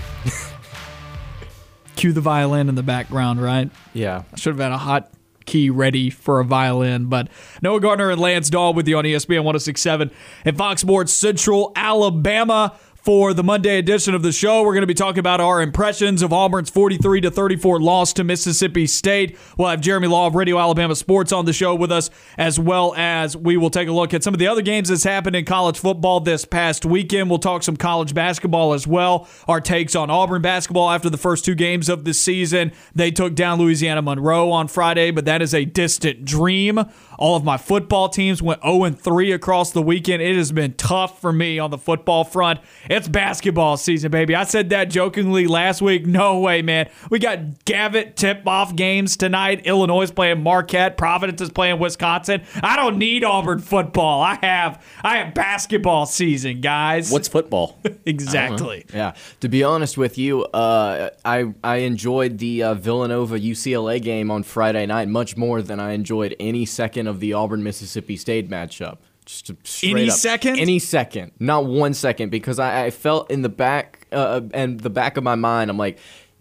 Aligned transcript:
Cue 1.97 2.13
the 2.13 2.21
violin 2.21 2.69
in 2.69 2.75
the 2.75 2.83
background, 2.83 3.41
right? 3.41 3.71
Yeah. 3.95 4.25
I 4.31 4.37
should 4.37 4.53
have 4.53 4.61
had 4.61 4.73
a 4.73 4.79
hot 4.79 5.11
key 5.47 5.71
ready 5.71 6.11
for 6.11 6.41
a 6.41 6.45
violin, 6.45 7.07
but 7.07 7.29
Noah 7.63 7.81
Gardner 7.81 8.11
and 8.11 8.21
Lance 8.21 8.51
Dawe 8.51 8.73
with 8.73 8.87
you 8.87 8.99
on 8.99 9.05
ESPN 9.05 9.45
1067 9.45 10.11
and 10.45 10.59
Fox 10.59 10.83
Sports 10.83 11.13
Central, 11.13 11.73
Alabama. 11.75 12.75
For 13.07 13.33
the 13.35 13.45
Monday 13.45 13.79
edition 13.79 14.17
of 14.17 14.25
the 14.25 14.33
show, 14.33 14.65
we're 14.65 14.73
going 14.73 14.81
to 14.81 14.89
be 14.89 14.93
talking 14.93 15.21
about 15.21 15.41
our 15.41 15.63
impressions 15.63 16.23
of 16.23 16.33
Auburn's 16.33 16.71
43 16.71 17.21
to 17.21 17.31
34 17.31 17.81
loss 17.81 18.13
to 18.15 18.25
Mississippi 18.25 18.89
State. 18.89 19.39
We'll 19.57 19.69
have 19.69 19.81
Jeremy 19.81 20.09
Law 20.09 20.27
of 20.27 20.35
Radio 20.35 20.59
Alabama 20.59 20.97
Sports 20.97 21.31
on 21.31 21.45
the 21.45 21.53
show 21.53 21.77
with 21.77 21.93
us, 21.93 22.11
as 22.37 22.59
well 22.59 22.97
as 22.97 23.37
we 23.37 23.57
will 23.57 23.71
take 23.71 23.87
a 23.87 23.93
look 23.93 24.13
at 24.13 24.25
some 24.25 24.35
of 24.35 24.41
the 24.41 24.49
other 24.49 24.61
games 24.61 24.89
that's 24.89 25.05
happened 25.05 25.37
in 25.37 25.45
college 25.45 25.79
football 25.79 26.19
this 26.19 26.45
past 26.45 26.85
weekend. 26.85 27.31
We'll 27.31 27.39
talk 27.39 27.63
some 27.63 27.77
college 27.77 28.13
basketball 28.13 28.73
as 28.73 28.89
well. 28.89 29.29
Our 29.47 29.61
takes 29.61 29.95
on 29.95 30.11
Auburn 30.11 30.43
basketball 30.43 30.91
after 30.91 31.09
the 31.09 31.17
first 31.17 31.45
two 31.45 31.55
games 31.55 31.89
of 31.89 32.05
the 32.05 32.13
season. 32.13 32.73
They 32.93 33.13
took 33.13 33.37
down 33.37 33.61
Louisiana 33.61 34.03
Monroe 34.03 34.51
on 34.51 34.67
Friday, 34.67 35.13
but 35.13 35.27
that 35.27 35.43
is 35.43 35.55
a 35.55 35.65
distant 35.65 36.25
dream. 36.25 36.81
All 37.19 37.37
of 37.37 37.45
my 37.45 37.57
football 37.57 38.09
teams 38.09 38.43
went 38.43 38.63
0 38.63 38.91
3 38.91 39.33
across 39.33 39.73
the 39.73 39.83
weekend. 39.83 40.23
It 40.23 40.37
has 40.37 40.53
been 40.53 40.75
tough 40.75 41.21
for 41.21 41.33
me 41.33 41.59
on 41.59 41.71
the 41.71 41.79
football 41.79 42.25
front. 42.25 42.61
It's 42.91 43.09
basketball 43.09 43.77
season, 43.77 44.11
baby. 44.11 44.35
I 44.35 44.45
said 44.45 44.71
that 44.71 44.91
jokingly 44.91 45.47
last 45.47 45.81
week. 45.81 46.07
No 46.07 46.39
way, 46.41 46.63
man. 46.63 46.89
We 47.11 47.19
got 47.19 47.65
Gavitt 47.65 48.17
tip 48.17 48.47
off 48.47 48.75
games 48.77 49.17
tonight. 49.17 49.67
Illinois 49.67 50.03
is 50.03 50.11
playing 50.11 50.43
Marquette. 50.43 50.97
Providence 50.97 51.41
is 51.41 51.51
playing 51.51 51.79
Wisconsin. 51.79 52.43
I 52.63 52.77
don't 52.77 52.99
need 52.99 53.25
Auburn 53.25 53.61
football. 53.61 54.23
I 54.23 54.39
have 54.43 54.85
I 55.03 55.19
have 55.19 55.35
basketball 55.35 56.07
season, 56.07 56.61
guys. 56.61 57.11
What's 57.11 57.29
football? 57.29 57.79
exactly? 58.05 58.85
Yeah. 58.93 59.15
To 59.41 59.49
be 59.49 59.63
honest 59.63 59.97
with 59.97 60.19
you, 60.19 60.45
uh, 60.45 61.11
I 61.25 61.55
I 61.65 61.77
enjoyed 61.77 62.39
the 62.39 62.63
uh, 62.63 62.75
Villanova 62.75 63.39
UCLA 63.39 64.01
game 64.03 64.31
on 64.31 64.43
Friday 64.43 64.87
night 64.87 65.09
much 65.09 65.37
more 65.37 65.63
than 65.63 65.81
I 65.81 65.93
enjoyed 65.93 66.37
any 66.39 66.67
second 66.67 67.06
of 67.09 67.21
the 67.21 67.33
Auburn 67.33 67.63
Mississippi 67.63 68.17
State 68.17 68.49
matchup. 68.49 68.99
Just 69.25 69.51
Any 69.83 70.09
up. 70.09 70.17
second? 70.17 70.59
Any 70.59 70.79
second, 70.79 71.33
not 71.41 71.67
one 71.67 71.95
second, 71.95 72.31
because 72.31 72.59
I, 72.61 72.87
I 72.87 72.91
felt 72.91 73.31
in 73.31 73.43
the 73.43 73.49
back 73.49 74.07
uh, 74.13 74.43
and 74.55 74.79
the 74.81 74.91
back 74.91 75.17
of 75.17 75.25
my 75.25 75.35
mind, 75.35 75.69
I'm 75.69 75.77
like, 75.77 75.99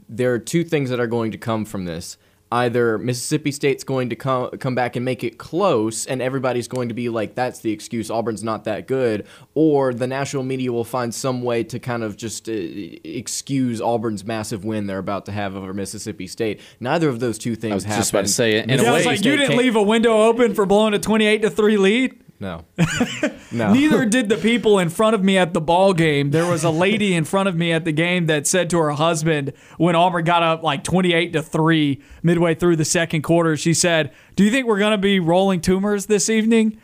there 0.08 0.34
are 0.34 0.40
two 0.40 0.64
things 0.64 0.92
that 0.92 1.00
are 1.00 1.08
going 1.08 1.32
to 1.32 1.38
come 1.38 1.66
from 1.66 1.86
this. 1.86 2.18
Either 2.56 2.98
Mississippi 2.98 3.52
State's 3.52 3.84
going 3.84 4.10
to 4.10 4.16
come 4.16 4.50
come 4.60 4.76
back 4.76 4.96
and 4.96 5.04
make 5.04 5.24
it 5.26 5.38
close, 5.38 6.06
and 6.06 6.22
everybody's 6.22 6.70
going 6.70 6.88
to 6.88 6.96
be 6.96 7.10
like, 7.10 7.36
"That's 7.36 7.60
the 7.60 7.72
excuse. 7.74 8.10
Auburn's 8.10 8.44
not 8.44 8.64
that 8.64 8.88
good," 8.88 9.28
or 9.56 9.94
the 9.94 10.08
national 10.08 10.44
media 10.44 10.72
will 10.72 10.86
find 10.86 11.14
some 11.14 11.42
way 11.42 11.64
to 11.66 11.80
kind 11.80 12.02
of 12.02 12.16
just 12.16 12.48
uh, 12.48 12.54
excuse 12.54 13.82
Auburn's 13.82 14.24
massive 14.24 14.64
win 14.64 14.88
they're 14.88 15.00
about 15.00 15.26
to 15.26 15.32
have 15.34 15.56
over 15.56 15.74
Mississippi 15.74 16.28
State. 16.28 16.62
Neither 16.80 17.10
of 17.10 17.20
those 17.20 17.38
two 17.38 17.56
things 17.56 17.72
I 17.72 17.76
was 17.76 17.84
happened. 17.84 18.00
just 18.02 18.12
about 18.12 18.22
to 18.26 18.32
say 18.32 18.54
it. 18.54 18.70
In 18.70 18.80
Yeah, 18.80 18.86
a 18.86 18.90
I 18.90 18.94
way, 18.94 19.04
like, 19.04 19.18
you 19.18 19.32
didn't 19.32 19.48
can't- 19.48 19.58
leave 19.60 19.76
a 19.76 19.84
window 19.84 20.24
open 20.24 20.54
for 20.54 20.66
blowing 20.66 20.94
a 20.94 21.00
28 21.00 21.42
to 21.42 21.50
3 21.50 21.78
lead? 21.78 22.22
No, 22.40 22.66
no. 23.52 23.72
Neither 23.74 24.06
did 24.06 24.28
the 24.30 24.36
people 24.36 24.78
in 24.80 24.90
front 24.90 25.16
of 25.16 25.24
me 25.24 25.38
at 25.38 25.54
the 25.54 25.62
ball 25.62 25.94
game. 25.94 26.32
There 26.32 26.46
was 26.46 26.64
a 26.66 26.70
lady 26.70 27.14
in 27.14 27.24
front 27.24 27.48
of 27.48 27.56
me 27.56 27.72
at 27.72 27.86
the 27.86 27.94
game 27.94 28.26
that 28.26 28.46
said 28.46 28.70
to 28.72 28.78
her 28.80 28.92
husband 28.92 29.54
when 29.78 29.96
Auburn 29.96 30.26
got 30.26 30.44
up 30.44 30.62
like 30.62 30.84
28 30.84 31.32
to 31.34 31.42
3 31.42 32.02
midway 32.24 32.54
through 32.54 32.76
the 32.76 32.84
second 32.86 33.22
quarter, 33.22 33.56
she 33.56 33.74
said, 33.74 34.12
"Do 34.36 34.44
you 34.44 34.52
think 34.52 34.68
we're 34.68 34.80
going 34.80 34.92
to 34.92 34.98
be 34.98 35.20
rolling 35.20 35.62
Toomer's 35.62 36.08
this 36.08 36.30
evening?" 36.30 36.78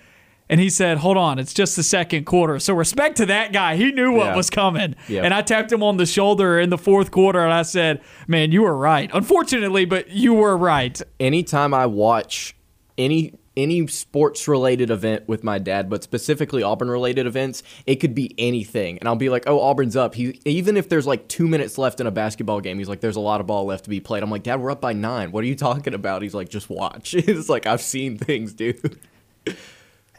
And 0.50 0.59
he 0.62 0.69
said, 0.69 0.97
"Hold 1.00 1.17
on, 1.17 1.38
it's 1.39 1.53
just 1.53 1.75
the 1.75 1.83
second 1.83 2.25
quarter." 2.25 2.57
So 2.59 2.73
respect 2.73 3.18
to 3.18 3.25
that 3.28 3.51
guy. 3.51 3.75
He 3.75 3.91
knew 3.91 4.13
what 4.13 4.28
Yeah. 4.28 4.35
was 4.38 4.50
coming. 4.50 4.95
Yeah. 5.09 5.23
And 5.23 5.33
I 5.33 5.41
tapped 5.41 5.72
him 5.72 5.83
on 5.83 5.97
the 5.97 6.06
shoulder 6.06 6.59
in 6.59 6.69
the 6.69 6.78
fourth 6.78 7.12
quarter 7.12 7.39
and 7.44 7.51
I 7.53 7.62
said, 7.63 8.01
"Man, 8.28 8.51
you 8.53 8.62
were 8.62 8.75
right. 8.78 9.09
Unfortunately, 9.13 9.83
but 9.85 10.09
you 10.12 10.33
were 10.33 10.56
right." 10.57 11.01
anytime 11.19 11.73
I 11.73 11.85
watch 11.88 12.56
any 12.97 13.33
any 13.57 13.85
sports 13.88 14.47
related 14.47 14.89
event 14.89 15.28
with 15.28 15.44
my 15.44 15.59
dad, 15.59 15.89
but 15.89 16.03
specifically 16.03 16.63
Auburn 16.63 16.89
related 16.89 17.25
events, 17.25 17.63
it 17.85 17.97
could 17.97 18.16
be 18.16 18.34
anything. 18.38 18.97
And 19.00 19.07
I'll 19.07 19.16
be 19.16 19.29
like, 19.29 19.44
"Oh, 19.47 19.59
Auburn's 19.59 19.95
up." 19.95 20.16
He 20.16 20.39
even 20.45 20.78
if 20.78 20.89
there's 20.89 21.07
like 21.07 21.28
2 21.28 21.47
minutes 21.47 21.78
left 21.78 22.00
in 22.00 22.07
a 22.07 22.12
basketball 22.12 22.62
game, 22.62 22.78
he's 22.78 22.89
like, 22.89 23.01
"There's 23.01 23.17
a 23.17 23.22
lot 23.22 23.41
of 23.41 23.47
ball 23.47 23.66
left 23.66 23.84
to 23.85 23.89
be 23.89 24.00
played." 24.00 24.23
I'm 24.23 24.31
like, 24.31 24.44
"Dad, 24.44 24.62
we're 24.62 24.72
up 24.72 24.81
by 24.81 24.94
9. 24.94 25.31
What 25.31 25.44
are 25.44 25.47
you 25.47 25.56
talking 25.56 25.94
about?" 25.94 26.22
He's 26.22 26.34
like, 26.34 26.50
"Just 26.50 26.69
watch." 26.69 27.13
it's 27.13 27.50
like 27.50 27.66
I've 27.66 27.81
seen 27.81 28.17
things, 28.17 28.53
dude. 28.53 29.00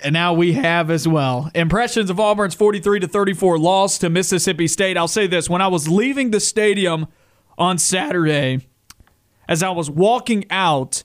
And 0.05 0.13
now 0.13 0.33
we 0.33 0.55
have 0.55 0.91
as 0.91 1.07
well. 1.07 1.51
Impressions 1.55 2.11
of 2.11 2.19
Auburn's 2.19 2.55
43 2.55 3.01
to 3.01 3.09
34 3.09 3.59
loss 3.59 3.99
to 3.99 4.11
Mississippi 4.11 4.67
State. 4.67 4.97
I'll 4.97 5.07
say 5.07 5.27
this 5.29 5.49
when 5.49 5.63
I 5.63 5.69
was 5.69 5.89
leaving 5.89 6.33
the 6.33 6.41
stadium 6.41 7.07
on 7.57 7.79
Saturday, 7.79 8.67
as 9.49 9.63
I 9.63 9.71
was 9.71 9.89
walking 9.89 10.45
out, 10.51 11.05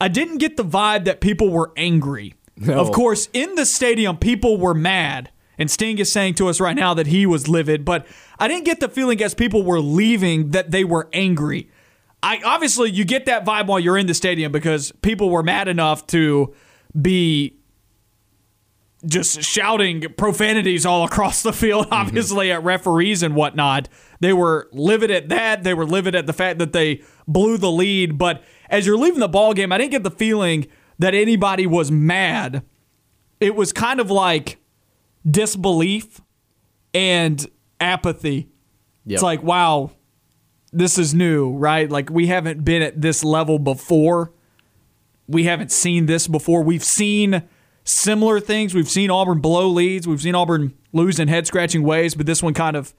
I 0.00 0.08
didn't 0.08 0.38
get 0.38 0.56
the 0.56 0.64
vibe 0.64 1.04
that 1.04 1.20
people 1.20 1.50
were 1.50 1.72
angry. 1.76 2.34
Of 2.66 2.90
course, 2.92 3.28
in 3.32 3.54
the 3.54 3.64
stadium, 3.64 4.16
people 4.16 4.58
were 4.58 4.74
mad. 4.74 5.30
And 5.58 5.70
Sting 5.70 5.98
is 5.98 6.10
saying 6.10 6.34
to 6.34 6.48
us 6.48 6.60
right 6.60 6.76
now 6.76 6.94
that 6.94 7.08
he 7.08 7.26
was 7.26 7.48
livid, 7.48 7.84
but 7.84 8.06
I 8.38 8.46
didn't 8.46 8.64
get 8.64 8.80
the 8.80 8.88
feeling 8.88 9.20
as 9.22 9.34
people 9.34 9.64
were 9.64 9.80
leaving 9.80 10.50
that 10.50 10.70
they 10.70 10.84
were 10.84 11.08
angry. 11.12 11.68
I 12.22 12.40
obviously 12.44 12.90
you 12.90 13.04
get 13.04 13.26
that 13.26 13.44
vibe 13.44 13.66
while 13.66 13.78
you're 13.80 13.98
in 13.98 14.06
the 14.06 14.14
stadium 14.14 14.52
because 14.52 14.92
people 15.02 15.30
were 15.30 15.42
mad 15.42 15.68
enough 15.68 16.06
to 16.08 16.54
be 17.00 17.58
just 19.06 19.42
shouting 19.42 20.02
profanities 20.16 20.84
all 20.84 21.04
across 21.04 21.42
the 21.42 21.52
field, 21.52 21.86
obviously 21.92 22.50
at 22.50 22.62
referees 22.64 23.22
and 23.22 23.34
whatnot. 23.34 23.88
They 24.20 24.32
were 24.32 24.68
livid 24.72 25.10
at 25.10 25.28
that. 25.28 25.62
They 25.62 25.74
were 25.74 25.86
livid 25.86 26.14
at 26.14 26.26
the 26.26 26.32
fact 26.32 26.58
that 26.58 26.72
they 26.72 27.02
blew 27.26 27.56
the 27.56 27.70
lead. 27.70 28.18
But 28.18 28.42
as 28.68 28.86
you're 28.86 28.98
leaving 28.98 29.20
the 29.20 29.28
ball 29.28 29.54
game, 29.54 29.72
I 29.72 29.78
didn't 29.78 29.92
get 29.92 30.02
the 30.02 30.10
feeling 30.10 30.66
that 30.98 31.14
anybody 31.14 31.66
was 31.66 31.90
mad. 31.90 32.62
It 33.40 33.54
was 33.54 33.72
kind 33.72 34.00
of 34.00 34.10
like 34.10 34.58
disbelief 35.28 36.20
and 36.92 37.46
apathy. 37.80 38.48
It's 39.06 39.22
like, 39.22 39.42
wow, 39.42 39.92
this 40.72 40.98
is 40.98 41.14
new, 41.14 41.56
right? 41.56 41.90
Like 41.90 42.10
we 42.10 42.26
haven't 42.26 42.64
been 42.64 42.82
at 42.82 43.00
this 43.00 43.24
level 43.24 43.58
before. 43.58 44.32
We 45.26 45.44
haven't 45.44 45.72
seen 45.72 46.06
this 46.06 46.28
before. 46.28 46.62
We've 46.62 46.84
seen 46.84 47.42
similar 47.84 48.40
things. 48.40 48.74
We've 48.74 48.88
seen 48.88 49.10
Auburn 49.10 49.40
blow 49.40 49.68
leads. 49.68 50.06
We've 50.06 50.20
seen 50.20 50.34
Auburn 50.34 50.74
lose 50.92 51.18
in 51.18 51.28
head 51.28 51.46
scratching 51.46 51.82
ways, 51.84 52.14
but 52.14 52.26
this 52.26 52.42
one 52.42 52.54
kind 52.54 52.76
of 52.76 52.94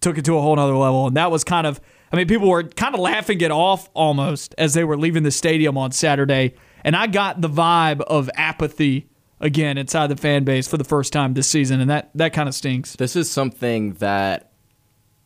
took 0.00 0.16
it 0.16 0.24
to 0.24 0.36
a 0.36 0.40
whole 0.40 0.56
nother 0.56 0.76
level. 0.76 1.06
And 1.06 1.16
that 1.16 1.30
was 1.30 1.44
kind 1.44 1.66
of, 1.66 1.80
I 2.12 2.16
mean, 2.16 2.28
people 2.28 2.48
were 2.48 2.62
kind 2.64 2.94
of 2.94 3.00
laughing 3.00 3.40
it 3.40 3.50
off 3.50 3.88
almost 3.94 4.54
as 4.58 4.74
they 4.74 4.84
were 4.84 4.98
leaving 4.98 5.22
the 5.22 5.30
stadium 5.30 5.78
on 5.78 5.92
Saturday. 5.92 6.54
And 6.84 6.94
I 6.94 7.06
got 7.06 7.40
the 7.40 7.48
vibe 7.48 8.02
of 8.02 8.28
apathy 8.36 9.08
again 9.40 9.78
inside 9.78 10.08
the 10.08 10.16
fan 10.16 10.44
base 10.44 10.68
for 10.68 10.76
the 10.76 10.84
first 10.84 11.12
time 11.12 11.34
this 11.34 11.48
season. 11.48 11.80
And 11.80 11.90
that, 11.90 12.10
that 12.14 12.32
kind 12.32 12.48
of 12.48 12.54
stinks. 12.54 12.96
This 12.96 13.16
is 13.16 13.30
something 13.30 13.94
that 13.94 14.52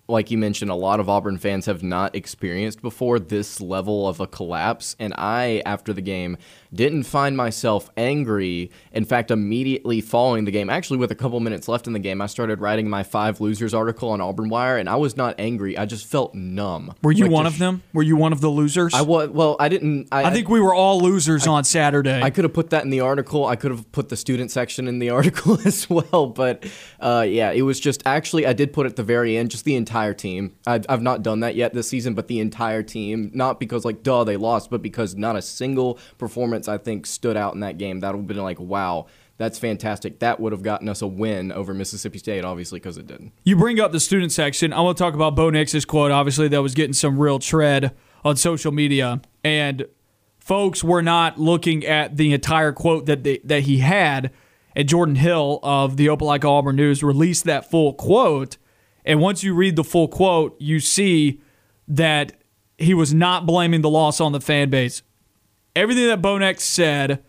like 0.09 0.31
you 0.31 0.39
mentioned, 0.39 0.71
a 0.71 0.75
lot 0.75 1.01
of 1.01 1.09
Auburn 1.09 1.37
fans 1.39 1.67
have 1.67 1.83
not 1.83 2.15
experienced 2.15 2.81
before 2.81 3.19
this 3.19 3.61
level 3.61 4.07
of 4.09 4.21
a 4.21 4.27
collapse. 4.27 4.95
And 4.99 5.13
I, 5.19 5.63
after 5.67 5.93
the 5.93 6.01
game, 6.01 6.39
didn't 6.73 7.05
find 7.05 7.37
myself 7.37 7.91
angry. 7.97 8.71
In 8.93 9.05
fact, 9.05 9.31
immediately 9.31 10.01
following 10.01 10.45
the 10.45 10.51
game, 10.51 10.71
actually 10.71 10.99
with 10.99 11.11
a 11.11 11.15
couple 11.15 11.39
minutes 11.41 11.69
left 11.69 11.87
in 11.87 11.93
the 11.93 11.99
game, 11.99 12.21
I 12.21 12.27
started 12.27 12.61
writing 12.61 12.89
my 12.89 13.03
five 13.03 13.41
losers 13.41 13.75
article 13.75 14.11
on 14.11 14.21
Auburn 14.21 14.49
Wire, 14.49 14.79
and 14.79 14.89
I 14.89 14.97
was 14.97 15.17
not 15.17 15.35
angry. 15.39 15.77
I 15.77 15.87
just 15.87 16.07
felt 16.07 16.35
numb. 16.35 16.95
Were 17.03 17.13
you 17.13 17.25
Like, 17.25 17.33
one 17.33 17.47
of 17.47 17.59
them? 17.59 17.83
Were 17.93 18.03
you 18.03 18.17
one 18.17 18.33
of 18.33 18.41
the 18.41 18.49
losers? 18.49 18.95
I 18.95 19.03
was. 19.03 19.29
Well, 19.29 19.57
I 19.61 19.69
didn't. 19.69 20.09
I, 20.13 20.25
I 20.25 20.31
think 20.33 20.49
we 20.49 20.61
were 20.61 20.75
all 20.75 21.01
losers 21.01 21.47
on 21.47 21.65
Saturday. 21.65 22.23
I 22.23 22.31
could 22.31 22.45
have 22.45 22.55
put 22.55 22.71
that 22.71 22.85
in 22.85 22.91
the 22.91 23.01
article. 23.01 23.47
I 23.47 23.57
could 23.57 23.71
have 23.71 23.91
put 23.93 24.09
the 24.09 24.17
student 24.17 24.51
section 24.51 24.89
in 24.89 24.99
the 24.99 25.11
article 25.19 25.59
as 25.67 25.89
well. 25.91 26.27
But 26.27 26.65
uh, 27.01 27.27
yeah, 27.29 27.51
it 27.53 27.63
was 27.63 27.81
just 27.81 28.03
actually 28.07 28.47
I 28.47 28.53
did 28.53 28.73
put 28.73 28.87
at 28.87 28.97
the 28.97 29.03
very 29.03 29.37
end 29.37 29.51
just 29.51 29.65
the 29.65 29.77
entire 29.77 30.15
team. 30.15 30.55
I've, 30.67 30.87
I've 30.89 31.03
not 31.03 31.23
done 31.23 31.41
that 31.41 31.55
yet 31.55 31.75
this 31.75 31.89
season, 31.89 32.15
but 32.15 32.29
the 32.29 32.41
entire 32.41 32.83
team. 32.83 33.31
Not 33.35 33.61
because 33.61 33.85
like 33.85 34.03
duh 34.03 34.25
they 34.25 34.37
lost, 34.37 34.71
but 34.71 34.83
because 34.83 35.15
not 35.15 35.37
a 35.37 35.43
single 35.43 35.99
performance 36.19 36.56
I 36.69 36.79
think 36.79 37.07
stood 37.07 37.37
out 37.37 37.55
in 37.55 37.61
that 37.61 37.79
game. 37.79 38.01
That 38.01 38.13
would 38.13 38.21
have 38.21 38.27
been 38.27 38.37
like 38.39 38.61
wow. 38.61 39.07
That's 39.39 39.59
fantastic. 39.59 40.21
That 40.21 40.41
would 40.41 40.53
have 40.53 40.63
gotten 40.63 40.89
us 40.89 41.03
a 41.03 41.07
win 41.07 41.53
over 41.53 41.75
Mississippi 41.75 42.19
State, 42.19 42.45
obviously, 42.45 42.81
because 42.81 42.97
it 42.97 43.07
didn't. 43.07 43.33
You 43.45 43.57
bring 43.57 43.79
up 43.79 43.93
the 43.93 44.01
student 44.01 44.33
section. 44.33 44.73
I 44.73 44.81
want 44.81 44.97
to 44.97 45.05
talk 45.05 45.15
about 45.15 45.37
Bo 45.37 45.51
Nix's 45.51 45.85
quote. 45.85 46.11
Obviously, 46.11 46.49
that 46.49 46.63
was 46.63 46.75
getting 46.75 46.95
some 46.95 47.19
real 47.19 47.39
tread 47.39 47.95
on 48.25 48.37
social 48.37 48.73
media, 48.73 49.21
and 49.45 49.87
folks 50.39 50.83
were 50.83 51.03
not 51.03 51.39
looking 51.39 51.85
at 51.85 52.17
the 52.17 52.33
entire 52.33 52.73
quote 52.73 53.07
that 53.07 53.25
they, 53.25 53.39
that 53.45 53.65
he 53.65 53.79
had. 53.79 54.33
And 54.75 54.89
Jordan 54.89 55.17
Hill 55.17 55.61
of 55.63 55.97
the 55.97 56.07
Opelika 56.07 56.45
Auburn 56.45 56.77
News 56.77 57.03
released 57.03 57.45
that 57.45 57.71
full 57.71 57.95
quote. 57.95 58.57
And 59.05 59.21
once 59.21 59.43
you 59.43 59.55
read 59.55 59.77
the 59.77 59.85
full 59.85 60.09
quote, 60.09 60.55
you 60.61 60.81
see 60.81 61.41
that 61.89 62.33
he 62.79 62.93
was 62.93 63.15
not 63.15 63.47
blaming 63.47 63.81
the 63.81 63.89
loss 63.89 64.21
on 64.21 64.33
the 64.33 64.41
fan 64.41 64.69
base. 64.69 65.03
Everything 65.77 66.07
that 66.09 66.23
Bo 66.23 66.39
Nix 66.39 66.65
said 66.65 67.23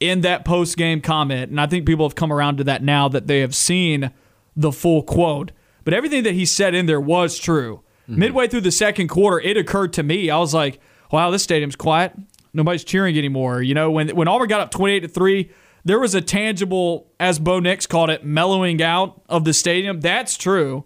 in 0.00 0.20
that 0.22 0.44
post 0.44 0.76
game 0.76 1.00
comment, 1.00 1.50
and 1.50 1.60
I 1.60 1.66
think 1.66 1.86
people 1.86 2.04
have 2.04 2.14
come 2.14 2.32
around 2.32 2.58
to 2.58 2.64
that 2.64 2.82
now 2.82 3.08
that 3.08 3.26
they 3.26 3.40
have 3.40 3.54
seen 3.54 4.10
the 4.56 4.72
full 4.72 5.02
quote. 5.02 5.52
But 5.84 5.94
everything 5.94 6.24
that 6.24 6.34
he 6.34 6.44
said 6.44 6.74
in 6.74 6.86
there 6.86 7.00
was 7.00 7.38
true. 7.38 7.82
Mm-hmm. 8.08 8.18
Midway 8.18 8.48
through 8.48 8.62
the 8.62 8.70
second 8.72 9.08
quarter, 9.08 9.40
it 9.40 9.56
occurred 9.56 9.92
to 9.94 10.02
me. 10.02 10.28
I 10.28 10.38
was 10.38 10.52
like, 10.52 10.80
"Wow, 11.10 11.30
this 11.30 11.42
stadium's 11.42 11.76
quiet. 11.76 12.12
Nobody's 12.52 12.84
cheering 12.84 13.16
anymore." 13.16 13.62
You 13.62 13.74
know, 13.74 13.90
when 13.90 14.10
when 14.10 14.28
Auburn 14.28 14.48
got 14.48 14.60
up 14.60 14.70
twenty 14.70 14.94
eight 14.94 15.00
to 15.00 15.08
three, 15.08 15.50
there 15.84 16.00
was 16.00 16.14
a 16.14 16.20
tangible, 16.20 17.10
as 17.20 17.38
Bo 17.38 17.60
Nix 17.60 17.86
called 17.86 18.10
it, 18.10 18.24
mellowing 18.24 18.82
out 18.82 19.22
of 19.28 19.44
the 19.44 19.52
stadium. 19.52 20.00
That's 20.00 20.36
true. 20.36 20.84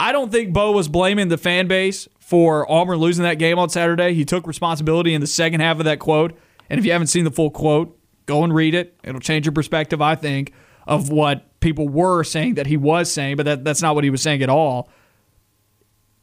I 0.00 0.10
don't 0.10 0.32
think 0.32 0.52
Bo 0.52 0.72
was 0.72 0.88
blaming 0.88 1.28
the 1.28 1.38
fan 1.38 1.68
base 1.68 2.08
for 2.32 2.64
Auburn 2.72 2.96
losing 2.96 3.24
that 3.24 3.34
game 3.34 3.58
on 3.58 3.68
Saturday. 3.68 4.14
He 4.14 4.24
took 4.24 4.46
responsibility 4.46 5.12
in 5.12 5.20
the 5.20 5.26
second 5.26 5.60
half 5.60 5.78
of 5.78 5.84
that 5.84 5.98
quote. 5.98 6.32
And 6.70 6.80
if 6.80 6.86
you 6.86 6.92
haven't 6.92 7.08
seen 7.08 7.24
the 7.24 7.30
full 7.30 7.50
quote, 7.50 7.94
go 8.24 8.42
and 8.42 8.54
read 8.54 8.74
it. 8.74 8.96
It'll 9.04 9.20
change 9.20 9.44
your 9.44 9.52
perspective, 9.52 10.00
I 10.00 10.14
think, 10.14 10.54
of 10.86 11.10
what 11.10 11.60
people 11.60 11.90
were 11.90 12.24
saying 12.24 12.54
that 12.54 12.66
he 12.66 12.78
was 12.78 13.12
saying, 13.12 13.36
but 13.36 13.44
that, 13.44 13.64
that's 13.64 13.82
not 13.82 13.94
what 13.94 14.02
he 14.02 14.08
was 14.08 14.22
saying 14.22 14.42
at 14.42 14.48
all. 14.48 14.88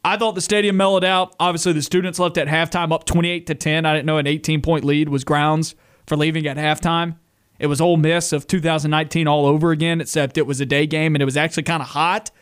I 0.04 0.16
thought 0.16 0.34
the 0.34 0.40
stadium 0.40 0.76
mellowed 0.76 1.04
out. 1.04 1.36
Obviously, 1.38 1.74
the 1.74 1.80
students 1.80 2.18
left 2.18 2.36
at 2.38 2.48
halftime 2.48 2.92
up 2.92 3.04
28 3.04 3.46
to 3.46 3.54
10. 3.54 3.86
I 3.86 3.94
didn't 3.94 4.06
know 4.06 4.18
an 4.18 4.26
18 4.26 4.62
point 4.62 4.84
lead 4.84 5.10
was 5.10 5.22
grounds 5.22 5.76
for 6.08 6.16
leaving 6.16 6.44
at 6.44 6.56
halftime. 6.56 7.18
It 7.60 7.68
was 7.68 7.80
Ole 7.80 7.98
Miss 7.98 8.32
of 8.32 8.48
2019 8.48 9.28
all 9.28 9.46
over 9.46 9.70
again, 9.70 10.00
except 10.00 10.36
it 10.36 10.46
was 10.48 10.60
a 10.60 10.66
day 10.66 10.88
game 10.88 11.14
and 11.14 11.22
it 11.22 11.24
was 11.24 11.36
actually 11.36 11.62
kind 11.62 11.82
of 11.82 11.90
hot 11.90 12.32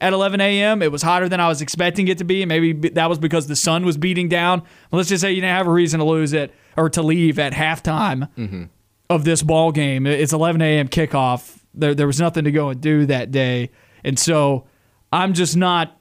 at 0.00 0.12
11 0.12 0.40
a.m. 0.40 0.82
It 0.82 0.92
was 0.92 1.02
hotter 1.02 1.28
than 1.28 1.40
I 1.40 1.48
was 1.48 1.62
expecting 1.62 2.08
it 2.08 2.18
to 2.18 2.24
be. 2.24 2.44
Maybe 2.44 2.72
that 2.90 3.08
was 3.08 3.18
because 3.18 3.46
the 3.46 3.56
sun 3.56 3.84
was 3.84 3.96
beating 3.96 4.28
down. 4.28 4.60
But 4.90 4.98
let's 4.98 5.08
just 5.08 5.22
say 5.22 5.30
you 5.30 5.40
didn't 5.40 5.56
have 5.56 5.66
a 5.66 5.72
reason 5.72 6.00
to 6.00 6.04
lose 6.04 6.32
it 6.32 6.52
or 6.76 6.90
to 6.90 7.02
leave 7.02 7.38
at 7.38 7.52
halftime 7.52 8.28
mm-hmm. 8.36 8.64
of 9.08 9.24
this 9.24 9.42
ball 9.42 9.72
game. 9.72 10.06
It's 10.06 10.32
11 10.32 10.60
a.m. 10.60 10.88
kickoff. 10.88 11.60
There, 11.74 11.94
there 11.94 12.06
was 12.06 12.20
nothing 12.20 12.44
to 12.44 12.52
go 12.52 12.70
and 12.70 12.80
do 12.80 13.06
that 13.06 13.30
day, 13.30 13.70
and 14.02 14.18
so 14.18 14.66
I'm 15.12 15.34
just 15.34 15.56
not. 15.56 15.98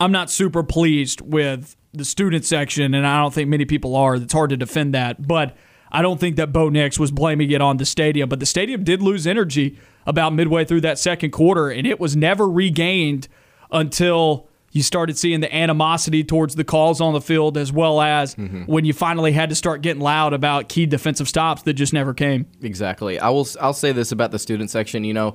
I'm 0.00 0.12
not 0.12 0.30
super 0.30 0.64
pleased 0.64 1.20
with 1.20 1.76
the 1.92 2.04
student 2.04 2.44
section, 2.44 2.94
and 2.94 3.06
I 3.06 3.20
don't 3.20 3.32
think 3.32 3.50
many 3.50 3.66
people 3.66 3.94
are. 3.94 4.16
It's 4.16 4.32
hard 4.32 4.50
to 4.50 4.56
defend 4.56 4.94
that, 4.94 5.28
but 5.28 5.54
I 5.92 6.00
don't 6.00 6.18
think 6.18 6.36
that 6.36 6.52
Bo 6.52 6.70
Nix 6.70 6.98
was 6.98 7.10
blaming 7.10 7.50
it 7.50 7.60
on 7.60 7.76
the 7.76 7.84
stadium. 7.84 8.30
But 8.30 8.40
the 8.40 8.46
stadium 8.46 8.82
did 8.82 9.02
lose 9.02 9.26
energy 9.26 9.78
about 10.06 10.32
midway 10.32 10.64
through 10.64 10.82
that 10.82 10.98
second 10.98 11.30
quarter, 11.30 11.70
and 11.70 11.86
it 11.86 12.00
was 12.00 12.16
never 12.16 12.48
regained 12.48 13.28
until 13.70 14.48
you 14.72 14.82
started 14.82 15.18
seeing 15.18 15.40
the 15.40 15.54
animosity 15.54 16.24
towards 16.24 16.54
the 16.54 16.64
calls 16.64 17.00
on 17.00 17.12
the 17.12 17.20
field, 17.20 17.58
as 17.58 17.70
well 17.70 18.00
as 18.00 18.34
mm-hmm. 18.34 18.64
when 18.64 18.84
you 18.84 18.92
finally 18.92 19.32
had 19.32 19.50
to 19.50 19.54
start 19.54 19.82
getting 19.82 20.02
loud 20.02 20.32
about 20.32 20.68
key 20.68 20.86
defensive 20.86 21.28
stops 21.28 21.62
that 21.62 21.74
just 21.74 21.92
never 21.92 22.14
came. 22.14 22.46
Exactly. 22.62 23.18
I 23.18 23.28
will. 23.28 23.46
I'll 23.60 23.74
say 23.74 23.92
this 23.92 24.12
about 24.12 24.30
the 24.30 24.38
student 24.38 24.70
section. 24.70 25.04
You 25.04 25.12
know, 25.12 25.34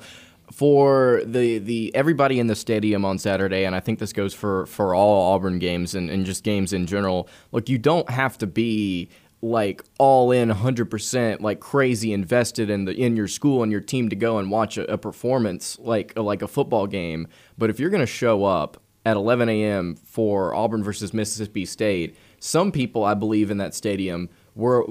for 0.51 1.21
the 1.25 1.59
the 1.59 1.93
everybody 1.93 2.39
in 2.39 2.47
the 2.47 2.55
stadium 2.55 3.05
on 3.05 3.19
Saturday, 3.19 3.65
and 3.65 3.75
I 3.75 3.79
think 3.79 3.99
this 3.99 4.11
goes 4.11 4.33
for 4.33 4.65
for 4.65 4.95
all 4.95 5.33
Auburn 5.33 5.59
games 5.59 5.93
and, 5.93 6.09
and 6.09 6.25
just 6.25 6.43
games 6.43 6.73
in 6.73 6.87
general. 6.87 7.29
Look, 7.51 7.69
you 7.69 7.77
don't 7.77 8.09
have 8.09 8.37
to 8.39 8.47
be 8.47 9.09
like 9.41 9.83
all 9.99 10.31
in 10.31 10.49
100% 10.49 11.41
like 11.41 11.59
crazy 11.59 12.11
invested 12.11 12.69
in 12.69 12.85
the 12.85 12.93
in 12.93 13.15
your 13.15 13.27
school 13.27 13.61
and 13.61 13.71
your 13.71 13.81
team 13.81 14.09
to 14.09 14.15
go 14.15 14.39
and 14.39 14.49
watch 14.49 14.77
a, 14.77 14.91
a 14.91 14.97
performance 14.97 15.77
like 15.79 16.17
like 16.17 16.41
a 16.41 16.47
football 16.47 16.87
game. 16.87 17.27
But 17.57 17.69
if 17.69 17.79
you're 17.79 17.91
going 17.91 18.01
to 18.01 18.07
show 18.07 18.45
up 18.45 18.81
at 19.05 19.15
11 19.15 19.47
a.m 19.47 19.95
for 19.95 20.53
auburn 20.53 20.83
versus 20.83 21.13
mississippi 21.13 21.63
state 21.63 22.17
some 22.39 22.73
people 22.73 23.05
i 23.05 23.13
believe 23.13 23.49
in 23.49 23.57
that 23.57 23.73
stadium 23.73 24.27
were 24.57 24.85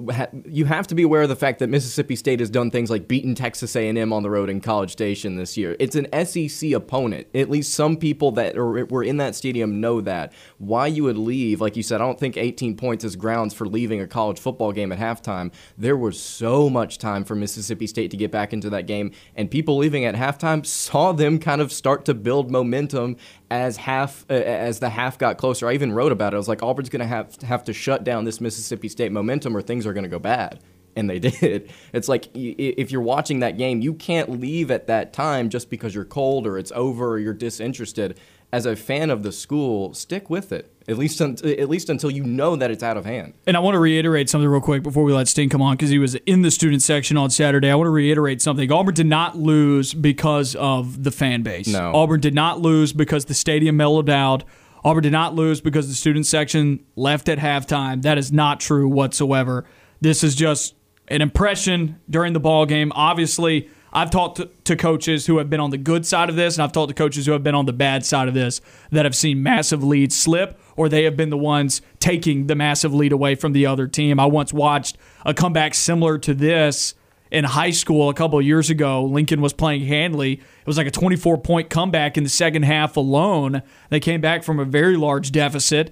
you 0.46 0.64
have 0.64 0.86
to 0.86 0.94
be 0.94 1.02
aware 1.02 1.22
of 1.22 1.28
the 1.28 1.36
fact 1.36 1.58
that 1.58 1.68
Mississippi 1.68 2.14
State 2.14 2.38
has 2.38 2.48
done 2.48 2.70
things 2.70 2.88
like 2.88 3.08
beaten 3.08 3.34
Texas 3.34 3.74
A&M 3.74 4.12
on 4.12 4.22
the 4.22 4.30
road 4.30 4.48
in 4.48 4.60
College 4.60 4.92
Station 4.92 5.34
this 5.34 5.56
year. 5.56 5.74
It's 5.80 5.96
an 5.96 6.06
SEC 6.24 6.70
opponent. 6.70 7.26
At 7.34 7.50
least 7.50 7.74
some 7.74 7.96
people 7.96 8.30
that 8.32 8.56
are, 8.56 8.86
were 8.86 9.02
in 9.02 9.16
that 9.16 9.34
stadium 9.34 9.80
know 9.80 10.00
that. 10.02 10.32
Why 10.58 10.86
you 10.86 11.02
would 11.02 11.18
leave, 11.18 11.60
like 11.60 11.76
you 11.76 11.82
said, 11.82 12.00
I 12.00 12.04
don't 12.04 12.18
think 12.18 12.36
18 12.36 12.76
points 12.76 13.04
is 13.04 13.16
grounds 13.16 13.54
for 13.54 13.66
leaving 13.66 14.00
a 14.00 14.06
college 14.06 14.38
football 14.38 14.70
game 14.70 14.92
at 14.92 15.00
halftime. 15.00 15.52
There 15.76 15.96
was 15.96 16.20
so 16.20 16.70
much 16.70 16.98
time 16.98 17.24
for 17.24 17.34
Mississippi 17.34 17.88
State 17.88 18.12
to 18.12 18.16
get 18.16 18.30
back 18.30 18.52
into 18.52 18.70
that 18.70 18.86
game, 18.86 19.10
and 19.34 19.50
people 19.50 19.76
leaving 19.76 20.04
at 20.04 20.14
halftime 20.14 20.64
saw 20.64 21.10
them 21.10 21.40
kind 21.40 21.60
of 21.60 21.72
start 21.72 22.04
to 22.04 22.14
build 22.14 22.52
momentum 22.52 23.16
as 23.50 23.76
half 23.76 24.24
uh, 24.28 24.34
as 24.34 24.80
the 24.80 24.90
half 24.90 25.18
got 25.18 25.38
closer. 25.38 25.68
I 25.68 25.74
even 25.74 25.92
wrote 25.92 26.12
about 26.12 26.32
it. 26.32 26.36
I 26.36 26.38
was 26.38 26.48
like, 26.48 26.62
Auburn's 26.62 26.88
going 26.88 27.00
to 27.00 27.06
have 27.06 27.40
have 27.42 27.64
to 27.64 27.72
shut 27.72 28.04
down 28.04 28.24
this 28.24 28.40
Mississippi 28.40 28.88
State 28.88 29.12
momentum, 29.12 29.56
or 29.56 29.62
things 29.62 29.86
are 29.86 29.92
going 29.92 30.04
to 30.04 30.10
go 30.10 30.18
bad. 30.18 30.60
And 30.96 31.08
they 31.10 31.18
did. 31.20 31.70
It's 31.92 32.08
like 32.08 32.28
if 32.34 32.90
you're 32.90 33.00
watching 33.02 33.40
that 33.40 33.58
game, 33.58 33.80
you 33.80 33.94
can't 33.94 34.40
leave 34.40 34.70
at 34.70 34.86
that 34.88 35.12
time 35.12 35.50
just 35.50 35.70
because 35.70 35.94
you're 35.94 36.04
cold 36.04 36.46
or 36.46 36.58
it's 36.58 36.72
over 36.72 37.10
or 37.10 37.18
you're 37.18 37.34
disinterested. 37.34 38.18
As 38.52 38.64
a 38.66 38.76
fan 38.76 39.10
of 39.10 39.22
the 39.22 39.32
school, 39.32 39.92
stick 39.94 40.30
with 40.30 40.52
it 40.52 40.72
at 40.88 40.98
least 40.98 41.20
un- 41.20 41.36
at 41.44 41.68
least 41.68 41.88
until 41.88 42.10
you 42.10 42.22
know 42.22 42.56
that 42.56 42.70
it's 42.70 42.82
out 42.82 42.96
of 42.96 43.04
hand. 43.04 43.34
And 43.46 43.56
I 43.56 43.60
want 43.60 43.74
to 43.74 43.78
reiterate 43.78 44.30
something 44.30 44.48
real 44.48 44.60
quick 44.60 44.82
before 44.82 45.02
we 45.04 45.12
let 45.12 45.28
Sting 45.28 45.48
come 45.48 45.62
on 45.62 45.76
because 45.76 45.90
he 45.90 45.98
was 45.98 46.14
in 46.14 46.42
the 46.42 46.50
student 46.50 46.82
section 46.82 47.16
on 47.16 47.30
Saturday. 47.30 47.70
I 47.70 47.74
want 47.74 47.86
to 47.86 47.92
reiterate 47.92 48.40
something. 48.40 48.70
Auburn 48.70 48.94
did 48.94 49.06
not 49.06 49.36
lose 49.36 49.94
because 49.94 50.54
of 50.56 51.02
the 51.02 51.10
fan 51.10 51.42
base. 51.42 51.66
No. 51.66 51.92
Auburn 51.94 52.20
did 52.20 52.34
not 52.34 52.60
lose 52.60 52.92
because 52.92 53.24
the 53.24 53.34
stadium 53.34 53.76
mellowed 53.76 54.08
out. 54.08 54.44
Auburn 54.84 55.02
did 55.02 55.12
not 55.12 55.34
lose 55.34 55.60
because 55.60 55.88
the 55.88 55.94
student 55.94 56.26
section 56.26 56.84
left 56.94 57.28
at 57.28 57.38
halftime. 57.38 58.02
That 58.02 58.18
is 58.18 58.30
not 58.30 58.60
true 58.60 58.88
whatsoever. 58.88 59.64
This 60.00 60.22
is 60.22 60.36
just 60.36 60.74
an 61.08 61.22
impression 61.22 61.98
during 62.08 62.32
the 62.32 62.40
ball 62.40 62.66
game. 62.66 62.92
Obviously, 62.94 63.68
I've 63.96 64.10
talked 64.10 64.36
to, 64.36 64.50
to 64.64 64.76
coaches 64.76 65.24
who 65.24 65.38
have 65.38 65.48
been 65.48 65.58
on 65.58 65.70
the 65.70 65.78
good 65.78 66.04
side 66.04 66.28
of 66.28 66.36
this, 66.36 66.56
and 66.56 66.62
I've 66.62 66.70
talked 66.70 66.90
to 66.90 66.94
coaches 66.94 67.24
who 67.24 67.32
have 67.32 67.42
been 67.42 67.54
on 67.54 67.64
the 67.64 67.72
bad 67.72 68.04
side 68.04 68.28
of 68.28 68.34
this 68.34 68.60
that 68.92 69.06
have 69.06 69.16
seen 69.16 69.42
massive 69.42 69.82
leads 69.82 70.14
slip, 70.14 70.60
or 70.76 70.90
they 70.90 71.04
have 71.04 71.16
been 71.16 71.30
the 71.30 71.38
ones 71.38 71.80
taking 71.98 72.46
the 72.46 72.54
massive 72.54 72.92
lead 72.92 73.10
away 73.10 73.34
from 73.36 73.54
the 73.54 73.64
other 73.64 73.86
team. 73.86 74.20
I 74.20 74.26
once 74.26 74.52
watched 74.52 74.98
a 75.24 75.32
comeback 75.32 75.74
similar 75.74 76.18
to 76.18 76.34
this 76.34 76.94
in 77.30 77.44
high 77.44 77.70
school 77.70 78.10
a 78.10 78.14
couple 78.14 78.38
of 78.38 78.44
years 78.44 78.68
ago. 78.68 79.02
Lincoln 79.02 79.40
was 79.40 79.54
playing 79.54 79.86
Handley. 79.86 80.34
It 80.34 80.66
was 80.66 80.76
like 80.76 80.86
a 80.86 80.90
24 80.90 81.38
point 81.38 81.70
comeback 81.70 82.18
in 82.18 82.22
the 82.22 82.28
second 82.28 82.64
half 82.64 82.98
alone. 82.98 83.62
They 83.88 84.00
came 84.00 84.20
back 84.20 84.44
from 84.44 84.60
a 84.60 84.66
very 84.66 84.98
large 84.98 85.32
deficit. 85.32 85.90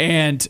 And 0.00 0.48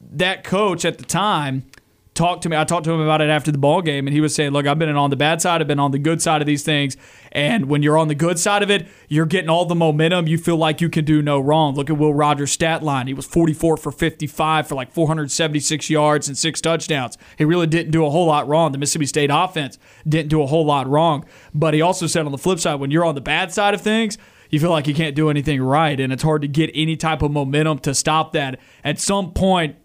that 0.00 0.44
coach 0.44 0.84
at 0.84 0.98
the 0.98 1.04
time 1.04 1.64
talked 2.14 2.42
to 2.42 2.48
me. 2.48 2.56
I 2.56 2.64
talked 2.64 2.84
to 2.84 2.92
him 2.92 3.00
about 3.00 3.20
it 3.20 3.30
after 3.30 3.52
the 3.52 3.58
ball 3.58 3.82
game, 3.82 4.06
and 4.06 4.14
he 4.14 4.20
was 4.20 4.34
saying, 4.34 4.52
"Look, 4.52 4.66
I've 4.66 4.78
been 4.78 4.94
on 4.96 5.10
the 5.10 5.16
bad 5.16 5.40
side. 5.40 5.60
I've 5.60 5.68
been 5.68 5.78
on 5.78 5.90
the 5.90 5.98
good 5.98 6.20
side 6.20 6.40
of 6.40 6.46
these 6.46 6.62
things. 6.62 6.96
And 7.32 7.66
when 7.66 7.82
you're 7.82 7.96
on 7.96 8.08
the 8.08 8.14
good 8.14 8.38
side 8.38 8.62
of 8.62 8.70
it, 8.70 8.88
you're 9.08 9.26
getting 9.26 9.48
all 9.48 9.64
the 9.64 9.74
momentum. 9.74 10.26
You 10.26 10.36
feel 10.36 10.56
like 10.56 10.80
you 10.80 10.88
can 10.88 11.04
do 11.04 11.22
no 11.22 11.38
wrong. 11.38 11.74
Look 11.74 11.88
at 11.88 11.96
Will 11.96 12.12
Rogers' 12.12 12.50
stat 12.50 12.82
line. 12.82 13.06
He 13.06 13.14
was 13.14 13.26
44 13.26 13.76
for 13.76 13.92
55 13.92 14.66
for 14.66 14.74
like 14.74 14.92
476 14.92 15.88
yards 15.88 16.28
and 16.28 16.36
six 16.36 16.60
touchdowns. 16.60 17.16
He 17.38 17.44
really 17.44 17.66
didn't 17.66 17.92
do 17.92 18.04
a 18.04 18.10
whole 18.10 18.26
lot 18.26 18.48
wrong. 18.48 18.72
The 18.72 18.78
Mississippi 18.78 19.06
State 19.06 19.30
offense 19.32 19.78
didn't 20.08 20.28
do 20.28 20.42
a 20.42 20.46
whole 20.46 20.64
lot 20.64 20.88
wrong. 20.88 21.24
But 21.54 21.74
he 21.74 21.80
also 21.80 22.06
said 22.06 22.26
on 22.26 22.32
the 22.32 22.38
flip 22.38 22.58
side, 22.58 22.80
when 22.80 22.90
you're 22.90 23.04
on 23.04 23.14
the 23.14 23.20
bad 23.20 23.52
side 23.52 23.74
of 23.74 23.80
things." 23.80 24.18
you 24.50 24.58
feel 24.58 24.70
like 24.70 24.86
you 24.86 24.94
can't 24.94 25.14
do 25.14 25.30
anything 25.30 25.62
right, 25.62 25.98
and 25.98 26.12
it's 26.12 26.22
hard 26.22 26.42
to 26.42 26.48
get 26.48 26.70
any 26.74 26.96
type 26.96 27.22
of 27.22 27.30
momentum 27.30 27.78
to 27.78 27.94
stop 27.94 28.32
that. 28.32 28.58
At 28.84 28.98
some 28.98 29.32
point, 29.32 29.76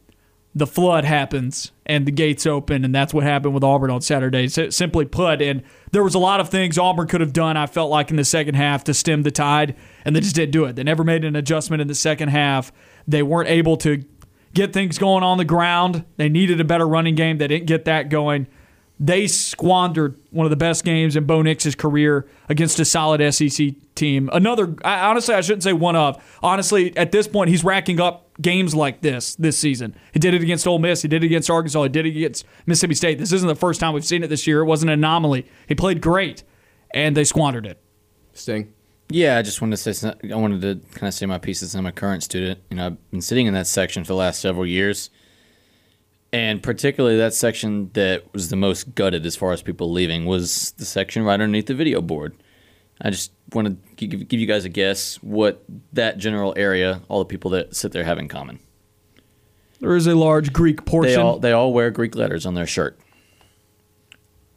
the 0.56 0.66
flood 0.66 1.04
happens 1.04 1.74
and 1.86 2.06
the 2.08 2.12
gates 2.12 2.46
open, 2.46 2.86
and 2.86 2.96
that's 2.96 3.14
what 3.14 3.26
happened 3.26 3.54
with 3.54 3.64
Auburn 3.64 3.92
on 3.92 4.02
Saturday. 4.02 4.48
simply 4.48 5.06
put, 5.06 5.42
and 5.42 5.62
there 5.92 6.04
was 6.04 6.16
a 6.16 6.20
lot 6.20 6.40
of 6.40 6.50
things 6.50 6.78
Auburn 6.78 7.08
could 7.08 7.20
have 7.20 7.34
done. 7.34 7.58
I 7.58 7.68
felt 7.68 7.92
like 7.92 8.10
in 8.10 8.16
the 8.16 8.24
second 8.24 8.56
half 8.56 8.86
to 8.86 8.94
stem 8.94 9.24
the 9.24 9.32
tide, 9.32 9.76
and 10.06 10.16
they 10.16 10.22
just 10.22 10.36
didn't 10.36 10.54
do 10.54 10.64
it. 10.64 10.78
They 10.78 10.84
never 10.84 11.04
made 11.04 11.26
an 11.26 11.36
adjustment 11.36 11.82
in 11.82 11.90
the 11.90 11.96
second 11.96 12.30
half. 12.30 12.72
They 13.06 13.22
weren't 13.22 13.50
able 13.50 13.76
to 13.78 14.04
get 14.54 14.72
things 14.72 14.98
going 14.98 15.24
on 15.24 15.38
the 15.38 15.46
ground. 15.46 16.06
They 16.16 16.30
needed 16.30 16.62
a 16.62 16.64
better 16.64 16.88
running 16.88 17.16
game. 17.16 17.38
They 17.38 17.50
didn't 17.50 17.68
get 17.68 17.84
that 17.86 18.08
going. 18.10 18.48
They 19.00 19.28
squandered 19.28 20.18
one 20.32 20.46
of 20.46 20.52
the 20.52 20.56
best 20.56 20.86
games 20.86 21.18
in 21.18 21.26
Bo 21.26 21.42
Nix's 21.42 21.76
career 21.76 22.28
against 22.48 22.80
a 22.80 22.86
solid 22.86 23.34
SEC 23.34 23.74
team. 23.94 24.30
Another, 24.32 24.74
I, 24.86 25.08
honestly, 25.08 25.36
I 25.36 25.42
shouldn't 25.42 25.64
say 25.64 25.74
one 25.74 25.98
of. 25.98 26.24
Honestly, 26.42 26.96
at 26.96 27.12
this 27.12 27.28
point, 27.28 27.50
he's 27.50 27.64
racking 27.64 28.00
up 28.00 28.30
games 28.42 28.74
like 28.74 29.02
this 29.02 29.36
this 29.36 29.58
season. 29.58 29.96
He 30.14 30.20
did 30.20 30.34
it 30.34 30.42
against 30.42 30.66
Ole 30.66 30.80
Miss. 30.80 31.02
He 31.02 31.10
did 31.10 31.24
it 31.24 31.26
against 31.26 31.50
Arkansas. 31.50 31.84
He 31.84 31.90
did 31.90 32.06
it 32.06 32.16
against 32.16 32.46
Mississippi 32.66 32.96
State. 32.96 33.18
This 33.18 33.34
isn't 33.34 33.48
the 33.48 33.56
first 33.56 33.82
time 33.82 33.94
we've 33.94 34.06
seen 34.06 34.24
it 34.24 34.28
this 34.28 34.48
year. 34.48 34.62
It 34.62 34.66
wasn't 34.66 34.92
an 34.92 35.00
anomaly. 35.00 35.46
He 35.68 35.76
played 35.76 36.00
great, 36.00 36.44
and 36.94 37.18
they 37.18 37.26
squandered 37.26 37.66
it. 37.66 37.82
Sting. 38.34 38.74
Yeah, 39.10 39.38
I 39.38 39.42
just 39.42 39.62
wanted 39.62 39.78
to 39.78 39.94
say 39.94 40.14
I 40.32 40.36
wanted 40.36 40.62
to 40.62 40.88
kind 40.98 41.08
of 41.08 41.14
say 41.14 41.26
my 41.26 41.38
pieces. 41.38 41.76
I'm 41.76 41.86
a 41.86 41.92
current 41.92 42.24
student. 42.24 42.62
You 42.70 42.78
know, 42.78 42.86
I've 42.88 43.12
been 43.12 43.22
sitting 43.22 43.46
in 43.46 43.54
that 43.54 43.68
section 43.68 44.04
for 44.04 44.10
the 44.10 44.16
last 44.16 44.42
several 44.42 44.66
years, 44.66 45.10
and 46.36 46.62
particularly 46.62 47.16
that 47.16 47.34
section 47.34 47.90
that 47.94 48.34
was 48.34 48.50
the 48.50 48.58
most 48.58 48.94
gutted 48.94 49.26
as 49.26 49.38
far 49.38 49.54
as 49.54 49.62
people 49.62 49.90
leaving 49.90 50.26
was 50.26 50.72
the 50.72 50.84
section 50.84 51.24
right 51.24 51.36
underneath 51.36 51.68
the 51.68 51.74
video 51.74 52.02
board. 52.02 52.36
I 53.00 53.10
just 53.10 53.32
want 53.54 53.70
to 53.70 53.96
give, 53.96 54.28
give 54.28 54.42
you 54.42 54.46
guys 54.46 54.66
a 54.66 54.70
guess 54.70 55.16
what 55.24 55.64
that 55.94 56.18
general 56.18 56.54
area, 56.58 57.02
all 57.08 57.20
the 57.20 57.26
people 57.26 57.52
that 57.52 57.74
sit 57.74 57.94
there 57.94 58.04
have 58.04 58.18
in 58.18 58.28
common. 58.28 58.60
There 59.80 59.96
is 59.96 60.08
a 60.08 60.16
large 60.16 60.52
Greek 60.52 60.84
portion. 60.84 61.14
They 61.14 61.22
all, 61.22 61.40
they 61.40 61.52
all 61.54 61.72
wear 61.72 61.90
Greek 61.90 62.16
letters 62.16 62.46
on 62.46 62.54
their 62.54 62.68
shirt. 62.68 63.00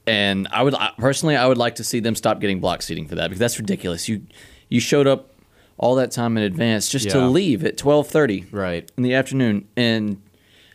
And 0.04 0.48
I 0.50 0.64
would 0.64 0.74
personally, 0.98 1.36
I 1.36 1.46
would 1.46 1.58
like 1.58 1.76
to 1.76 1.84
see 1.84 2.00
them 2.00 2.16
stop 2.16 2.40
getting 2.40 2.58
block 2.58 2.82
seating 2.82 3.06
for 3.06 3.14
that 3.14 3.28
because 3.28 3.38
that's 3.38 3.58
ridiculous. 3.58 4.08
You 4.08 4.22
you 4.68 4.80
showed 4.80 5.06
up 5.06 5.32
all 5.76 5.94
that 5.94 6.10
time 6.10 6.36
in 6.36 6.42
advance 6.42 6.88
just 6.88 7.06
yeah. 7.06 7.12
to 7.12 7.26
leave 7.28 7.64
at 7.64 7.76
twelve 7.76 8.08
thirty, 8.08 8.46
right 8.50 8.90
in 8.96 9.02
the 9.02 9.14
afternoon, 9.14 9.68
and 9.76 10.22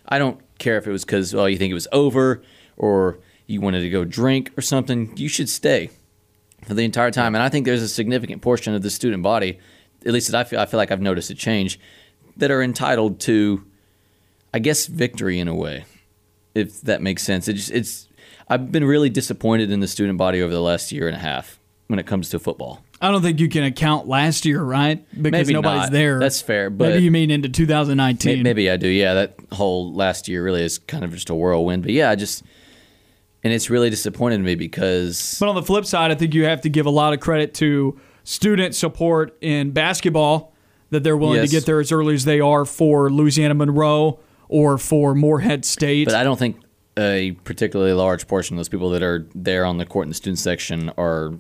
I 0.08 0.20
don't 0.20 0.40
care 0.64 0.78
if 0.78 0.88
it 0.88 0.92
was 0.92 1.06
because 1.06 1.34
well 1.34 1.48
you 1.48 1.58
think 1.58 1.72
it 1.72 1.76
was 1.76 1.88
over 1.92 2.42
or 2.78 3.20
you 3.48 3.62
wanted 3.62 3.82
to 3.82 3.90
go 3.90 4.04
drink 4.06 4.52
or 4.58 4.62
something. 4.62 5.16
You 5.18 5.28
should 5.28 5.50
stay 5.50 5.90
for 6.66 6.74
the 6.74 6.84
entire 6.84 7.12
time. 7.12 7.36
And 7.36 7.44
I 7.44 7.50
think 7.50 7.66
there's 7.66 7.82
a 7.82 7.90
significant 7.90 8.42
portion 8.42 8.74
of 8.74 8.82
the 8.82 8.90
student 8.90 9.24
body, 9.24 9.60
at 10.06 10.14
least 10.14 10.34
I 10.34 10.44
feel, 10.44 10.60
I 10.60 10.66
feel 10.66 10.78
like 10.78 10.92
I've 10.92 11.02
noticed 11.02 11.30
a 11.30 11.36
change, 11.36 11.80
that 12.38 12.52
are 12.52 12.64
entitled 12.64 13.20
to, 13.22 13.66
I 14.54 14.60
guess, 14.60 14.88
victory 14.88 15.40
in 15.40 15.48
a 15.48 15.54
way, 15.54 15.86
if 16.56 16.82
that 16.82 17.02
makes 17.02 17.24
sense. 17.24 17.48
It 17.48 17.54
just, 17.54 17.72
it's 17.72 18.08
I've 18.48 18.72
been 18.72 18.86
really 18.86 19.10
disappointed 19.10 19.72
in 19.72 19.80
the 19.80 19.88
student 19.88 20.18
body 20.18 20.42
over 20.42 20.54
the 20.54 20.62
last 20.62 20.92
year 20.92 21.08
and 21.08 21.16
a 21.16 21.20
half 21.20 21.60
when 21.88 22.00
it 22.00 22.08
comes 22.08 22.30
to 22.30 22.40
football. 22.40 22.82
I 23.04 23.12
don't 23.12 23.22
think 23.22 23.42
you 23.42 23.50
can 23.50 23.66
account 23.66 24.08
last 24.08 24.46
year, 24.46 24.64
right? 24.64 25.06
Because 25.12 25.32
maybe 25.32 25.54
nobody's 25.54 25.82
not. 25.82 25.92
there. 25.92 26.20
That's 26.20 26.42
fair. 26.42 26.70
But 26.70 26.92
maybe 26.92 27.04
you 27.04 27.12
mean 27.12 27.32
into 27.32 27.50
2019. 27.50 28.44
Maybe 28.44 28.72
I 28.72 28.78
do. 28.78 28.88
Yeah, 28.88 29.14
that 29.16 29.36
whole 29.52 29.94
last 29.94 30.30
year 30.30 30.42
really 30.42 30.64
is 30.64 30.80
kind 30.80 31.04
of 31.04 31.12
just 31.12 31.30
a 31.30 31.36
whirlwind. 31.36 31.84
But 31.84 31.92
yeah, 31.92 32.10
I 32.10 32.16
just 32.16 32.44
and 33.44 33.52
it's 33.52 33.70
really 33.70 33.90
disappointed 33.90 34.40
me 34.40 34.56
because. 34.56 35.36
But 35.38 35.50
on 35.50 35.56
the 35.56 35.64
flip 35.64 35.86
side, 35.86 36.12
I 36.12 36.16
think 36.16 36.34
you 36.34 36.46
have 36.46 36.62
to 36.62 36.70
give 36.70 36.86
a 36.86 36.90
lot 36.90 37.12
of 37.12 37.20
credit 37.20 37.54
to 37.56 38.00
student 38.24 38.74
support 38.74 39.38
in 39.42 39.72
basketball 39.72 40.54
that 40.92 41.04
they're 41.04 41.18
willing 41.18 41.42
yes. 41.42 41.50
to 41.50 41.58
get 41.58 41.66
there 41.66 41.82
as 41.82 41.92
early 41.92 42.14
as 42.14 42.24
they 42.24 42.40
are 42.40 42.64
for 42.64 43.10
Louisiana 43.10 43.54
Monroe 43.54 44.22
or 44.48 44.78
for 44.78 45.14
Morehead 45.14 45.66
State. 45.66 46.06
But 46.06 46.16
I 46.16 46.24
don't 46.24 46.40
think 46.40 46.62
a 46.98 47.32
particularly 47.44 47.92
large 47.92 48.30
portion 48.30 48.56
of 48.56 48.60
those 48.60 48.70
people 48.70 48.92
that 48.92 49.04
are 49.04 49.28
there 49.36 49.66
on 49.66 49.78
the 49.78 49.86
court 49.86 50.06
in 50.06 50.10
the 50.10 50.16
student 50.16 50.40
section 50.40 50.90
are 50.98 51.34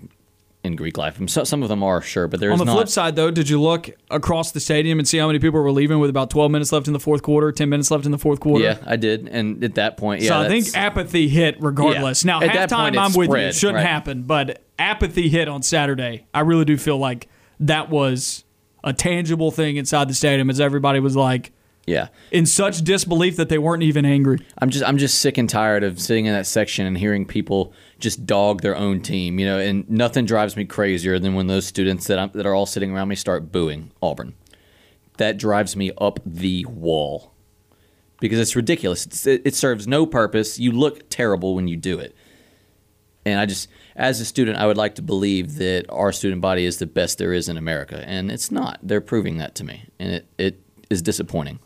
in 0.63 0.75
Greek 0.77 0.97
life. 0.97 1.19
So, 1.27 1.43
some 1.43 1.61
of 1.61 1.69
them 1.69 1.83
are 1.83 2.01
sure, 2.01 2.27
but 2.27 2.39
there's 2.39 2.53
on 2.53 2.59
the 2.59 2.65
not. 2.65 2.75
flip 2.75 2.89
side 2.89 3.15
though. 3.15 3.29
Did 3.29 3.49
you 3.49 3.61
look 3.61 3.89
across 4.09 4.51
the 4.51 4.59
stadium 4.59 4.97
and 4.97 5.07
see 5.07 5.17
how 5.17 5.27
many 5.27 5.39
people 5.39 5.61
were 5.61 5.71
leaving 5.71 5.99
with 5.99 6.09
about 6.09 6.29
12 6.29 6.51
minutes 6.51 6.71
left 6.71 6.87
in 6.87 6.93
the 6.93 6.99
fourth 6.99 7.21
quarter, 7.21 7.51
10 7.51 7.69
minutes 7.69 7.91
left 7.91 8.05
in 8.05 8.11
the 8.11 8.17
fourth 8.17 8.39
quarter? 8.39 8.63
Yeah, 8.63 8.77
I 8.85 8.95
did, 8.95 9.27
and 9.27 9.63
at 9.63 9.75
that 9.75 9.97
point, 9.97 10.21
yeah. 10.21 10.29
So 10.29 10.39
I 10.39 10.47
think 10.47 10.75
apathy 10.75 11.27
hit 11.27 11.61
regardless. 11.61 12.23
Yeah. 12.23 12.39
Now 12.39 12.45
at 12.45 12.69
halftime, 12.69 12.97
I'm 12.97 13.13
with 13.13 13.29
you. 13.29 13.35
It 13.35 13.55
shouldn't 13.55 13.77
right. 13.77 13.85
happen, 13.85 14.23
but 14.23 14.63
apathy 14.79 15.29
hit 15.29 15.47
on 15.47 15.61
Saturday. 15.63 16.25
I 16.33 16.41
really 16.41 16.65
do 16.65 16.77
feel 16.77 16.97
like 16.97 17.27
that 17.59 17.89
was 17.89 18.45
a 18.83 18.93
tangible 18.93 19.51
thing 19.51 19.75
inside 19.75 20.09
the 20.09 20.13
stadium, 20.13 20.49
as 20.49 20.59
everybody 20.59 20.99
was 20.99 21.15
like 21.15 21.51
yeah. 21.85 22.07
In 22.31 22.45
such 22.45 22.81
disbelief 22.81 23.35
that 23.35 23.49
they 23.49 23.57
weren't 23.57 23.83
even 23.83 24.05
angry. 24.05 24.39
I'm 24.59 24.69
just 24.69 24.85
I'm 24.85 24.97
just 24.97 25.19
sick 25.19 25.37
and 25.37 25.49
tired 25.49 25.83
of 25.83 25.99
sitting 25.99 26.25
in 26.25 26.33
that 26.33 26.47
section 26.47 26.85
and 26.85 26.97
hearing 26.97 27.25
people 27.25 27.73
just 27.99 28.25
dog 28.25 28.61
their 28.61 28.75
own 28.75 29.01
team, 29.01 29.37
you 29.37 29.45
know, 29.45 29.59
and 29.59 29.89
nothing 29.89 30.25
drives 30.25 30.55
me 30.55 30.65
crazier 30.65 31.19
than 31.19 31.35
when 31.35 31.47
those 31.47 31.65
students 31.65 32.07
that 32.07 32.19
I'm, 32.19 32.31
that 32.33 32.45
are 32.45 32.53
all 32.53 32.65
sitting 32.65 32.91
around 32.91 33.09
me 33.09 33.15
start 33.15 33.51
booing 33.51 33.91
Auburn. 34.01 34.33
That 35.17 35.37
drives 35.37 35.75
me 35.75 35.91
up 35.97 36.19
the 36.25 36.65
wall. 36.65 37.31
Because 38.19 38.39
it's 38.39 38.55
ridiculous. 38.55 39.05
It's, 39.05 39.27
it, 39.27 39.41
it 39.43 39.53
serves 39.53 39.85
no 39.85 40.05
purpose. 40.05 40.57
You 40.57 40.71
look 40.71 41.09
terrible 41.09 41.55
when 41.55 41.67
you 41.67 41.75
do 41.75 41.99
it. 41.99 42.15
And 43.25 43.39
I 43.39 43.45
just 43.45 43.67
as 43.95 44.21
a 44.21 44.25
student, 44.25 44.57
I 44.57 44.65
would 44.65 44.77
like 44.77 44.95
to 44.95 45.01
believe 45.01 45.55
that 45.55 45.85
our 45.89 46.11
student 46.11 46.41
body 46.41 46.65
is 46.65 46.77
the 46.77 46.85
best 46.85 47.17
there 47.17 47.33
is 47.33 47.49
in 47.49 47.57
America, 47.57 48.03
and 48.07 48.31
it's 48.31 48.51
not. 48.51 48.79
They're 48.81 49.01
proving 49.01 49.37
that 49.37 49.55
to 49.55 49.63
me, 49.63 49.85
and 49.99 50.13
it, 50.13 50.27
it 50.37 50.59
is 50.89 51.01
disappointing. 51.01 51.59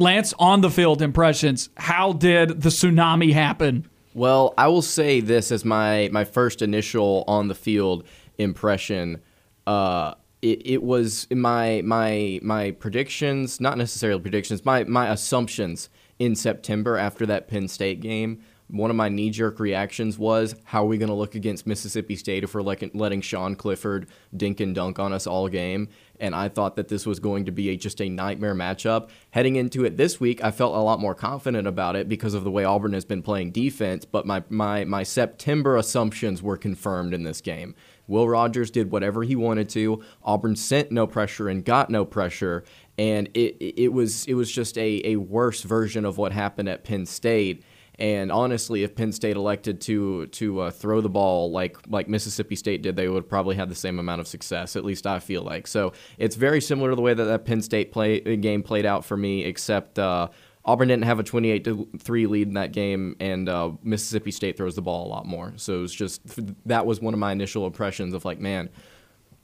Lance, 0.00 0.32
on 0.38 0.62
the 0.62 0.70
field 0.70 1.02
impressions, 1.02 1.68
how 1.76 2.14
did 2.14 2.62
the 2.62 2.70
tsunami 2.70 3.34
happen? 3.34 3.86
Well, 4.14 4.54
I 4.56 4.66
will 4.68 4.80
say 4.80 5.20
this 5.20 5.52
as 5.52 5.62
my, 5.62 6.08
my 6.10 6.24
first 6.24 6.62
initial 6.62 7.22
on 7.28 7.48
the 7.48 7.54
field 7.54 8.04
impression. 8.38 9.20
Uh, 9.66 10.14
it, 10.40 10.62
it 10.64 10.82
was 10.82 11.26
my 11.30 11.82
my 11.84 12.40
my 12.42 12.70
predictions, 12.70 13.60
not 13.60 13.76
necessarily 13.76 14.22
predictions, 14.22 14.64
my 14.64 14.84
my 14.84 15.10
assumptions 15.10 15.90
in 16.18 16.34
September 16.34 16.96
after 16.96 17.26
that 17.26 17.46
Penn 17.46 17.68
State 17.68 18.00
game 18.00 18.40
one 18.72 18.90
of 18.90 18.96
my 18.96 19.08
knee 19.08 19.30
jerk 19.30 19.58
reactions 19.58 20.18
was, 20.18 20.54
how 20.64 20.84
are 20.84 20.86
we 20.86 20.98
going 20.98 21.08
to 21.08 21.14
look 21.14 21.34
against 21.34 21.66
Mississippi 21.66 22.16
State 22.16 22.44
if 22.44 22.54
we're 22.54 22.62
letting, 22.62 22.90
letting 22.94 23.20
Sean 23.20 23.54
Clifford 23.56 24.08
dink 24.36 24.60
and 24.60 24.74
dunk 24.74 24.98
on 24.98 25.12
us 25.12 25.26
all 25.26 25.48
game? 25.48 25.88
And 26.20 26.34
I 26.34 26.48
thought 26.48 26.76
that 26.76 26.88
this 26.88 27.06
was 27.06 27.18
going 27.18 27.46
to 27.46 27.50
be 27.50 27.70
a, 27.70 27.76
just 27.76 28.00
a 28.00 28.08
nightmare 28.08 28.54
matchup. 28.54 29.08
Heading 29.30 29.56
into 29.56 29.84
it 29.84 29.96
this 29.96 30.20
week, 30.20 30.44
I 30.44 30.50
felt 30.50 30.74
a 30.74 30.78
lot 30.78 31.00
more 31.00 31.14
confident 31.14 31.66
about 31.66 31.96
it 31.96 32.08
because 32.08 32.34
of 32.34 32.44
the 32.44 32.50
way 32.50 32.64
Auburn 32.64 32.92
has 32.92 33.04
been 33.04 33.22
playing 33.22 33.52
defense, 33.52 34.04
but 34.04 34.26
my, 34.26 34.44
my, 34.48 34.84
my 34.84 35.02
September 35.02 35.76
assumptions 35.76 36.42
were 36.42 36.56
confirmed 36.56 37.14
in 37.14 37.22
this 37.22 37.40
game. 37.40 37.74
Will 38.10 38.28
Rogers 38.28 38.72
did 38.72 38.90
whatever 38.90 39.22
he 39.22 39.36
wanted 39.36 39.68
to. 39.70 40.02
Auburn 40.24 40.56
sent 40.56 40.90
no 40.90 41.06
pressure 41.06 41.48
and 41.48 41.64
got 41.64 41.90
no 41.90 42.04
pressure, 42.04 42.64
and 42.98 43.28
it 43.34 43.56
it 43.60 43.92
was 43.92 44.26
it 44.26 44.34
was 44.34 44.50
just 44.50 44.76
a, 44.76 45.00
a 45.04 45.16
worse 45.16 45.62
version 45.62 46.04
of 46.04 46.18
what 46.18 46.32
happened 46.32 46.68
at 46.68 46.82
Penn 46.82 47.06
State. 47.06 47.62
And 48.00 48.32
honestly, 48.32 48.82
if 48.82 48.94
Penn 48.94 49.12
State 49.12 49.36
elected 49.36 49.80
to 49.82 50.26
to 50.26 50.60
uh, 50.60 50.70
throw 50.70 51.00
the 51.00 51.10
ball 51.10 51.52
like 51.52 51.76
like 51.86 52.08
Mississippi 52.08 52.56
State 52.56 52.82
did, 52.82 52.96
they 52.96 53.08
would 53.08 53.28
probably 53.28 53.56
have 53.56 53.68
the 53.68 53.74
same 53.74 53.98
amount 53.98 54.20
of 54.20 54.26
success. 54.26 54.74
At 54.74 54.84
least 54.84 55.06
I 55.06 55.18
feel 55.18 55.42
like. 55.42 55.66
So 55.66 55.92
it's 56.16 56.34
very 56.34 56.60
similar 56.60 56.90
to 56.90 56.96
the 56.96 57.02
way 57.02 57.12
that 57.12 57.24
that 57.24 57.44
Penn 57.44 57.60
State 57.60 57.92
play 57.92 58.20
game 58.36 58.62
played 58.62 58.86
out 58.86 59.04
for 59.04 59.16
me, 59.16 59.44
except. 59.44 59.98
Uh, 59.98 60.28
Auburn 60.62 60.88
didn't 60.88 61.04
have 61.04 61.18
a 61.18 61.22
28 61.22 61.64
to 61.64 61.88
3 61.98 62.26
lead 62.26 62.48
in 62.48 62.54
that 62.54 62.72
game, 62.72 63.16
and 63.18 63.48
uh, 63.48 63.72
Mississippi 63.82 64.30
State 64.30 64.58
throws 64.58 64.74
the 64.74 64.82
ball 64.82 65.06
a 65.06 65.08
lot 65.08 65.24
more. 65.24 65.54
So 65.56 65.78
it 65.78 65.80
was 65.80 65.94
just 65.94 66.20
that 66.66 66.84
was 66.84 67.00
one 67.00 67.14
of 67.14 67.18
my 67.18 67.32
initial 67.32 67.66
impressions 67.66 68.12
of 68.12 68.26
like, 68.26 68.38
man, 68.38 68.68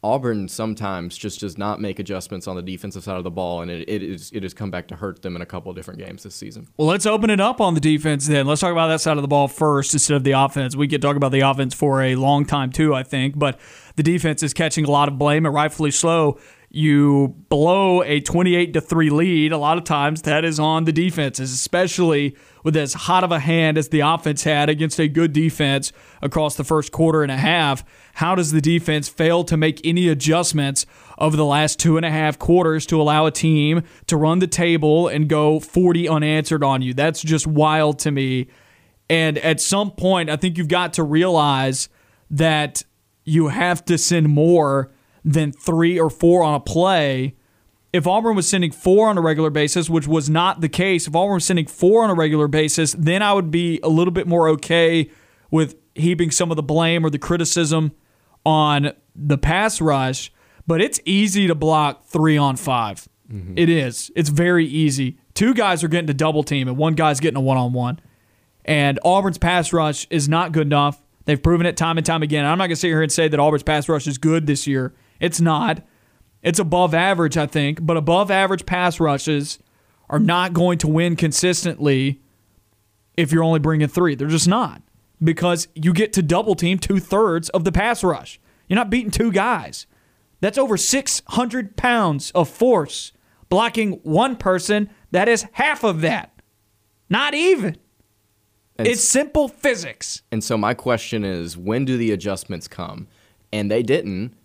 Auburn 0.06 0.46
sometimes 0.46 1.18
just 1.18 1.40
does 1.40 1.58
not 1.58 1.80
make 1.80 1.98
adjustments 1.98 2.46
on 2.46 2.54
the 2.54 2.62
defensive 2.62 3.02
side 3.02 3.16
of 3.16 3.24
the 3.24 3.30
ball, 3.30 3.62
and 3.62 3.70
it, 3.70 3.88
it 3.88 4.04
is 4.04 4.30
it 4.32 4.44
has 4.44 4.54
come 4.54 4.70
back 4.70 4.86
to 4.88 4.96
hurt 4.96 5.22
them 5.22 5.34
in 5.34 5.42
a 5.42 5.46
couple 5.46 5.68
of 5.68 5.76
different 5.76 5.98
games 5.98 6.22
this 6.22 6.34
season. 6.34 6.68
Well, 6.76 6.86
let's 6.86 7.06
open 7.06 7.28
it 7.28 7.40
up 7.40 7.60
on 7.60 7.74
the 7.74 7.80
defense 7.80 8.28
then. 8.28 8.46
Let's 8.46 8.60
talk 8.60 8.70
about 8.70 8.86
that 8.86 9.00
side 9.00 9.16
of 9.16 9.22
the 9.22 9.28
ball 9.28 9.48
first 9.48 9.94
instead 9.94 10.14
of 10.14 10.22
the 10.22 10.32
offense. 10.32 10.76
We 10.76 10.86
could 10.86 11.02
talk 11.02 11.16
about 11.16 11.32
the 11.32 11.40
offense 11.40 11.74
for 11.74 12.02
a 12.02 12.14
long 12.14 12.44
time 12.44 12.70
too, 12.70 12.94
I 12.94 13.02
think, 13.02 13.36
but 13.36 13.58
the 13.96 14.04
defense 14.04 14.44
is 14.44 14.54
catching 14.54 14.84
a 14.84 14.90
lot 14.90 15.08
of 15.08 15.18
blame 15.18 15.44
and 15.44 15.54
rightfully 15.54 15.90
so 15.90 16.38
you 16.70 17.34
blow 17.48 18.02
a 18.02 18.20
28 18.20 18.74
to 18.74 18.80
3 18.80 19.10
lead, 19.10 19.52
a 19.52 19.58
lot 19.58 19.78
of 19.78 19.84
times 19.84 20.22
that 20.22 20.44
is 20.44 20.60
on 20.60 20.84
the 20.84 20.92
defenses, 20.92 21.52
especially 21.52 22.36
with 22.66 22.76
as 22.76 22.94
hot 22.94 23.22
of 23.22 23.30
a 23.30 23.38
hand 23.38 23.78
as 23.78 23.90
the 23.90 24.00
offense 24.00 24.42
had 24.42 24.68
against 24.68 24.98
a 24.98 25.06
good 25.06 25.32
defense 25.32 25.92
across 26.20 26.56
the 26.56 26.64
first 26.64 26.90
quarter 26.90 27.22
and 27.22 27.30
a 27.30 27.36
half. 27.36 27.84
How 28.14 28.34
does 28.34 28.50
the 28.50 28.60
defense 28.60 29.08
fail 29.08 29.44
to 29.44 29.56
make 29.56 29.80
any 29.86 30.08
adjustments 30.08 30.84
over 31.16 31.36
the 31.36 31.44
last 31.44 31.78
two 31.78 31.96
and 31.96 32.04
a 32.04 32.10
half 32.10 32.40
quarters 32.40 32.84
to 32.86 33.00
allow 33.00 33.24
a 33.24 33.30
team 33.30 33.84
to 34.08 34.16
run 34.16 34.40
the 34.40 34.48
table 34.48 35.06
and 35.06 35.28
go 35.28 35.60
40 35.60 36.08
unanswered 36.08 36.64
on 36.64 36.82
you? 36.82 36.92
That's 36.92 37.22
just 37.22 37.46
wild 37.46 38.00
to 38.00 38.10
me. 38.10 38.48
And 39.08 39.38
at 39.38 39.60
some 39.60 39.92
point, 39.92 40.28
I 40.28 40.34
think 40.34 40.58
you've 40.58 40.66
got 40.66 40.92
to 40.94 41.04
realize 41.04 41.88
that 42.32 42.82
you 43.22 43.46
have 43.46 43.84
to 43.84 43.96
send 43.96 44.30
more 44.30 44.90
than 45.24 45.52
three 45.52 46.00
or 46.00 46.10
four 46.10 46.42
on 46.42 46.54
a 46.54 46.60
play. 46.60 47.36
If 47.96 48.06
Auburn 48.06 48.36
was 48.36 48.46
sending 48.46 48.72
four 48.72 49.08
on 49.08 49.16
a 49.16 49.22
regular 49.22 49.48
basis, 49.48 49.88
which 49.88 50.06
was 50.06 50.28
not 50.28 50.60
the 50.60 50.68
case, 50.68 51.06
if 51.06 51.16
Auburn 51.16 51.36
was 51.36 51.46
sending 51.46 51.66
four 51.66 52.04
on 52.04 52.10
a 52.10 52.14
regular 52.14 52.46
basis, 52.46 52.94
then 52.98 53.22
I 53.22 53.32
would 53.32 53.50
be 53.50 53.80
a 53.82 53.88
little 53.88 54.12
bit 54.12 54.26
more 54.26 54.50
okay 54.50 55.10
with 55.50 55.76
heaping 55.94 56.30
some 56.30 56.50
of 56.50 56.56
the 56.56 56.62
blame 56.62 57.06
or 57.06 57.10
the 57.10 57.18
criticism 57.18 57.92
on 58.44 58.92
the 59.14 59.38
pass 59.38 59.80
rush. 59.80 60.30
But 60.66 60.82
it's 60.82 61.00
easy 61.06 61.46
to 61.46 61.54
block 61.54 62.04
three 62.04 62.36
on 62.36 62.56
5 62.56 63.08
mm-hmm. 63.32 63.54
It 63.56 63.70
is. 63.70 64.10
It's 64.14 64.28
very 64.28 64.66
easy. 64.66 65.16
Two 65.32 65.54
guys 65.54 65.82
are 65.82 65.88
getting 65.88 66.08
to 66.08 66.14
double 66.14 66.42
team, 66.42 66.68
and 66.68 66.76
one 66.76 66.94
guy's 66.94 67.18
getting 67.18 67.38
a 67.38 67.40
one 67.40 67.56
on 67.56 67.72
one. 67.72 67.98
And 68.66 68.98
Auburn's 69.04 69.38
pass 69.38 69.72
rush 69.72 70.06
is 70.10 70.28
not 70.28 70.52
good 70.52 70.66
enough. 70.66 71.00
They've 71.24 71.42
proven 71.42 71.64
it 71.64 71.78
time 71.78 71.96
and 71.96 72.04
time 72.04 72.22
again. 72.22 72.44
I'm 72.44 72.58
not 72.58 72.66
going 72.66 72.74
to 72.74 72.76
sit 72.76 72.88
here 72.88 73.02
and 73.02 73.10
say 73.10 73.28
that 73.28 73.40
Auburn's 73.40 73.62
pass 73.62 73.88
rush 73.88 74.06
is 74.06 74.18
good 74.18 74.46
this 74.46 74.66
year. 74.66 74.94
It's 75.18 75.40
not. 75.40 75.82
It's 76.46 76.60
above 76.60 76.94
average, 76.94 77.36
I 77.36 77.46
think, 77.46 77.84
but 77.84 77.96
above 77.96 78.30
average 78.30 78.66
pass 78.66 79.00
rushes 79.00 79.58
are 80.08 80.20
not 80.20 80.52
going 80.52 80.78
to 80.78 80.86
win 80.86 81.16
consistently 81.16 82.20
if 83.16 83.32
you're 83.32 83.42
only 83.42 83.58
bringing 83.58 83.88
three. 83.88 84.14
They're 84.14 84.28
just 84.28 84.46
not 84.46 84.80
because 85.20 85.66
you 85.74 85.92
get 85.92 86.12
to 86.12 86.22
double 86.22 86.54
team 86.54 86.78
two 86.78 87.00
thirds 87.00 87.48
of 87.48 87.64
the 87.64 87.72
pass 87.72 88.04
rush. 88.04 88.38
You're 88.68 88.76
not 88.76 88.90
beating 88.90 89.10
two 89.10 89.32
guys. 89.32 89.88
That's 90.40 90.56
over 90.56 90.76
600 90.76 91.76
pounds 91.76 92.30
of 92.30 92.48
force 92.48 93.10
blocking 93.48 93.94
one 94.04 94.36
person. 94.36 94.88
That 95.10 95.28
is 95.28 95.46
half 95.52 95.82
of 95.82 96.00
that. 96.02 96.30
Not 97.10 97.34
even. 97.34 97.76
And 98.76 98.86
It's 98.86 99.02
simple 99.02 99.48
physics. 99.48 100.22
And 100.30 100.44
so 100.44 100.56
my 100.56 100.74
question 100.74 101.24
is, 101.24 101.56
when 101.56 101.84
do 101.84 101.96
the 101.96 102.12
adjustments 102.12 102.68
come? 102.68 103.08
And 103.52 103.68
they 103.68 103.82
didn't. 103.82 104.36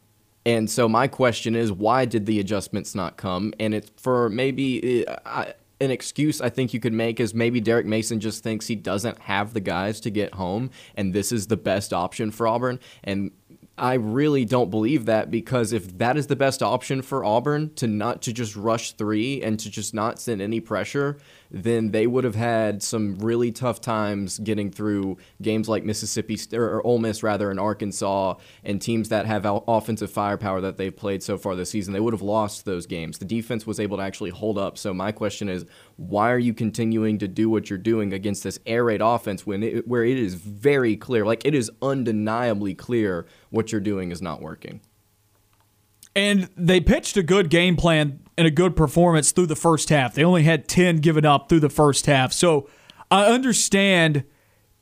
And 0.45 0.69
so 0.69 0.89
my 0.89 1.07
question 1.07 1.55
is, 1.55 1.71
why 1.71 2.05
did 2.05 2.25
the 2.25 2.39
adjustments 2.39 2.95
not 2.95 3.17
come? 3.17 3.53
And 3.59 3.73
it's 3.73 3.91
for 3.97 4.29
maybe 4.29 5.07
uh, 5.07 5.17
I, 5.25 5.53
an 5.79 5.91
excuse 5.91 6.41
I 6.41 6.49
think 6.49 6.73
you 6.73 6.79
could 6.79 6.93
make 6.93 7.19
is 7.19 7.33
maybe 7.33 7.59
Derek 7.59 7.85
Mason 7.85 8.19
just 8.19 8.43
thinks 8.43 8.67
he 8.67 8.75
doesn't 8.75 9.19
have 9.19 9.53
the 9.53 9.59
guys 9.59 9.99
to 10.01 10.09
get 10.09 10.35
home, 10.35 10.69
and 10.95 11.13
this 11.13 11.31
is 11.31 11.47
the 11.47 11.57
best 11.57 11.91
option 11.91 12.31
for 12.31 12.47
Auburn. 12.47 12.79
And 13.03 13.31
I 13.77 13.95
really 13.95 14.45
don't 14.45 14.69
believe 14.69 15.05
that 15.05 15.31
because 15.31 15.73
if 15.73 15.97
that 15.97 16.17
is 16.17 16.27
the 16.27 16.35
best 16.35 16.61
option 16.61 17.01
for 17.01 17.25
Auburn 17.25 17.73
to 17.75 17.87
not 17.87 18.21
to 18.23 18.33
just 18.33 18.55
rush 18.55 18.91
three 18.91 19.41
and 19.41 19.59
to 19.59 19.71
just 19.71 19.93
not 19.93 20.19
send 20.19 20.39
any 20.39 20.59
pressure, 20.59 21.17
then 21.51 21.91
they 21.91 22.07
would 22.07 22.23
have 22.23 22.35
had 22.35 22.81
some 22.81 23.17
really 23.19 23.51
tough 23.51 23.81
times 23.81 24.39
getting 24.39 24.71
through 24.71 25.17
games 25.41 25.67
like 25.67 25.83
Mississippi 25.83 26.39
or 26.53 26.85
Ole 26.85 26.99
Miss 26.99 27.23
rather 27.23 27.51
in 27.51 27.59
Arkansas 27.59 28.35
and 28.63 28.81
teams 28.81 29.09
that 29.09 29.25
have 29.25 29.45
offensive 29.45 30.09
firepower 30.09 30.61
that 30.61 30.77
they've 30.77 30.95
played 30.95 31.21
so 31.21 31.37
far 31.37 31.55
this 31.55 31.69
season. 31.69 31.93
They 31.93 31.99
would 31.99 32.13
have 32.13 32.21
lost 32.21 32.63
those 32.63 32.85
games. 32.85 33.17
The 33.17 33.25
defense 33.25 33.67
was 33.67 33.79
able 33.79 33.97
to 33.97 34.03
actually 34.03 34.29
hold 34.29 34.57
up. 34.57 34.77
So 34.77 34.93
my 34.93 35.11
question 35.11 35.49
is, 35.49 35.65
why 35.97 36.31
are 36.31 36.39
you 36.39 36.53
continuing 36.53 37.17
to 37.19 37.27
do 37.27 37.49
what 37.49 37.69
you're 37.69 37.77
doing 37.77 38.13
against 38.13 38.43
this 38.43 38.57
air 38.65 38.85
raid 38.85 39.01
offense 39.01 39.45
when 39.45 39.61
it, 39.61 39.87
where 39.87 40.05
it 40.05 40.17
is 40.17 40.35
very 40.35 40.95
clear, 40.95 41.25
like 41.25 41.45
it 41.45 41.53
is 41.53 41.69
undeniably 41.81 42.73
clear 42.73 43.25
what 43.49 43.73
you're 43.73 43.81
doing 43.81 44.11
is 44.11 44.21
not 44.21 44.41
working. 44.41 44.79
And 46.15 46.49
they 46.55 46.79
pitched 46.79 47.17
a 47.17 47.23
good 47.23 47.49
game 47.49 47.75
plan 47.75 48.20
and 48.37 48.47
a 48.47 48.51
good 48.51 48.75
performance 48.75 49.31
through 49.31 49.47
the 49.47 49.55
first 49.55 49.89
half. 49.89 50.13
They 50.13 50.23
only 50.23 50.43
had 50.43 50.67
10 50.67 50.97
given 50.97 51.25
up 51.25 51.49
through 51.49 51.59
the 51.59 51.69
first 51.69 52.05
half. 52.05 52.33
So 52.33 52.69
I 53.09 53.25
understand 53.25 54.23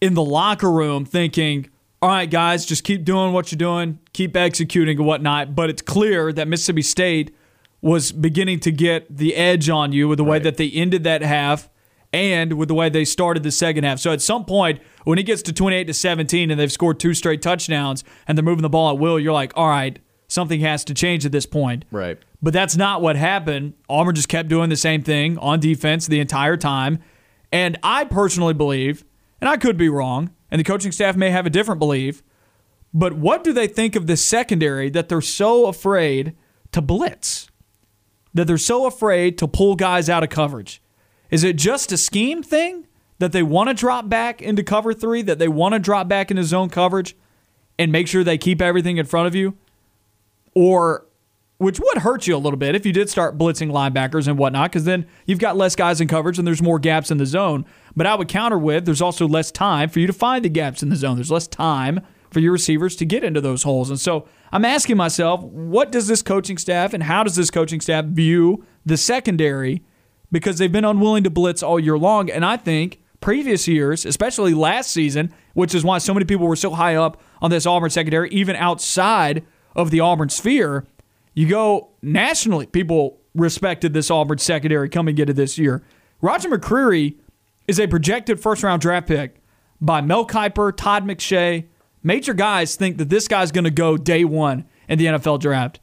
in 0.01 0.13
the 0.13 0.23
locker 0.23 0.71
room 0.71 1.05
thinking, 1.05 1.69
all 2.01 2.09
right, 2.09 2.29
guys, 2.29 2.65
just 2.65 2.83
keep 2.83 3.03
doing 3.03 3.33
what 3.33 3.51
you're 3.51 3.57
doing, 3.57 3.99
keep 4.13 4.35
executing 4.35 4.97
and 4.97 5.05
whatnot. 5.05 5.55
But 5.55 5.69
it's 5.69 5.81
clear 5.81 6.31
that 6.31 6.47
Mississippi 6.47 6.81
State 6.81 7.35
was 7.81 8.11
beginning 8.11 8.59
to 8.61 8.71
get 8.71 9.15
the 9.15 9.35
edge 9.35 9.69
on 9.69 9.91
you 9.91 10.07
with 10.07 10.17
the 10.17 10.23
way 10.23 10.39
that 10.39 10.57
they 10.57 10.69
ended 10.69 11.03
that 11.05 11.21
half 11.21 11.69
and 12.11 12.53
with 12.53 12.67
the 12.67 12.73
way 12.73 12.89
they 12.89 13.05
started 13.05 13.43
the 13.43 13.51
second 13.51 13.83
half. 13.83 13.99
So 13.99 14.11
at 14.11 14.21
some 14.21 14.45
point, 14.45 14.81
when 15.03 15.17
it 15.19 15.23
gets 15.23 15.41
to 15.43 15.53
28 15.53 15.85
to 15.85 15.93
17 15.93 16.51
and 16.51 16.59
they've 16.59 16.71
scored 16.71 16.99
two 16.99 17.13
straight 17.13 17.41
touchdowns 17.41 18.03
and 18.27 18.37
they're 18.37 18.43
moving 18.43 18.63
the 18.63 18.69
ball 18.69 18.89
at 18.89 18.97
will, 18.97 19.19
you're 19.19 19.33
like, 19.33 19.53
all 19.55 19.69
right, 19.69 19.99
something 20.27 20.59
has 20.61 20.83
to 20.85 20.93
change 20.93 21.25
at 21.25 21.31
this 21.31 21.45
point. 21.45 21.85
Right. 21.91 22.17
But 22.41 22.53
that's 22.53 22.77
not 22.77 23.01
what 23.01 23.15
happened. 23.15 23.73
Auburn 23.89 24.15
just 24.15 24.29
kept 24.29 24.49
doing 24.49 24.69
the 24.69 24.77
same 24.77 25.03
thing 25.03 25.37
on 25.39 25.59
defense 25.59 26.07
the 26.07 26.19
entire 26.19 26.57
time. 26.57 26.99
And 27.51 27.77
I 27.83 28.05
personally 28.05 28.53
believe, 28.53 29.03
and 29.41 29.49
I 29.49 29.57
could 29.57 29.77
be 29.77 29.89
wrong, 29.89 30.31
and 30.51 30.59
the 30.59 30.63
coaching 30.63 30.91
staff 30.91 31.15
may 31.15 31.31
have 31.31 31.45
a 31.45 31.49
different 31.49 31.79
belief, 31.79 32.23
but 32.93 33.13
what 33.13 33.43
do 33.43 33.53
they 33.53 33.67
think 33.67 33.95
of 33.95 34.07
this 34.07 34.23
secondary 34.23 34.89
that 34.89 35.09
they're 35.09 35.21
so 35.21 35.67
afraid 35.67 36.35
to 36.71 36.81
blitz? 36.81 37.49
That 38.33 38.47
they're 38.47 38.57
so 38.57 38.85
afraid 38.85 39.37
to 39.39 39.47
pull 39.47 39.75
guys 39.75 40.09
out 40.09 40.23
of 40.23 40.29
coverage? 40.29 40.81
Is 41.29 41.43
it 41.43 41.55
just 41.55 41.91
a 41.91 41.97
scheme 41.97 42.41
thing 42.41 42.87
that 43.19 43.31
they 43.31 43.43
want 43.43 43.69
to 43.69 43.73
drop 43.73 44.07
back 44.09 44.41
into 44.41 44.63
cover 44.63 44.93
three, 44.93 45.21
that 45.23 45.39
they 45.39 45.47
want 45.47 45.73
to 45.73 45.79
drop 45.79 46.07
back 46.07 46.31
into 46.31 46.43
zone 46.43 46.69
coverage 46.69 47.15
and 47.77 47.91
make 47.91 48.07
sure 48.07 48.23
they 48.23 48.37
keep 48.37 48.61
everything 48.61 48.97
in 48.97 49.05
front 49.05 49.27
of 49.27 49.35
you? 49.35 49.57
Or 50.55 51.05
which 51.59 51.77
would 51.77 51.97
hurt 51.99 52.25
you 52.25 52.35
a 52.35 52.39
little 52.39 52.57
bit 52.57 52.73
if 52.73 52.85
you 52.85 52.93
did 52.93 53.09
start 53.09 53.37
blitzing 53.37 53.69
linebackers 53.69 54.29
and 54.29 54.37
whatnot, 54.37 54.71
because 54.71 54.85
then 54.85 55.05
you've 55.25 55.39
got 55.39 55.57
less 55.57 55.75
guys 55.75 55.99
in 55.99 56.07
coverage 56.07 56.39
and 56.39 56.47
there's 56.47 56.61
more 56.61 56.79
gaps 56.79 57.11
in 57.11 57.17
the 57.17 57.25
zone. 57.25 57.65
But 57.97 58.07
I 58.07 58.15
would 58.15 58.29
counter 58.29 58.57
with 58.57 58.85
there's 58.85 59.01
also 59.01 59.27
less 59.27 59.51
time 59.51 59.89
for 59.89 59.99
you 59.99 60.07
to 60.07 60.13
find 60.13 60.43
the 60.43 60.49
gaps 60.49 60.81
in 60.81 60.87
the 60.87 60.95
zone. 60.95 61.17
There's 61.17 61.29
less 61.29 61.47
time 61.47 61.99
for 62.31 62.39
your 62.39 62.53
receivers 62.53 62.95
to 62.95 63.05
get 63.05 63.25
into 63.25 63.41
those 63.41 63.63
holes. 63.63 63.89
And 63.89 63.99
so 63.99 64.25
I'm 64.53 64.63
asking 64.63 64.95
myself, 64.95 65.43
what 65.43 65.91
does 65.91 66.07
this 66.07 66.21
coaching 66.21 66.57
staff 66.57 66.93
and 66.93 67.03
how 67.03 67.23
does 67.23 67.35
this 67.35 67.51
coaching 67.51 67.81
staff 67.81 68.05
view 68.05 68.65
the 68.85 68.95
secondary? 68.95 69.83
Because 70.31 70.59
they've 70.59 70.71
been 70.71 70.85
unwilling 70.85 71.25
to 71.25 71.29
blitz 71.29 71.61
all 71.61 71.77
year 71.77 71.97
long. 71.97 72.29
And 72.29 72.45
I 72.45 72.55
think 72.55 73.01
previous 73.19 73.67
years, 73.67 74.05
especially 74.05 74.53
last 74.53 74.91
season, 74.91 75.33
which 75.55 75.75
is 75.75 75.83
why 75.83 75.97
so 75.97 76.13
many 76.13 76.25
people 76.25 76.47
were 76.47 76.55
so 76.55 76.71
high 76.71 76.95
up 76.95 77.21
on 77.41 77.51
this 77.51 77.65
Auburn 77.65 77.89
secondary, 77.89 78.29
even 78.29 78.55
outside 78.55 79.45
of 79.75 79.91
the 79.91 79.99
Auburn 79.99 80.29
sphere, 80.29 80.85
you 81.39 81.47
go 81.47 81.87
nationally, 82.01 82.65
people 82.65 83.17
respected 83.33 83.93
this 83.93 84.11
Auburn 84.11 84.39
secondary 84.39 84.89
coming 84.89 85.17
into 85.17 85.31
this 85.31 85.57
year. 85.57 85.81
Roger 86.19 86.49
McCreary 86.49 87.15
is 87.65 87.79
a 87.79 87.87
projected 87.87 88.41
first 88.41 88.61
round 88.61 88.81
draft 88.81 89.07
pick 89.07 89.41
by 89.79 90.01
Mel 90.01 90.27
Kiper, 90.27 90.75
Todd 90.75 91.05
McShay. 91.05 91.67
Major 92.03 92.33
guys 92.33 92.75
think 92.75 92.97
that 92.97 93.07
this 93.07 93.29
guy's 93.29 93.53
going 93.53 93.63
to 93.63 93.71
go 93.71 93.95
day 93.95 94.25
one 94.25 94.65
in 94.89 94.99
the 94.99 95.05
NFL 95.05 95.39
draft. 95.39 95.79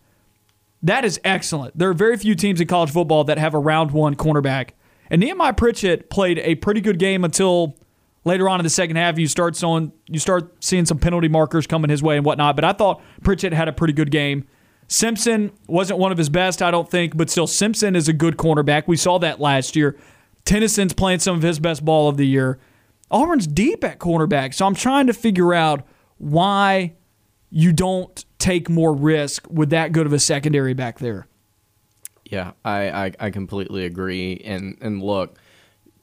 That 0.83 1.07
is 1.07 1.19
excellent. 1.25 1.79
There 1.79 1.89
are 1.89 1.95
very 1.95 2.19
few 2.19 2.35
teams 2.35 2.61
in 2.61 2.67
college 2.67 2.91
football 2.91 3.25
that 3.25 3.39
have 3.39 3.55
a 3.55 3.59
round 3.59 3.93
one 3.93 4.15
cornerback. 4.15 4.73
And 5.09 5.23
Nehemiah 5.23 5.55
Pritchett 5.55 6.11
played 6.11 6.39
a 6.41 6.57
pretty 6.57 6.83
good 6.83 6.99
game 6.99 7.25
until 7.25 7.79
later 8.27 8.47
on 8.47 8.61
in 8.61 8.65
the 8.65 8.69
second 8.69 8.97
half. 8.97 9.19
You 9.19 9.27
start 9.27 9.57
seeing 9.57 9.91
you 10.07 10.19
start 10.19 10.63
seeing 10.63 10.85
some 10.85 10.99
penalty 10.99 11.29
markers 11.29 11.67
coming 11.67 11.89
his 11.89 12.03
way 12.03 12.19
and 12.19 12.27
whatnot. 12.27 12.57
But 12.57 12.67
I 12.67 12.75
thought 12.75 13.01
Pritchett 13.23 13.55
had 13.55 13.69
a 13.69 13.73
pretty 13.73 13.95
good 13.95 14.11
game. 14.11 14.47
Simpson 14.89 15.53
wasn't 15.67 15.99
one 15.99 16.13
of 16.13 16.19
his 16.19 16.29
best, 16.29 16.63
I 16.63 16.71
don't 16.71 16.91
think, 16.91 17.17
but 17.17 17.29
still 17.31 17.47
Simpson 17.47 17.97
is 17.97 18.09
a 18.09 18.13
good 18.13 18.37
cornerback. 18.37 18.85
We 18.87 18.97
saw 18.97 19.19
that 19.19 19.41
last 19.41 19.75
year. 19.77 19.97
Tennyson's 20.45 20.93
playing 20.93 21.19
some 21.19 21.37
of 21.37 21.43
his 21.43 21.59
best 21.59 21.85
ball 21.85 22.09
of 22.09 22.17
the 22.17 22.27
year. 22.27 22.59
Auburn's 23.11 23.47
deep 23.47 23.85
at 23.85 23.99
cornerback, 23.99 24.55
so 24.55 24.67
I'm 24.67 24.75
trying 24.75 25.07
to 25.09 25.13
figure 25.13 25.55
out 25.55 25.87
why 26.19 26.95
you 27.51 27.73
don't 27.73 28.25
take 28.39 28.69
more 28.69 28.93
risk 28.93 29.47
with 29.51 29.71
that 29.71 29.93
good 29.93 30.07
of 30.07 30.13
a 30.13 30.19
secondary 30.19 30.75
back 30.75 30.99
there. 30.99 31.27
Yeah, 32.25 32.53
I, 32.65 32.91
I, 32.91 33.13
I 33.21 33.31
completely 33.31 33.85
agree. 33.85 34.41
And 34.45 34.77
and 34.81 35.03
look, 35.03 35.39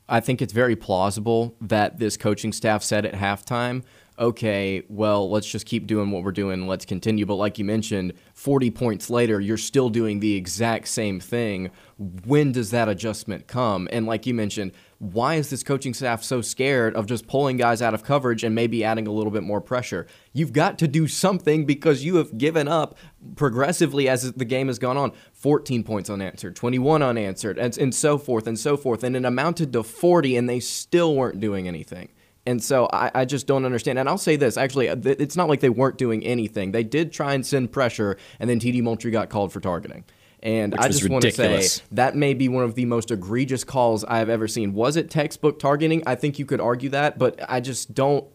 I 0.08 0.20
think 0.20 0.42
it's 0.42 0.54
very 0.54 0.76
plausible 0.76 1.56
that 1.62 2.00
this 2.00 2.18
coaching 2.18 2.54
staff 2.54 2.84
said 2.84 3.06
at 3.06 3.14
halftime, 3.14 3.84
okay, 4.18 4.84
well, 4.90 5.30
let's 5.30 5.48
just 5.48 5.66
keep 5.66 5.88
doing 5.88 6.12
what 6.12 6.24
we're 6.24 6.32
doing. 6.32 6.68
Let's 6.68 6.86
continue. 6.86 7.26
But 7.26 7.36
like 7.36 7.58
you 7.58 7.66
mentioned, 7.66 8.14
40 8.34 8.72
points 8.72 9.10
later, 9.10 9.40
you're 9.40 9.58
still 9.58 9.90
doing 9.90 10.20
the 10.20 10.36
exact 10.36 10.88
same 10.88 11.20
thing. 11.20 11.72
When 11.98 12.52
does 12.52 12.72
that 12.72 12.90
adjustment 12.90 13.48
come? 13.48 13.88
And 13.92 14.06
like 14.06 14.26
you 14.26 14.34
mentioned, 14.34 14.72
why 15.00 15.36
is 15.36 15.50
this 15.50 15.64
coaching 15.64 15.94
staff 15.94 16.24
so 16.24 16.42
scared 16.42 16.96
of 16.96 17.08
just 17.08 17.28
pulling 17.28 17.58
guys 17.58 17.82
out 17.82 17.94
of 17.94 18.04
coverage 18.04 18.44
and 18.44 18.56
maybe 18.56 18.84
adding 18.86 19.06
a 19.06 19.12
little 19.12 19.32
bit 19.32 19.44
more 19.44 19.60
pressure? 19.60 20.08
You've 20.32 20.54
got 20.54 20.80
to 20.80 20.88
do 20.88 21.08
something 21.08 21.66
because 21.66 22.06
you 22.06 22.16
have 22.16 22.38
given 22.38 22.68
up 22.68 22.98
progressively 23.36 24.08
as 24.08 24.32
the 24.32 24.46
game 24.46 24.68
has 24.68 24.80
gone 24.80 24.96
on 24.96 25.12
14 25.34 25.84
points 25.84 26.10
unanswered, 26.10 26.56
21 26.56 27.04
unanswered, 27.04 27.58
and, 27.58 27.78
and 27.78 27.94
so 27.94 28.18
forth 28.18 28.48
and 28.48 28.58
so 28.58 28.78
forth. 28.78 29.04
And 29.04 29.16
it 29.16 29.26
amounted 29.26 29.74
to 29.74 29.84
40, 29.84 30.38
and 30.38 30.50
they 30.50 30.62
still 30.62 31.16
weren't 31.16 31.42
doing 31.42 31.68
anything. 31.68 32.10
And 32.46 32.62
so 32.62 32.90
I, 32.92 33.12
I 33.16 33.26
just 33.26 33.48
don't 33.48 33.64
understand. 33.66 34.00
And 34.00 34.10
I'll 34.10 34.18
say 34.18 34.36
this 34.36 34.58
actually, 34.58 34.90
uh, 34.90 34.98
it's 35.04 35.38
not 35.38 35.48
like 35.48 35.62
they 35.62 35.70
weren't 35.70 35.98
doing 35.98 36.24
anything. 36.26 36.72
They 36.72 36.84
did 36.84 37.14
try 37.14 37.34
and 37.34 37.46
send 37.46 37.72
pressure, 37.72 38.18
and 38.40 38.50
then 38.50 38.60
TD 38.60 38.82
Moultry 38.84 39.12
got 39.12 39.30
called 39.30 39.54
for 39.54 39.60
targeting. 39.60 40.04
And 40.42 40.76
I 40.76 40.88
was 40.88 41.00
just 41.00 41.10
want 41.10 41.24
to 41.24 41.32
say 41.32 41.66
that 41.92 42.18
may 42.18 42.34
be 42.34 42.50
one 42.50 42.66
of 42.66 42.76
the 42.76 42.84
most 42.84 43.12
egregious 43.12 43.64
calls 43.64 44.04
I've 44.04 44.28
ever 44.28 44.50
seen. 44.50 44.74
Was 44.74 44.98
it 44.98 45.10
textbook 45.10 45.58
targeting? 45.58 46.04
I 46.06 46.16
think 46.16 46.38
you 46.38 46.46
could 46.46 46.60
argue 46.60 46.90
that, 46.90 47.18
but 47.18 47.40
I 47.48 47.62
just 47.62 47.94
don't 47.94 48.28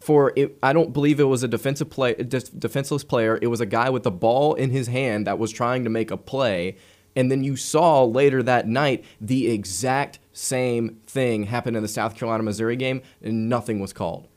for 0.00 0.32
it. 0.34 0.58
I 0.64 0.72
don't 0.72 0.92
believe 0.92 1.20
it 1.20 1.24
was 1.24 1.44
a 1.44 1.48
defensive 1.48 1.90
play, 1.90 2.14
def- 2.14 2.58
defenseless 2.58 3.04
player. 3.04 3.38
It 3.40 3.46
was 3.46 3.60
a 3.60 3.66
guy 3.66 3.88
with 3.88 4.02
the 4.02 4.10
ball 4.10 4.54
in 4.54 4.70
his 4.70 4.88
hand 4.88 5.28
that 5.28 5.38
was 5.38 5.52
trying 5.52 5.84
to 5.84 5.90
make 5.90 6.10
a 6.10 6.16
play. 6.16 6.76
And 7.14 7.30
then 7.30 7.44
you 7.44 7.54
saw 7.54 8.02
later 8.02 8.42
that 8.42 8.66
night 8.66 9.04
the 9.20 9.48
exact 9.48 10.18
same 10.34 11.00
thing 11.06 11.44
happened 11.44 11.76
in 11.76 11.82
the 11.82 11.88
South 11.88 12.14
Carolina 12.16 12.42
Missouri 12.42 12.76
game, 12.76 13.00
and 13.22 13.48
nothing 13.48 13.80
was 13.80 13.92
called. 13.94 14.28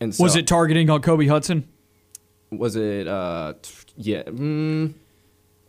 And 0.00 0.14
so, 0.14 0.22
Was 0.22 0.36
it 0.36 0.46
targeting 0.46 0.90
on 0.90 1.00
Kobe 1.00 1.26
Hudson? 1.26 1.66
Was 2.50 2.76
it? 2.76 3.06
Uh, 3.08 3.54
yeah. 3.96 4.24
Mm, 4.24 4.94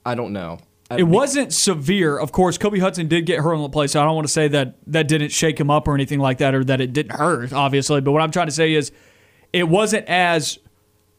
I 0.06 0.16
don't 0.16 0.34
know. 0.34 0.60
I- 0.92 0.98
It 0.98 1.04
wasn't 1.08 1.54
severe. 1.54 2.18
Of 2.18 2.32
course, 2.32 2.58
Kobe 2.58 2.80
Hudson 2.80 3.08
did 3.08 3.26
get 3.28 3.40
hurt 3.40 3.54
on 3.54 3.62
the 3.62 3.70
play, 3.70 3.86
so 3.88 4.02
I 4.02 4.06
don't 4.06 4.16
want 4.16 4.28
to 4.28 4.34
say 4.34 4.48
that 4.50 4.76
that 4.88 5.08
didn't 5.08 5.30
shake 5.30 5.60
him 5.60 5.70
up 5.70 5.88
or 5.88 5.94
anything 5.94 6.20
like 6.20 6.40
that, 6.40 6.56
or 6.56 6.64
that 6.64 6.82
it 6.82 6.94
didn't 6.94 7.14
hurt, 7.16 7.54
obviously. 7.54 8.02
But 8.02 8.12
what 8.12 8.22
I'm 8.24 8.32
trying 8.32 8.48
to 8.48 8.54
say 8.54 8.74
is, 8.74 8.92
it 9.54 9.70
wasn't 9.70 10.06
as, 10.08 10.58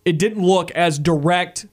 it 0.05 0.19
didn't 0.19 0.43
look 0.45 0.71
as 0.73 0.99
direct, 0.99 1.67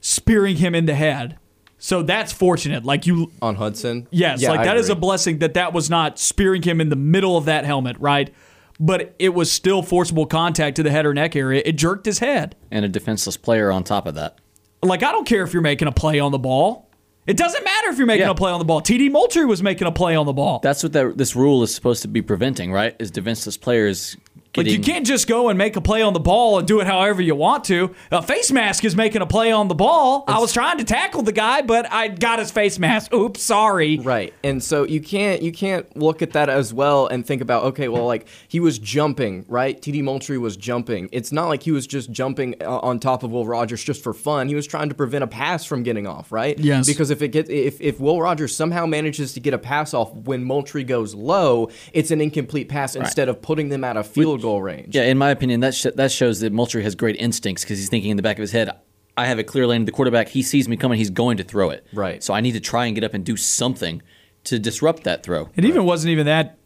spearing 0.00 0.56
him 0.56 0.74
in 0.76 0.86
the 0.86 0.94
head. 0.94 1.38
So 1.82 2.02
that's 2.02 2.30
fortunate. 2.32 2.84
Like 2.84 3.06
you, 3.06 3.32
on 3.42 3.56
Hudson. 3.56 4.06
yes, 4.10 4.40
Yeah, 4.42 4.50
like 4.50 4.60
I 4.60 4.64
that 4.66 4.76
is 4.76 4.90
a 4.90 4.94
blessing 4.94 5.38
that 5.38 5.54
that 5.54 5.72
was 5.72 5.88
not 5.90 6.18
spearing 6.18 6.62
him 6.62 6.80
in 6.80 6.90
the 6.90 6.96
middle 6.96 7.36
of 7.36 7.46
that 7.46 7.64
helmet, 7.64 7.96
right? 7.98 8.32
But 8.78 9.14
it 9.18 9.30
was 9.30 9.50
still 9.50 9.82
forcible 9.82 10.26
contact 10.26 10.76
to 10.76 10.82
the 10.82 10.90
head 10.90 11.06
or 11.06 11.12
neck 11.14 11.34
area. 11.34 11.62
It 11.64 11.72
jerked 11.72 12.04
his 12.06 12.18
head. 12.20 12.54
and 12.70 12.84
a 12.84 12.88
defenseless 12.88 13.36
player 13.36 13.72
on 13.72 13.82
top 13.84 14.06
of 14.06 14.14
that. 14.14 14.38
Like, 14.82 15.02
I 15.02 15.10
don't 15.12 15.26
care 15.26 15.42
if 15.42 15.52
you're 15.52 15.62
making 15.62 15.88
a 15.88 15.92
play 15.92 16.20
on 16.20 16.32
the 16.32 16.38
ball. 16.38 16.88
It 17.26 17.36
doesn't 17.36 17.62
matter 17.64 17.88
if 17.88 17.98
you're 17.98 18.06
making 18.06 18.26
Yeah. 18.26 18.30
a 18.30 18.34
play 18.34 18.50
on 18.50 18.58
the 18.58 18.64
ball. 18.64 18.80
TD 18.80 19.10
Moultry 19.10 19.44
was 19.46 19.62
making 19.62 19.86
a 19.86 19.92
play 19.92 20.16
on 20.16 20.24
the 20.26 20.32
ball. 20.32 20.60
That's 20.62 20.82
what 20.82 20.92
that, 20.94 21.16
this 21.18 21.36
rule 21.36 21.62
is 21.62 21.74
supposed 21.74 22.02
to 22.02 22.08
be 22.08 22.22
preventing, 22.22 22.72
right? 22.72 22.96
Is 22.98 23.10
defenseless 23.10 23.56
players 23.58 24.16
Like, 24.56 24.66
you 24.66 24.80
can't 24.80 25.06
just 25.06 25.28
go 25.28 25.48
and 25.48 25.56
make 25.56 25.76
a 25.76 25.80
play 25.80 26.02
on 26.02 26.12
the 26.12 26.20
ball 26.20 26.58
and 26.58 26.66
do 26.66 26.80
it 26.80 26.86
however 26.86 27.22
you 27.22 27.36
want 27.36 27.64
to. 27.64 27.94
A 28.10 28.20
face 28.20 28.50
mask 28.50 28.84
is 28.84 28.96
making 28.96 29.22
a 29.22 29.26
play 29.26 29.52
on 29.52 29.68
the 29.68 29.76
ball. 29.76 30.24
I 30.26 30.40
was 30.40 30.52
trying 30.52 30.78
to 30.78 30.84
tackle 30.84 31.22
the 31.22 31.32
guy, 31.32 31.62
but 31.62 31.90
I 31.92 32.08
got 32.08 32.40
his 32.40 32.50
face 32.50 32.76
mask. 32.78 33.14
Oops, 33.14 33.40
sorry. 33.40 33.98
Right. 33.98 34.34
And 34.42 34.62
so 34.62 34.84
you 34.84 35.00
can't 35.00 35.40
you 35.42 35.52
can't 35.52 35.96
look 35.96 36.20
at 36.20 36.32
that 36.32 36.48
as 36.48 36.74
well 36.74 37.06
and 37.06 37.24
think 37.24 37.42
about 37.42 37.64
okay, 37.64 37.86
well 37.86 38.06
like 38.06 38.26
he 38.48 38.58
was 38.58 38.80
jumping, 38.80 39.44
right? 39.48 39.80
TD 39.80 40.02
Moultry 40.02 40.36
was 40.36 40.56
jumping. 40.56 41.08
It's 41.12 41.30
not 41.30 41.46
like 41.46 41.62
he 41.62 41.70
was 41.70 41.86
just 41.86 42.10
jumping 42.10 42.56
uh, 42.60 42.78
on 42.80 42.98
top 42.98 43.22
of 43.22 43.30
Will 43.30 43.46
Rogers 43.46 43.84
just 43.84 44.02
for 44.02 44.12
fun. 44.12 44.48
He 44.48 44.56
was 44.56 44.66
trying 44.66 44.88
to 44.88 44.96
prevent 44.96 45.22
a 45.22 45.28
pass 45.28 45.64
from 45.64 45.84
getting 45.84 46.08
off, 46.08 46.32
right? 46.32 46.58
Yes. 46.58 46.88
Because 46.88 47.10
if 47.10 47.22
it 47.22 47.28
gets 47.28 47.48
if 47.48 47.80
if 47.80 48.00
Will 48.00 48.20
Rogers 48.20 48.54
somehow 48.54 48.84
manages 48.84 49.32
to 49.34 49.40
get 49.40 49.54
a 49.54 49.58
pass 49.58 49.94
off 49.94 50.12
when 50.12 50.42
Moultry 50.42 50.82
goes 50.82 51.14
low, 51.14 51.70
it's 51.92 52.10
an 52.10 52.20
incomplete 52.20 52.68
pass 52.68 52.96
instead 52.96 53.28
of 53.28 53.40
putting 53.40 53.68
them 53.68 53.84
out 53.84 53.96
of 53.96 54.08
field 54.08 54.39
goal 54.40 54.60
range. 54.62 54.94
Yeah, 54.94 55.02
in 55.04 55.18
my 55.18 55.30
opinion, 55.30 55.60
that 55.60 55.74
sh- 55.74 55.86
that 55.94 56.10
shows 56.10 56.40
that 56.40 56.52
Moultry 56.52 56.82
has 56.82 56.94
great 56.94 57.16
instincts 57.16 57.62
because 57.64 57.78
he's 57.78 57.88
thinking 57.88 58.10
in 58.10 58.16
the 58.16 58.22
back 58.22 58.36
of 58.36 58.40
his 58.42 58.52
head, 58.52 58.70
I 59.16 59.26
have 59.26 59.38
a 59.38 59.44
clear 59.44 59.66
lane 59.66 59.82
to 59.82 59.84
the 59.86 59.92
quarterback. 59.92 60.28
He 60.28 60.42
sees 60.42 60.68
me 60.68 60.76
coming. 60.76 60.98
He's 60.98 61.10
going 61.10 61.36
to 61.36 61.44
throw 61.44 61.70
it. 61.70 61.86
Right. 61.92 62.22
So 62.22 62.32
I 62.34 62.40
need 62.40 62.52
to 62.52 62.60
try 62.60 62.86
and 62.86 62.94
get 62.94 63.04
up 63.04 63.14
and 63.14 63.24
do 63.24 63.36
something 63.36 64.02
to 64.44 64.58
disrupt 64.58 65.04
that 65.04 65.22
throw. 65.22 65.50
It 65.56 65.64
even 65.64 65.84
wasn't 65.84 66.10
even 66.12 66.26
that 66.26 66.56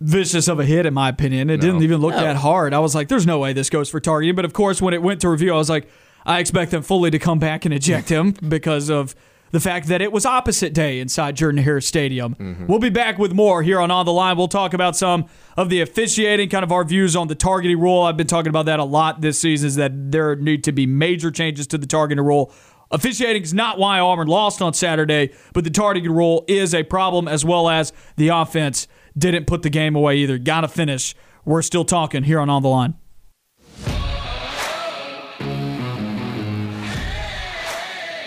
vicious 0.00 0.48
of 0.48 0.58
a 0.60 0.64
hit, 0.64 0.86
in 0.86 0.92
my 0.94 1.08
opinion. 1.08 1.50
It 1.50 1.60
didn't 1.60 1.82
even 1.82 2.00
look 2.00 2.14
No. 2.14 2.20
that 2.20 2.36
hard. 2.36 2.74
I 2.74 2.80
was 2.80 2.94
like, 2.94 3.08
there's 3.08 3.26
no 3.26 3.38
way 3.38 3.52
this 3.52 3.70
goes 3.70 3.88
for 3.88 4.00
targeting. 4.00 4.34
But 4.34 4.44
of 4.44 4.52
course, 4.52 4.82
when 4.82 4.92
it 4.92 5.02
went 5.02 5.20
to 5.22 5.28
review, 5.30 5.52
I 5.54 5.56
was 5.56 5.70
like, 5.70 5.88
I 6.26 6.40
expect 6.40 6.70
them 6.70 6.82
fully 6.82 7.10
to 7.10 7.18
come 7.18 7.38
back 7.38 7.64
and 7.64 7.72
eject 7.72 8.08
him 8.16 8.32
because 8.32 8.90
of 8.90 9.14
the 9.54 9.60
fact 9.60 9.86
that 9.86 10.02
it 10.02 10.10
was 10.10 10.26
opposite 10.26 10.74
day 10.74 10.98
inside 10.98 11.36
Jordan 11.36 11.62
Hare 11.62 11.80
Stadium. 11.80 12.34
Mm-hmm. 12.34 12.66
We'll 12.66 12.80
be 12.80 12.90
back 12.90 13.18
with 13.18 13.32
more 13.32 13.62
here 13.62 13.78
on 13.78 13.88
On 13.88 14.04
the 14.04 14.12
Line. 14.12 14.36
We'll 14.36 14.48
talk 14.48 14.74
about 14.74 14.96
some 14.96 15.26
of 15.56 15.68
the 15.68 15.80
officiating, 15.80 16.48
kind 16.48 16.64
of 16.64 16.72
our 16.72 16.82
views 16.82 17.14
on 17.14 17.28
the 17.28 17.36
targeting 17.36 17.78
rule. 17.78 18.02
I've 18.02 18.16
been 18.16 18.26
talking 18.26 18.50
about 18.50 18.66
that 18.66 18.80
a 18.80 18.84
lot 18.84 19.20
this 19.20 19.38
season, 19.38 19.68
is 19.68 19.76
that 19.76 20.10
there 20.10 20.34
need 20.34 20.64
to 20.64 20.72
be 20.72 20.86
major 20.86 21.30
changes 21.30 21.68
to 21.68 21.78
the 21.78 21.86
targeting 21.86 22.24
rule. 22.24 22.52
Officiating 22.90 23.44
is 23.44 23.54
not 23.54 23.78
why 23.78 24.00
Auburn 24.00 24.26
lost 24.26 24.60
on 24.60 24.74
Saturday, 24.74 25.32
but 25.52 25.62
the 25.62 25.70
targeting 25.70 26.10
rule 26.10 26.44
is 26.48 26.74
a 26.74 26.82
problem, 26.82 27.28
as 27.28 27.44
well 27.44 27.68
as 27.68 27.92
the 28.16 28.30
offense 28.30 28.88
didn't 29.16 29.46
put 29.46 29.62
the 29.62 29.70
game 29.70 29.94
away 29.94 30.16
either. 30.16 30.36
Got 30.36 30.62
to 30.62 30.68
finish. 30.68 31.14
We're 31.44 31.62
still 31.62 31.84
talking 31.84 32.24
here 32.24 32.40
on 32.40 32.50
On 32.50 32.60
the 32.60 32.68
Line. 32.68 32.94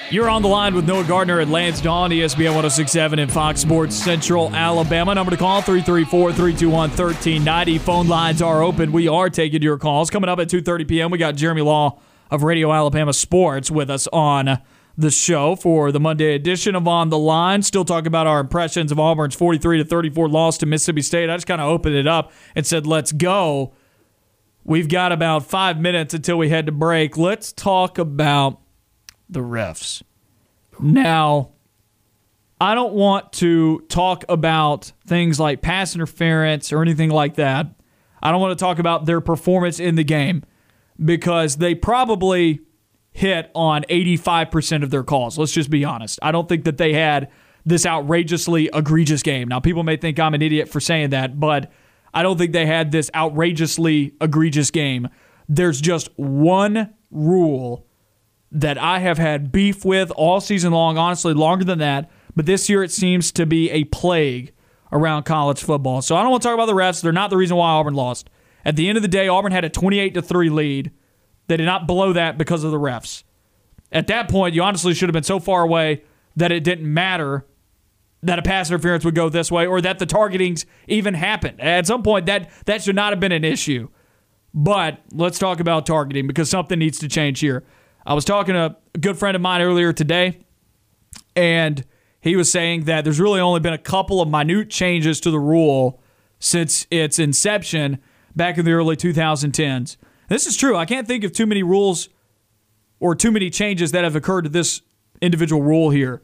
You're 0.10 0.30
on 0.30 0.41
the 0.41 0.48
line 0.48 0.74
with 0.74 0.88
Noah 0.88 1.04
Gardner 1.04 1.41
and 1.41 1.52
Lance 1.52 1.82
Dawn, 1.82 2.12
ESPN 2.12 2.56
1067 2.56 3.20
and 3.20 3.30
Fox 3.30 3.60
Sports 3.60 3.93
Central 3.93 4.56
Alabama. 4.56 5.13
Number 5.13 5.32
to 5.32 5.38
call 5.38 5.62
334 5.62 6.32
321 6.32 6.72
1390. 6.72 7.78
Phone 7.80 8.08
lines 8.08 8.41
are 8.41 8.63
open. 8.63 8.93
We 8.93 9.10
are 9.10 9.30
taking 9.30 9.62
your 9.62 9.78
calls. 9.78 10.10
Coming 10.10 10.30
up 10.30 10.39
at 10.39 10.48
2:30 10.48 10.88
p.m., 10.88 11.12
we 11.12 11.17
got 11.17 11.36
Jeremy 11.36 11.62
Law 11.62 12.00
of 12.32 12.43
Radio 12.43 12.72
Alabama 12.72 13.12
Sports 13.12 13.70
with 13.70 13.89
us 13.89 14.08
on 14.13 14.62
the 14.98 15.12
show 15.12 15.58
for 15.58 15.91
the 15.91 16.00
Monday 16.00 16.36
edition 16.36 16.74
of 16.74 16.88
On 16.88 17.10
the 17.10 17.17
Line. 17.17 17.62
Still 17.62 17.84
talking 17.84 18.08
about 18.08 18.28
our 18.28 18.39
impressions 18.39 18.93
of 18.93 19.00
Auburn's 19.00 19.36
43 19.36 19.80
to 19.80 19.84
34 19.84 20.30
loss 20.30 20.58
to 20.60 20.65
Mississippi 20.65 21.02
State. 21.02 21.30
I 21.30 21.36
just 21.36 21.48
kind 21.48 21.60
of 21.60 21.67
opened 21.67 21.96
it 21.96 22.08
up 22.08 22.32
and 22.56 22.65
said, 22.65 22.88
"Let's 22.88 23.12
go." 23.12 23.74
We've 24.63 24.88
got 24.88 25.12
about 25.12 25.46
five 25.46 25.82
minutes 25.82 26.13
until 26.13 26.38
we 26.38 26.48
head 26.48 26.65
to 26.67 26.72
break. 26.72 27.17
Let's 27.17 27.52
talk 27.52 27.98
about 27.98 28.62
the 29.30 29.40
refs. 29.42 30.04
Now, 30.80 31.52
I 32.60 32.76
don't 32.76 32.94
want 32.94 33.34
to 33.34 33.82
talk 33.90 34.26
about 34.30 34.92
things 35.06 35.40
like 35.40 35.62
pass 35.62 35.96
interference 35.96 36.72
or 36.72 36.82
anything 36.82 37.10
like 37.10 37.36
that. 37.36 37.68
I 38.22 38.32
don't 38.32 38.42
want 38.42 38.58
to 38.58 38.63
talk 38.63 38.80
about 38.80 39.06
their 39.06 39.22
performance 39.22 39.80
in 39.80 39.96
the 39.96 40.04
game 40.04 40.44
because 41.04 41.58
they 41.58 41.76
probably 41.76 42.62
hit 43.12 43.52
on 43.56 43.84
85% 43.90 44.84
of 44.84 44.90
their 44.90 45.04
calls. 45.04 45.38
Let's 45.38 45.52
just 45.52 45.70
be 45.70 45.84
honest. 45.84 46.20
I 46.22 46.32
don't 46.32 46.48
think 46.48 46.66
that 46.66 46.78
they 46.78 46.94
had 46.94 47.30
this 47.66 47.86
outrageously 47.86 48.70
egregious 48.74 49.24
game. 49.24 49.48
Now, 49.48 49.60
people 49.60 49.84
may 49.84 49.98
think 49.98 50.20
I'm 50.20 50.34
an 50.34 50.42
idiot 50.42 50.70
for 50.70 50.80
saying 50.80 51.10
that, 51.10 51.40
but 51.40 51.72
I 52.13 52.24
don't 52.24 52.38
think 52.38 52.54
they 52.54 52.66
had 52.66 52.92
this 52.92 53.12
outrageously 53.13 54.13
egregious 54.22 54.72
game. 54.72 55.10
There's 55.50 55.82
just 55.82 56.10
one 56.18 56.94
rule 57.12 57.87
that 58.52 58.78
I 58.78 59.00
have 59.00 59.18
had 59.18 59.52
beef 59.52 59.84
with 59.84 60.12
all 60.12 60.40
season 60.40 60.72
long, 60.72 60.98
honestly, 60.98 61.34
longer 61.34 61.66
than 61.66 61.80
that. 61.80 62.10
But 62.36 62.46
this 62.46 62.70
year 62.70 62.84
it 62.84 62.92
seems 62.92 63.32
to 63.34 63.46
be 63.46 63.70
a 63.72 63.84
plague 63.86 64.54
around 64.92 65.24
college 65.24 65.62
football. 65.62 66.02
So 66.02 66.16
I 66.16 66.22
don't 66.22 66.32
want 66.32 66.44
to 66.44 66.48
talk 66.48 66.54
about 66.54 66.68
the 66.68 66.74
refs. 66.74 67.02
They're 67.02 67.12
not 67.12 67.30
the 67.30 67.38
reason 67.38 67.58
why 67.58 67.70
Auburn 67.70 67.94
lost. 67.94 68.30
At 68.64 68.76
the 68.76 68.88
end 68.88 68.98
of 68.98 69.02
the 69.02 69.08
day, 69.08 69.28
Auburn 69.28 69.52
had 69.52 69.66
a 69.66 69.70
28 69.70 70.14
to 70.14 70.22
3 70.22 70.50
lead. 70.50 70.92
They 71.48 71.58
did 71.58 71.66
not 71.66 71.88
blow 71.88 72.14
that 72.14 72.38
because 72.38 72.64
of 72.64 72.72
the 72.72 72.80
refs. 72.80 73.24
At 73.92 74.08
that 74.08 74.30
point, 74.30 74.54
you 74.54 74.64
honestly 74.64 74.94
should 74.94 75.10
have 75.10 75.14
been 75.14 75.24
so 75.24 75.40
far 75.40 75.64
away 75.64 76.04
that 76.36 76.52
it 76.52 76.64
didn't 76.64 76.92
matter 76.92 77.46
that 78.24 78.40
a 78.40 78.42
pass 78.42 78.70
interference 78.70 79.06
would 79.06 79.16
go 79.16 79.30
this 79.30 79.52
way 79.52 79.66
or 79.66 79.80
that 79.82 80.00
the 80.00 80.06
targetings 80.06 80.66
even 80.88 81.14
happened. 81.14 81.62
At 81.62 81.88
some 81.88 82.04
point, 82.04 82.26
that 82.26 82.50
that 82.66 82.84
should 82.84 82.96
not 82.96 83.12
have 83.12 83.20
been 83.20 83.32
an 83.32 83.44
issue. 83.44 83.90
But 84.54 85.00
let's 85.12 85.40
talk 85.40 85.60
about 85.60 85.86
targeting 85.86 86.28
because 86.28 86.50
something 86.50 86.80
needs 86.80 87.00
to 87.00 87.08
change 87.08 87.40
here. 87.40 87.64
I 88.08 88.13
was 88.13 88.24
talking 88.24 88.54
to 88.54 88.78
a 88.96 88.98
good 88.98 89.17
friend 89.17 89.36
of 89.36 89.41
mine 89.41 89.62
earlier 89.62 89.91
today, 89.91 90.39
and 91.36 91.84
he 92.22 92.38
was 92.38 92.50
saying 92.50 92.86
that 92.86 93.04
there's 93.04 93.20
really 93.20 93.41
only 93.41 93.60
been 93.60 93.74
a 93.74 93.78
couple 93.78 94.22
of 94.22 94.30
minute 94.30 94.70
changes 94.70 95.20
to 95.20 95.30
the 95.30 95.39
rule 95.39 96.02
since 96.39 96.88
its 96.89 97.20
inception 97.20 98.00
back 98.34 98.58
in 98.58 98.63
the 98.63 98.72
early 98.72 98.96
2010s. 98.96 99.98
This 100.30 100.48
is 100.48 100.56
true. 100.56 100.78
I 100.78 100.86
can't 100.86 101.06
think 101.06 101.26
of 101.26 101.34
too 101.34 101.46
many 101.46 101.63
rules 101.63 102.08
or 103.02 103.13
too 103.13 103.30
many 103.30 103.50
changes 103.50 103.91
that 103.91 104.06
have 104.06 104.15
occurred 104.15 104.43
to 104.43 104.50
this 104.50 104.82
individual 105.22 105.62
rule 105.62 105.89
here. 105.89 106.22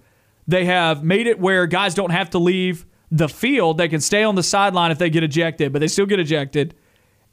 They 0.47 0.63
have 0.63 1.03
made 1.03 1.27
it 1.27 1.37
where 1.37 1.67
guys 1.67 1.93
don't 1.93 2.11
have 2.11 2.29
to 2.29 2.39
leave 2.39 2.85
the 3.11 3.27
field. 3.27 3.77
They 3.77 3.89
can 3.89 3.99
stay 3.99 4.23
on 4.23 4.35
the 4.35 4.43
sideline 4.43 4.91
if 4.91 4.99
they 4.99 5.09
get 5.09 5.23
ejected, 5.23 5.73
but 5.73 5.79
they 5.79 5.89
still 5.89 6.05
get 6.05 6.21
ejected. 6.21 6.75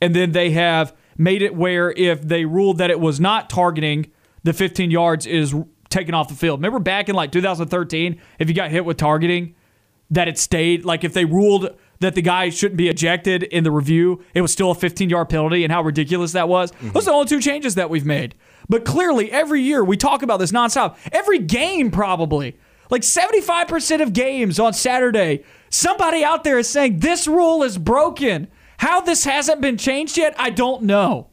And 0.01 0.13
then 0.13 0.33
they 0.33 0.51
have 0.51 0.97
made 1.17 1.41
it 1.41 1.55
where 1.55 1.93
if 1.93 2.23
they 2.23 2.47
ruled 2.47 2.79
that 2.79 2.91
it 2.91 2.99
was 2.99 3.21
not 3.21 3.49
targeting, 3.49 4.11
the 4.43 4.53
15 4.53 4.91
yards 4.91 5.27
is 5.27 5.55
taken 5.89 6.15
off 6.15 6.29
the 6.29 6.35
field. 6.35 6.61
Remember 6.61 6.79
back 6.79 7.09
in 7.09 7.15
like 7.15 7.33
2013, 7.33 8.21
if 8.39 8.49
you 8.49 8.55
got 8.55 8.71
hit 8.71 8.85
with 8.85 8.97
targeting, 8.97 9.55
that 10.11 10.29
it 10.29 10.39
stayed. 10.39 10.85
Like 10.85 11.05
if 11.05 11.13
they 11.13 11.25
ruled 11.25 11.77
that 12.01 12.15
the 12.15 12.23
guy 12.23 12.49
shouldn't 12.49 12.79
be 12.79 12.89
ejected 12.89 13.43
in 13.43 13.65
the 13.65 13.71
review, 13.71 14.25
it 14.35 14.41
was 14.41 14.53
still 14.53 14.71
a 14.71 14.75
15 14.75 15.11
yard 15.11 15.29
penalty, 15.29 15.65
and 15.65 15.73
how 15.73 15.83
ridiculous 15.83 16.33
that 16.33 16.49
was. 16.49 16.73
Mm-hmm. 16.73 16.91
Those 16.91 17.07
are 17.07 17.11
the 17.11 17.17
only 17.17 17.29
two 17.29 17.41
changes 17.41 17.75
that 17.75 17.91
we've 17.91 18.07
made. 18.07 18.35
But 18.69 18.85
clearly, 18.85 19.31
every 19.31 19.61
year 19.63 19.85
we 19.85 19.97
talk 19.97 20.23
about 20.23 20.39
this 20.39 20.53
nonstop. 20.53 20.97
Every 21.13 21.39
game, 21.39 21.91
probably. 21.91 22.57
Like 22.89 23.03
75% 23.03 24.03
of 24.03 24.13
games 24.13 24.59
on 24.59 24.73
Saturday, 24.73 25.45
somebody 25.69 26.25
out 26.25 26.43
there 26.43 26.59
is 26.59 26.69
saying 26.69 27.01
this 27.01 27.29
rule 27.29 27.63
is 27.63 27.79
broken. 27.79 28.49
How 28.79 29.01
this 29.01 29.25
hasn't 29.25 29.61
been 29.61 29.77
changed 29.77 30.17
yet, 30.17 30.35
I 30.39 30.51
don't 30.51 30.83
know. 30.83 31.29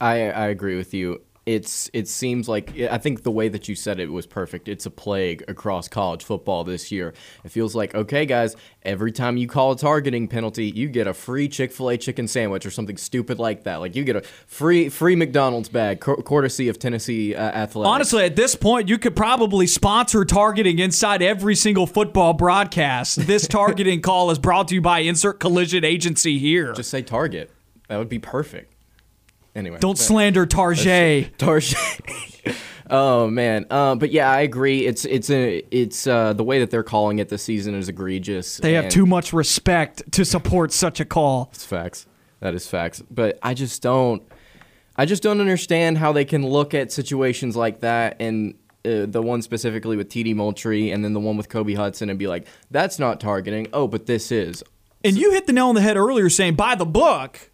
I 0.00 0.30
I 0.30 0.46
agree 0.48 0.76
with 0.76 0.94
you. 0.94 1.22
It's 1.46 1.88
it 1.92 2.08
seems 2.08 2.48
like 2.48 2.76
I 2.80 2.98
think 2.98 3.22
the 3.22 3.30
way 3.30 3.48
that 3.48 3.68
you 3.68 3.76
said 3.76 4.00
it 4.00 4.10
was 4.10 4.26
perfect. 4.26 4.66
It's 4.66 4.84
a 4.84 4.90
plague 4.90 5.44
across 5.46 5.86
college 5.86 6.24
football 6.24 6.64
this 6.64 6.90
year. 6.90 7.14
It 7.44 7.52
feels 7.52 7.72
like 7.76 7.94
okay, 7.94 8.26
guys, 8.26 8.56
every 8.82 9.12
time 9.12 9.36
you 9.36 9.46
call 9.46 9.70
a 9.70 9.76
targeting 9.76 10.26
penalty, 10.26 10.66
you 10.66 10.88
get 10.88 11.06
a 11.06 11.14
free 11.14 11.48
Chick 11.48 11.70
Fil 11.70 11.90
A 11.90 11.96
chicken 11.96 12.26
sandwich 12.26 12.66
or 12.66 12.72
something 12.72 12.96
stupid 12.96 13.38
like 13.38 13.62
that. 13.62 13.76
Like 13.76 13.94
you 13.94 14.02
get 14.02 14.16
a 14.16 14.22
free 14.48 14.88
free 14.88 15.14
McDonald's 15.14 15.68
bag, 15.68 16.00
courtesy 16.00 16.68
of 16.68 16.80
Tennessee 16.80 17.36
uh, 17.36 17.40
Athletics. 17.40 17.94
Honestly, 17.94 18.24
at 18.24 18.34
this 18.34 18.56
point, 18.56 18.88
you 18.88 18.98
could 18.98 19.14
probably 19.14 19.68
sponsor 19.68 20.24
targeting 20.24 20.80
inside 20.80 21.22
every 21.22 21.54
single 21.54 21.86
football 21.86 22.32
broadcast. 22.32 23.24
This 23.28 23.46
targeting 23.48 24.02
call 24.02 24.32
is 24.32 24.40
brought 24.40 24.66
to 24.68 24.74
you 24.74 24.80
by 24.80 24.98
Insert 24.98 25.38
Collision 25.38 25.84
Agency 25.84 26.38
here. 26.38 26.72
Just 26.72 26.90
say 26.90 27.02
Target. 27.02 27.52
That 27.88 27.98
would 27.98 28.08
be 28.08 28.18
perfect. 28.18 28.75
Anyway, 29.56 29.78
don't 29.80 29.98
slander 29.98 30.46
Tarjay. 30.46 31.34
Tarjay. 31.38 32.56
oh 32.90 33.28
man, 33.28 33.64
uh, 33.70 33.94
but 33.94 34.12
yeah, 34.12 34.30
I 34.30 34.42
agree. 34.42 34.86
It's 34.86 35.06
it's 35.06 35.30
a 35.30 35.62
it's 35.70 36.06
uh, 36.06 36.34
the 36.34 36.44
way 36.44 36.58
that 36.58 36.70
they're 36.70 36.82
calling 36.82 37.18
it 37.18 37.30
this 37.30 37.42
season 37.42 37.74
is 37.74 37.88
egregious. 37.88 38.58
They 38.58 38.74
have 38.74 38.90
too 38.90 39.06
much 39.06 39.32
respect 39.32 40.12
to 40.12 40.24
support 40.26 40.72
such 40.72 41.00
a 41.00 41.06
call. 41.06 41.48
It's 41.54 41.64
facts. 41.64 42.06
That 42.40 42.54
is 42.54 42.68
facts. 42.68 43.02
But 43.10 43.38
I 43.42 43.54
just 43.54 43.80
don't. 43.80 44.22
I 44.94 45.06
just 45.06 45.22
don't 45.22 45.40
understand 45.40 45.98
how 45.98 46.12
they 46.12 46.24
can 46.24 46.46
look 46.46 46.74
at 46.74 46.92
situations 46.92 47.56
like 47.56 47.80
that 47.80 48.16
and 48.20 48.54
uh, 48.84 49.06
the 49.06 49.20
one 49.20 49.42
specifically 49.42 49.96
with 49.96 50.08
TD 50.08 50.34
Moultry 50.34 50.90
and 50.90 51.04
then 51.04 51.12
the 51.12 51.20
one 51.20 51.36
with 51.36 51.48
Kobe 51.48 51.74
Hudson 51.74 52.08
and 52.08 52.18
be 52.18 52.26
like, 52.26 52.46
that's 52.70 52.98
not 52.98 53.20
targeting. 53.20 53.68
Oh, 53.74 53.88
but 53.88 54.06
this 54.06 54.32
is. 54.32 54.62
And 55.04 55.18
you 55.18 55.32
hit 55.32 55.46
the 55.46 55.52
nail 55.52 55.68
on 55.68 55.74
the 55.74 55.82
head 55.82 55.96
earlier 55.96 56.30
saying 56.30 56.54
by 56.54 56.74
the 56.76 56.86
book 56.86 57.50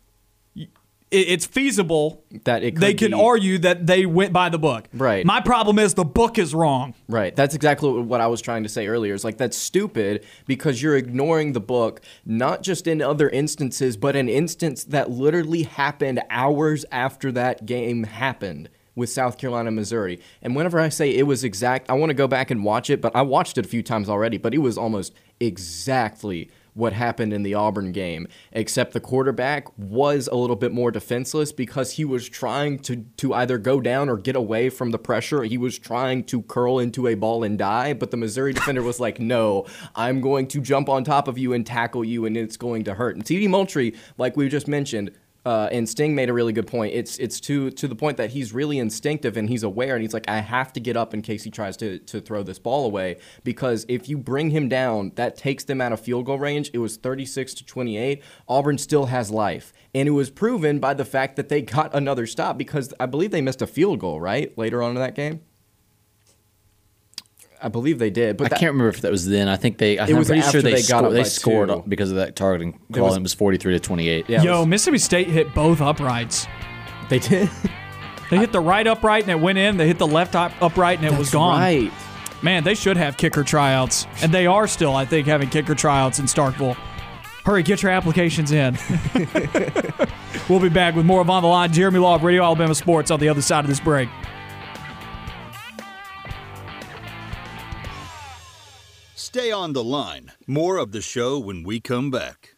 it's 1.13 1.47
feasible 1.47 2.25
that 2.45 2.63
it 2.63 2.77
they 2.77 2.95
can 2.95 3.11
be. 3.13 3.21
argue 3.21 3.59
that 3.59 3.87
they 3.87 4.07
went 4.07 4.33
by 4.33 4.49
the 4.49 4.59
book. 4.59 4.89
Right. 4.93 5.25
My 5.25 5.41
problem 5.41 5.79
is 5.79 5.95
the 5.95 6.05
book 6.05 6.39
is 6.39 6.55
wrong. 6.55 6.95
Right. 7.09 7.35
That's 7.35 7.55
exactly 7.55 7.91
what 8.03 8.21
I 8.21 8.27
was 8.27 8.41
trying 8.41 8.63
to 8.63 8.69
say 8.69 8.87
earlier. 8.87 9.15
It's 9.15 9.25
like 9.25 9.39
that's 9.39 9.57
stupid 9.57 10.25
because 10.47 10.83
you're 10.83 10.97
ignoring 10.97 11.53
the 11.53 11.61
book, 11.61 12.01
not 12.25 12.63
just 12.63 12.87
in 12.87 13.03
other 13.03 13.29
instances, 13.29 13.97
but 13.97 14.17
an 14.17 14.29
instance 14.29 14.85
that 14.85 15.11
literally 15.11 15.65
happened 15.65 16.23
hours 16.31 16.85
after 16.91 17.31
that 17.33 17.67
game 17.67 18.05
happened 18.05 18.69
with 18.95 19.09
South 19.09 19.39
Carolina, 19.39 19.71
Missouri. 19.71 20.21
And 20.43 20.55
whenever 20.55 20.79
I 20.79 20.89
say 20.89 21.11
it 21.11 21.23
was 21.23 21.45
exact, 21.45 21.89
I 21.91 21.95
want 21.95 22.11
to 22.11 22.15
go 22.15 22.29
back 22.29 22.51
and 22.51 22.63
watch 22.63 22.91
it, 22.91 23.01
but 23.01 23.15
I 23.17 23.23
watched 23.23 23.57
it 23.59 23.65
a 23.65 23.69
few 23.69 23.83
times 23.83 24.09
already, 24.09 24.37
but 24.37 24.55
it 24.55 24.59
was 24.59 24.77
almost 24.77 25.15
exactly 25.41 26.51
what 26.75 26.93
happened 26.93 27.33
in 27.33 27.43
the 27.43 27.55
Auburn 27.55 27.93
game, 27.93 28.27
except 28.53 28.93
the 28.93 29.01
quarterback 29.01 29.67
was 29.79 30.29
a 30.29 30.35
little 30.35 30.57
bit 30.57 30.73
more 30.73 30.91
defenseless 30.91 31.53
because 31.53 31.93
he 31.93 32.05
was 32.05 32.29
trying 32.29 32.79
to, 32.81 33.05
to 33.19 33.35
either 33.35 33.59
go 33.59 33.81
down 33.81 34.09
or 34.09 34.17
get 34.17 34.37
away 34.37 34.71
from 34.71 34.91
the 34.91 34.99
pressure. 34.99 35.43
He 35.43 35.59
was 35.59 35.79
trying 35.79 36.25
to 36.25 36.43
curl 36.43 36.79
into 36.79 37.07
a 37.07 37.15
ball 37.15 37.45
and 37.45 37.59
die, 37.59 37.93
but 37.93 38.11
the 38.11 38.17
Missouri 38.17 38.53
defender 38.53 38.83
was 38.83 39.01
like, 39.01 39.21
no, 39.21 39.67
I'm 39.95 40.21
going 40.21 40.47
to 40.49 40.61
jump 40.61 40.89
on 40.89 41.05
top 41.05 41.29
of 41.29 41.37
you 41.37 41.53
and 41.53 41.67
tackle 41.67 42.05
you, 42.05 42.25
and 42.25 42.37
it's 42.37 42.57
going 42.57 42.85
to 42.85 42.95
hurt. 42.95 43.17
And 43.17 43.25
TD 43.25 43.49
Moultry, 43.49 43.95
like 44.17 44.37
we 44.37 44.49
just 44.49 44.69
mentioned, 44.69 45.11
uh, 45.45 45.69
and 45.73 45.89
Sting 45.89 46.15
made 46.15 46.29
a 46.29 46.33
really 46.33 46.53
good 46.53 46.67
point. 46.67 46.95
It's 46.95 47.19
it's 47.19 47.41
to 47.41 47.71
to 47.71 47.89
the 47.89 47.95
point 47.95 48.17
that 48.17 48.31
he's 48.31 48.53
really 48.53 48.79
instinctive 48.79 49.37
and 49.37 49.49
he's 49.49 49.63
aware 49.63 49.95
and 49.95 50.03
he's 50.03 50.15
like, 50.15 50.29
I 50.29 50.39
have 50.39 50.73
to 50.75 50.81
get 50.81 50.97
up 50.97 51.15
in 51.15 51.23
case 51.23 51.43
he 51.43 51.51
tries 51.51 51.77
to 51.79 51.99
to 51.99 52.21
throw 52.21 52.43
this 52.43 52.59
ball 52.59 52.85
away 52.85 53.19
because 53.43 53.85
if 53.89 54.09
you 54.09 54.19
bring 54.19 54.51
him 54.51 54.69
down, 54.69 55.13
that 55.17 55.37
takes 55.37 55.65
them 55.65 55.81
out 55.81 55.93
of 55.93 56.01
field 56.01 56.27
goal 56.27 56.39
range. 56.39 56.71
It 56.73 56.79
was 56.79 56.97
36 56.97 57.55
to 57.55 57.65
28. 57.65 58.23
Auburn 58.49 58.79
still 58.79 59.07
has 59.07 59.31
life, 59.31 59.73
and 59.95 60.09
it 60.09 60.13
was 60.13 60.31
proven 60.31 60.79
by 60.79 60.95
the 60.95 61.05
fact 61.05 61.37
that 61.37 61.49
they 61.49 61.63
got 61.63 61.95
another 61.95 62.27
stop 62.27 62.57
because 62.57 62.95
I 63.01 63.07
believe 63.07 63.31
they 63.31 63.43
missed 63.43 63.63
a 63.63 63.67
field 63.67 63.99
goal 63.99 64.21
right 64.21 64.57
later 64.57 64.83
on 64.83 64.91
in 64.91 64.97
that 64.97 65.15
game. 65.15 65.41
I 67.63 67.69
believe 67.69 67.99
they 67.99 68.11
did, 68.11 68.37
but 68.37 68.47
I 68.47 68.49
that, 68.51 68.59
can't 68.61 68.73
remember 68.73 68.89
if 68.89 69.01
that 69.03 69.11
was 69.11 69.29
then. 69.29 69.49
I 69.49 69.57
think 69.57 69.79
they. 69.79 69.99
I, 69.99 70.07
am 70.09 70.17
was 70.19 70.29
pretty 70.29 70.41
after 70.43 70.53
sure 70.53 70.63
they, 70.63 70.73
they 70.73 70.77
got 70.83 70.85
scored. 70.85 71.05
up 71.05 71.13
They 71.13 71.25
scored 71.25 71.69
two. 71.69 71.85
because 71.89 72.11
of 72.11 72.17
that 72.17 72.37
targeting 72.37 72.79
call. 72.93 73.05
was- 73.05 73.15
and 73.17 73.23
it 73.23 73.25
was 73.25 73.35
43 73.35 73.75
to 73.75 73.81
28. 73.81 74.25
Yeah, 74.29 74.43
Yo, 74.43 74.59
was- 74.61 74.67
Mississippi 74.69 74.99
State 74.99 75.29
hit 75.29 75.55
both 75.55 75.81
uprights. 75.81 76.47
they 77.09 77.19
did. 77.19 77.49
They 78.31 78.39
hit 78.39 78.51
the 78.53 78.61
right 78.61 78.87
upright 78.87 79.25
and 79.25 79.31
it 79.31 79.41
went 79.41 79.59
in. 79.59 79.77
They 79.77 79.87
hit 79.87 79.99
the 79.99 80.07
left 80.07 80.35
up- 80.35 80.53
upright 80.63 80.99
and 81.01 81.07
it 81.07 81.19
was 81.19 81.31
gone. 81.31 81.61
Right. 81.61 81.93
Man, 82.43 82.65
they 82.65 82.75
should 82.75 82.97
have 82.97 83.17
kicker 83.17 83.45
tryouts, 83.45 84.05
and 84.23 84.33
they 84.33 84.47
are 84.47 84.67
still, 84.67 84.97
I 84.97 85.05
think, 85.05 85.29
having 85.29 85.49
kicker 85.49 85.75
tryouts 85.77 86.19
in 86.19 86.25
Starkville. 86.25 86.75
Hurry, 87.45 87.63
get 87.63 87.83
your 87.83 87.93
applications 87.93 88.51
in. 88.53 88.77
we'll 90.49 90.61
be 90.61 90.69
back 90.69 90.95
with 90.95 91.05
more 91.07 91.21
of 91.21 91.31
On 91.31 91.43
the 91.43 91.49
Line. 91.49 91.73
Jeremy 91.73 91.99
Law 91.99 92.17
of 92.17 92.23
Radio 92.25 92.43
Alabama 92.43 92.75
Sports 92.75 93.11
on 93.11 93.21
the 93.21 93.29
other 93.29 93.43
side 93.43 93.65
of 93.65 93.69
this 93.69 93.81
break. 93.81 94.09
Stay 99.23 99.53
on 99.53 99.73
the 99.73 99.85
line. 99.85 100.33
More 100.49 100.79
of 100.79 100.91
the 100.91 101.01
show 101.01 101.39
when 101.39 101.63
we 101.63 101.79
come 101.79 102.11
back. 102.11 102.57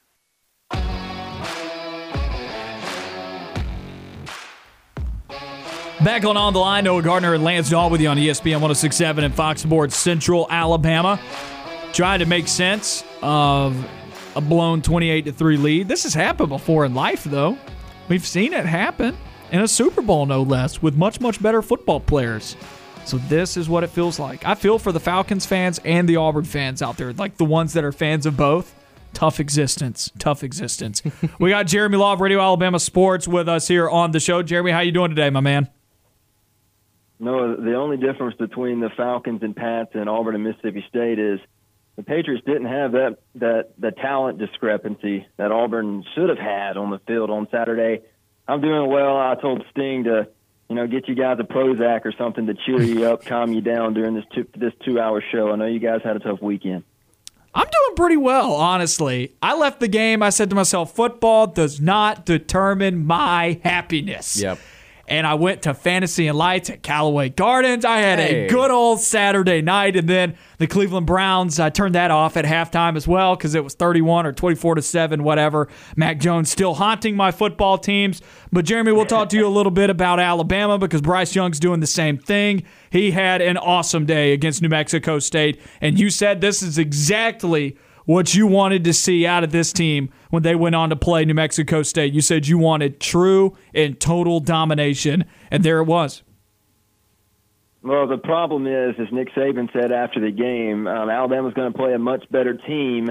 Back 6.03 6.25
on 6.25 6.39
On 6.39 6.55
the 6.55 6.59
Line, 6.59 6.85
Noah 6.85 7.03
Gardner 7.03 7.35
and 7.35 7.45
Lance 7.45 7.69
Dawe 7.69 7.89
with 7.89 8.01
you 8.01 8.09
on 8.09 8.17
ESPN 8.17 8.63
1067 8.63 9.25
and 9.25 9.35
Fox 9.35 9.61
Sports 9.61 9.95
Central 9.95 10.47
Alabama. 10.49 11.21
Trying 11.93 12.21
to 12.21 12.27
make 12.27 12.49
sense 12.49 13.05
of 13.21 13.77
a 14.35 14.41
blown 14.41 14.81
28 14.81 15.27
to 15.27 15.33
3 15.33 15.59
lead. 15.59 15.87
This 15.87 16.05
has 16.05 16.15
happened 16.15 16.49
before 16.49 16.87
in 16.87 16.95
life, 16.95 17.25
though. 17.25 17.59
We've 18.09 18.27
seen 18.27 18.55
it 18.55 18.65
happen 18.65 19.15
in 19.53 19.61
a 19.61 19.69
Super 19.69 20.01
Bowl, 20.01 20.25
no 20.25 20.41
less, 20.41 20.81
with 20.81 20.97
much, 20.97 21.21
much 21.21 21.43
better 21.43 21.61
football 21.61 22.01
players. 22.01 22.57
So 23.07 23.19
this 23.19 23.57
is 23.57 23.69
what 23.69 23.85
it 23.85 23.91
feels 23.91 24.19
like. 24.19 24.47
I 24.47 24.55
feel 24.55 24.79
for 24.79 24.93
the 24.93 25.01
Falcons 25.01 25.45
fans 25.45 25.79
and 25.85 26.09
the 26.09 26.17
Auburn 26.17 26.45
fans 26.45 26.83
out 26.83 26.97
there, 26.97 27.13
like 27.13 27.37
the 27.37 27.45
ones 27.45 27.75
that 27.75 27.85
are 27.85 27.93
fans 27.93 28.27
of 28.27 28.37
both. 28.37 28.75
Tough 29.13 29.39
existence. 29.39 30.11
Tough 30.19 30.43
existence. 30.43 31.03
we 31.39 31.51
got 31.51 31.67
Jeremy 31.67 31.97
Law 31.97 32.15
of 32.15 32.21
Radio 32.21 32.41
Alabama 32.41 32.81
Sports 32.81 33.29
with 33.29 33.49
us 33.49 33.69
here 33.69 33.89
on 33.89 34.11
the 34.11 34.21
show. 34.21 34.43
Jeremy, 34.43 34.73
how 34.73 34.81
you 34.81 34.91
doing 34.91 35.11
today, 35.11 35.31
my 35.31 35.41
man? 35.41 35.69
No, 37.21 37.55
the 37.57 37.75
only 37.75 37.97
difference 37.97 38.37
between 38.37 38.81
the 38.81 38.91
Falcons 38.97 39.43
and 39.43 39.55
Pats 39.55 39.91
and 39.95 40.09
Auburn 40.09 40.35
and 40.35 40.43
Mississippi 40.43 40.85
State 40.89 41.19
is 41.19 41.39
the 41.97 42.03
Patriots 42.03 42.45
didn't 42.45 42.67
have 42.67 42.93
that 42.93 43.19
that 43.37 43.71
the 43.79 43.93
talent 43.93 44.39
discrepancy 44.39 45.27
that 45.37 45.53
Auburn 45.53 46.05
should 46.15 46.29
have 46.29 46.39
had 46.39 46.77
on 46.77 46.91
the 46.91 46.99
field 47.07 47.31
on 47.31 47.47
Saturday. 47.51 48.03
I'm 48.49 48.61
doing 48.61 48.91
well. 48.91 49.17
I 49.17 49.37
told 49.41 49.65
Sting 49.71 50.05
to, 50.05 50.29
you 50.69 50.77
know, 50.77 50.87
get 50.87 51.09
you 51.09 51.15
guys 51.15 51.39
a 51.41 51.45
Prozac 51.45 52.05
or 52.05 52.13
something 52.17 52.47
to 52.47 52.55
cheer 52.55 52.83
you 52.83 53.07
up, 53.07 53.25
calm 53.27 53.53
you 53.53 53.61
down 53.61 53.95
during 53.95 54.15
this 54.15 54.25
two, 54.35 54.47
this 54.57 54.73
two 54.85 54.99
hour 55.01 55.23
show. 55.33 55.51
I 55.51 55.57
know 55.57 55.67
you 55.67 55.79
guys 55.79 56.01
had 56.03 56.17
a 56.17 56.21
tough 56.21 56.41
weekend. 56.41 56.85
I'm 57.55 57.67
doing 57.67 57.97
pretty 57.97 58.17
well, 58.17 58.53
honestly. 58.53 59.33
I 59.41 59.57
left 59.57 59.79
the 59.79 59.87
game. 59.87 60.23
I 60.23 60.31
said 60.31 60.51
to 60.51 60.57
myself, 60.57 60.93
football 60.93 61.47
does 61.47 61.81
not 61.81 62.27
determine 62.27 63.07
my 63.07 63.61
happiness. 63.63 64.41
Yep. 64.41 64.59
And 65.07 65.27
I 65.27 65.35
went 65.35 65.63
to 65.63 65.75
Fantasy 65.75 66.27
and 66.29 66.39
Lights 66.39 66.71
at 66.71 66.83
Callaway 66.83 67.29
Gardens. 67.29 67.85
I 67.85 67.99
had 67.99 68.19
Hey. 68.19 68.47
a 68.47 68.49
good 68.49 68.71
old 68.71 69.01
Saturday 69.01 69.61
night. 69.61 69.97
And 69.97 70.09
then 70.09 70.35
the 70.59 70.67
Cleveland 70.67 71.07
Browns, 71.07 71.61
I 71.61 71.69
turned 71.71 71.95
that 71.95 72.11
off 72.11 72.37
at 72.37 72.45
halftime 72.45 72.97
as 72.97 73.07
well 73.07 73.37
because 73.37 73.55
it 73.55 73.63
was 73.63 73.75
31 73.75 74.25
or 74.27 74.33
24 74.33 74.77
to 74.77 74.83
7, 74.83 75.23
whatever. 75.23 75.69
Mac 75.97 76.19
Jones 76.19 76.51
still 76.51 76.75
haunting 76.75 77.17
my 77.17 77.31
football 77.31 77.77
teams. 77.77 78.23
But 78.53 78.65
Jeremy, 78.65 78.93
we'll 78.93 79.05
talk 79.07 79.29
to 79.31 79.37
you 79.37 79.47
a 79.47 79.49
little 79.49 79.73
bit 79.73 79.91
about 79.91 80.21
Alabama 80.21 80.79
because 80.79 81.03
Bryce 81.03 81.35
Young's 81.35 81.61
doing 81.61 81.81
the 81.81 81.87
same 81.87 82.17
thing. 82.17 82.63
He 82.91 83.11
had 83.11 83.43
an 83.43 83.57
awesome 83.59 84.07
day 84.07 84.33
against 84.33 84.63
New 84.63 84.69
Mexico 84.69 85.19
State. 85.19 85.61
And 85.81 85.99
you 85.99 86.09
said 86.09 86.41
this 86.41 86.63
is 86.63 86.79
exactly 86.79 87.77
what 88.05 88.35
you 88.35 88.47
wanted 88.47 88.85
to 88.85 88.93
see 88.93 89.27
out 89.27 89.45
of 89.45 89.53
this 89.53 89.73
team 89.73 90.11
when 90.31 90.43
they 90.43 90.55
went 90.55 90.75
on 90.75 90.91
to 90.91 90.97
play 90.97 91.25
New 91.25 91.35
Mexico 91.35 91.83
State. 91.83 92.13
You 92.13 92.21
said 92.21 92.47
you 92.47 92.59
wanted 92.59 93.01
true 93.01 93.57
and 93.75 93.99
total 93.99 94.41
domination, 94.41 95.25
and 95.51 95.63
there 95.63 95.79
it 95.79 95.85
was. 95.85 96.23
Well, 97.83 98.07
the 98.07 98.19
problem 98.19 98.67
is, 98.67 98.95
as 98.99 99.13
Nick 99.13 99.29
Saban 99.35 99.71
said 99.73 99.93
after 99.93 100.19
the 100.19 100.31
game, 100.31 100.87
um, 100.87 101.11
Alabama's 101.11 101.53
going 101.53 101.71
to 101.71 101.79
play 101.79 101.93
a 101.93 101.99
much 101.99 102.25
better 102.31 102.55
team 102.55 103.11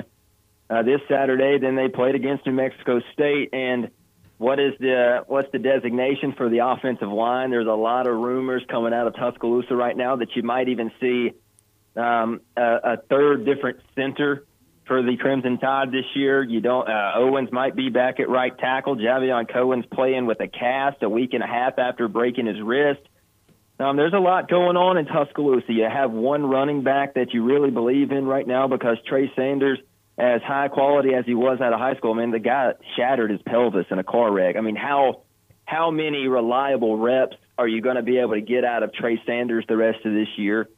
uh, 0.69 0.81
this 0.81 0.99
Saturday 1.07 1.59
than 1.59 1.75
they 1.75 1.89
played 1.89 2.15
against 2.15 2.45
New 2.47 2.53
Mexico 2.53 2.99
State. 3.13 3.49
And 3.53 3.91
what 4.39 4.59
is 4.59 4.73
the 4.79 5.23
what's 5.27 5.51
the 5.51 5.59
designation 5.59 6.33
for 6.33 6.49
the 6.49 6.65
offensive 6.65 7.09
line? 7.09 7.51
There's 7.51 7.67
a 7.67 7.71
lot 7.71 8.07
of 8.07 8.15
rumors 8.15 8.63
coming 8.67 8.93
out 8.93 9.05
of 9.05 9.15
Tuscaloosa 9.15 9.75
right 9.75 9.95
now 9.95 10.15
that 10.15 10.35
you 10.35 10.41
might 10.41 10.67
even 10.69 10.91
see 10.99 11.33
um, 11.95 12.41
a, 12.57 12.77
a 12.83 12.97
third 13.09 13.45
different 13.45 13.79
center 13.95 14.43
for 14.87 15.01
the 15.01 15.17
Crimson 15.17 15.57
Tide 15.57 15.91
this 15.91 16.05
year. 16.15 16.43
You 16.43 16.61
don't. 16.61 16.87
Uh, 16.87 17.11
Owens 17.15 17.51
might 17.51 17.75
be 17.75 17.89
back 17.89 18.19
at 18.19 18.29
right 18.29 18.57
tackle. 18.57 18.95
Javion 18.95 19.51
Cohen's 19.51 19.85
playing 19.91 20.25
with 20.25 20.39
a 20.41 20.47
cast 20.47 21.01
a 21.03 21.09
week 21.09 21.33
and 21.33 21.43
a 21.43 21.47
half 21.47 21.79
after 21.79 22.07
breaking 22.07 22.47
his 22.47 22.61
wrist. 22.61 23.01
Um, 23.79 23.97
there's 23.97 24.13
a 24.13 24.19
lot 24.19 24.49
going 24.49 24.77
on 24.77 24.97
in 24.97 25.05
Tuscaloosa. 25.05 25.73
You 25.73 25.87
have 25.91 26.11
one 26.11 26.45
running 26.45 26.83
back 26.83 27.15
that 27.15 27.33
you 27.33 27.43
really 27.43 27.71
believe 27.71 28.11
in 28.11 28.25
right 28.25 28.45
now 28.45 28.67
because 28.67 28.97
Trey 29.07 29.31
Sanders, 29.35 29.79
as 30.17 30.41
high 30.43 30.67
quality 30.67 31.13
as 31.15 31.25
he 31.25 31.33
was 31.33 31.59
out 31.59 31.73
of 31.73 31.79
high 31.79 31.95
school, 31.95 32.13
man, 32.13 32.31
the 32.31 32.39
guy 32.39 32.73
shattered 32.95 33.31
his 33.31 33.41
pelvis 33.41 33.87
in 33.89 33.97
a 33.97 34.03
car 34.03 34.31
wreck. 34.31 34.55
I 34.57 34.61
mean, 34.61 34.75
how 34.75 35.23
how 35.65 35.91
many 35.91 36.27
reliable 36.27 36.97
reps 36.97 37.35
are 37.57 37.67
you 37.67 37.81
going 37.81 37.95
to 37.95 38.03
be 38.03 38.19
able 38.19 38.33
to 38.33 38.41
get 38.41 38.63
out 38.63 38.83
of 38.83 38.93
Trey 38.93 39.21
Sanders 39.25 39.65
the 39.67 39.77
rest 39.77 40.05
of 40.05 40.13
this 40.13 40.27
year 40.37 40.69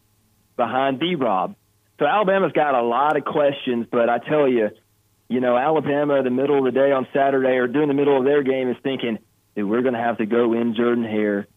behind 0.55 0.99
B 0.99 1.15
Rob? 1.15 1.55
So 1.99 2.05
Alabama's 2.05 2.51
got 2.51 2.75
a 2.75 2.81
lot 2.81 3.15
of 3.15 3.23
questions, 3.23 3.87
but 3.89 4.09
I 4.09 4.19
tell 4.19 4.47
you, 4.47 4.69
you 5.29 5.39
know, 5.39 5.57
Alabama, 5.57 6.21
the 6.23 6.29
middle 6.29 6.57
of 6.57 6.65
the 6.65 6.71
day 6.71 6.91
on 6.91 7.07
Saturday 7.13 7.57
or 7.57 7.67
during 7.67 7.87
the 7.87 7.93
middle 7.93 8.17
of 8.17 8.25
their 8.25 8.43
game, 8.43 8.69
is 8.69 8.77
thinking, 8.83 9.17
dude, 9.55 9.69
we're 9.69 9.81
going 9.81 9.93
to 9.93 9.99
have 9.99 10.17
to 10.17 10.25
go 10.25 10.53
in 10.53 10.75
Jordan 10.75 11.05
Hare 11.05 11.47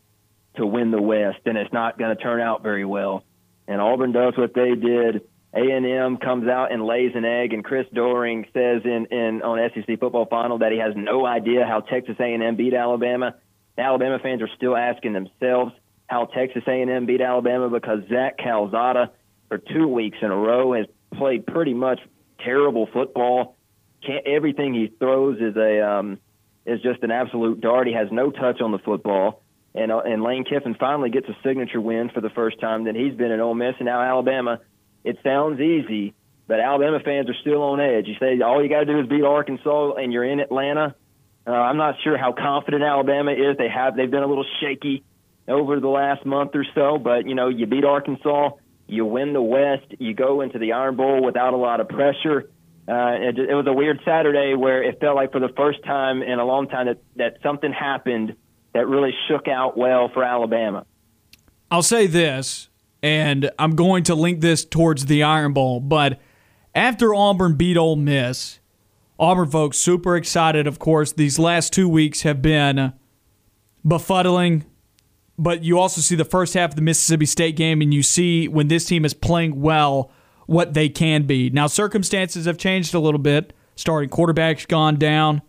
to 0.57 0.66
win 0.66 0.90
the 0.90 1.03
West, 1.03 1.40
and 1.44 1.59
it's 1.59 1.72
not 1.72 1.98
going 1.98 2.16
to 2.16 2.22
turn 2.22 2.40
out 2.40 2.62
very 2.62 2.85
well. 2.85 3.24
And 3.66 3.81
Auburn 3.81 4.12
does 4.12 4.35
what 4.37 4.55
they 4.55 4.74
did. 4.74 5.22
A&M 5.55 6.18
comes 6.18 6.48
out 6.48 6.72
and 6.72 6.85
lays 6.85 7.12
an 7.14 7.24
egg, 7.24 7.53
and 7.53 7.64
Chris 7.64 7.87
Doering 7.92 8.46
says 8.53 8.83
in, 8.85 9.07
in 9.07 9.42
on 9.42 9.59
SEC 9.74 9.98
football 9.98 10.27
final 10.27 10.59
that 10.59 10.72
he 10.72 10.79
has 10.79 10.94
no 10.94 11.27
idea 11.27 11.66
how 11.66 11.81
Texas 11.81 12.16
A&M 12.20 12.57
beat 12.57 12.74
Alabama. 12.74 13.35
Alabama 13.77 14.18
fans 14.18 14.42
are 14.42 14.51
still 14.57 14.77
asking 14.77 15.14
themselves 15.14 15.72
how 16.07 16.27
Texas 16.27 16.62
A&M 16.66 17.07
beat 17.07 17.20
Alabama 17.20 17.68
because 17.68 18.01
Zach 18.09 18.38
Calzada 18.38 19.11
for 19.49 19.59
two 19.59 19.89
weeks 19.89 20.19
in 20.23 20.31
a 20.31 20.37
row 20.37 20.75
has 20.75 20.87
played 21.17 21.47
pretty 21.47 21.75
much 21.75 22.01
terrible 22.45 22.89
football. 22.93 23.57
Can't, 24.07 24.27
everything 24.27 24.75
he 24.75 24.93
throws 24.99 25.39
is 25.41 25.57
a 25.57 25.81
um, 25.89 26.19
is 26.67 26.81
just 26.83 27.03
an 27.03 27.11
absolute 27.11 27.61
dart. 27.61 27.87
He 27.87 27.95
has 27.95 28.09
no 28.13 28.31
touch 28.31 28.61
on 28.61 28.73
the 28.73 28.79
football. 28.79 29.43
And, 29.75 29.93
uh, 29.93 30.01
and 30.01 30.23
Lane 30.23 30.45
Kiffin 30.45 30.75
finally 30.75 31.11
gets 31.11 31.29
a 31.29 31.37
signature 31.45 31.81
win 31.81 32.11
for 32.11 32.21
the 32.21 32.31
first 32.31 32.61
time 32.61 32.85
that 32.85 32.95
he's 32.95 33.15
been 33.15 33.31
at 33.31 33.41
Ole 33.41 33.55
Miss. 33.55 33.75
And 33.79 33.87
now 33.87 34.01
Alabama, 34.01 34.61
it 35.05 35.19
sounds 35.23 35.61
easy, 35.61 36.15
but 36.47 36.61
Alabama 36.61 37.01
fans 37.05 37.29
are 37.29 37.37
still 37.41 37.63
on 37.63 37.81
edge. 37.81 38.07
You 38.07 38.15
say 38.19 38.41
all 38.41 38.63
you 38.63 38.69
got 38.69 38.81
to 38.81 38.87
do 38.87 39.01
is 39.01 39.07
beat 39.07 39.25
Arkansas, 39.25 39.93
and 39.95 40.13
you're 40.13 40.25
in 40.25 40.41
Atlanta. 40.41 40.95
Uh, 41.47 41.53
I'm 41.53 41.77
not 41.77 41.97
sure 42.03 42.19
how 42.19 42.33
confident 42.33 42.83
Alabama 42.83 43.33
is. 43.33 43.57
They 43.57 43.69
have 43.69 43.97
they've 43.97 44.11
been 44.11 44.23
a 44.23 44.27
little 44.27 44.47
shaky 44.61 45.05
over 45.47 45.81
the 45.81 45.89
last 45.89 46.27
month 46.27 46.51
or 46.55 46.65
so, 46.75 46.99
but 46.99 47.27
you 47.27 47.35
know 47.35 47.49
you 47.49 47.67
beat 47.67 47.85
Arkansas, 47.85 48.51
you 48.88 49.05
win 49.05 49.33
the 49.33 49.42
West, 49.42 49.85
you 49.98 50.14
go 50.14 50.40
into 50.40 50.59
the 50.59 50.72
Iron 50.72 50.96
Bowl 50.96 51.22
without 51.22 51.55
a 51.55 51.57
lot 51.57 51.81
of 51.81 51.88
pressure. 51.88 52.51
Uh, 52.88 53.12
it, 53.20 53.38
it 53.38 53.55
was 53.55 53.66
a 53.68 53.72
weird 53.72 54.01
Saturday 54.05 54.55
where 54.55 54.83
it 54.83 54.98
felt 54.98 55.14
like 55.14 55.31
for 55.31 55.40
the 55.40 55.53
first 55.57 55.85
time 55.85 56.22
in 56.22 56.38
a 56.38 56.44
long 56.44 56.68
time 56.68 56.87
that, 56.87 56.98
that 57.16 57.37
something 57.42 57.70
happened 57.70 58.35
that 58.72 58.87
really 58.88 59.12
shook 59.29 59.46
out 59.46 59.77
well 59.77 60.11
for 60.12 60.24
Alabama. 60.24 60.87
I'll 61.70 61.83
say 61.83 62.07
this, 62.07 62.70
and 63.03 63.51
I'm 63.59 63.77
going 63.77 64.05
to 64.05 64.14
link 64.14 64.40
this 64.40 64.64
towards 64.64 65.05
the 65.05 65.22
Iron 65.22 65.53
Bowl, 65.53 65.81
but 65.81 66.18
after 66.74 67.14
Auburn 67.14 67.57
beat 67.57 67.77
Ole 67.77 67.96
Miss, 67.96 68.59
Auburn 69.18 69.51
folks 69.51 69.77
super 69.77 70.16
excited. 70.16 70.66
Of 70.66 70.79
course, 70.79 71.12
these 71.12 71.38
last 71.38 71.72
two 71.72 71.88
weeks 71.88 72.22
have 72.22 72.40
been 72.40 72.94
befuddling, 73.85 74.64
but 75.38 75.62
you 75.62 75.79
also 75.79 76.01
see 76.01 76.16
the 76.16 76.24
first 76.24 76.55
half 76.55 76.70
of 76.70 76.77
the 76.77 76.83
Mississippi 76.83 77.24
State 77.24 77.57
game, 77.57 77.81
and 77.81 77.94
you 77.94 78.03
see 78.03 78.48
when 78.48 78.68
this 78.68 78.85
team 78.85 79.05
is 79.05 79.14
playing 79.14 79.61
well 79.61 80.11
what 80.46 80.74
they 80.74 80.88
can 80.88 81.22
be. 81.22 81.48
Now, 81.48 81.68
circumstances 81.68 82.46
have 82.46 82.59
changed 82.59 82.92
a 82.94 82.98
little 82.98 83.20
bit. 83.20 83.53
Starting 83.77 84.09
quarterback's 84.09 84.66
gone 84.66 84.96
down, 84.96 85.40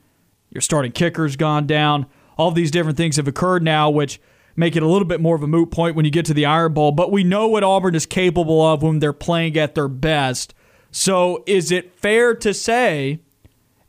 your 0.52 0.62
starting 0.62 0.91
kicker's 0.91 1.36
gone 1.36 1.65
down. 1.65 2.06
All 2.38 2.52
these 2.52 2.69
different 2.69 2.97
things 2.97 3.15
have 3.15 3.28
occurred 3.28 3.63
now, 3.63 3.89
which 3.89 4.21
make 4.56 4.75
it 4.75 4.84
a 4.84 4.88
little 4.88 5.08
bit 5.08 5.19
more 5.19 5.36
of 5.36 5.41
a 5.41 5.47
moot 5.47 5.71
point 5.71 5.95
when 5.95 6.06
you 6.06 6.12
get 6.12 6.25
to 6.25 6.34
the 6.34 6.45
Iron 6.45 6.73
Bowl. 6.73 6.91
But 6.91 7.12
we 7.12 7.23
know 7.23 7.47
what 7.47 7.63
Auburn 7.63 7.95
is 7.95 8.06
capable 8.06 8.62
of 8.62 8.84
when 8.84 8.99
they're 8.99 9.13
playing 9.13 9.58
at 9.58 9.73
their 9.73 9.88
best. 9.88 10.54
So, 10.91 11.43
is 11.47 11.71
it 11.71 11.99
fair 11.99 12.36
to 12.36 12.54
say, 12.54 13.19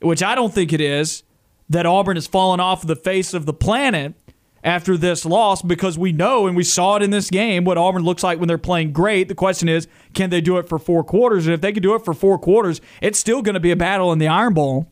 which 0.00 0.22
I 0.22 0.34
don't 0.34 0.52
think 0.52 0.72
it 0.72 0.80
is, 0.80 1.22
that 1.68 1.86
Auburn 1.86 2.16
has 2.16 2.26
fallen 2.26 2.60
off 2.60 2.86
the 2.86 2.96
face 2.96 3.34
of 3.34 3.46
the 3.46 3.52
planet 3.52 4.14
after 4.62 4.96
this 4.96 5.24
loss 5.24 5.62
because 5.62 5.98
we 5.98 6.12
know 6.12 6.46
and 6.46 6.56
we 6.56 6.64
saw 6.64 6.96
it 6.96 7.02
in 7.02 7.10
this 7.10 7.30
game 7.30 7.64
what 7.64 7.78
Auburn 7.78 8.02
looks 8.02 8.22
like 8.22 8.38
when 8.38 8.48
they're 8.48 8.58
playing 8.58 8.92
great. 8.92 9.28
The 9.28 9.34
question 9.34 9.68
is, 9.68 9.88
can 10.14 10.30
they 10.30 10.40
do 10.40 10.58
it 10.58 10.68
for 10.68 10.78
four 10.78 11.02
quarters? 11.02 11.46
And 11.46 11.54
if 11.54 11.60
they 11.60 11.72
can 11.72 11.82
do 11.82 11.94
it 11.94 12.04
for 12.04 12.14
four 12.14 12.38
quarters, 12.38 12.80
it's 13.00 13.18
still 13.18 13.42
going 13.42 13.54
to 13.54 13.60
be 13.60 13.70
a 13.70 13.76
battle 13.76 14.12
in 14.12 14.18
the 14.18 14.28
Iron 14.28 14.54
Bowl. 14.54 14.90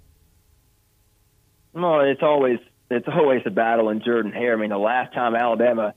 Well, 1.73 2.01
it's 2.01 2.23
always 2.23 2.59
it's 2.91 3.09
always 3.09 3.43
a 3.45 3.51
battle 3.51 3.91
in 3.91 4.03
Jordan 4.03 4.33
Hare. 4.33 4.55
I 4.55 4.57
mean, 4.57 4.71
the 4.71 4.79
last 4.79 5.13
time 5.13 5.35
Alabama 5.35 5.95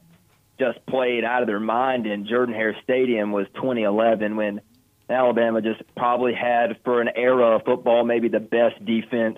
just 0.60 0.86
played 0.86 1.24
out 1.24 1.42
of 1.42 1.48
their 1.48 1.60
mind 1.60 2.06
in 2.06 2.28
Jordan 2.28 2.54
Hare 2.54 2.76
Stadium 2.84 3.32
was 3.32 3.48
2011 3.56 4.36
when 4.36 4.62
Alabama 5.10 5.62
just 5.62 5.82
probably 5.96 6.34
had 6.34 6.78
for 6.84 7.02
an 7.02 7.10
era 7.16 7.56
of 7.56 7.64
football 7.66 8.04
maybe 8.04 8.28
the 8.28 8.40
best 8.40 8.84
defense 8.86 9.38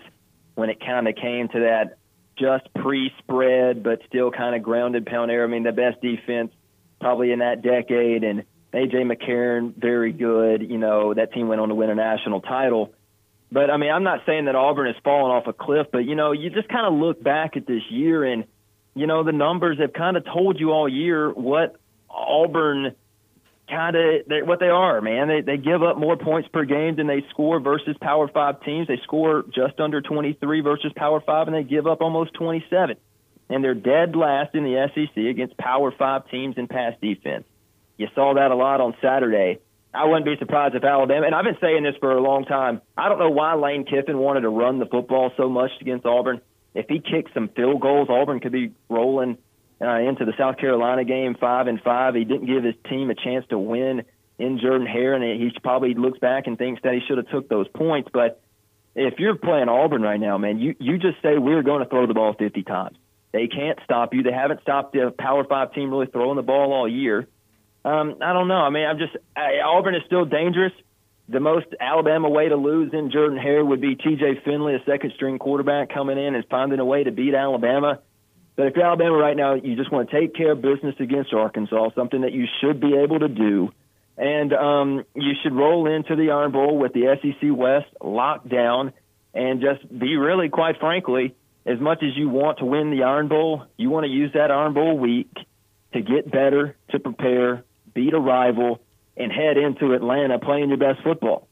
when 0.55 0.69
it 0.69 0.79
kind 0.79 1.07
of 1.07 1.15
came 1.15 1.47
to 1.49 1.59
that 1.61 1.97
just 2.37 2.73
pre-spread, 2.73 3.83
but 3.83 3.99
still 4.07 4.31
kind 4.31 4.55
of 4.55 4.63
grounded 4.63 5.05
pound 5.05 5.31
air. 5.31 5.43
I 5.43 5.47
mean, 5.47 5.63
the 5.63 5.71
best 5.71 6.01
defense 6.01 6.51
probably 6.99 7.31
in 7.31 7.39
that 7.39 7.61
decade, 7.61 8.23
and 8.23 8.43
AJ 8.73 9.11
McCarron 9.11 9.73
very 9.75 10.11
good. 10.11 10.69
You 10.69 10.77
know, 10.77 11.13
that 11.13 11.33
team 11.33 11.47
went 11.47 11.61
on 11.61 11.69
to 11.69 11.75
win 11.75 11.89
a 11.89 11.95
national 11.95 12.41
title. 12.41 12.93
But 13.51 13.69
I 13.69 13.77
mean, 13.77 13.91
I'm 13.91 14.03
not 14.03 14.21
saying 14.25 14.45
that 14.45 14.55
Auburn 14.55 14.87
has 14.87 14.95
fallen 15.03 15.31
off 15.31 15.47
a 15.47 15.53
cliff, 15.53 15.87
but 15.91 15.99
you 15.99 16.15
know, 16.15 16.31
you 16.31 16.49
just 16.49 16.69
kind 16.69 16.87
of 16.87 16.93
look 16.99 17.21
back 17.21 17.55
at 17.55 17.67
this 17.67 17.83
year, 17.89 18.23
and 18.23 18.45
you 18.95 19.05
know, 19.05 19.23
the 19.23 19.31
numbers 19.31 19.79
have 19.79 19.93
kind 19.93 20.17
of 20.17 20.25
told 20.25 20.59
you 20.59 20.71
all 20.71 20.89
year 20.89 21.31
what 21.31 21.75
Auburn 22.09 22.95
kind 23.73 23.95
of 23.95 24.47
what 24.47 24.59
they 24.59 24.69
are, 24.69 25.01
man. 25.01 25.27
They 25.27 25.41
they 25.41 25.57
give 25.57 25.81
up 25.83 25.97
more 25.97 26.17
points 26.17 26.49
per 26.53 26.65
game 26.65 26.95
than 26.95 27.07
they 27.07 27.25
score 27.29 27.59
versus 27.59 27.95
Power 27.99 28.27
Five 28.27 28.61
teams. 28.63 28.87
They 28.87 28.99
score 29.03 29.43
just 29.53 29.79
under 29.79 30.01
23 30.01 30.61
versus 30.61 30.91
Power 30.95 31.21
Five, 31.21 31.47
and 31.47 31.55
they 31.55 31.63
give 31.63 31.87
up 31.87 32.01
almost 32.01 32.33
27. 32.35 32.95
And 33.49 33.63
they're 33.63 33.73
dead 33.73 34.15
last 34.15 34.55
in 34.55 34.63
the 34.63 34.89
SEC 34.93 35.17
against 35.17 35.57
Power 35.57 35.91
Five 35.91 36.29
teams 36.29 36.57
in 36.57 36.67
pass 36.67 36.93
defense. 37.01 37.45
You 37.97 38.07
saw 38.15 38.33
that 38.35 38.51
a 38.51 38.55
lot 38.55 38.81
on 38.81 38.95
Saturday. 39.01 39.59
I 39.93 40.05
wouldn't 40.05 40.25
be 40.25 40.35
surprised 40.39 40.73
if 40.73 40.83
Alabama, 40.83 41.25
and 41.27 41.35
I've 41.35 41.43
been 41.43 41.57
saying 41.61 41.83
this 41.83 41.95
for 41.99 42.11
a 42.11 42.21
long 42.21 42.45
time. 42.45 42.81
I 42.97 43.09
don't 43.09 43.19
know 43.19 43.29
why 43.29 43.53
Lane 43.53 43.85
Kiffin 43.85 44.17
wanted 44.17 44.41
to 44.41 44.49
run 44.49 44.79
the 44.79 44.87
football 44.87 45.31
so 45.37 45.49
much 45.49 45.69
against 45.81 46.05
Auburn. 46.05 46.41
If 46.73 46.87
he 46.89 46.99
kicks 46.99 47.31
some 47.35 47.49
field 47.49 47.79
goals, 47.81 48.07
Auburn 48.09 48.39
could 48.39 48.51
be 48.51 48.71
rolling 48.89 49.37
uh, 49.83 49.99
into 49.99 50.25
the 50.25 50.33
South 50.37 50.57
Carolina 50.57 51.03
game 51.03 51.35
five 51.39 51.67
and 51.67 51.81
five. 51.81 52.15
He 52.15 52.23
didn't 52.23 52.47
give 52.47 52.63
his 52.63 52.75
team 52.89 53.09
a 53.09 53.15
chance 53.15 53.45
to 53.49 53.57
win 53.57 54.03
in 54.39 54.59
Jordan 54.59 54.87
Hare, 54.87 55.13
and 55.13 55.23
he 55.23 55.51
probably 55.61 55.93
looks 55.93 56.19
back 56.19 56.47
and 56.47 56.57
thinks 56.57 56.81
that 56.83 56.93
he 56.93 57.01
should 57.07 57.17
have 57.17 57.29
took 57.29 57.49
those 57.49 57.67
points. 57.67 58.09
But 58.11 58.41
if 58.95 59.19
you're 59.19 59.35
playing 59.35 59.69
Auburn 59.69 60.01
right 60.01 60.19
now, 60.19 60.37
man, 60.37 60.59
you 60.59 60.75
you 60.79 60.97
just 60.97 61.21
say 61.21 61.37
we're 61.37 61.63
going 61.63 61.83
to 61.83 61.89
throw 61.89 62.07
the 62.07 62.13
ball 62.13 62.33
50 62.33 62.63
times. 62.63 62.97
They 63.31 63.47
can't 63.47 63.79
stop 63.83 64.13
you. 64.13 64.23
They 64.23 64.31
haven't 64.31 64.61
stopped 64.61 64.93
the 64.93 65.13
Power 65.17 65.43
Five 65.43 65.73
team 65.73 65.89
really 65.89 66.05
throwing 66.07 66.35
the 66.35 66.43
ball 66.43 66.71
all 66.71 66.87
year. 66.87 67.27
Um, 67.83 68.15
I 68.21 68.31
don't 68.31 68.47
know. 68.47 68.55
I 68.55 68.69
mean, 68.69 68.85
I'm 68.85 68.97
just 68.97 69.17
I, 69.35 69.59
Auburn 69.65 69.95
is 69.95 70.03
still 70.05 70.25
dangerous. 70.25 70.73
The 71.29 71.39
most 71.39 71.67
Alabama 71.79 72.29
way 72.29 72.49
to 72.49 72.55
lose 72.55 72.93
in 72.93 73.09
Jordan 73.09 73.37
Hare 73.37 73.63
would 73.63 73.79
be 73.79 73.95
T.J. 73.95 74.41
Finley, 74.43 74.75
a 74.75 74.83
second 74.85 75.13
string 75.15 75.39
quarterback, 75.39 75.89
coming 75.93 76.17
in 76.17 76.35
and 76.35 76.45
finding 76.49 76.79
a 76.79 76.85
way 76.85 77.05
to 77.05 77.11
beat 77.11 77.33
Alabama. 77.33 78.01
But 78.55 78.67
if 78.67 78.75
you're 78.75 78.85
Alabama 78.85 79.17
right 79.17 79.35
now, 79.35 79.55
you 79.55 79.75
just 79.75 79.91
want 79.91 80.09
to 80.09 80.19
take 80.19 80.35
care 80.35 80.51
of 80.51 80.61
business 80.61 80.95
against 80.99 81.33
Arkansas, 81.33 81.89
something 81.95 82.21
that 82.21 82.33
you 82.33 82.45
should 82.61 82.79
be 82.79 82.95
able 82.95 83.19
to 83.19 83.27
do. 83.27 83.71
And 84.15 84.53
um, 84.53 85.05
you 85.15 85.33
should 85.41 85.53
roll 85.53 85.87
into 85.87 86.15
the 86.15 86.31
Iron 86.31 86.51
Bowl 86.51 86.77
with 86.77 86.93
the 86.93 87.17
SEC 87.21 87.49
West 87.51 87.87
locked 88.01 88.47
down 88.47 88.93
and 89.33 89.59
just 89.59 89.87
be 89.97 90.15
really, 90.17 90.49
quite 90.49 90.79
frankly, 90.79 91.35
as 91.65 91.79
much 91.79 92.03
as 92.03 92.15
you 92.15 92.29
want 92.29 92.59
to 92.59 92.65
win 92.65 92.91
the 92.91 93.03
Iron 93.03 93.27
Bowl, 93.27 93.63
you 93.75 93.89
want 93.89 94.05
to 94.05 94.11
use 94.11 94.31
that 94.33 94.51
Iron 94.51 94.73
Bowl 94.73 94.99
week 94.99 95.33
to 95.93 96.01
get 96.01 96.29
better, 96.29 96.75
to 96.91 96.99
prepare, 96.99 97.63
beat 97.95 98.13
a 98.13 98.19
rival, 98.19 98.81
and 99.17 99.31
head 99.31 99.57
into 99.57 99.93
Atlanta 99.93 100.37
playing 100.37 100.69
your 100.69 100.77
best 100.77 101.01
football 101.03 101.47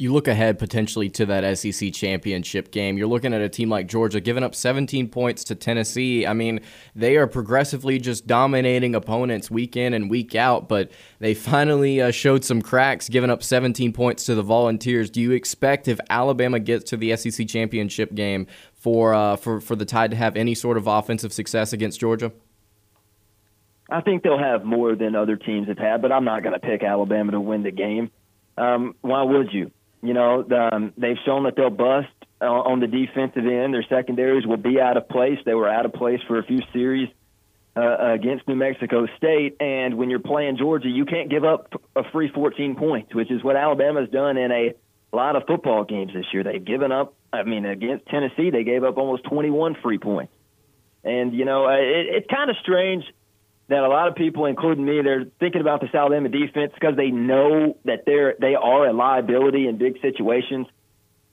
you 0.00 0.14
look 0.14 0.28
ahead 0.28 0.58
potentially 0.58 1.10
to 1.10 1.26
that 1.26 1.58
SEC 1.58 1.92
championship 1.92 2.70
game. 2.70 2.96
You're 2.96 3.06
looking 3.06 3.34
at 3.34 3.42
a 3.42 3.50
team 3.50 3.68
like 3.68 3.86
Georgia 3.86 4.18
giving 4.18 4.42
up 4.42 4.54
17 4.54 5.08
points 5.10 5.44
to 5.44 5.54
Tennessee. 5.54 6.26
I 6.26 6.32
mean, 6.32 6.60
they 6.96 7.18
are 7.18 7.26
progressively 7.26 7.98
just 7.98 8.26
dominating 8.26 8.94
opponents 8.94 9.50
week 9.50 9.76
in 9.76 9.92
and 9.92 10.08
week 10.08 10.34
out, 10.34 10.70
but 10.70 10.90
they 11.18 11.34
finally 11.34 12.00
uh, 12.00 12.12
showed 12.12 12.46
some 12.46 12.62
cracks, 12.62 13.10
giving 13.10 13.28
up 13.28 13.42
17 13.42 13.92
points 13.92 14.24
to 14.24 14.34
the 14.34 14.42
Volunteers. 14.42 15.10
Do 15.10 15.20
you 15.20 15.32
expect 15.32 15.86
if 15.86 16.00
Alabama 16.08 16.60
gets 16.60 16.84
to 16.90 16.96
the 16.96 17.14
SEC 17.14 17.46
championship 17.46 18.14
game 18.14 18.46
for 18.72 19.12
uh, 19.12 19.36
for 19.36 19.60
for 19.60 19.76
the 19.76 19.84
Tide 19.84 20.12
to 20.12 20.16
have 20.16 20.34
any 20.34 20.54
sort 20.54 20.78
of 20.78 20.86
offensive 20.86 21.34
success 21.34 21.74
against 21.74 22.00
Georgia? 22.00 22.32
I 23.90 24.00
think 24.00 24.22
they'll 24.22 24.38
have 24.38 24.64
more 24.64 24.94
than 24.94 25.14
other 25.14 25.36
teams 25.36 25.68
have 25.68 25.76
had, 25.76 26.00
but 26.00 26.10
I'm 26.10 26.24
not 26.24 26.42
going 26.42 26.54
to 26.54 26.60
pick 26.60 26.82
Alabama 26.82 27.32
to 27.32 27.40
win 27.40 27.64
the 27.64 27.70
game. 27.70 28.10
Um, 28.56 28.94
why 29.02 29.22
would 29.24 29.52
you? 29.52 29.70
You 30.02 30.14
know, 30.14 30.44
um, 30.50 30.92
they've 30.96 31.18
shown 31.24 31.44
that 31.44 31.56
they'll 31.56 31.70
bust 31.70 32.08
uh, 32.40 32.46
on 32.46 32.80
the 32.80 32.86
defensive 32.86 33.44
end. 33.44 33.74
Their 33.74 33.84
secondaries 33.88 34.46
will 34.46 34.56
be 34.56 34.80
out 34.80 34.96
of 34.96 35.08
place. 35.08 35.38
They 35.44 35.54
were 35.54 35.68
out 35.68 35.84
of 35.84 35.92
place 35.92 36.20
for 36.26 36.38
a 36.38 36.42
few 36.42 36.60
series 36.72 37.08
uh, 37.76 38.12
against 38.12 38.48
New 38.48 38.56
Mexico 38.56 39.06
State. 39.18 39.56
And 39.60 39.96
when 39.98 40.10
you're 40.10 40.20
playing 40.20 40.56
Georgia, 40.56 40.88
you 40.88 41.04
can't 41.04 41.28
give 41.30 41.44
up 41.44 41.80
a 41.94 42.02
free 42.10 42.30
14 42.32 42.76
points, 42.76 43.14
which 43.14 43.30
is 43.30 43.44
what 43.44 43.56
Alabama's 43.56 44.08
done 44.10 44.38
in 44.38 44.50
a 44.50 44.74
lot 45.12 45.36
of 45.36 45.42
football 45.46 45.84
games 45.84 46.12
this 46.14 46.26
year. 46.32 46.44
They've 46.44 46.64
given 46.64 46.92
up. 46.92 47.14
I 47.32 47.42
mean, 47.42 47.64
against 47.66 48.06
Tennessee, 48.06 48.50
they 48.50 48.64
gave 48.64 48.84
up 48.84 48.96
almost 48.96 49.24
21 49.24 49.76
free 49.82 49.98
points. 49.98 50.32
And 51.04 51.32
you 51.32 51.44
know, 51.44 51.68
it, 51.68 52.06
it's 52.08 52.26
kind 52.28 52.50
of 52.50 52.56
strange 52.62 53.04
that 53.70 53.84
a 53.84 53.88
lot 53.88 54.08
of 54.08 54.16
people, 54.16 54.46
including 54.46 54.84
me, 54.84 55.00
they're 55.00 55.26
thinking 55.38 55.60
about 55.60 55.80
this 55.80 55.94
Alabama 55.94 56.28
defense 56.28 56.72
because 56.74 56.96
they 56.96 57.10
know 57.10 57.76
that 57.84 58.04
they're 58.04 58.34
they 58.38 58.56
are 58.56 58.88
a 58.88 58.92
liability 58.92 59.68
in 59.68 59.78
big 59.78 60.00
situations. 60.02 60.66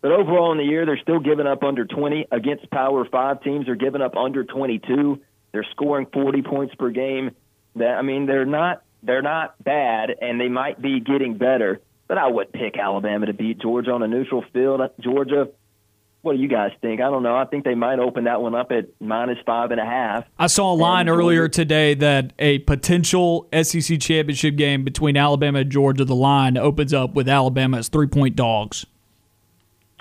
But 0.02 0.12
overall 0.12 0.52
in 0.52 0.60
the 0.60 0.64
year, 0.64 0.86
they're 0.86 1.00
still 1.02 1.20
giving 1.20 1.48
up 1.48 1.64
under 1.64 1.86
20 1.86 2.28
against 2.32 2.70
Power 2.70 3.06
Five 3.06 3.42
teams. 3.42 3.66
They're 3.66 3.76
giving 3.76 4.04
up 4.04 4.16
under 4.16 4.44
22. 4.44 5.20
They're 5.52 5.66
scoring 5.72 6.06
40 6.14 6.44
points 6.44 6.76
per 6.76 6.92
game. 6.92 7.32
That 7.76 7.98
I 7.98 8.04
mean, 8.04 8.28
they're 8.28 8.46
not 8.46 8.84
they're 9.02 9.24
not 9.24 9.62
bad, 9.64 10.12
and 10.22 10.40
they 10.40 10.48
might 10.48 10.80
be 10.80 11.00
getting 11.00 11.40
better. 11.40 11.82
But 12.08 12.20
I 12.20 12.28
would 12.28 12.54
pick 12.54 12.78
Alabama 12.78 13.26
to 13.26 13.34
beat 13.34 13.60
Georgia 13.60 13.92
on 13.92 14.04
a 14.04 14.08
neutral 14.08 14.46
field. 14.54 14.82
Georgia 15.00 15.50
what 16.28 16.36
do 16.36 16.42
you 16.42 16.50
guys 16.50 16.72
think? 16.82 17.00
I 17.00 17.10
don't 17.10 17.24
know. 17.24 17.38
I 17.38 17.46
think 17.46 17.64
they 17.64 17.74
might 17.74 18.00
open 18.00 18.26
that 18.26 18.42
one 18.42 18.54
up 18.54 18.70
at 18.74 18.90
minus 19.00 19.38
five 19.46 19.72
and 19.72 19.80
a 19.80 19.86
half. 19.86 20.26
I 20.38 20.48
saw 20.48 20.74
a 20.74 20.76
line 20.76 21.08
earlier 21.08 21.48
today 21.48 21.94
that 21.94 22.34
a 22.38 22.60
potential 22.60 23.48
SEC 23.54 23.98
championship 24.02 24.58
game 24.58 24.84
between 24.84 25.16
Alabama 25.16 25.60
and 25.60 25.72
Georgia, 25.72 26.04
the 26.04 26.16
line 26.16 26.58
opens 26.58 26.94
up 26.94 27.14
with 27.14 27.30
Alabama 27.30 27.78
as 27.78 27.88
three 27.88 28.08
point 28.08 28.36
dogs. 28.36 28.86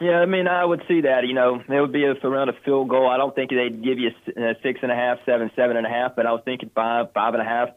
Yeah, 0.00 0.18
I 0.18 0.26
mean, 0.26 0.48
I 0.48 0.64
would 0.64 0.82
see 0.88 1.02
that. 1.02 1.26
You 1.26 1.34
know, 1.34 1.62
it 1.66 1.80
would 1.80 1.92
be 1.92 2.04
a, 2.04 2.12
around 2.26 2.48
a 2.48 2.54
field 2.64 2.88
goal. 2.88 3.08
I 3.08 3.16
don't 3.16 3.34
think 3.34 3.50
they'd 3.50 3.82
give 3.82 4.00
you 4.00 4.10
a 4.36 4.54
six 4.64 4.80
and 4.82 4.90
a 4.90 4.96
half, 4.96 5.18
seven, 5.24 5.50
seven 5.54 5.76
and 5.76 5.86
a 5.86 5.88
half, 5.88 6.16
but 6.16 6.26
I 6.26 6.32
was 6.32 6.42
thinking 6.44 6.70
five, 6.74 7.12
five 7.12 7.34
and 7.34 7.42
a 7.42 7.46
half. 7.46 7.68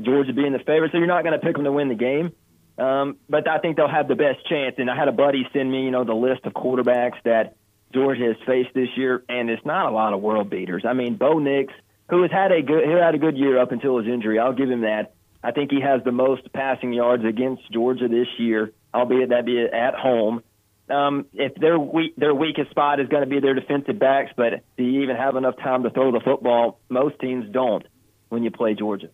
Georgia 0.00 0.32
being 0.32 0.52
the 0.52 0.58
favorite, 0.58 0.90
so 0.90 0.98
you're 0.98 1.06
not 1.06 1.22
going 1.22 1.38
to 1.38 1.46
pick 1.46 1.54
them 1.54 1.64
to 1.64 1.70
win 1.70 1.88
the 1.88 1.94
game. 1.94 2.32
Um, 2.76 3.18
but 3.28 3.48
I 3.48 3.58
think 3.58 3.76
they'll 3.76 3.88
have 3.88 4.08
the 4.08 4.16
best 4.16 4.48
chance. 4.48 4.76
And 4.78 4.90
I 4.90 4.96
had 4.96 5.08
a 5.08 5.12
buddy 5.12 5.46
send 5.52 5.70
me, 5.70 5.84
you 5.84 5.90
know, 5.90 6.04
the 6.04 6.14
list 6.14 6.44
of 6.44 6.52
quarterbacks 6.54 7.22
that 7.24 7.56
Georgia 7.94 8.24
has 8.24 8.36
faced 8.46 8.74
this 8.74 8.88
year, 8.96 9.24
and 9.28 9.48
it's 9.48 9.64
not 9.64 9.86
a 9.86 9.90
lot 9.90 10.12
of 10.12 10.20
world 10.20 10.50
beaters. 10.50 10.84
I 10.86 10.92
mean, 10.92 11.16
Bo 11.16 11.38
Nix, 11.38 11.72
who 12.10 12.22
has 12.22 12.30
had 12.30 12.52
a 12.52 12.60
good 12.60 12.84
who 12.84 12.96
had 12.96 13.14
a 13.14 13.18
good 13.18 13.38
year 13.38 13.58
up 13.58 13.72
until 13.72 13.98
his 13.98 14.06
injury, 14.06 14.38
I'll 14.38 14.52
give 14.52 14.68
him 14.68 14.82
that. 14.82 15.14
I 15.42 15.52
think 15.52 15.70
he 15.70 15.80
has 15.80 16.02
the 16.04 16.12
most 16.12 16.52
passing 16.52 16.92
yards 16.92 17.24
against 17.24 17.70
Georgia 17.70 18.08
this 18.08 18.26
year, 18.38 18.72
albeit 18.92 19.28
that 19.28 19.46
be 19.46 19.60
at 19.60 19.94
home. 19.94 20.42
Um, 20.90 21.26
if 21.32 21.54
their 21.54 21.78
weak, 21.78 22.14
their 22.16 22.34
weakest 22.34 22.70
spot 22.70 23.00
is 23.00 23.08
going 23.08 23.22
to 23.22 23.28
be 23.28 23.40
their 23.40 23.54
defensive 23.54 23.98
backs, 23.98 24.32
but 24.36 24.62
do 24.76 24.84
you 24.84 25.02
even 25.02 25.16
have 25.16 25.36
enough 25.36 25.56
time 25.56 25.82
to 25.84 25.90
throw 25.90 26.12
the 26.12 26.20
football? 26.20 26.78
Most 26.88 27.18
teams 27.20 27.50
don't 27.50 27.86
when 28.28 28.42
you 28.42 28.50
play 28.50 28.74
Georgia. 28.74 29.08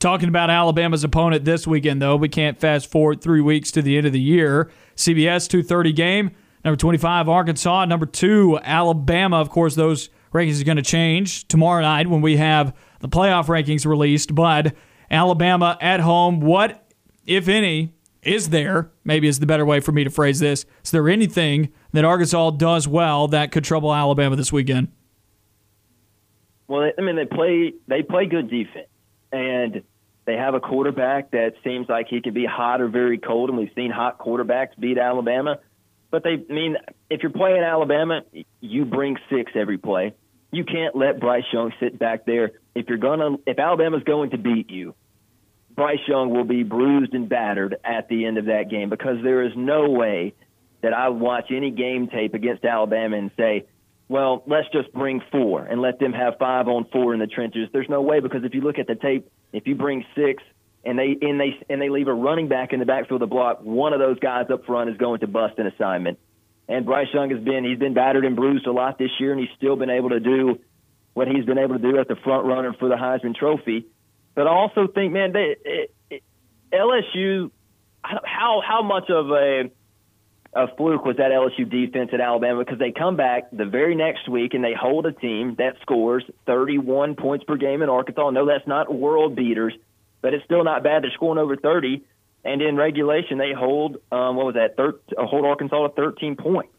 Talking 0.00 0.30
about 0.30 0.48
Alabama's 0.48 1.04
opponent 1.04 1.44
this 1.44 1.66
weekend, 1.66 2.00
though, 2.00 2.16
we 2.16 2.30
can't 2.30 2.58
fast 2.58 2.90
forward 2.90 3.20
three 3.20 3.42
weeks 3.42 3.70
to 3.72 3.82
the 3.82 3.98
end 3.98 4.06
of 4.06 4.14
the 4.14 4.20
year. 4.20 4.70
CBS 4.96 5.46
2:30 5.46 5.92
game. 5.94 6.30
Number 6.64 6.76
25, 6.76 7.28
Arkansas. 7.28 7.84
Number 7.86 8.06
two, 8.06 8.58
Alabama. 8.62 9.40
Of 9.40 9.50
course, 9.50 9.74
those 9.74 10.10
rankings 10.32 10.60
are 10.60 10.64
going 10.64 10.76
to 10.76 10.82
change 10.82 11.48
tomorrow 11.48 11.82
night 11.82 12.06
when 12.06 12.20
we 12.20 12.36
have 12.36 12.76
the 13.00 13.08
playoff 13.08 13.46
rankings 13.46 13.86
released. 13.86 14.34
But 14.34 14.74
Alabama 15.10 15.78
at 15.80 16.00
home, 16.00 16.40
what, 16.40 16.92
if 17.26 17.48
any, 17.48 17.94
is 18.22 18.50
there? 18.50 18.90
Maybe 19.04 19.28
is 19.28 19.40
the 19.40 19.46
better 19.46 19.64
way 19.64 19.80
for 19.80 19.92
me 19.92 20.04
to 20.04 20.10
phrase 20.10 20.38
this. 20.38 20.66
Is 20.84 20.90
there 20.90 21.08
anything 21.08 21.72
that 21.92 22.04
Arkansas 22.04 22.50
does 22.52 22.86
well 22.86 23.28
that 23.28 23.52
could 23.52 23.64
trouble 23.64 23.94
Alabama 23.94 24.36
this 24.36 24.52
weekend? 24.52 24.88
Well, 26.68 26.90
I 26.96 27.00
mean, 27.00 27.16
they 27.16 27.24
play 27.24 27.72
they 27.88 28.02
play 28.02 28.26
good 28.26 28.48
defense, 28.48 28.86
and 29.32 29.82
they 30.26 30.34
have 30.36 30.54
a 30.54 30.60
quarterback 30.60 31.32
that 31.32 31.54
seems 31.64 31.88
like 31.88 32.06
he 32.08 32.20
can 32.20 32.32
be 32.32 32.44
hot 32.44 32.80
or 32.80 32.88
very 32.88 33.18
cold, 33.18 33.48
and 33.48 33.58
we've 33.58 33.72
seen 33.74 33.90
hot 33.90 34.18
quarterbacks 34.18 34.78
beat 34.78 34.98
Alabama. 34.98 35.58
But 36.10 36.24
they 36.24 36.36
mean, 36.36 36.76
if 37.08 37.22
you're 37.22 37.30
playing 37.30 37.62
Alabama, 37.62 38.22
you 38.60 38.84
bring 38.84 39.16
six 39.30 39.52
every 39.54 39.78
play. 39.78 40.14
You 40.52 40.64
can't 40.64 40.96
let 40.96 41.20
Bryce 41.20 41.44
Young 41.52 41.72
sit 41.78 41.98
back 41.98 42.26
there. 42.26 42.52
If 42.74 42.88
you're 42.88 42.98
gonna, 42.98 43.36
if 43.46 43.58
Alabama's 43.58 44.02
going 44.02 44.30
to 44.30 44.38
beat 44.38 44.70
you, 44.70 44.94
Bryce 45.76 46.00
Young 46.08 46.30
will 46.30 46.44
be 46.44 46.64
bruised 46.64 47.14
and 47.14 47.28
battered 47.28 47.76
at 47.84 48.08
the 48.08 48.26
end 48.26 48.38
of 48.38 48.46
that 48.46 48.68
game 48.68 48.90
because 48.90 49.22
there 49.22 49.42
is 49.44 49.52
no 49.56 49.88
way 49.88 50.34
that 50.82 50.92
I 50.92 51.10
watch 51.10 51.50
any 51.50 51.70
game 51.70 52.08
tape 52.08 52.34
against 52.34 52.64
Alabama 52.64 53.16
and 53.16 53.30
say, 53.36 53.66
well, 54.08 54.42
let's 54.46 54.68
just 54.72 54.92
bring 54.92 55.22
four 55.30 55.62
and 55.62 55.80
let 55.80 56.00
them 56.00 56.12
have 56.12 56.34
five 56.38 56.66
on 56.66 56.86
four 56.92 57.14
in 57.14 57.20
the 57.20 57.28
trenches. 57.28 57.68
There's 57.72 57.88
no 57.88 58.02
way 58.02 58.18
because 58.18 58.42
if 58.44 58.54
you 58.54 58.60
look 58.60 58.78
at 58.78 58.88
the 58.88 58.96
tape, 58.96 59.30
if 59.52 59.66
you 59.66 59.76
bring 59.76 60.04
six, 60.16 60.42
and 60.84 60.98
they 60.98 61.16
and 61.20 61.38
they 61.38 61.58
and 61.68 61.80
they 61.80 61.88
leave 61.88 62.08
a 62.08 62.14
running 62.14 62.48
back 62.48 62.72
in 62.72 62.80
the 62.80 62.86
backfield 62.86 63.22
of 63.22 63.28
the 63.28 63.34
block, 63.34 63.60
one 63.62 63.92
of 63.92 63.98
those 63.98 64.18
guys 64.18 64.46
up 64.50 64.64
front 64.64 64.90
is 64.90 64.96
going 64.96 65.20
to 65.20 65.26
bust 65.26 65.58
an 65.58 65.66
assignment. 65.66 66.18
And 66.68 66.86
Bryce 66.86 67.08
Young 67.12 67.30
has 67.30 67.40
been 67.40 67.64
he's 67.64 67.78
been 67.78 67.94
battered 67.94 68.24
and 68.24 68.36
bruised 68.36 68.66
a 68.66 68.72
lot 68.72 68.98
this 68.98 69.10
year, 69.18 69.32
and 69.32 69.40
he's 69.40 69.50
still 69.56 69.76
been 69.76 69.90
able 69.90 70.10
to 70.10 70.20
do 70.20 70.58
what 71.12 71.28
he's 71.28 71.44
been 71.44 71.58
able 71.58 71.76
to 71.76 71.82
do 71.82 71.98
as 71.98 72.06
the 72.06 72.16
front 72.16 72.46
runner 72.46 72.72
for 72.78 72.88
the 72.88 72.94
Heisman 72.94 73.34
Trophy. 73.34 73.86
But 74.34 74.46
I 74.46 74.50
also 74.50 74.86
think, 74.86 75.12
man, 75.12 75.32
they, 75.32 75.56
it, 75.64 75.94
it, 76.08 76.22
LSU, 76.72 77.50
how 78.02 78.62
how 78.66 78.82
much 78.82 79.10
of 79.10 79.30
a 79.30 79.70
a 80.52 80.74
fluke 80.76 81.04
was 81.04 81.16
that 81.18 81.30
LSU 81.30 81.68
defense 81.70 82.10
at 82.12 82.20
Alabama 82.20 82.64
because 82.64 82.78
they 82.78 82.90
come 82.90 83.16
back 83.16 83.50
the 83.52 83.64
very 83.64 83.94
next 83.94 84.28
week 84.28 84.54
and 84.54 84.64
they 84.64 84.74
hold 84.74 85.06
a 85.06 85.12
team 85.12 85.54
that 85.58 85.76
scores 85.82 86.24
31 86.46 87.14
points 87.14 87.44
per 87.44 87.56
game 87.56 87.82
in 87.82 87.88
Arkansas. 87.88 88.30
No, 88.30 88.46
that's 88.46 88.66
not 88.66 88.92
world 88.92 89.36
beaters, 89.36 89.74
but 90.22 90.34
it's 90.34 90.44
still 90.44 90.64
not 90.64 90.82
bad. 90.82 91.02
They're 91.02 91.12
scoring 91.12 91.38
over 91.38 91.56
30, 91.56 92.04
and 92.44 92.62
in 92.62 92.76
regulation 92.76 93.38
they 93.38 93.52
hold 93.52 93.96
um, 94.10 94.36
what 94.36 94.46
was 94.46 94.54
that? 94.54 94.76
Thir- 94.76 95.00
uh, 95.16 95.26
hold 95.26 95.44
Arkansas 95.44 95.88
to 95.88 95.94
13 95.94 96.36
points. 96.36 96.72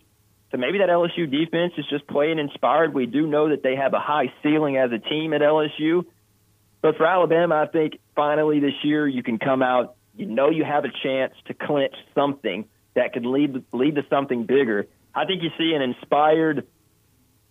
So 0.51 0.57
maybe 0.57 0.79
that 0.79 0.89
LSU 0.89 1.31
defense 1.31 1.73
is 1.77 1.85
just 1.89 2.05
playing 2.07 2.37
inspired. 2.37 2.93
We 2.93 3.05
do 3.05 3.25
know 3.25 3.49
that 3.49 3.63
they 3.63 3.75
have 3.75 3.93
a 3.93 3.99
high 3.99 4.33
ceiling 4.43 4.77
as 4.77 4.91
a 4.91 4.99
team 4.99 5.33
at 5.33 5.41
LSU, 5.41 6.05
but 6.81 6.97
for 6.97 7.05
Alabama, 7.05 7.55
I 7.55 7.67
think 7.67 7.99
finally 8.15 8.59
this 8.59 8.73
year 8.83 9.07
you 9.07 9.23
can 9.23 9.37
come 9.37 9.61
out. 9.61 9.95
You 10.15 10.25
know 10.25 10.49
you 10.49 10.65
have 10.65 10.83
a 10.83 10.91
chance 11.03 11.33
to 11.45 11.53
clinch 11.53 11.95
something 12.13 12.65
that 12.95 13.13
could 13.13 13.25
lead 13.25 13.63
lead 13.71 13.95
to 13.95 14.05
something 14.09 14.43
bigger. 14.45 14.87
I 15.15 15.25
think 15.25 15.43
you 15.43 15.49
see 15.57 15.73
an 15.73 15.81
inspired 15.81 16.67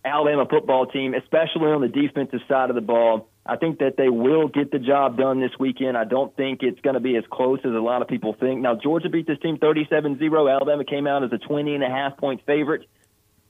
Alabama 0.03 0.45
football 0.49 0.87
team, 0.87 1.13
especially 1.13 1.67
on 1.67 1.81
the 1.81 1.87
defensive 1.87 2.41
side 2.47 2.69
of 2.69 2.75
the 2.75 2.81
ball, 2.81 3.29
I 3.45 3.55
think 3.55 3.79
that 3.79 3.97
they 3.97 4.09
will 4.09 4.47
get 4.47 4.71
the 4.71 4.79
job 4.79 5.17
done 5.17 5.39
this 5.39 5.51
weekend. 5.59 5.97
I 5.97 6.03
don't 6.03 6.35
think 6.35 6.61
it's 6.61 6.79
going 6.81 6.93
to 6.93 6.99
be 6.99 7.15
as 7.15 7.23
close 7.31 7.59
as 7.63 7.71
a 7.71 7.79
lot 7.79 8.01
of 8.01 8.07
people 8.07 8.35
think. 8.39 8.61
Now, 8.61 8.75
Georgia 8.75 9.09
beat 9.09 9.25
this 9.25 9.39
team 9.39 9.57
37 9.57 10.19
0. 10.19 10.47
Alabama 10.47 10.85
came 10.85 11.07
out 11.07 11.23
as 11.23 11.31
a 11.33 11.39
20 11.39 11.73
and 11.73 11.83
a 11.83 11.89
half 11.89 12.17
point 12.17 12.41
favorite. 12.45 12.87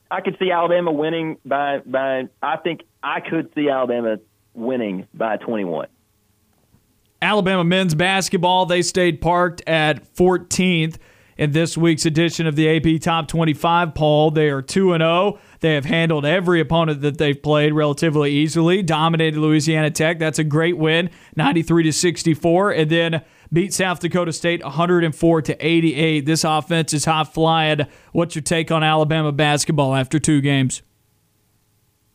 I 0.09 0.21
could 0.21 0.37
see 0.39 0.51
Alabama 0.51 0.91
winning 0.91 1.37
by, 1.45 1.79
by, 1.79 2.27
I 2.41 2.57
think 2.57 2.81
I 3.03 3.19
could 3.19 3.51
see 3.53 3.69
Alabama 3.69 4.17
winning 4.53 5.07
by 5.13 5.37
21. 5.37 5.87
Alabama 7.21 7.63
men's 7.63 7.93
basketball, 7.93 8.65
they 8.65 8.81
stayed 8.81 9.21
parked 9.21 9.61
at 9.67 10.13
14th 10.15 10.97
in 11.37 11.51
this 11.51 11.77
week's 11.77 12.05
edition 12.05 12.47
of 12.47 12.55
the 12.55 12.69
AP 12.69 13.01
Top 13.01 13.27
25 13.27 13.93
poll. 13.93 14.31
They 14.31 14.49
are 14.49 14.61
2 14.61 14.97
0. 14.97 15.39
They 15.59 15.75
have 15.75 15.85
handled 15.85 16.25
every 16.25 16.59
opponent 16.59 17.01
that 17.01 17.17
they've 17.17 17.41
played 17.41 17.73
relatively 17.73 18.31
easily, 18.31 18.81
dominated 18.81 19.39
Louisiana 19.39 19.91
Tech. 19.91 20.19
That's 20.19 20.39
a 20.39 20.43
great 20.43 20.77
win, 20.77 21.09
93 21.35 21.83
to 21.83 21.93
64, 21.93 22.71
and 22.71 22.89
then 22.89 23.23
beat 23.51 23.73
South 23.73 23.99
Dakota 23.99 24.33
State 24.33 24.63
104 24.63 25.41
to 25.43 25.65
88. 25.65 26.25
This 26.25 26.43
offense 26.43 26.93
is 26.93 27.05
high 27.05 27.23
flying. 27.23 27.85
What's 28.11 28.35
your 28.35 28.41
take 28.41 28.71
on 28.71 28.83
Alabama 28.83 29.31
basketball 29.31 29.95
after 29.95 30.19
two 30.19 30.41
games? 30.41 30.81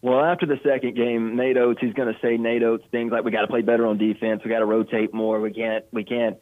Well, 0.02 0.24
after 0.24 0.46
the 0.46 0.60
second 0.62 0.94
game, 0.94 1.36
Nate 1.36 1.56
Oats, 1.56 1.80
he's 1.80 1.94
going 1.94 2.12
to 2.12 2.18
say 2.20 2.36
Nate 2.36 2.62
Oats 2.62 2.84
things 2.92 3.10
like 3.10 3.24
we 3.24 3.32
got 3.32 3.40
to 3.40 3.48
play 3.48 3.62
better 3.62 3.86
on 3.86 3.98
defense, 3.98 4.42
we 4.44 4.50
got 4.50 4.60
to 4.60 4.66
rotate 4.66 5.12
more, 5.12 5.40
we 5.40 5.52
can't 5.52 5.84
we 5.90 6.04
can't 6.04 6.36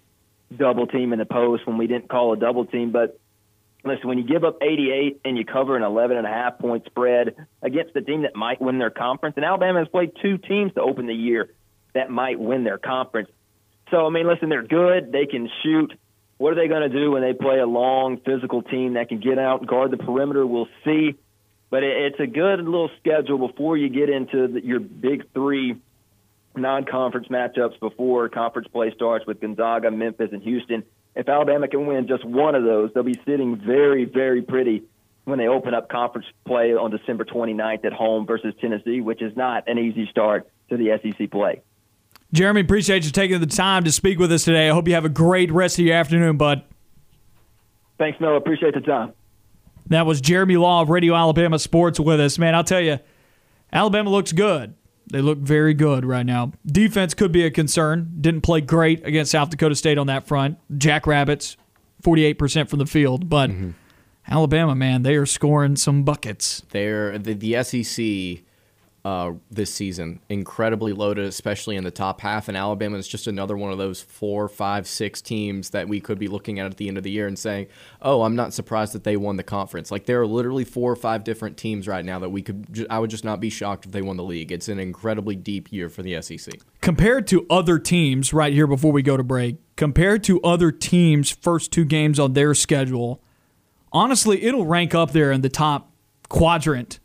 double 0.59 0.86
team 0.86 1.12
in 1.12 1.18
the 1.18 1.26
post 1.26 1.66
when 1.66 1.78
we 1.78 1.86
didn't 1.86 2.09
call 2.09 2.32
a 2.32 2.36
double 2.36 2.64
team. 2.66 2.92
But 2.92 3.18
listen, 3.84 4.09
when 4.09 4.18
you 4.18 4.24
give 4.24 4.44
up 4.44 4.59
88 4.62 5.20
and 5.24 5.36
you 5.36 5.44
cover 5.44 5.76
an 5.76 5.82
11 5.82 6.16
and 6.16 6.26
a 6.26 6.30
half 6.30 6.59
point 6.59 6.84
spread 6.86 7.46
against 7.62 7.94
the 7.94 8.00
team 8.00 8.22
that 8.22 8.34
might 8.34 8.61
win 8.61 8.78
their 8.78 8.90
conference, 8.90 9.36
and 9.36 9.44
Alabama 9.44 9.80
has 9.80 9.88
played 9.88 10.12
two 10.22 10.38
teams 10.38 10.72
to 10.74 10.80
open 10.80 11.07
the 11.07 11.14
year 11.14 11.50
that 11.94 12.11
might 12.11 12.38
win 12.38 12.64
their 12.64 12.78
conference. 12.78 13.28
So 13.90 14.07
I 14.07 14.11
mean, 14.11 14.26
listen, 14.26 14.48
they're 14.48 14.62
good. 14.62 15.12
They 15.12 15.26
can 15.26 15.48
shoot. 15.62 15.92
What 16.38 16.52
are 16.52 16.57
they 16.57 16.68
going 16.68 16.90
to 16.90 16.98
do 16.98 17.12
when 17.12 17.22
they 17.22 17.32
play 17.32 17.61
a 17.61 17.66
long 17.66 18.18
physical 18.18 18.62
team 18.62 18.94
that 18.94 19.09
can 19.09 19.20
get 19.20 19.38
out 19.38 19.61
and 19.61 19.68
guard 19.68 19.92
the 19.92 19.96
perimeter? 19.96 20.46
We'll 20.46 20.68
see. 20.84 21.14
But 21.70 21.82
it's 21.82 22.20
a 22.20 22.26
good 22.26 22.61
little 22.61 22.90
schedule 23.00 23.48
before 23.48 23.76
you 23.76 23.88
get 23.88 24.09
into 24.09 24.48
the, 24.48 24.64
your 24.64 24.80
big 24.80 25.32
three 25.32 25.76
non-conference 26.64 27.28
matchups 27.28 27.78
before 27.78 28.28
conference 28.28 28.66
play 28.68 28.92
starts 28.94 29.26
with 29.26 29.40
Gonzaga, 29.40 29.90
Memphis, 29.90 30.30
and 30.32 30.42
Houston. 30.42 30.82
If 31.14 31.28
Alabama 31.28 31.68
can 31.68 31.86
win 31.86 32.08
just 32.08 32.24
one 32.24 32.54
of 32.54 32.64
those, 32.64 32.90
they'll 32.92 33.04
be 33.04 33.20
sitting 33.24 33.56
very, 33.56 34.04
very 34.04 34.42
pretty 34.42 34.82
when 35.24 35.38
they 35.38 35.46
open 35.46 35.74
up 35.74 35.88
conference 35.88 36.26
play 36.44 36.74
on 36.74 36.90
December 36.90 37.24
29th 37.24 37.84
at 37.84 37.92
home 37.92 38.26
versus 38.26 38.54
Tennessee, 38.60 39.00
which 39.00 39.22
is 39.22 39.36
not 39.36 39.68
an 39.68 39.78
easy 39.78 40.08
start 40.10 40.48
to 40.70 40.76
the 40.76 40.98
SEC 41.02 41.30
play. 41.30 41.60
Jeremy, 42.32 42.62
appreciate 42.62 43.04
you 43.04 43.10
taking 43.10 43.40
the 43.40 43.46
time 43.46 43.84
to 43.84 43.92
speak 43.92 44.18
with 44.18 44.32
us 44.32 44.42
today. 44.42 44.68
I 44.68 44.72
hope 44.72 44.88
you 44.88 44.94
have 44.94 45.04
a 45.04 45.10
great 45.10 45.52
rest 45.52 45.78
of 45.78 45.84
your 45.84 45.94
afternoon, 45.94 46.36
bud. 46.36 46.64
Thanks, 47.98 48.20
Noah. 48.20 48.36
Appreciate 48.36 48.74
the 48.74 48.80
time. 48.80 49.12
That 49.86 50.06
was 50.06 50.20
Jeremy 50.20 50.56
Law 50.56 50.82
of 50.82 50.88
Radio 50.88 51.14
Alabama 51.14 51.58
Sports 51.58 52.00
with 52.00 52.18
us. 52.18 52.38
Man, 52.38 52.54
I'll 52.54 52.64
tell 52.64 52.80
you, 52.80 52.98
Alabama 53.72 54.10
looks 54.10 54.32
good. 54.32 54.74
They 55.11 55.20
look 55.20 55.38
very 55.38 55.74
good 55.74 56.05
right 56.05 56.24
now. 56.24 56.52
Defense 56.66 57.14
could 57.14 57.32
be 57.32 57.44
a 57.44 57.50
concern. 57.50 58.16
Didn't 58.20 58.40
play 58.40 58.61
great 58.61 59.07
against 59.07 59.32
South 59.32 59.50
Dakota 59.50 59.74
State 59.74 59.98
on 59.98 60.07
that 60.07 60.26
front. 60.26 60.59
Jackrabbits, 60.76 61.57
48% 62.02 62.68
from 62.68 62.78
the 62.78 62.86
field. 62.86 63.28
But 63.28 63.50
mm-hmm. 63.50 63.70
Alabama, 64.26 64.74
man, 64.74 65.02
they 65.02 65.16
are 65.16 65.26
scoring 65.26 65.76
some 65.76 66.02
buckets. 66.05 66.62
They're 66.70 67.18
the, 67.18 67.34
the 67.34 67.62
SEC 67.62 68.44
uh, 69.05 69.32
this 69.50 69.72
season 69.72 70.18
incredibly 70.30 70.94
loaded, 70.94 71.26
especially 71.26 71.76
in 71.76 71.84
the 71.84 71.90
top 71.90 72.22
half. 72.22 72.48
And 72.48 72.57
Alabama 72.57 72.96
is 72.96 73.07
just 73.07 73.26
another 73.26 73.55
one 73.55 73.70
of 73.70 73.76
those 73.76 74.00
four, 74.00 74.48
five, 74.48 74.86
six 74.86 75.20
teams 75.20 75.70
that 75.70 75.88
we 75.88 76.00
could 76.00 76.18
be 76.18 76.26
looking 76.26 76.59
at 76.59 76.66
at 76.66 76.78
the 76.78 76.88
end 76.88 76.96
of 76.96 77.05
the 77.05 77.11
year 77.11 77.26
and 77.26 77.38
saying, 77.38 77.66
"Oh, 78.00 78.22
I'm 78.22 78.34
not 78.34 78.55
surprised 78.55 78.94
that 78.94 79.05
they 79.05 79.18
won 79.18 79.36
the 79.36 79.42
conference." 79.42 79.90
Like 79.90 80.07
there 80.07 80.22
are 80.22 80.26
literally 80.26 80.64
four 80.64 80.90
or 80.90 80.96
five 80.96 81.22
different 81.22 81.59
teams 81.59 81.86
right 81.86 82.05
now 82.05 82.18
that 82.18 82.30
we 82.30 82.40
could. 82.40 82.86
I 82.88 82.98
would 82.98 83.11
just 83.11 83.24
not 83.24 83.40
be 83.40 83.50
shocked 83.50 83.84
if 83.84 83.92
they 83.92 84.00
won 84.00 84.16
the 84.16 84.24
league. 84.24 84.50
It's 84.50 84.68
an 84.68 84.78
incredibly 84.78 85.36
deep 85.36 85.70
year 85.70 85.90
for 85.90 86.02
the 86.02 86.22
SEC. 86.22 86.55
compared 86.80 87.26
to 87.26 87.46
other 87.50 87.78
teams 87.78 88.32
right 88.32 88.55
here 88.55 88.66
before 88.66 88.92
we 88.92 89.02
go 89.02 89.18
to 89.18 89.22
break, 89.22 89.57
compared 89.76 90.24
to 90.24 90.40
other 90.42 90.70
teams' 90.72 91.30
first 91.30 91.72
two 91.72 91.84
games 91.84 92.18
on 92.18 92.32
their 92.32 92.55
schedule, 92.55 93.22
honestly, 93.92 94.42
it'll 94.44 94.66
rank 94.66 94.94
up 94.94 95.12
there 95.12 95.30
in 95.30 95.42
the 95.42 95.50
top 95.50 95.90
quadrant 96.30 97.00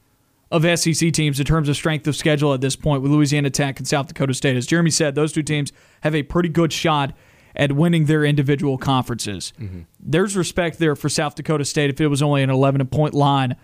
of 0.51 0.79
SEC 0.79 1.11
teams 1.11 1.39
in 1.39 1.45
terms 1.45 1.69
of 1.69 1.75
strength 1.75 2.07
of 2.07 2.15
schedule 2.15 2.53
at 2.53 2.61
this 2.61 2.75
point 2.75 3.01
with 3.01 3.11
Louisiana 3.11 3.49
Tech 3.49 3.77
and 3.79 3.87
South 3.87 4.07
Dakota 4.07 4.33
State. 4.33 4.55
As 4.55 4.65
Jeremy 4.65 4.89
said, 4.89 5.15
those 5.15 5.31
two 5.31 5.43
teams 5.43 5.71
have 6.01 6.15
a 6.15 6.23
pretty 6.23 6.49
good 6.49 6.73
shot 6.73 7.13
at 7.55 7.73
winning 7.73 8.05
their 8.05 8.23
individual 8.23 8.77
conferences. 8.77 9.53
Mm-hmm. 9.59 9.81
There's 9.99 10.35
respect 10.35 10.79
there 10.79 10.95
for 10.95 11.09
South 11.09 11.35
Dakota 11.35 11.65
State 11.65 11.89
if 11.89 12.01
it 12.01 12.07
was 12.07 12.21
only 12.21 12.41
an 12.41 12.49
11 12.49 12.85
point 12.87 13.13
line 13.13 13.55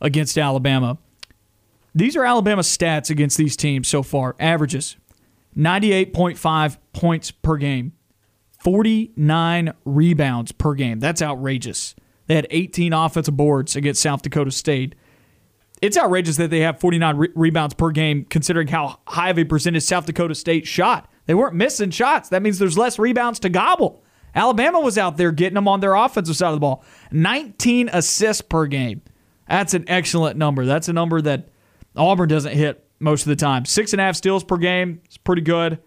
against 0.00 0.38
Alabama. 0.38 0.98
These 1.94 2.16
are 2.16 2.24
Alabama 2.24 2.62
stats 2.62 3.10
against 3.10 3.36
these 3.36 3.56
teams 3.56 3.88
so 3.88 4.02
far. 4.02 4.36
Averages 4.38 4.96
98.5 5.56 6.76
points 6.92 7.30
per 7.30 7.56
game, 7.56 7.92
49 8.62 9.72
rebounds 9.84 10.52
per 10.52 10.74
game. 10.74 11.00
That's 11.00 11.22
outrageous. 11.22 11.96
They 12.26 12.36
had 12.36 12.46
18 12.50 12.92
offensive 12.92 13.36
boards 13.36 13.74
against 13.74 14.02
South 14.02 14.22
Dakota 14.22 14.50
State. 14.50 14.94
It's 15.80 15.96
outrageous 15.96 16.36
that 16.36 16.50
they 16.50 16.60
have 16.60 16.80
49 16.80 17.16
re- 17.16 17.28
rebounds 17.34 17.74
per 17.74 17.90
game, 17.90 18.24
considering 18.24 18.68
how 18.68 18.98
high 19.06 19.30
of 19.30 19.38
a 19.38 19.44
percentage 19.44 19.84
South 19.84 20.06
Dakota 20.06 20.34
State 20.34 20.66
shot. 20.66 21.10
They 21.26 21.34
weren't 21.34 21.54
missing 21.54 21.90
shots. 21.90 22.30
That 22.30 22.42
means 22.42 22.58
there's 22.58 22.78
less 22.78 22.98
rebounds 22.98 23.38
to 23.40 23.48
gobble. 23.48 24.02
Alabama 24.34 24.80
was 24.80 24.98
out 24.98 25.16
there 25.16 25.32
getting 25.32 25.54
them 25.54 25.68
on 25.68 25.80
their 25.80 25.94
offensive 25.94 26.36
side 26.36 26.48
of 26.48 26.54
the 26.54 26.60
ball. 26.60 26.84
19 27.12 27.90
assists 27.92 28.42
per 28.42 28.66
game. 28.66 29.02
That's 29.48 29.74
an 29.74 29.84
excellent 29.88 30.36
number. 30.36 30.64
That's 30.64 30.88
a 30.88 30.92
number 30.92 31.20
that 31.22 31.48
Auburn 31.96 32.28
doesn't 32.28 32.52
hit 32.52 32.84
most 33.00 33.22
of 33.22 33.28
the 33.28 33.36
time. 33.36 33.64
Six 33.64 33.92
and 33.92 34.00
a 34.00 34.04
half 34.04 34.16
steals 34.16 34.44
per 34.44 34.56
game 34.56 35.00
is 35.08 35.16
pretty 35.16 35.42
good. 35.42 35.78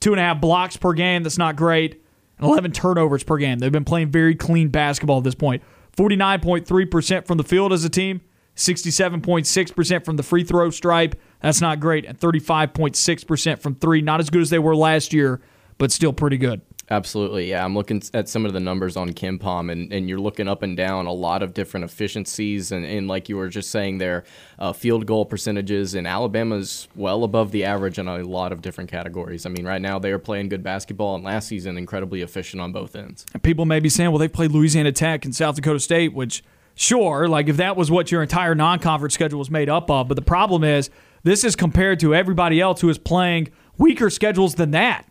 Two 0.00 0.12
and 0.12 0.20
a 0.20 0.22
half 0.22 0.40
blocks 0.40 0.76
per 0.76 0.92
game, 0.92 1.22
that's 1.22 1.38
not 1.38 1.56
great. 1.56 2.02
And 2.38 2.46
11 2.46 2.72
turnovers 2.72 3.24
per 3.24 3.36
game. 3.36 3.58
They've 3.58 3.72
been 3.72 3.84
playing 3.84 4.10
very 4.10 4.36
clean 4.36 4.68
basketball 4.68 5.18
at 5.18 5.24
this 5.24 5.34
point. 5.34 5.62
49.3% 5.96 7.26
from 7.26 7.36
the 7.38 7.44
field 7.44 7.72
as 7.72 7.84
a 7.84 7.88
team, 7.90 8.20
67.6% 8.58 10.04
from 10.04 10.16
the 10.16 10.22
free 10.22 10.44
throw 10.44 10.70
stripe. 10.70 11.14
That's 11.40 11.60
not 11.60 11.78
great. 11.78 12.04
And 12.04 12.18
35.6% 12.18 13.58
from 13.60 13.76
three. 13.76 14.02
Not 14.02 14.20
as 14.20 14.30
good 14.30 14.42
as 14.42 14.50
they 14.50 14.58
were 14.58 14.74
last 14.74 15.12
year, 15.12 15.40
but 15.78 15.92
still 15.92 16.12
pretty 16.12 16.38
good. 16.38 16.60
Absolutely, 16.90 17.50
yeah. 17.50 17.64
I'm 17.64 17.74
looking 17.74 18.02
at 18.14 18.30
some 18.30 18.46
of 18.46 18.54
the 18.54 18.60
numbers 18.60 18.96
on 18.96 19.10
KenPom, 19.10 19.70
and, 19.70 19.92
and 19.92 20.08
you're 20.08 20.18
looking 20.18 20.48
up 20.48 20.62
and 20.62 20.74
down 20.74 21.04
a 21.04 21.12
lot 21.12 21.42
of 21.42 21.52
different 21.52 21.84
efficiencies, 21.84 22.72
and, 22.72 22.84
and 22.84 23.06
like 23.06 23.28
you 23.28 23.36
were 23.36 23.48
just 23.48 23.70
saying 23.70 23.98
there, 23.98 24.24
uh, 24.58 24.72
field 24.72 25.04
goal 25.04 25.26
percentages, 25.26 25.94
and 25.94 26.06
Alabama's 26.06 26.88
well 26.96 27.24
above 27.24 27.52
the 27.52 27.64
average 27.64 27.98
in 27.98 28.08
a 28.08 28.22
lot 28.24 28.52
of 28.52 28.62
different 28.62 28.90
categories. 28.90 29.44
I 29.44 29.50
mean, 29.50 29.66
right 29.66 29.82
now 29.82 29.98
they 29.98 30.10
are 30.12 30.18
playing 30.18 30.48
good 30.48 30.62
basketball, 30.62 31.14
and 31.14 31.22
last 31.22 31.48
season 31.48 31.76
incredibly 31.76 32.22
efficient 32.22 32.62
on 32.62 32.72
both 32.72 32.96
ends. 32.96 33.26
And 33.34 33.42
people 33.42 33.66
may 33.66 33.80
be 33.80 33.90
saying, 33.90 34.10
well, 34.10 34.18
they 34.18 34.28
played 34.28 34.52
Louisiana 34.52 34.92
Tech 34.92 35.26
and 35.26 35.36
South 35.36 35.56
Dakota 35.56 35.80
State, 35.80 36.14
which, 36.14 36.42
sure, 36.78 37.28
like 37.28 37.48
if 37.48 37.56
that 37.56 37.76
was 37.76 37.90
what 37.90 38.10
your 38.10 38.22
entire 38.22 38.54
non 38.54 38.78
conference 38.78 39.14
schedule 39.14 39.38
was 39.38 39.50
made 39.50 39.68
up 39.68 39.90
of. 39.90 40.08
But 40.08 40.14
the 40.14 40.22
problem 40.22 40.64
is, 40.64 40.90
this 41.24 41.44
is 41.44 41.56
compared 41.56 42.00
to 42.00 42.14
everybody 42.14 42.60
else 42.60 42.80
who 42.80 42.88
is 42.88 42.98
playing 42.98 43.48
weaker 43.76 44.08
schedules 44.08 44.54
than 44.54 44.70
that. 44.70 45.04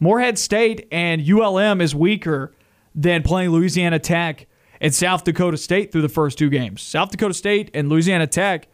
Morehead 0.00 0.38
State 0.38 0.86
and 0.90 1.22
ULM 1.22 1.80
is 1.80 1.94
weaker 1.94 2.54
than 2.94 3.22
playing 3.22 3.50
Louisiana 3.50 3.98
Tech 3.98 4.46
and 4.80 4.94
South 4.94 5.24
Dakota 5.24 5.56
State 5.56 5.92
through 5.92 6.02
the 6.02 6.08
first 6.08 6.36
two 6.36 6.50
games. 6.50 6.82
South 6.82 7.10
Dakota 7.10 7.34
State 7.34 7.70
and 7.74 7.88
Louisiana 7.88 8.26
Tech, 8.26 8.68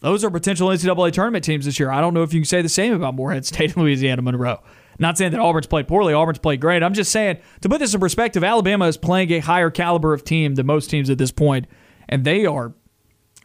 those 0.00 0.24
are 0.24 0.30
potential 0.30 0.68
NCAA 0.68 1.12
tournament 1.12 1.44
teams 1.44 1.66
this 1.66 1.78
year. 1.78 1.90
I 1.90 2.00
don't 2.00 2.14
know 2.14 2.22
if 2.22 2.32
you 2.32 2.40
can 2.40 2.46
say 2.46 2.62
the 2.62 2.68
same 2.68 2.94
about 2.94 3.14
Morehead 3.14 3.44
State 3.44 3.74
and 3.74 3.76
Louisiana 3.84 4.22
Monroe. 4.22 4.60
Not 4.98 5.18
saying 5.18 5.32
that 5.32 5.40
Auburn's 5.40 5.66
played 5.66 5.88
poorly, 5.88 6.14
Auburn's 6.14 6.38
played 6.38 6.60
great. 6.60 6.82
I'm 6.82 6.94
just 6.94 7.12
saying, 7.12 7.38
to 7.60 7.68
put 7.68 7.78
this 7.78 7.94
in 7.94 8.00
perspective, 8.00 8.44
Alabama 8.44 8.86
is 8.86 8.96
playing 8.96 9.30
a 9.32 9.38
higher 9.38 9.70
caliber 9.70 10.12
of 10.12 10.24
team 10.24 10.54
than 10.54 10.66
most 10.66 10.90
teams 10.90 11.10
at 11.10 11.18
this 11.18 11.30
point, 11.30 11.66
and 12.08 12.24
they 12.24 12.46
are 12.46 12.74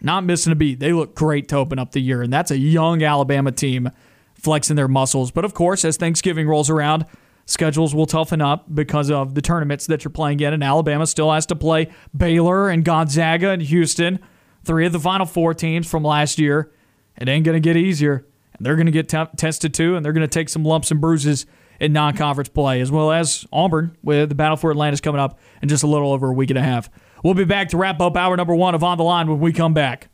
not 0.02 0.24
missing 0.24 0.52
a 0.54 0.56
beat. 0.56 0.80
They 0.80 0.94
look 0.94 1.16
great 1.16 1.48
to 1.50 1.58
open 1.58 1.80
up 1.80 1.92
the 1.92 2.02
year, 2.02 2.22
and 2.22 2.32
that's 2.32 2.52
a 2.52 2.58
young 2.58 3.02
Alabama 3.04 3.52
team 3.52 3.90
flexing 4.36 4.76
their 4.76 4.88
muscles. 4.88 5.32
But 5.32 5.46
of 5.46 5.54
course, 5.54 5.84
as 5.84 5.98
Thanksgiving 5.98 6.48
rolls 6.48 6.70
around, 6.70 7.06
schedules 7.46 7.96
will 7.96 8.06
toughen 8.06 8.42
up 8.42 8.74
because 8.74 9.10
of 9.10 9.34
the 9.34 9.42
tournaments 9.42 9.88
that 9.88 10.04
you're 10.04 10.12
playing 10.12 10.40
in, 10.40 10.54
and 10.54 10.64
Alabama 10.64 11.08
still 11.08 11.32
has 11.32 11.46
to 11.48 11.56
play 11.56 11.92
Baylor 12.16 12.70
and 12.70 12.86
Gonzaga 12.86 13.50
and 13.50 13.62
Houston, 13.62 14.20
three 14.64 14.86
of 14.86 14.92
the 14.92 15.00
Final 15.00 15.26
Four 15.26 15.54
teams 15.54 15.90
from 15.90 16.04
last 16.04 16.38
year. 16.38 16.72
It 17.20 17.28
ain't 17.28 17.46
going 17.46 17.56
to 17.56 17.60
get 17.60 17.76
easier. 17.76 18.28
And 18.54 18.66
they're 18.66 18.76
going 18.76 18.88
to 18.88 18.92
get 18.92 19.08
t- 19.10 19.38
tested 19.38 19.74
too, 19.74 19.96
and 19.96 20.06
they're 20.06 20.14
going 20.14 20.28
to 20.28 20.28
take 20.28 20.50
some 20.50 20.64
lumps 20.64 20.92
and 20.92 21.00
bruises 21.00 21.46
in 21.80 21.94
non-conference 21.94 22.50
play, 22.50 22.82
as 22.82 22.92
well 22.92 23.12
as 23.12 23.46
Auburn 23.54 23.96
with 24.04 24.30
the 24.30 24.36
Battle 24.36 24.58
for 24.58 24.72
Atlantis 24.72 25.00
coming 25.00 25.22
up 25.22 25.40
in 25.62 25.70
just 25.70 25.84
a 25.84 25.88
little 25.88 26.12
over 26.12 26.30
a 26.30 26.34
week 26.34 26.50
and 26.50 26.58
a 26.58 26.64
half. 26.64 26.90
We'll 27.24 27.34
be 27.34 27.46
back 27.46 27.70
to 27.70 27.78
wrap 27.78 28.00
up 28.02 28.16
hour 28.16 28.38
number 28.38 28.56
one 28.56 28.76
of 28.76 28.84
On 28.84 28.98
the 28.98 29.04
Line 29.04 29.28
when 29.28 29.40
we 29.40 29.54
come 29.54 29.74
back. 29.74 30.10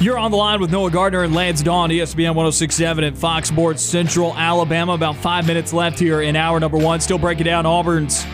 You're 0.00 0.16
on 0.16 0.30
the 0.30 0.36
line 0.36 0.60
with 0.60 0.70
Noah 0.70 0.92
Gardner 0.92 1.24
and 1.24 1.34
Lance 1.34 1.60
Dawe, 1.60 1.88
ESPN 1.88 2.36
1067 2.36 3.02
at 3.02 3.18
Fox 3.18 3.48
Sports 3.48 3.82
Central, 3.82 4.32
Alabama. 4.36 4.92
About 4.92 5.16
five 5.16 5.44
minutes 5.44 5.72
left 5.72 5.98
here 5.98 6.22
in 6.22 6.36
hour 6.36 6.60
number 6.60 6.78
one. 6.78 7.00
Still 7.00 7.18
breaking 7.18 7.46
down 7.46 7.66
Auburn's 7.66 8.24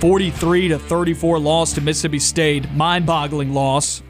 43 0.00 0.68
to 0.68 0.80
34 0.80 1.38
loss 1.38 1.72
to 1.74 1.80
Mississippi 1.80 2.18
State. 2.18 2.72
Mind 2.72 3.06
boggling 3.06 3.54
loss. 3.54 4.02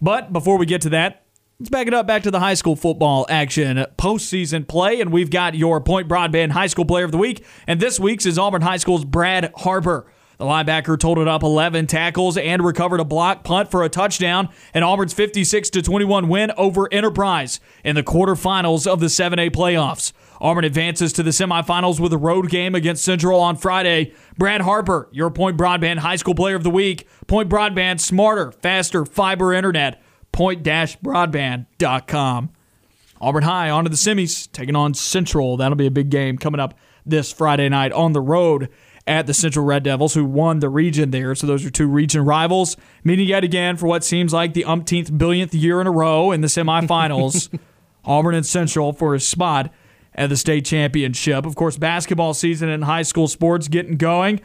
But 0.00 0.32
before 0.32 0.58
we 0.58 0.66
get 0.66 0.82
to 0.82 0.90
that, 0.90 1.23
let's 1.64 1.70
back 1.70 1.86
it 1.86 1.94
up 1.94 2.06
back 2.06 2.22
to 2.22 2.30
the 2.30 2.40
high 2.40 2.52
school 2.52 2.76
football 2.76 3.24
action 3.30 3.78
postseason 3.96 4.68
play. 4.68 5.00
And 5.00 5.10
we've 5.10 5.30
got 5.30 5.54
your 5.54 5.80
Point 5.80 6.08
Broadband 6.08 6.50
High 6.50 6.66
School 6.66 6.84
Player 6.84 7.06
of 7.06 7.10
the 7.10 7.16
Week. 7.16 7.42
And 7.66 7.80
this 7.80 7.98
week's 7.98 8.26
is 8.26 8.38
Auburn 8.38 8.60
High 8.60 8.76
School's 8.76 9.06
Brad 9.06 9.50
Harper. 9.56 10.04
The 10.36 10.44
linebacker 10.44 10.98
totaled 10.98 11.26
up 11.26 11.42
11 11.42 11.86
tackles 11.86 12.36
and 12.36 12.62
recovered 12.62 13.00
a 13.00 13.04
block 13.04 13.44
punt 13.44 13.70
for 13.70 13.82
a 13.82 13.88
touchdown 13.88 14.50
in 14.74 14.82
Auburn's 14.82 15.14
56 15.14 15.70
21 15.70 16.28
win 16.28 16.52
over 16.58 16.86
Enterprise 16.92 17.60
in 17.82 17.94
the 17.94 18.02
quarterfinals 18.02 18.86
of 18.86 19.00
the 19.00 19.06
7A 19.06 19.50
playoffs. 19.50 20.12
Auburn 20.42 20.64
advances 20.64 21.14
to 21.14 21.22
the 21.22 21.30
semifinals 21.30 21.98
with 21.98 22.12
a 22.12 22.18
road 22.18 22.50
game 22.50 22.74
against 22.74 23.02
Central 23.02 23.40
on 23.40 23.56
Friday. 23.56 24.12
Brad 24.36 24.60
Harper, 24.60 25.08
your 25.12 25.30
Point 25.30 25.56
Broadband 25.56 26.00
High 26.00 26.16
School 26.16 26.34
Player 26.34 26.56
of 26.56 26.62
the 26.62 26.68
Week. 26.68 27.08
Point 27.26 27.48
Broadband, 27.48 28.00
smarter, 28.00 28.52
faster, 28.52 29.06
fiber 29.06 29.54
internet. 29.54 30.03
Point-broadband.com. 30.34 32.50
Auburn 33.20 33.44
High 33.44 33.70
onto 33.70 33.88
the 33.88 33.96
semis, 33.96 34.50
taking 34.50 34.74
on 34.74 34.94
Central. 34.94 35.56
That'll 35.56 35.76
be 35.76 35.86
a 35.86 35.92
big 35.92 36.10
game 36.10 36.38
coming 36.38 36.58
up 36.60 36.74
this 37.06 37.32
Friday 37.32 37.68
night 37.68 37.92
on 37.92 38.12
the 38.12 38.20
road 38.20 38.68
at 39.06 39.28
the 39.28 39.34
Central 39.34 39.64
Red 39.64 39.84
Devils, 39.84 40.14
who 40.14 40.24
won 40.24 40.58
the 40.58 40.68
region 40.68 41.12
there. 41.12 41.36
So 41.36 41.46
those 41.46 41.64
are 41.64 41.70
two 41.70 41.86
region 41.86 42.24
rivals 42.24 42.76
meeting 43.04 43.28
yet 43.28 43.44
again 43.44 43.76
for 43.76 43.86
what 43.86 44.02
seems 44.02 44.32
like 44.32 44.54
the 44.54 44.64
umpteenth 44.64 45.16
billionth 45.16 45.54
year 45.54 45.80
in 45.80 45.86
a 45.86 45.92
row 45.92 46.32
in 46.32 46.40
the 46.40 46.48
semifinals. 46.48 47.56
Auburn 48.04 48.34
and 48.34 48.44
Central 48.44 48.92
for 48.92 49.14
a 49.14 49.20
spot 49.20 49.72
at 50.14 50.30
the 50.30 50.36
state 50.36 50.64
championship. 50.64 51.46
Of 51.46 51.54
course, 51.54 51.76
basketball 51.76 52.34
season 52.34 52.68
and 52.68 52.82
high 52.84 53.02
school 53.02 53.28
sports 53.28 53.68
getting 53.68 53.96
going. 53.96 54.40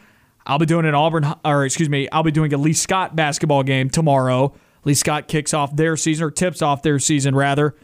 I'll 0.46 0.58
be 0.58 0.66
doing 0.66 0.86
an 0.86 0.94
Auburn, 0.94 1.34
or 1.44 1.64
excuse 1.64 1.88
me, 1.88 2.08
I'll 2.10 2.22
be 2.22 2.30
doing 2.30 2.54
a 2.54 2.56
Lee 2.56 2.74
Scott 2.74 3.16
basketball 3.16 3.62
game 3.62 3.90
tomorrow. 3.90 4.54
Lee 4.84 4.94
Scott 4.94 5.28
kicks 5.28 5.52
off 5.52 5.76
their 5.76 5.96
season, 5.96 6.24
or 6.24 6.30
tips 6.30 6.62
off 6.62 6.82
their 6.82 6.98
season 6.98 7.34
rather 7.34 7.74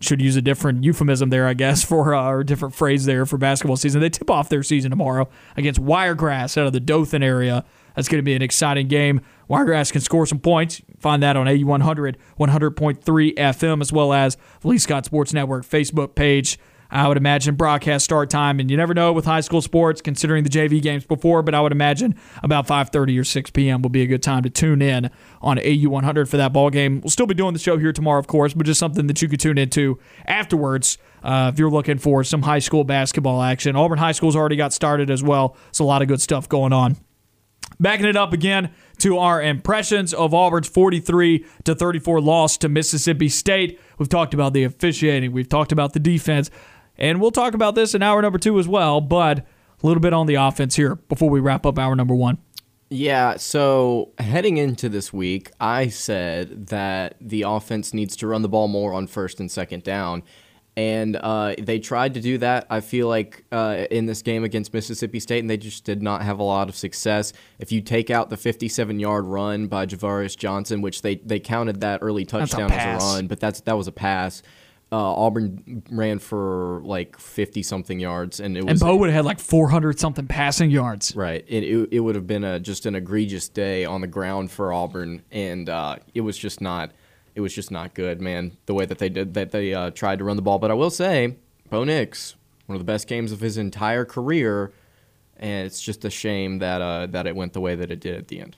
should 0.00 0.20
use 0.22 0.36
a 0.36 0.42
different 0.42 0.82
euphemism 0.84 1.30
there, 1.30 1.46
I 1.46 1.54
guess, 1.54 1.84
for 1.88 2.14
uh, 2.14 2.30
or 2.30 2.40
a 2.40 2.46
different 2.46 2.74
phrase 2.74 3.04
there 3.04 3.26
for 3.26 3.38
basketball 3.38 3.76
season. 3.76 4.00
They 4.00 4.10
tip 4.10 4.30
off 4.30 4.48
their 4.48 4.62
season 4.62 4.90
tomorrow 4.90 5.28
against 5.56 5.80
Wiregrass 5.80 6.56
out 6.56 6.66
of 6.66 6.72
the 6.72 6.80
Dothan 6.80 7.22
area. 7.22 7.64
That's 7.94 8.08
going 8.08 8.18
to 8.18 8.24
be 8.24 8.34
an 8.34 8.42
exciting 8.42 8.86
game. 8.88 9.20
Wiregrass 9.48 9.90
can 9.90 10.00
score 10.00 10.24
some 10.24 10.38
points. 10.38 10.80
Find 10.98 11.22
that 11.22 11.36
on 11.36 11.46
AU100, 11.46 12.16
100.3 12.38 13.34
FM, 13.34 13.80
as 13.80 13.92
well 13.92 14.12
as 14.12 14.36
Lee 14.62 14.78
Scott 14.78 15.04
Sports 15.04 15.32
Network 15.32 15.64
Facebook 15.64 16.14
page. 16.14 16.58
I 16.90 17.06
would 17.06 17.16
imagine 17.18 17.54
broadcast 17.54 18.04
start 18.04 18.30
time, 18.30 18.60
and 18.60 18.70
you 18.70 18.76
never 18.76 18.94
know 18.94 19.12
with 19.12 19.26
high 19.26 19.40
school 19.40 19.60
sports, 19.60 20.00
considering 20.00 20.44
the 20.44 20.50
JV 20.50 20.80
games 20.80 21.04
before, 21.04 21.42
but 21.42 21.54
I 21.54 21.60
would 21.60 21.72
imagine 21.72 22.14
about 22.42 22.66
5:30 22.66 23.18
or 23.18 23.24
6 23.24 23.50
p.m. 23.50 23.82
will 23.82 23.90
be 23.90 24.02
a 24.02 24.06
good 24.06 24.22
time 24.22 24.42
to 24.42 24.50
tune 24.50 24.80
in 24.80 25.10
on 25.42 25.58
AU 25.58 25.88
100 25.88 26.28
for 26.28 26.38
that 26.38 26.52
ball 26.52 26.70
game. 26.70 27.00
We'll 27.02 27.10
still 27.10 27.26
be 27.26 27.34
doing 27.34 27.52
the 27.52 27.58
show 27.58 27.76
here 27.76 27.92
tomorrow, 27.92 28.18
of 28.18 28.26
course, 28.26 28.54
but 28.54 28.64
just 28.64 28.80
something 28.80 29.06
that 29.06 29.20
you 29.20 29.28
could 29.28 29.40
tune 29.40 29.58
into 29.58 29.98
afterwards 30.26 30.96
uh, 31.22 31.50
if 31.52 31.58
you're 31.58 31.70
looking 31.70 31.98
for 31.98 32.24
some 32.24 32.42
high 32.42 32.58
school 32.58 32.84
basketball 32.84 33.42
action. 33.42 33.76
Auburn 33.76 33.98
High 33.98 34.12
School's 34.12 34.36
already 34.36 34.56
got 34.56 34.72
started 34.72 35.10
as 35.10 35.22
well. 35.22 35.56
It's 35.68 35.78
a 35.78 35.84
lot 35.84 36.00
of 36.00 36.08
good 36.08 36.22
stuff 36.22 36.48
going 36.48 36.72
on. 36.72 36.96
Backing 37.80 38.06
it 38.06 38.16
up 38.16 38.32
again 38.32 38.70
to 38.98 39.18
our 39.18 39.42
impressions 39.42 40.12
of 40.12 40.34
Auburn's 40.34 40.68
43 40.68 41.44
to 41.64 41.74
34 41.74 42.20
loss 42.20 42.56
to 42.58 42.68
Mississippi 42.68 43.28
State. 43.28 43.78
We've 43.98 44.08
talked 44.08 44.34
about 44.34 44.52
the 44.52 44.64
officiating, 44.64 45.32
we've 45.32 45.48
talked 45.48 45.70
about 45.70 45.92
the 45.92 46.00
defense, 46.00 46.50
and 46.98 47.20
we'll 47.20 47.30
talk 47.30 47.54
about 47.54 47.74
this 47.74 47.94
in 47.94 48.02
hour 48.02 48.20
number 48.22 48.38
two 48.38 48.58
as 48.58 48.68
well. 48.68 49.00
But 49.00 49.38
a 49.38 49.86
little 49.86 50.00
bit 50.00 50.12
on 50.12 50.26
the 50.26 50.34
offense 50.34 50.76
here 50.76 50.96
before 50.96 51.30
we 51.30 51.40
wrap 51.40 51.64
up 51.64 51.78
hour 51.78 51.94
number 51.94 52.14
one. 52.14 52.38
Yeah, 52.90 53.36
so 53.36 54.12
heading 54.18 54.56
into 54.56 54.88
this 54.88 55.12
week, 55.12 55.50
I 55.60 55.88
said 55.88 56.68
that 56.68 57.16
the 57.20 57.42
offense 57.42 57.92
needs 57.92 58.16
to 58.16 58.26
run 58.26 58.40
the 58.40 58.48
ball 58.48 58.66
more 58.66 58.94
on 58.94 59.06
first 59.06 59.40
and 59.40 59.50
second 59.50 59.82
down 59.82 60.22
and 60.78 61.16
uh, 61.16 61.56
they 61.58 61.80
tried 61.80 62.14
to 62.14 62.20
do 62.20 62.38
that. 62.38 62.64
I 62.70 62.78
feel 62.78 63.08
like 63.08 63.42
uh, 63.50 63.86
in 63.90 64.06
this 64.06 64.22
game 64.22 64.44
against 64.44 64.72
Mississippi 64.72 65.18
State, 65.18 65.40
and 65.40 65.50
they 65.50 65.56
just 65.56 65.82
did 65.82 66.04
not 66.04 66.22
have 66.22 66.38
a 66.38 66.44
lot 66.44 66.68
of 66.68 66.76
success. 66.76 67.32
If 67.58 67.72
you 67.72 67.80
take 67.80 68.10
out 68.10 68.30
the 68.30 68.36
57-yard 68.36 69.24
run 69.24 69.66
by 69.66 69.86
Ja'Varrius 69.86 70.36
Johnson, 70.36 70.80
which 70.80 71.02
they, 71.02 71.16
they 71.16 71.40
counted 71.40 71.80
that 71.80 71.98
early 72.00 72.24
touchdown 72.24 72.70
a 72.70 72.74
as 72.76 73.02
a 73.02 73.06
run, 73.06 73.26
but 73.26 73.40
that's 73.40 73.60
that 73.62 73.76
was 73.76 73.88
a 73.88 73.92
pass. 73.92 74.40
Uh, 74.90 74.96
Auburn 74.96 75.82
ran 75.90 76.18
for 76.18 76.80
like 76.82 77.18
50 77.18 77.62
something 77.62 78.00
yards, 78.00 78.40
and 78.40 78.56
it 78.56 78.64
was 78.64 78.80
and 78.80 78.88
Bo 78.88 78.96
would 78.96 79.10
have 79.10 79.16
had 79.16 79.24
like 79.26 79.38
400 79.38 80.00
something 80.00 80.26
passing 80.26 80.70
yards. 80.70 81.14
right. 81.14 81.44
It, 81.46 81.62
it, 81.62 81.88
it 81.92 82.00
would 82.00 82.14
have 82.14 82.26
been 82.26 82.42
a 82.42 82.58
just 82.58 82.86
an 82.86 82.94
egregious 82.94 83.50
day 83.50 83.84
on 83.84 84.00
the 84.00 84.06
ground 84.06 84.50
for 84.50 84.72
Auburn, 84.72 85.22
and 85.30 85.68
uh, 85.68 85.96
it 86.14 86.22
was 86.22 86.38
just 86.38 86.62
not 86.62 86.92
it 87.34 87.40
was 87.40 87.54
just 87.54 87.70
not 87.70 87.94
good, 87.94 88.20
man. 88.20 88.56
The 88.66 88.74
way 88.74 88.84
that 88.84 88.98
they 88.98 89.08
did 89.08 89.34
that 89.34 89.52
they 89.52 89.72
uh, 89.72 89.90
tried 89.90 90.18
to 90.18 90.24
run 90.24 90.34
the 90.36 90.42
ball. 90.42 90.58
But 90.58 90.72
I 90.72 90.74
will 90.74 90.90
say, 90.90 91.36
Bo 91.70 91.84
Nix, 91.84 92.34
one 92.66 92.74
of 92.74 92.80
the 92.80 92.90
best 92.90 93.06
games 93.06 93.30
of 93.30 93.40
his 93.40 93.56
entire 93.56 94.04
career, 94.04 94.72
and 95.36 95.64
it's 95.64 95.80
just 95.80 96.04
a 96.04 96.10
shame 96.10 96.58
that 96.58 96.82
uh, 96.82 97.06
that 97.06 97.28
it 97.28 97.36
went 97.36 97.52
the 97.52 97.60
way 97.60 97.76
that 97.76 97.92
it 97.92 98.00
did 98.00 98.16
at 98.16 98.26
the 98.26 98.40
end. 98.40 98.56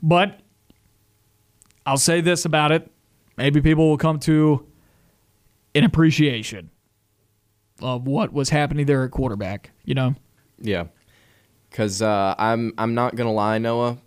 But 0.00 0.40
I'll 1.84 1.96
say 1.96 2.20
this 2.20 2.44
about 2.44 2.70
it: 2.70 2.88
maybe 3.36 3.60
people 3.60 3.88
will 3.88 3.98
come 3.98 4.20
to 4.20 4.64
an 5.74 5.84
appreciation 5.84 6.70
of 7.80 8.06
what 8.06 8.32
was 8.32 8.50
happening 8.50 8.86
there 8.86 9.04
at 9.04 9.10
quarterback. 9.10 9.70
You 9.84 9.94
know, 9.94 10.14
Yeah, 10.58 10.86
because 11.70 12.02
uh, 12.02 12.34
I'm 12.38 12.72
I'm 12.78 12.94
not 12.94 13.16
gonna 13.16 13.32
lie, 13.32 13.58
Noah. 13.58 13.98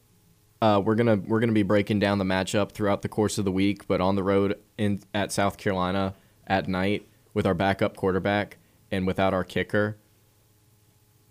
Uh, 0.61 0.81
we're 0.83 0.95
gonna 0.95 1.17
we're 1.17 1.39
gonna 1.39 1.51
be 1.51 1.63
breaking 1.63 1.99
down 1.99 2.17
the 2.17 2.25
matchup 2.25 2.71
throughout 2.71 3.01
the 3.01 3.09
course 3.09 3.37
of 3.37 3.45
the 3.45 3.51
week, 3.51 3.87
but 3.87 4.01
on 4.01 4.15
the 4.15 4.23
road 4.23 4.59
in 4.77 5.01
at 5.13 5.31
South 5.31 5.57
Carolina 5.57 6.15
at 6.47 6.67
night 6.67 7.07
with 7.33 7.45
our 7.45 7.53
backup 7.53 7.95
quarterback 7.95 8.57
and 8.91 9.05
without 9.05 9.33
our 9.33 9.43
kicker. 9.43 9.97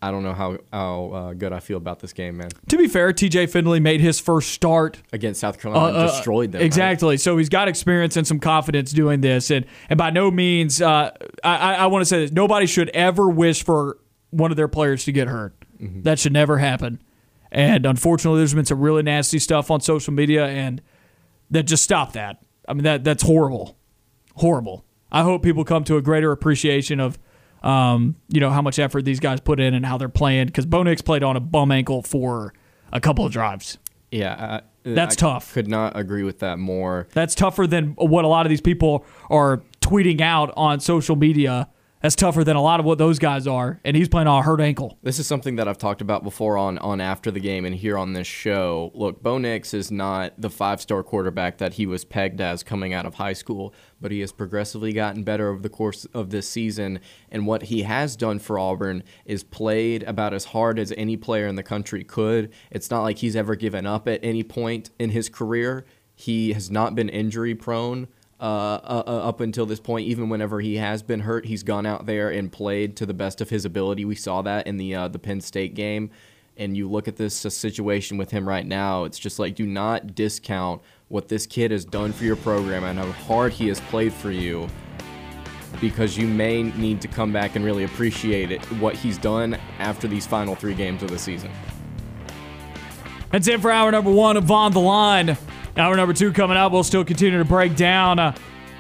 I 0.04 0.10
don't 0.10 0.22
know 0.22 0.34
how 0.34 0.58
how 0.72 1.10
uh, 1.12 1.32
good 1.32 1.52
I 1.52 1.60
feel 1.60 1.78
about 1.78 2.00
this 2.00 2.12
game, 2.12 2.36
man. 2.36 2.48
to 2.68 2.76
be 2.76 2.88
fair, 2.88 3.12
T.J. 3.12 3.46
Finley 3.46 3.80
made 3.80 4.00
his 4.00 4.20
first 4.20 4.50
start 4.50 5.00
Against 5.12 5.40
South 5.40 5.58
Carolina, 5.58 5.96
Uh, 5.98 6.00
uh, 6.02 6.06
destroyed 6.08 6.52
them. 6.52 6.60
right? 6.60 6.66
Exactly. 6.66 7.16
So 7.16 7.38
he's 7.38 7.48
got 7.48 7.68
experience 7.68 8.16
and 8.16 8.26
some 8.26 8.38
confidence 8.38 8.92
doing 8.92 9.22
this, 9.22 9.50
and 9.50 9.64
and 9.88 9.96
by 9.96 10.10
no 10.10 10.30
means, 10.30 10.82
uh, 10.82 11.10
I 11.42 11.56
I, 11.56 11.74
I 11.74 11.86
want 11.86 12.02
to 12.02 12.06
say 12.06 12.18
this: 12.20 12.32
nobody 12.32 12.66
should 12.66 12.90
ever 12.90 13.28
wish 13.28 13.64
for 13.64 13.96
one 14.30 14.50
of 14.50 14.56
their 14.56 14.68
players 14.68 15.04
to 15.04 15.12
get 15.12 15.28
hurt. 15.28 15.54
Mm-hmm. 15.80 16.02
That 16.02 16.18
should 16.18 16.32
never 16.32 16.58
happen. 16.58 17.00
And 17.50 17.86
unfortunately, 17.86 18.40
there's 18.40 18.52
been 18.54 18.64
some 18.64 18.80
really 18.80 19.02
nasty 19.02 19.38
stuff 19.38 19.70
on 19.70 19.80
social 19.80 20.12
media, 20.12 20.46
and 20.46 20.82
that 21.50 21.62
just 21.64 21.82
stop 21.84 22.12
that. 22.12 22.42
I 22.68 22.74
mean 22.74 22.84
that 22.84 23.04
that's 23.04 23.22
horrible, 23.22 23.78
horrible. 24.34 24.84
I 25.10 25.22
hope 25.22 25.42
people 25.42 25.64
come 25.64 25.84
to 25.84 25.96
a 25.96 26.02
greater 26.02 26.30
appreciation 26.32 27.00
of. 27.00 27.18
Um, 27.64 28.16
you 28.28 28.40
know 28.40 28.50
how 28.50 28.60
much 28.60 28.78
effort 28.78 29.02
these 29.06 29.20
guys 29.20 29.40
put 29.40 29.58
in 29.58 29.72
and 29.72 29.86
how 29.86 29.96
they're 29.96 30.08
playing 30.10 30.46
because 30.46 30.66
Bo 30.66 30.82
Nix 30.82 31.00
played 31.00 31.22
on 31.22 31.34
a 31.34 31.40
bum 31.40 31.72
ankle 31.72 32.02
for 32.02 32.52
a 32.92 33.00
couple 33.00 33.24
of 33.24 33.32
drives. 33.32 33.78
Yeah, 34.12 34.60
I, 34.84 34.90
That's 34.92 35.16
I 35.16 35.20
tough. 35.20 35.54
Could 35.54 35.66
not 35.66 35.96
agree 35.98 36.22
with 36.22 36.40
that 36.40 36.58
more. 36.58 37.08
That's 37.14 37.34
tougher 37.34 37.66
than 37.66 37.94
what 37.96 38.24
a 38.24 38.28
lot 38.28 38.44
of 38.44 38.50
these 38.50 38.60
people 38.60 39.04
are 39.30 39.62
tweeting 39.80 40.20
out 40.20 40.52
on 40.56 40.78
social 40.80 41.16
media. 41.16 41.68
That's 42.04 42.16
tougher 42.16 42.44
than 42.44 42.54
a 42.54 42.60
lot 42.60 42.80
of 42.80 42.84
what 42.84 42.98
those 42.98 43.18
guys 43.18 43.46
are. 43.46 43.80
And 43.82 43.96
he's 43.96 44.10
playing 44.10 44.28
on 44.28 44.40
a 44.40 44.42
hurt 44.42 44.60
ankle. 44.60 44.98
This 45.02 45.18
is 45.18 45.26
something 45.26 45.56
that 45.56 45.66
I've 45.66 45.78
talked 45.78 46.02
about 46.02 46.22
before 46.22 46.58
on, 46.58 46.76
on 46.76 47.00
after 47.00 47.30
the 47.30 47.40
game 47.40 47.64
and 47.64 47.74
here 47.74 47.96
on 47.96 48.12
this 48.12 48.26
show. 48.26 48.90
Look, 48.92 49.22
Bo 49.22 49.38
Nix 49.38 49.72
is 49.72 49.90
not 49.90 50.34
the 50.36 50.50
five 50.50 50.82
star 50.82 51.02
quarterback 51.02 51.56
that 51.56 51.72
he 51.72 51.86
was 51.86 52.04
pegged 52.04 52.42
as 52.42 52.62
coming 52.62 52.92
out 52.92 53.06
of 53.06 53.14
high 53.14 53.32
school, 53.32 53.72
but 54.02 54.12
he 54.12 54.20
has 54.20 54.32
progressively 54.32 54.92
gotten 54.92 55.22
better 55.22 55.48
over 55.48 55.62
the 55.62 55.70
course 55.70 56.04
of 56.12 56.28
this 56.28 56.46
season. 56.46 57.00
And 57.30 57.46
what 57.46 57.62
he 57.62 57.84
has 57.84 58.16
done 58.16 58.38
for 58.38 58.58
Auburn 58.58 59.02
is 59.24 59.42
played 59.42 60.02
about 60.02 60.34
as 60.34 60.44
hard 60.44 60.78
as 60.78 60.92
any 60.98 61.16
player 61.16 61.46
in 61.46 61.54
the 61.54 61.62
country 61.62 62.04
could. 62.04 62.52
It's 62.70 62.90
not 62.90 63.00
like 63.00 63.16
he's 63.16 63.34
ever 63.34 63.56
given 63.56 63.86
up 63.86 64.06
at 64.08 64.20
any 64.22 64.42
point 64.42 64.90
in 64.98 65.08
his 65.08 65.30
career. 65.30 65.86
He 66.14 66.52
has 66.52 66.70
not 66.70 66.94
been 66.94 67.08
injury 67.08 67.54
prone 67.54 68.08
up 68.40 69.40
until 69.40 69.66
this 69.66 69.80
point, 69.80 70.06
even 70.06 70.28
whenever 70.28 70.60
he 70.60 70.76
has 70.76 71.02
been 71.02 71.20
hurt, 71.20 71.46
he's 71.46 71.62
gone 71.62 71.86
out 71.86 72.06
there 72.06 72.30
and 72.30 72.50
played 72.50 72.96
to 72.96 73.06
the 73.06 73.14
best 73.14 73.40
of 73.40 73.50
his 73.50 73.64
ability. 73.64 74.04
We 74.04 74.16
saw 74.16 74.42
that 74.42 74.66
in 74.66 74.76
the 74.76 74.94
uh, 74.94 75.08
the 75.08 75.18
Penn 75.18 75.40
State 75.40 75.74
game, 75.74 76.10
and 76.56 76.76
you 76.76 76.90
look 76.90 77.08
at 77.08 77.16
this 77.16 77.46
uh, 77.46 77.50
situation 77.50 78.18
with 78.18 78.30
him 78.30 78.48
right 78.48 78.66
now. 78.66 79.04
It's 79.04 79.18
just 79.18 79.38
like 79.38 79.54
do 79.54 79.66
not 79.66 80.14
discount 80.14 80.82
what 81.08 81.28
this 81.28 81.46
kid 81.46 81.70
has 81.70 81.84
done 81.84 82.12
for 82.12 82.24
your 82.24 82.36
program 82.36 82.84
and 82.84 82.98
how 82.98 83.10
hard 83.12 83.52
he 83.52 83.68
has 83.68 83.80
played 83.80 84.12
for 84.12 84.30
you, 84.30 84.68
because 85.80 86.18
you 86.18 86.26
may 86.26 86.62
need 86.62 87.00
to 87.00 87.08
come 87.08 87.32
back 87.32 87.56
and 87.56 87.64
really 87.64 87.84
appreciate 87.84 88.50
it 88.50 88.62
what 88.72 88.96
he's 88.96 89.18
done 89.18 89.54
after 89.78 90.08
these 90.08 90.26
final 90.26 90.54
three 90.54 90.74
games 90.74 91.02
of 91.02 91.10
the 91.10 91.18
season. 91.18 91.50
That's 93.30 93.48
it 93.48 93.60
for 93.60 93.70
hour 93.70 93.90
number 93.90 94.12
one 94.12 94.36
of 94.36 94.50
On 94.50 94.72
the 94.72 94.80
Line. 94.80 95.36
Hour 95.76 95.96
number 95.96 96.14
two 96.14 96.32
coming 96.32 96.56
up. 96.56 96.70
We'll 96.70 96.84
still 96.84 97.04
continue 97.04 97.38
to 97.38 97.44
break 97.44 97.74
down 97.74 98.18
uh, 98.18 98.34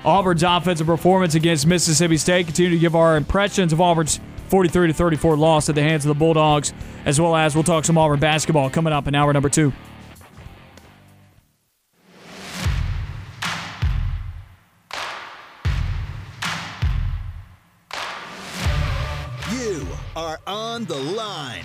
Auburn's 0.04 0.42
offensive 0.42 0.86
performance 0.86 1.34
against 1.34 1.66
Mississippi 1.66 2.16
State. 2.16 2.46
Continue 2.46 2.70
to 2.72 2.78
give 2.78 2.94
our 2.94 3.16
impressions 3.16 3.72
of 3.72 3.80
Auburn's 3.80 4.20
43 4.48 4.88
to 4.88 4.94
34 4.94 5.36
loss 5.36 5.68
at 5.68 5.74
the 5.74 5.82
hands 5.82 6.04
of 6.04 6.08
the 6.10 6.18
Bulldogs, 6.18 6.72
as 7.04 7.20
well 7.20 7.34
as 7.34 7.54
we'll 7.56 7.64
talk 7.64 7.84
some 7.84 7.98
Auburn 7.98 8.20
basketball 8.20 8.70
coming 8.70 8.92
up 8.92 9.08
in 9.08 9.14
hour 9.14 9.32
number 9.32 9.48
two. 9.48 9.72
You 19.50 19.86
are 20.14 20.38
on 20.46 20.84
the 20.84 20.96
line. 20.96 21.64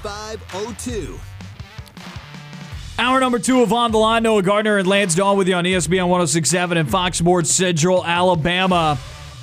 888-382-7502. 0.03 1.19
Hour 2.99 3.19
number 3.19 3.39
two 3.39 3.61
of 3.61 3.73
On 3.73 3.91
the 3.91 3.97
Line. 3.97 4.23
Noah 4.23 4.43
Gardner 4.43 4.77
and 4.77 4.87
Lance 4.87 5.15
Dawe 5.15 5.33
with 5.33 5.47
you 5.47 5.55
on 5.55 5.63
ESPN 5.63 6.07
1067 6.07 6.77
and 6.77 6.89
Fox 6.89 7.17
Sports 7.17 7.49
Central, 7.49 8.05
Alabama. 8.05 8.99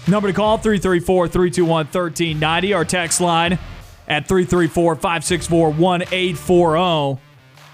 Number 0.06 0.28
to 0.28 0.34
call 0.34 0.58
334 0.58 1.28
321 1.28 1.86
1390. 1.86 2.72
Our 2.72 2.84
text 2.84 3.20
line 3.20 3.58
at 4.06 4.28
334 4.28 4.94
564 4.94 5.70
1840. 5.70 7.20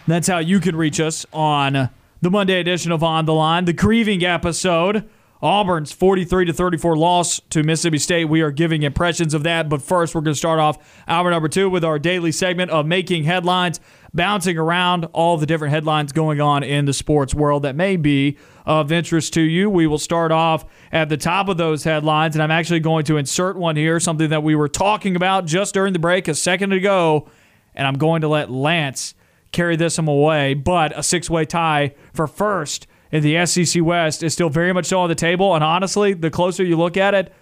That's 0.07 0.27
how 0.27 0.39
you 0.39 0.59
can 0.61 0.75
reach 0.77 1.01
us 1.01 1.27
on 1.33 1.91
the 2.23 2.31
Monday 2.31 2.61
edition 2.61 2.91
of 2.93 3.03
On 3.03 3.27
the 3.27 3.35
Line, 3.35 3.67
the 3.67 3.73
grieving 3.73 4.25
episode. 4.25 5.09
Auburn's 5.45 5.93
43 5.93 6.47
to 6.47 6.55
34 6.55 6.97
loss 6.97 7.39
to 7.51 7.63
Mississippi 7.63 7.99
State. 7.99 8.25
We 8.25 8.41
are 8.41 8.51
giving 8.51 8.83
impressions 8.83 9.35
of 9.35 9.43
that, 9.43 9.69
but 9.69 9.83
first 9.83 10.15
we're 10.15 10.23
going 10.23 10.33
to 10.33 10.39
start 10.39 10.59
off 10.59 10.79
hour 11.07 11.31
number 11.31 11.51
2 11.51 11.69
with 11.69 11.85
our 11.85 11.99
daily 11.99 12.33
segment 12.33 12.71
of 12.71 12.87
making 12.87 13.25
headlines. 13.25 13.79
bouncing 14.15 14.57
around 14.57 15.05
all 15.13 15.37
the 15.37 15.45
different 15.45 15.75
headlines 15.75 16.13
going 16.13 16.41
on 16.41 16.63
in 16.63 16.87
the 16.87 16.95
sports 16.95 17.35
world 17.35 17.65
that 17.65 17.77
may 17.77 17.97
be 17.97 18.39
of 18.65 18.91
interest 18.91 19.35
to 19.35 19.43
you. 19.43 19.69
We 19.69 19.87
will 19.87 19.99
start 19.99 20.33
off 20.33 20.65
at 20.91 21.11
the 21.11 21.19
top 21.19 21.51
of 21.51 21.59
those 21.59 21.85
headlines, 21.85 22.35
and 22.35 22.43
I'm 22.43 22.51
actually 22.51 22.81
going 22.81 23.05
to 23.05 23.19
insert 23.19 23.57
one 23.57 23.77
here, 23.77 24.01
something 24.01 24.31
that 24.31 24.43
we 24.43 24.55
were 24.55 24.69
talking 24.69 25.15
about 25.15 25.45
just 25.45 25.75
during 25.75 25.93
the 25.93 25.99
break 25.99 26.27
a 26.27 26.35
second 26.35 26.73
ago, 26.73 27.29
and 27.75 27.87
I'm 27.87 27.99
going 27.99 28.23
to 28.23 28.29
let 28.29 28.51
Lance 28.51 29.15
carry 29.53 29.77
this 29.77 29.99
one 29.99 30.09
away. 30.09 30.55
But 30.55 30.99
a 30.99 31.03
six 31.03 31.29
way 31.29 31.45
tie 31.45 31.95
for 32.15 32.27
first 32.27 32.87
in 33.13 33.23
the 33.23 33.47
SEC 33.47 33.83
West 33.83 34.23
is 34.23 34.33
still 34.33 34.51
very 34.51 34.73
much 34.73 34.87
so 34.87 35.01
on 35.01 35.09
the 35.09 35.15
table, 35.15 35.55
and 35.55 35.63
honestly, 35.63 36.15
the 36.15 36.31
closer 36.31 36.65
you 36.65 36.77
look 36.77 36.97
at 36.97 37.15
it, 37.15 37.33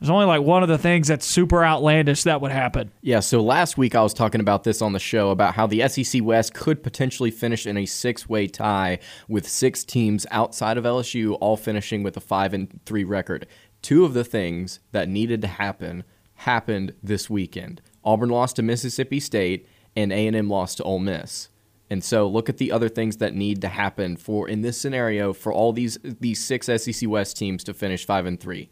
there's 0.00 0.10
only 0.10 0.26
like 0.26 0.42
one 0.42 0.62
of 0.62 0.68
the 0.68 0.78
things 0.78 1.08
that's 1.08 1.26
super 1.26 1.64
outlandish 1.64 2.22
that 2.22 2.40
would 2.40 2.52
happen. 2.52 2.92
Yeah, 3.02 3.18
so 3.20 3.42
last 3.42 3.76
week 3.76 3.96
I 3.96 4.02
was 4.02 4.14
talking 4.14 4.40
about 4.40 4.62
this 4.62 4.80
on 4.80 4.92
the 4.92 5.00
show 5.00 5.30
about 5.30 5.54
how 5.54 5.66
the 5.66 5.86
SEC 5.88 6.22
West 6.22 6.54
could 6.54 6.84
potentially 6.84 7.32
finish 7.32 7.66
in 7.66 7.76
a 7.76 7.84
six 7.84 8.28
way 8.28 8.46
tie 8.46 9.00
with 9.26 9.48
six 9.48 9.82
teams 9.82 10.24
outside 10.30 10.78
of 10.78 10.84
LSU 10.84 11.36
all 11.40 11.56
finishing 11.56 12.04
with 12.04 12.16
a 12.16 12.20
5 12.20 12.54
and 12.54 12.80
3 12.86 13.02
record. 13.02 13.46
Two 13.82 14.04
of 14.04 14.14
the 14.14 14.24
things 14.24 14.78
that 14.92 15.08
needed 15.08 15.40
to 15.40 15.48
happen 15.48 16.04
happened 16.34 16.94
this 17.02 17.28
weekend. 17.28 17.82
Auburn 18.04 18.28
lost 18.28 18.56
to 18.56 18.62
Mississippi 18.62 19.18
State 19.18 19.66
and 19.96 20.12
A&M 20.12 20.48
lost 20.48 20.76
to 20.76 20.84
Ole 20.84 21.00
Miss. 21.00 21.48
And 21.90 22.04
so 22.04 22.28
look 22.28 22.48
at 22.48 22.58
the 22.58 22.70
other 22.70 22.88
things 22.88 23.16
that 23.16 23.34
need 23.34 23.62
to 23.62 23.68
happen 23.68 24.16
for 24.16 24.48
in 24.48 24.60
this 24.60 24.78
scenario 24.78 25.32
for 25.32 25.52
all 25.52 25.72
these 25.72 25.98
these 26.02 26.44
six 26.44 26.66
SEC 26.66 27.08
West 27.08 27.36
teams 27.36 27.64
to 27.64 27.74
finish 27.74 28.04
5 28.04 28.26
and 28.26 28.40
3. 28.40 28.68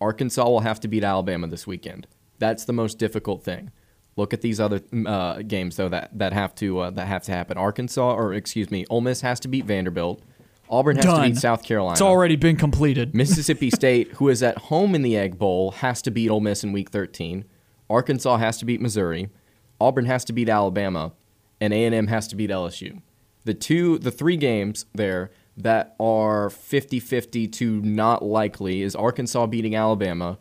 Arkansas 0.00 0.48
will 0.48 0.60
have 0.60 0.80
to 0.80 0.88
beat 0.88 1.04
Alabama 1.04 1.46
this 1.48 1.66
weekend. 1.66 2.06
That's 2.38 2.64
the 2.64 2.72
most 2.72 2.98
difficult 2.98 3.42
thing. 3.42 3.70
Look 4.16 4.32
at 4.32 4.40
these 4.40 4.60
other 4.60 4.80
uh, 5.06 5.42
games 5.42 5.76
though 5.76 5.88
that, 5.88 6.16
that 6.18 6.32
have 6.32 6.54
to 6.56 6.78
uh, 6.80 6.90
that 6.90 7.06
have 7.06 7.24
to 7.24 7.32
happen. 7.32 7.58
Arkansas, 7.58 8.14
or 8.14 8.34
excuse 8.34 8.70
me, 8.70 8.86
Ole 8.88 9.00
Miss 9.00 9.20
has 9.20 9.40
to 9.40 9.48
beat 9.48 9.64
Vanderbilt. 9.64 10.22
Auburn 10.68 10.96
has 10.96 11.04
Done. 11.04 11.22
to 11.22 11.28
beat 11.30 11.36
South 11.36 11.64
Carolina. 11.64 11.92
It's 11.92 12.00
already 12.00 12.36
been 12.36 12.56
completed. 12.56 13.12
Mississippi 13.14 13.70
State, 13.70 14.12
who 14.12 14.28
is 14.28 14.40
at 14.42 14.56
home 14.56 14.94
in 14.94 15.02
the 15.02 15.16
Egg 15.16 15.36
Bowl, 15.36 15.72
has 15.72 16.00
to 16.02 16.12
beat 16.12 16.30
Ole 16.30 16.40
Miss 16.40 16.62
in 16.62 16.70
Week 16.70 16.90
13. 16.90 17.44
Arkansas 17.88 18.36
has 18.36 18.56
to 18.58 18.64
beat 18.64 18.80
Missouri. 18.80 19.30
Auburn 19.80 20.04
has 20.04 20.24
to 20.26 20.32
beat 20.32 20.48
Alabama, 20.48 21.12
and 21.60 21.72
A&M 21.72 22.06
has 22.06 22.26
to 22.28 22.36
beat 22.36 22.50
LSU. 22.50 23.00
The 23.44 23.54
two, 23.54 23.98
the 23.98 24.10
three 24.10 24.36
games 24.36 24.86
there 24.94 25.30
that 25.56 25.94
are 26.00 26.48
50-50 26.48 27.50
to 27.52 27.80
not 27.82 28.22
likely 28.24 28.82
is 28.82 28.94
Arkansas 28.94 29.46
beating 29.46 29.74
Alabama, 29.74 30.38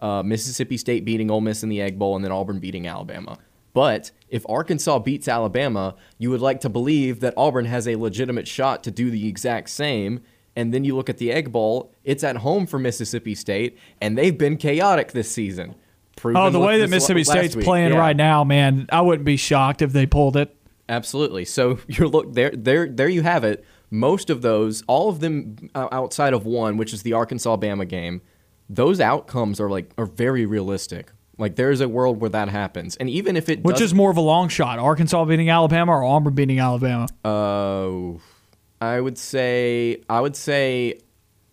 uh, 0.00 0.22
Mississippi 0.22 0.76
State 0.76 1.04
beating 1.04 1.30
Ole 1.30 1.40
Miss 1.40 1.62
in 1.62 1.68
the 1.68 1.80
Egg 1.80 1.98
Bowl, 1.98 2.16
and 2.16 2.24
then 2.24 2.32
Auburn 2.32 2.58
beating 2.58 2.86
Alabama. 2.86 3.38
But 3.74 4.10
if 4.28 4.44
Arkansas 4.48 4.98
beats 5.00 5.28
Alabama, 5.28 5.94
you 6.18 6.30
would 6.30 6.40
like 6.42 6.60
to 6.60 6.68
believe 6.68 7.20
that 7.20 7.34
Auburn 7.36 7.64
has 7.66 7.88
a 7.88 7.96
legitimate 7.96 8.46
shot 8.46 8.82
to 8.84 8.90
do 8.90 9.10
the 9.10 9.28
exact 9.28 9.70
same. 9.70 10.20
And 10.54 10.74
then 10.74 10.84
you 10.84 10.94
look 10.94 11.08
at 11.08 11.16
the 11.16 11.32
Egg 11.32 11.50
Bowl, 11.50 11.92
it's 12.04 12.22
at 12.22 12.36
home 12.38 12.66
for 12.66 12.78
Mississippi 12.78 13.34
State, 13.34 13.78
and 14.02 14.18
they've 14.18 14.36
been 14.36 14.58
chaotic 14.58 15.12
this 15.12 15.30
season. 15.30 15.74
Oh, 16.22 16.50
the 16.50 16.60
way 16.60 16.78
that 16.78 16.90
Mississippi 16.90 17.24
State's 17.24 17.56
week. 17.56 17.64
playing 17.64 17.92
Yeah. 17.92 17.98
right 17.98 18.16
now, 18.16 18.44
man, 18.44 18.86
I 18.92 19.00
wouldn't 19.00 19.24
be 19.24 19.38
shocked 19.38 19.80
if 19.80 19.92
they 19.92 20.04
pulled 20.04 20.36
it. 20.36 20.54
Absolutely. 20.88 21.44
So 21.44 21.78
you're 21.88 22.08
look 22.08 22.32
there, 22.34 22.50
there, 22.50 22.86
there. 22.88 23.08
You 23.08 23.22
have 23.22 23.44
it. 23.44 23.64
Most 23.90 24.30
of 24.30 24.42
those, 24.42 24.82
all 24.86 25.08
of 25.08 25.20
them 25.20 25.70
uh, 25.74 25.88
outside 25.92 26.32
of 26.32 26.46
one, 26.46 26.76
which 26.76 26.92
is 26.92 27.02
the 27.02 27.12
Arkansas 27.12 27.56
Bama 27.56 27.86
game, 27.86 28.22
those 28.68 29.00
outcomes 29.00 29.60
are 29.60 29.68
like 29.68 29.90
are 29.98 30.06
very 30.06 30.46
realistic. 30.46 31.10
Like 31.38 31.56
there 31.56 31.70
is 31.70 31.80
a 31.80 31.88
world 31.88 32.20
where 32.20 32.30
that 32.30 32.48
happens, 32.48 32.96
and 32.96 33.08
even 33.10 33.36
if 33.36 33.48
it 33.48 33.64
Which 33.64 33.80
is 33.80 33.92
more 33.92 34.10
of 34.10 34.16
a 34.16 34.22
long 34.22 34.48
shot? 34.48 34.78
Arkansas 34.78 35.24
beating 35.24 35.50
Alabama 35.50 35.92
or 35.92 36.04
Auburn 36.04 36.34
beating 36.34 36.60
Alabama? 36.60 37.08
Uh, 37.24 38.18
I 38.80 39.00
would 39.00 39.18
say 39.18 40.02
I 40.08 40.20
would 40.20 40.36
say 40.36 41.00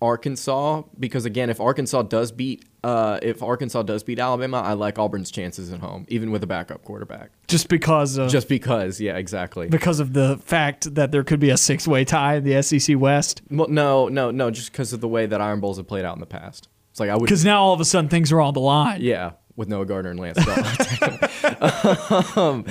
Arkansas 0.01 0.83
because 0.97 1.25
again, 1.25 1.49
if 1.49 1.59
Arkansas 1.59 2.03
does 2.03 2.31
beat 2.31 2.63
uh, 2.83 3.19
if 3.21 3.43
Arkansas 3.43 3.83
does 3.83 4.03
beat 4.03 4.19
Alabama, 4.19 4.57
I 4.61 4.73
like 4.73 4.97
Auburn's 4.97 5.31
chances 5.31 5.71
at 5.73 5.79
home, 5.81 6.05
even 6.07 6.31
with 6.31 6.43
a 6.43 6.47
backup 6.47 6.83
quarterback. 6.83 7.31
Just 7.47 7.67
because 7.67 8.17
of 8.17 8.29
Just 8.31 8.47
because, 8.47 9.01
yeah, 9.01 9.17
exactly. 9.17 9.67
because 9.67 9.99
of 9.99 10.13
the 10.13 10.37
fact 10.37 10.95
that 10.95 11.11
there 11.11 11.23
could 11.23 11.39
be 11.39 11.49
a 11.49 11.57
six 11.57 11.87
way 11.87 12.05
tie 12.05 12.35
in 12.35 12.43
the 12.43 12.61
SEC 12.61 12.97
West. 12.97 13.41
Well, 13.49 13.67
no, 13.67 14.07
no, 14.07 14.31
no, 14.31 14.49
just 14.51 14.71
because 14.71 14.93
of 14.93 15.01
the 15.01 15.07
way 15.07 15.25
that 15.25 15.41
Iron 15.41 15.59
Bowls 15.59 15.77
have 15.77 15.87
played 15.87 16.05
out 16.05 16.15
in 16.15 16.19
the 16.21 16.25
past. 16.25 16.69
It's 16.91 16.99
like 16.99 17.09
I 17.09 17.15
would, 17.15 17.25
Because 17.25 17.43
now 17.45 17.61
all 17.61 17.73
of 17.73 17.81
a 17.81 17.85
sudden 17.85 18.09
things 18.09 18.31
are 18.31 18.39
on 18.41 18.53
the 18.53 18.59
line. 18.61 19.01
yeah, 19.01 19.31
with 19.55 19.67
Noah 19.67 19.85
Gardner 19.85 20.11
and 20.11 20.19
Lance 20.19 20.37
Dawe. 20.43 22.31
um, 22.35 22.63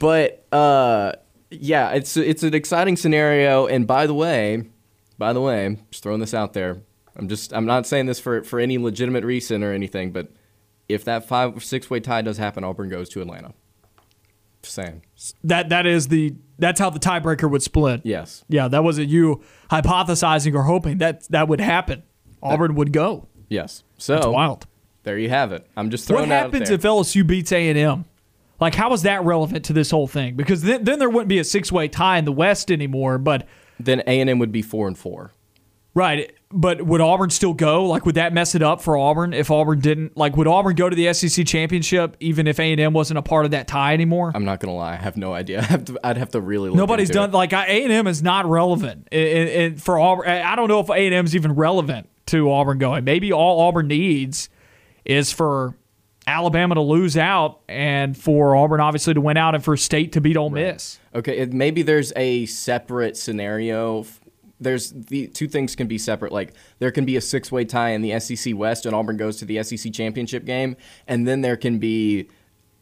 but 0.00 0.46
uh, 0.52 1.12
yeah, 1.50 1.90
it's 1.92 2.16
it's 2.16 2.42
an 2.42 2.54
exciting 2.54 2.96
scenario. 2.96 3.66
And 3.66 3.86
by 3.86 4.06
the 4.06 4.14
way, 4.14 4.64
by 5.18 5.32
the 5.32 5.40
way, 5.40 5.78
just 5.90 6.02
throwing 6.02 6.20
this 6.20 6.34
out 6.34 6.52
there. 6.52 6.82
I'm 7.18 7.28
just 7.28 7.52
I'm 7.54 7.66
not 7.66 7.86
saying 7.86 8.06
this 8.06 8.20
for 8.20 8.42
for 8.42 8.60
any 8.60 8.78
legitimate 8.78 9.24
reason 9.24 9.62
or 9.64 9.72
anything, 9.72 10.12
but 10.12 10.28
if 10.88 11.04
that 11.04 11.26
five 11.26 11.56
or 11.56 11.60
six 11.60 11.88
way 11.90 12.00
tie 12.00 12.22
does 12.22 12.38
happen, 12.38 12.62
Auburn 12.64 12.88
goes 12.88 13.08
to 13.10 13.20
Atlanta. 13.20 13.54
Just 14.62 14.74
saying. 14.74 15.02
That 15.44 15.68
that 15.70 15.86
is 15.86 16.08
the 16.08 16.34
that's 16.58 16.80
how 16.80 16.90
the 16.90 16.98
tiebreaker 16.98 17.50
would 17.50 17.62
split. 17.62 18.00
Yes. 18.04 18.44
Yeah, 18.48 18.68
that 18.68 18.82
wasn't 18.84 19.08
you 19.08 19.42
hypothesizing 19.70 20.54
or 20.54 20.62
hoping 20.62 20.98
that 20.98 21.28
that 21.28 21.48
would 21.48 21.60
happen. 21.60 22.02
Auburn 22.42 22.74
would 22.74 22.92
go. 22.92 23.28
Yes. 23.48 23.82
So 23.98 24.16
It's 24.16 24.26
wild. 24.26 24.66
there 25.04 25.18
you 25.18 25.28
have 25.30 25.52
it. 25.52 25.66
I'm 25.76 25.90
just 25.90 26.08
What 26.10 26.16
throwing 26.16 26.28
that 26.30 26.46
out 26.46 26.52
happens 26.52 26.70
if 26.70 26.82
LSU 26.82 27.26
beats 27.26 27.52
A 27.52 27.68
and 27.68 27.78
M? 27.78 28.04
Like, 28.60 28.74
how 28.74 28.92
is 28.92 29.02
that 29.02 29.22
relevant 29.24 29.64
to 29.66 29.72
this 29.72 29.90
whole 29.90 30.06
thing? 30.06 30.34
Because 30.34 30.62
then, 30.62 30.84
then 30.84 30.98
there 30.98 31.10
wouldn't 31.10 31.28
be 31.28 31.38
a 31.38 31.44
six 31.44 31.70
way 31.70 31.88
tie 31.88 32.18
in 32.18 32.24
the 32.24 32.32
West 32.32 32.70
anymore. 32.70 33.18
But 33.18 33.46
then 33.78 34.00
A 34.06 34.20
and 34.20 34.30
M 34.30 34.38
would 34.38 34.52
be 34.52 34.62
four 34.62 34.86
and 34.88 34.96
four. 34.96 35.32
right, 35.94 36.32
but 36.50 36.80
would 36.82 37.00
Auburn 37.00 37.30
still 37.30 37.54
go? 37.54 37.84
Like, 37.86 38.06
would 38.06 38.14
that 38.14 38.32
mess 38.32 38.54
it 38.54 38.62
up 38.62 38.80
for 38.80 38.96
Auburn 38.96 39.32
if 39.32 39.50
Auburn 39.50 39.80
didn't? 39.80 40.16
Like, 40.16 40.36
would 40.36 40.46
Auburn 40.46 40.74
go 40.76 40.88
to 40.88 40.94
the 40.94 41.12
SEC 41.12 41.44
championship 41.46 42.16
even 42.20 42.46
if 42.46 42.60
A 42.60 42.70
and 42.72 42.80
M 42.80 42.92
wasn't 42.92 43.18
a 43.18 43.22
part 43.22 43.44
of 43.46 43.50
that 43.50 43.66
tie 43.66 43.94
anymore? 43.94 44.30
I'm 44.34 44.44
not 44.44 44.60
gonna 44.60 44.74
lie, 44.76 44.92
I 44.92 44.96
have 44.96 45.16
no 45.16 45.32
idea. 45.34 45.58
I 45.62 45.64
have 45.64 45.84
to, 45.86 45.98
I'd 46.04 46.16
have 46.16 46.30
to 46.30 46.40
really. 46.40 46.68
Look 46.70 46.76
Nobody's 46.78 47.10
done 47.10 47.30
it. 47.30 47.34
like 47.34 47.52
A 47.52 47.56
and 47.84 47.92
M 47.92 48.06
is 48.06 48.22
not 48.22 48.46
relevant 48.46 49.08
I- 49.12 49.16
I- 49.16 49.64
I- 49.64 49.74
for 49.74 49.98
Auburn. 49.98 50.28
I 50.28 50.54
don't 50.56 50.68
know 50.68 50.80
if 50.80 50.88
A 50.88 50.94
and 51.06 51.14
M 51.14 51.24
is 51.24 51.34
even 51.34 51.52
relevant 51.54 52.08
to 52.26 52.50
Auburn 52.50 52.78
going. 52.78 53.04
Maybe 53.04 53.32
all 53.32 53.60
Auburn 53.60 53.88
needs 53.88 54.48
is 55.04 55.32
for 55.32 55.76
Alabama 56.28 56.74
to 56.74 56.80
lose 56.80 57.16
out 57.16 57.60
and 57.68 58.16
for 58.16 58.56
Auburn 58.56 58.80
obviously 58.80 59.14
to 59.14 59.20
win 59.20 59.36
out 59.36 59.54
and 59.54 59.62
for 59.62 59.76
State 59.76 60.12
to 60.12 60.20
beat 60.20 60.36
Ole 60.36 60.50
Miss. 60.50 60.98
Okay, 61.14 61.38
it, 61.38 61.52
maybe 61.52 61.82
there's 61.82 62.12
a 62.16 62.46
separate 62.46 63.16
scenario. 63.16 64.04
There's 64.60 64.92
the 64.92 65.26
two 65.26 65.48
things 65.48 65.76
can 65.76 65.86
be 65.86 65.98
separate. 65.98 66.32
Like 66.32 66.54
there 66.78 66.90
can 66.90 67.04
be 67.04 67.16
a 67.16 67.20
six-way 67.20 67.64
tie 67.66 67.90
in 67.90 68.02
the 68.02 68.18
SEC 68.20 68.54
West, 68.56 68.86
and 68.86 68.94
Auburn 68.94 69.16
goes 69.16 69.36
to 69.38 69.44
the 69.44 69.62
SEC 69.62 69.92
championship 69.92 70.44
game, 70.44 70.76
and 71.06 71.26
then 71.28 71.42
there 71.42 71.56
can 71.56 71.78
be 71.78 72.28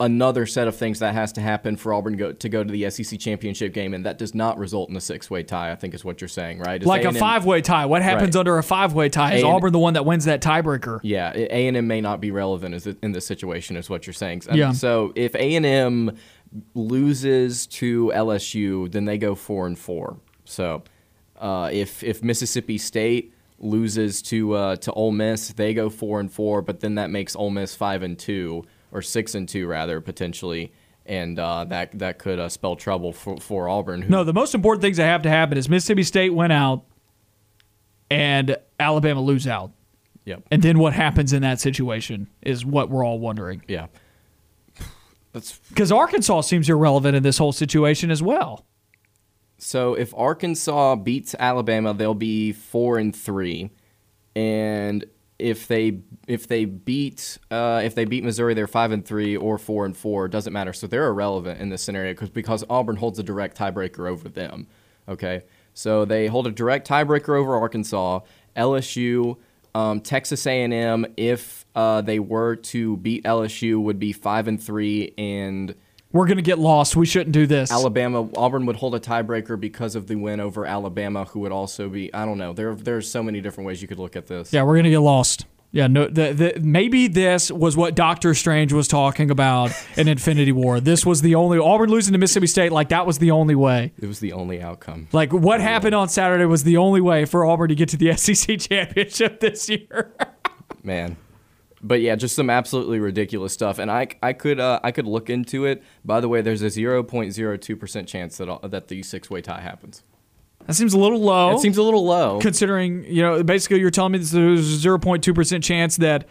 another 0.01 0.45
set 0.45 0.66
of 0.66 0.75
things 0.75 0.99
that 0.99 1.14
has 1.14 1.33
to 1.33 1.41
happen 1.41 1.77
for 1.77 1.95
Auburn 1.95 2.16
go, 2.16 2.33
to 2.33 2.49
go 2.49 2.64
to 2.64 2.70
the 2.70 2.91
SEC 2.91 3.18
championship 3.18 3.72
game, 3.72 3.95
and 3.95 4.05
that 4.05 4.18
does 4.18 4.35
not 4.35 4.59
result 4.59 4.91
in 4.91 4.97
a 4.97 5.01
six-way 5.01 5.43
tie. 5.45 5.70
I 5.70 5.77
think 5.77 5.95
is 5.95 6.05
what 6.05 6.20
you're 6.20 6.27
saying, 6.27 6.59
right? 6.59 6.81
Is 6.83 6.87
Like 6.87 7.05
a 7.05 7.09
A&M 7.09 7.14
five 7.14 7.45
way 7.45 7.61
tie. 7.61 7.87
What 7.87 8.03
happens 8.03 8.35
Right. 8.35 8.41
under 8.41 8.59
a 8.59 8.62
five 8.62 8.93
way 8.93 9.09
tie? 9.09 9.35
Is 9.35 9.43
A&M 9.45 9.55
Auburn 9.55 9.72
the 9.72 9.79
one 9.79 9.95
that 9.95 10.05
wins 10.05 10.25
that 10.25 10.43
tiebreaker? 10.43 10.99
Yeah, 11.05 11.33
A 11.35 11.68
and 11.68 11.77
M 11.77 11.87
may 11.87 12.01
not 12.01 12.20
be 12.20 12.33
relevant 12.33 12.87
in 13.03 13.12
this 13.12 13.25
situation, 13.27 13.77
is 13.77 13.89
what 13.89 14.07
you're 14.07 14.14
saying. 14.14 14.43
And 14.49 14.59
Yeah. 14.59 14.72
So 14.72 15.12
if 15.14 15.35
A 15.37 15.55
and 15.55 15.64
M 15.64 16.16
loses 16.75 17.66
to 17.66 18.12
LSU, 18.14 18.91
then 18.91 19.05
they 19.05 19.18
go 19.18 19.35
four 19.35 19.66
and 19.66 19.79
four. 19.79 20.18
So 20.45 20.83
uh, 21.39 21.70
if 21.72 22.03
if 22.03 22.22
Mississippi 22.22 22.78
State 22.78 23.35
loses 23.59 24.22
to 24.22 24.53
uh, 24.55 24.76
to 24.76 24.93
Ole 24.93 25.12
Miss, 25.12 25.49
they 25.49 25.74
go 25.74 25.91
four 25.91 26.20
and 26.20 26.30
four. 26.30 26.62
But 26.62 26.80
then 26.80 26.97
that 26.97 27.11
makes 27.11 27.35
Ole 27.37 27.51
Miss 27.51 27.74
five 27.74 28.03
and 28.03 28.18
two 28.18 28.64
or 28.93 29.03
six 29.03 29.35
and 29.35 29.49
two 29.49 29.66
rather 29.66 30.01
potentially, 30.01 30.72
and 31.07 31.39
uh, 31.39 31.64
that 31.64 31.99
that 31.99 32.18
could 32.18 32.39
uh, 32.39 32.49
spell 32.49 32.76
trouble 32.76 33.12
for 33.12 33.39
for 33.39 33.68
Auburn. 33.68 34.03
Who, 34.03 34.11
No, 34.11 34.24
the 34.24 34.32
most 34.32 34.55
important 34.55 34.82
things 34.82 34.97
that 34.99 35.07
have 35.07 35.22
to 35.22 35.30
happen 35.30 35.59
is 35.59 35.68
Mississippi 35.68 36.03
State 36.03 36.30
went 36.30 36.53
out 36.53 36.85
and 38.11 38.57
Alabama 38.78 39.20
lose 39.20 39.47
out. 39.47 39.72
Yep. 40.24 40.45
And 40.51 40.62
then 40.62 40.78
what 40.78 40.95
happens 40.95 41.32
in 41.32 41.43
that 41.43 41.61
situation 41.61 42.28
is 42.41 42.64
what 42.64 42.89
we're 42.89 43.05
all 43.05 43.18
wondering. 43.18 43.62
Yeah. 43.68 43.89
That's 45.32 45.59
Because 45.68 45.93
Arkansas 45.93 46.43
seems 46.43 46.68
irrelevant 46.70 47.16
in 47.16 47.22
this 47.22 47.37
whole 47.39 47.53
situation 47.53 48.11
as 48.11 48.22
well. 48.22 48.64
So 49.65 49.95
if 49.95 50.12
Arkansas 50.15 50.97
beats 50.97 51.35
Alabama, 51.39 51.95
they'll 51.95 52.12
be 52.12 52.53
four 52.53 52.99
and 52.99 53.17
three, 53.17 53.71
and 54.37 55.07
if 55.39 55.69
they 55.69 56.01
if 56.29 56.47
they 56.49 56.67
beat 56.67 57.39
uh, 57.51 57.81
if 57.83 57.95
they 57.95 58.05
beat 58.05 58.25
Missouri, 58.25 58.53
they're 58.53 58.67
five 58.67 58.93
and 58.93 59.03
three 59.03 59.39
or 59.39 59.57
four 59.57 59.87
and 59.87 59.97
four. 59.97 60.29
Doesn't 60.29 60.53
matter. 60.53 60.75
So 60.75 60.87
they're 60.87 61.07
irrelevant 61.07 61.62
in 61.62 61.71
this 61.71 61.83
scenario 61.83 62.12
because 62.12 62.29
because 62.29 62.62
Auburn 62.69 62.97
holds 62.97 63.19
a 63.19 63.23
direct 63.23 63.57
tiebreaker 63.57 64.07
over 64.07 64.29
them. 64.29 64.67
Okay, 65.09 65.45
so 65.73 66.05
they 66.05 66.27
hold 66.27 66.47
a 66.47 66.53
direct 66.53 66.87
tiebreaker 66.87 67.31
over 67.31 67.57
Arkansas, 67.57 68.21
LSU, 68.55 69.39
um, 69.75 70.03
Texas 70.03 70.47
A&M. 70.47 71.07
If 71.17 71.65
uh, 71.75 72.03
they 72.03 72.19
were 72.19 72.57
to 72.57 72.99
beat 72.99 73.25
LSU, 73.25 73.81
would 73.81 73.99
be 73.99 74.12
five 74.12 74.47
and 74.47 74.62
three 74.62 75.15
and 75.17 75.75
we're 76.15 76.27
going 76.27 76.37
to 76.37 76.43
get 76.43 76.61
lost. 76.61 76.95
We 76.95 77.07
shouldn't 77.07 77.33
do 77.33 77.45
this. 77.47 77.73
Alabama, 77.73 78.29
Auburn 78.37 78.67
would 78.67 78.77
hold 78.77 78.95
a 78.95 79.01
tiebreaker 79.01 79.59
because 79.59 79.97
of 79.97 80.07
the 80.07 80.15
win 80.15 80.39
over 80.39 80.65
Alabama, 80.65 81.25
who 81.25 81.41
would 81.41 81.51
also 81.51 81.89
be. 81.89 82.15
I 82.15 82.25
don't 82.25 82.39
know. 82.39 82.53
There, 82.53 82.75
there's 82.75 83.11
so 83.11 83.21
many 83.21 83.41
different 83.41 83.67
ways 83.67 83.83
you 83.83 83.89
could 83.89 83.99
look 83.99 84.15
at 84.15 84.29
this. 84.29 84.53
Yeah, 84.53 84.62
we're 84.62 84.75
going 84.75 84.85
to 84.85 84.91
get 84.91 85.01
lost. 85.01 85.45
Yeah, 85.73 85.89
no. 85.89 86.07
The, 86.07 86.33
the, 86.33 86.61
maybe 86.61 87.09
this 87.09 87.51
was 87.51 87.77
what 87.77 87.97
Doctor 87.97 88.33
Strange 88.33 88.73
was 88.73 88.87
talking 88.87 89.29
about 89.29 89.73
in 89.97 90.07
Infinity 90.07 90.53
War. 90.53 90.79
This 90.79 91.05
was 91.05 91.21
the 91.21 91.35
only 91.35 91.59
Auburn 91.59 91.91
losing 91.91 92.12
to 92.12 92.19
Mississippi 92.19 92.47
State. 92.47 92.71
Like 92.71 92.91
that 92.91 93.07
was 93.07 93.19
the 93.19 93.33
only 93.33 93.57
way. 93.57 93.93
It 94.01 94.07
was 94.07 94.21
the 94.21 94.35
only 94.35 94.62
outcome. 94.62 95.09
Like 95.11 95.33
what 95.33 95.61
happened 95.61 95.97
on 95.97 96.09
Saturday 96.09 96.45
was 96.45 96.62
the 96.62 96.77
only 96.77 97.01
way 97.01 97.25
for 97.25 97.45
Auburn 97.45 97.71
to 97.71 97.75
get 97.75 97.89
to 97.89 97.97
the 97.97 98.12
SEC 98.17 98.61
championship 98.61 99.41
this 99.41 99.69
year. 99.69 100.15
Man. 100.85 101.17
But 101.87 102.01
yeah, 102.01 102.16
just 102.16 102.35
some 102.35 102.49
absolutely 102.49 102.99
ridiculous 102.99 103.53
stuff, 103.53 103.78
and 103.78 103.91
I, 103.91 104.09
I 104.22 104.32
could 104.32 104.59
uh, 104.59 104.80
I 104.82 104.91
could 104.91 105.07
look 105.07 105.28
into 105.28 105.66
it. 105.66 105.82
By 106.03 106.20
the 106.20 106.28
way, 106.28 106.41
there's 106.41 106.62
a 106.62 106.66
0.02 106.66 107.78
percent 107.78 108.09
chance 108.09 108.39
that 108.39 108.49
uh, 108.49 108.66
that 108.68 108.89
the 108.89 109.03
six 109.03 109.28
way 109.28 109.43
tie 109.43 109.61
happens. 109.61 110.03
that 110.66 110.74
seems 110.74 110.95
a 110.95 110.99
little 110.99 111.20
low. 111.20 111.55
It 111.55 111.61
seems 111.61 111.76
a 111.76 111.82
little 111.82 112.07
low. 112.07 112.41
considering 112.41 113.05
you 113.05 113.20
know 113.20 113.43
basically 113.45 113.80
you're 113.80 113.91
telling 113.91 114.12
me 114.12 114.18
there's 114.18 114.35
a 114.35 114.62
zero 114.62 114.99
point 114.99 115.22
two 115.22 115.35
percent 115.35 115.62
chance 115.62 115.97
that 115.99 116.26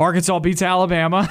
Arkansas 0.00 0.38
beats 0.38 0.62
Alabama. 0.62 1.28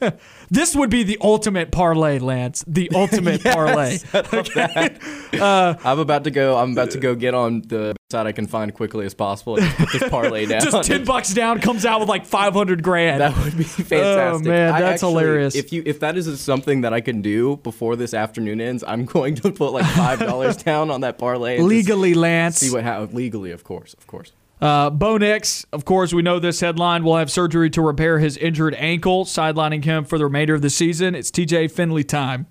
this 0.50 0.74
would 0.74 0.88
be 0.88 1.02
the 1.02 1.18
ultimate 1.20 1.70
parlay, 1.70 2.18
Lance. 2.18 2.64
The 2.66 2.90
ultimate 2.94 3.44
parlay. 3.44 3.98
Uh, 5.30 5.74
I'm 5.84 6.00
about 6.00 6.24
to 6.24 6.30
go. 6.32 6.56
I'm 6.56 6.72
about 6.72 6.90
to 6.90 6.98
go 6.98 7.14
get 7.14 7.34
on 7.34 7.62
the 7.62 7.94
side 8.10 8.26
I 8.26 8.32
can 8.32 8.48
find 8.48 8.74
quickly 8.74 9.06
as 9.06 9.14
possible 9.14 9.56
and 9.56 9.64
just 9.64 9.78
put 9.78 9.92
this 9.92 10.10
parlay 10.10 10.44
down. 10.44 10.60
Just 10.60 10.82
ten 10.82 11.04
bucks 11.04 11.32
down 11.32 11.60
comes 11.60 11.86
out 11.86 12.00
with 12.00 12.08
like 12.08 12.26
five 12.26 12.52
hundred 12.52 12.82
grand. 12.82 13.20
That 13.20 13.36
would 13.38 13.56
be 13.56 13.62
oh, 13.62 13.68
fantastic. 13.68 14.46
Oh, 14.46 14.50
man, 14.50 14.72
that's 14.72 15.02
actually- 15.02 15.22
hilarious. 15.22 15.54
If 15.54 15.72
you 15.72 15.84
if 15.86 16.00
that 16.00 16.16
is 16.16 16.40
something 16.40 16.80
that 16.80 16.92
I 16.92 17.00
can 17.00 17.22
do 17.22 17.58
before 17.58 17.94
this 17.94 18.12
afternoon 18.12 18.60
ends, 18.60 18.82
I'm 18.86 19.04
going 19.04 19.36
to 19.36 19.52
put 19.52 19.72
like 19.72 19.86
five 19.86 20.18
dollars 20.18 20.56
down 20.56 20.90
on 20.90 21.02
that 21.02 21.16
parlay. 21.16 21.60
Legally, 21.60 22.14
Lance. 22.14 22.58
see 22.58 22.72
what 22.72 22.82
happens. 22.82 23.14
Legally, 23.14 23.52
of 23.52 23.62
course, 23.62 23.94
of 23.94 24.06
course. 24.08 24.32
Uh, 24.60 24.90
Bo 24.90 25.16
Nix, 25.16 25.64
of 25.72 25.84
course, 25.84 26.12
we 26.12 26.20
know 26.20 26.38
this 26.38 26.60
headline 26.60 27.02
will 27.02 27.16
have 27.16 27.30
surgery 27.30 27.70
to 27.70 27.80
repair 27.80 28.18
his 28.18 28.36
injured 28.36 28.74
ankle, 28.74 29.24
sidelining 29.24 29.84
him 29.84 30.04
for 30.04 30.18
the 30.18 30.24
remainder 30.24 30.54
of 30.54 30.60
the 30.60 30.70
season. 30.70 31.14
It's 31.14 31.30
TJ 31.30 31.70
Finley 31.70 32.04
time. 32.04 32.46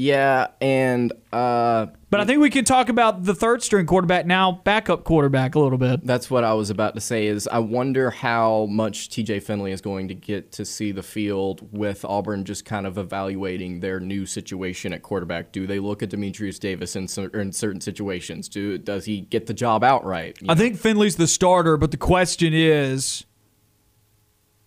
Yeah, 0.00 0.46
and 0.60 1.12
uh, 1.32 1.86
But 2.08 2.20
I 2.20 2.24
think 2.24 2.40
we 2.40 2.50
can 2.50 2.64
talk 2.64 2.88
about 2.88 3.24
the 3.24 3.34
third 3.34 3.64
string 3.64 3.84
quarterback 3.84 4.26
now, 4.26 4.62
backup 4.62 5.02
quarterback 5.02 5.56
a 5.56 5.58
little 5.58 5.76
bit. 5.76 6.06
that's 6.06 6.30
what 6.30 6.44
I 6.44 6.54
was 6.54 6.70
about 6.70 6.94
to 6.94 7.00
say. 7.00 7.26
Is 7.26 7.48
I 7.48 7.58
wonder 7.58 8.10
how 8.10 8.66
much 8.66 9.08
TJ 9.08 9.42
Finley 9.42 9.72
is 9.72 9.80
going 9.80 10.06
to 10.06 10.14
get 10.14 10.52
to 10.52 10.64
see 10.64 10.92
the 10.92 11.02
field 11.02 11.68
with 11.76 12.04
Auburn 12.04 12.44
just 12.44 12.64
kind 12.64 12.86
of 12.86 12.96
evaluating 12.96 13.80
their 13.80 13.98
new 13.98 14.24
situation 14.24 14.92
at 14.92 15.02
quarterback. 15.02 15.50
Do 15.50 15.66
they 15.66 15.80
look 15.80 16.00
at 16.04 16.10
Demetrius 16.10 16.60
Davis 16.60 16.94
in, 16.94 17.08
cer- 17.08 17.36
in 17.36 17.50
certain 17.50 17.80
situations? 17.80 18.48
Do 18.48 18.78
does 18.78 19.04
he 19.04 19.22
get 19.22 19.46
the 19.46 19.54
job 19.54 19.82
outright? 19.82 20.38
You 20.40 20.46
I 20.48 20.54
think 20.54 20.78
Finley's 20.78 21.16
the 21.16 21.26
starter, 21.26 21.76
but 21.76 21.90
the 21.90 21.96
question 21.96 22.54
is 22.54 23.24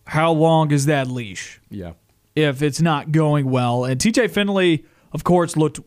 how 0.07 0.33
long 0.33 0.71
is 0.71 0.87
that 0.87 1.07
leash 1.07 1.61
yeah. 1.69 1.93
if 2.35 2.61
it's 2.61 2.81
not 2.81 3.13
going 3.13 3.49
well? 3.49 3.85
And 3.85 3.97
TJ 3.97 4.29
Finley, 4.31 4.85
of 5.13 5.23
course, 5.23 5.55
looked 5.55 5.79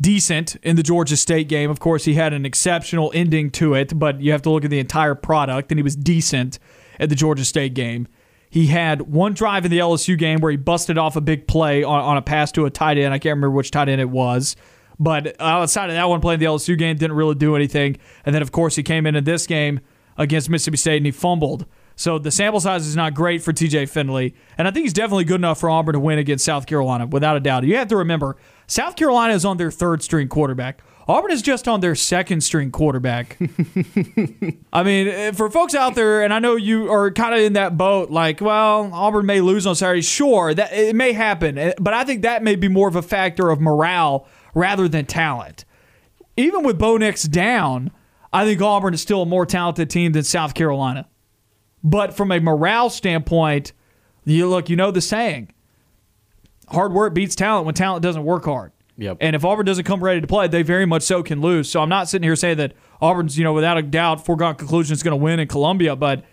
decent 0.00 0.56
in 0.56 0.76
the 0.76 0.82
Georgia 0.82 1.16
State 1.16 1.48
game. 1.48 1.70
Of 1.70 1.80
course, 1.80 2.04
he 2.04 2.14
had 2.14 2.32
an 2.32 2.44
exceptional 2.44 3.10
ending 3.14 3.50
to 3.52 3.74
it, 3.74 3.98
but 3.98 4.20
you 4.20 4.32
have 4.32 4.42
to 4.42 4.50
look 4.50 4.64
at 4.64 4.70
the 4.70 4.78
entire 4.78 5.14
product, 5.14 5.70
and 5.72 5.78
he 5.78 5.82
was 5.82 5.96
decent 5.96 6.58
at 7.00 7.08
the 7.08 7.14
Georgia 7.14 7.44
State 7.44 7.74
game. 7.74 8.08
He 8.48 8.68
had 8.68 9.02
one 9.02 9.34
drive 9.34 9.64
in 9.64 9.70
the 9.70 9.78
LSU 9.78 10.16
game 10.16 10.40
where 10.40 10.50
he 10.50 10.56
busted 10.56 10.96
off 10.96 11.16
a 11.16 11.20
big 11.20 11.46
play 11.46 11.82
on, 11.82 12.00
on 12.00 12.16
a 12.16 12.22
pass 12.22 12.52
to 12.52 12.64
a 12.64 12.70
tight 12.70 12.96
end. 12.96 13.12
I 13.12 13.18
can't 13.18 13.36
remember 13.36 13.50
which 13.50 13.70
tight 13.70 13.88
end 13.88 14.00
it 14.00 14.08
was. 14.08 14.56
But 14.98 15.36
outside 15.40 15.90
of 15.90 15.96
that 15.96 16.08
one 16.08 16.20
play 16.20 16.34
in 16.34 16.40
the 16.40 16.46
LSU 16.46 16.78
game, 16.78 16.96
didn't 16.96 17.16
really 17.16 17.34
do 17.34 17.54
anything. 17.54 17.98
And 18.24 18.34
then, 18.34 18.42
of 18.42 18.52
course, 18.52 18.76
he 18.76 18.82
came 18.82 19.06
into 19.06 19.20
this 19.20 19.46
game 19.46 19.80
against 20.16 20.48
Mississippi 20.48 20.78
State 20.78 20.96
and 20.98 21.06
he 21.06 21.12
fumbled. 21.12 21.66
So 21.96 22.18
the 22.18 22.30
sample 22.30 22.60
size 22.60 22.86
is 22.86 22.94
not 22.94 23.14
great 23.14 23.42
for 23.42 23.52
TJ 23.52 23.88
Finley. 23.88 24.34
And 24.58 24.68
I 24.68 24.70
think 24.70 24.84
he's 24.84 24.92
definitely 24.92 25.24
good 25.24 25.40
enough 25.40 25.58
for 25.58 25.70
Auburn 25.70 25.94
to 25.94 26.00
win 26.00 26.18
against 26.18 26.44
South 26.44 26.66
Carolina, 26.66 27.06
without 27.06 27.36
a 27.36 27.40
doubt. 27.40 27.64
You 27.64 27.76
have 27.76 27.88
to 27.88 27.96
remember, 27.96 28.36
South 28.66 28.96
Carolina 28.96 29.32
is 29.32 29.46
on 29.46 29.56
their 29.56 29.70
third 29.70 30.02
string 30.02 30.28
quarterback. 30.28 30.82
Auburn 31.08 31.30
is 31.30 31.40
just 31.40 31.68
on 31.68 31.80
their 31.80 31.94
second 31.94 32.42
string 32.42 32.70
quarterback. 32.70 33.38
I 34.72 34.82
mean, 34.82 35.08
eh, 35.08 35.32
for 35.32 35.48
folks 35.50 35.74
out 35.74 35.94
there, 35.94 36.22
and 36.22 36.34
I 36.34 36.40
know 36.40 36.56
you 36.56 36.90
are 36.90 37.12
kind 37.12 37.32
of 37.32 37.40
in 37.40 37.52
that 37.52 37.78
boat, 37.78 38.10
like, 38.10 38.40
well, 38.40 38.90
Auburn 38.92 39.24
may 39.24 39.40
lose 39.40 39.66
on 39.66 39.76
Saturday. 39.76 40.02
Sure, 40.02 40.52
that 40.52 40.72
it 40.72 40.96
may 40.96 41.12
happen, 41.12 41.58
eh, 41.58 41.74
but 41.78 41.94
I 41.94 42.04
think 42.04 42.22
that 42.22 42.42
may 42.42 42.56
be 42.56 42.68
more 42.68 42.88
of 42.88 42.96
a 42.96 43.02
factor 43.02 43.50
of 43.50 43.60
morale 43.60 44.26
rather 44.52 44.88
than 44.88 45.06
talent. 45.06 45.64
Even 46.36 46.64
with 46.64 46.76
Bo 46.76 46.96
Nix 46.96 47.22
down, 47.22 47.92
I 48.32 48.44
think 48.44 48.60
Auburn 48.60 48.92
is 48.92 49.00
still 49.00 49.22
a 49.22 49.26
more 49.26 49.46
talented 49.46 49.88
team 49.88 50.10
than 50.10 50.24
South 50.24 50.54
Carolina. 50.54 51.08
But 51.86 52.16
from 52.16 52.32
a 52.32 52.40
morale 52.40 52.90
standpoint, 52.90 53.72
you 54.24 54.48
look, 54.48 54.68
you 54.68 54.74
know 54.74 54.90
the 54.90 55.00
saying: 55.00 55.52
hard 56.68 56.92
work 56.92 57.14
beats 57.14 57.36
talent 57.36 57.64
when 57.64 57.76
talent 57.76 58.02
doesn't 58.02 58.24
work 58.24 58.44
hard. 58.44 58.72
Yep. 58.98 59.18
And 59.20 59.36
if 59.36 59.44
Auburn 59.44 59.64
doesn't 59.64 59.84
come 59.84 60.02
ready 60.02 60.20
to 60.20 60.26
play, 60.26 60.48
they 60.48 60.62
very 60.62 60.84
much 60.84 61.02
so 61.02 61.22
can 61.22 61.40
lose. 61.40 61.70
So 61.70 61.80
I'm 61.80 61.88
not 61.88 62.08
sitting 62.08 62.24
here 62.24 62.34
saying 62.34 62.56
that 62.56 62.72
Auburn's, 63.00 63.38
you 63.38 63.44
know, 63.44 63.52
without 63.52 63.78
a 63.78 63.82
doubt, 63.82 64.24
foregone 64.24 64.56
conclusion 64.56 64.94
is 64.94 65.02
going 65.02 65.12
to 65.12 65.22
win 65.22 65.38
in 65.38 65.46
Columbia, 65.46 65.94
but 65.94 66.24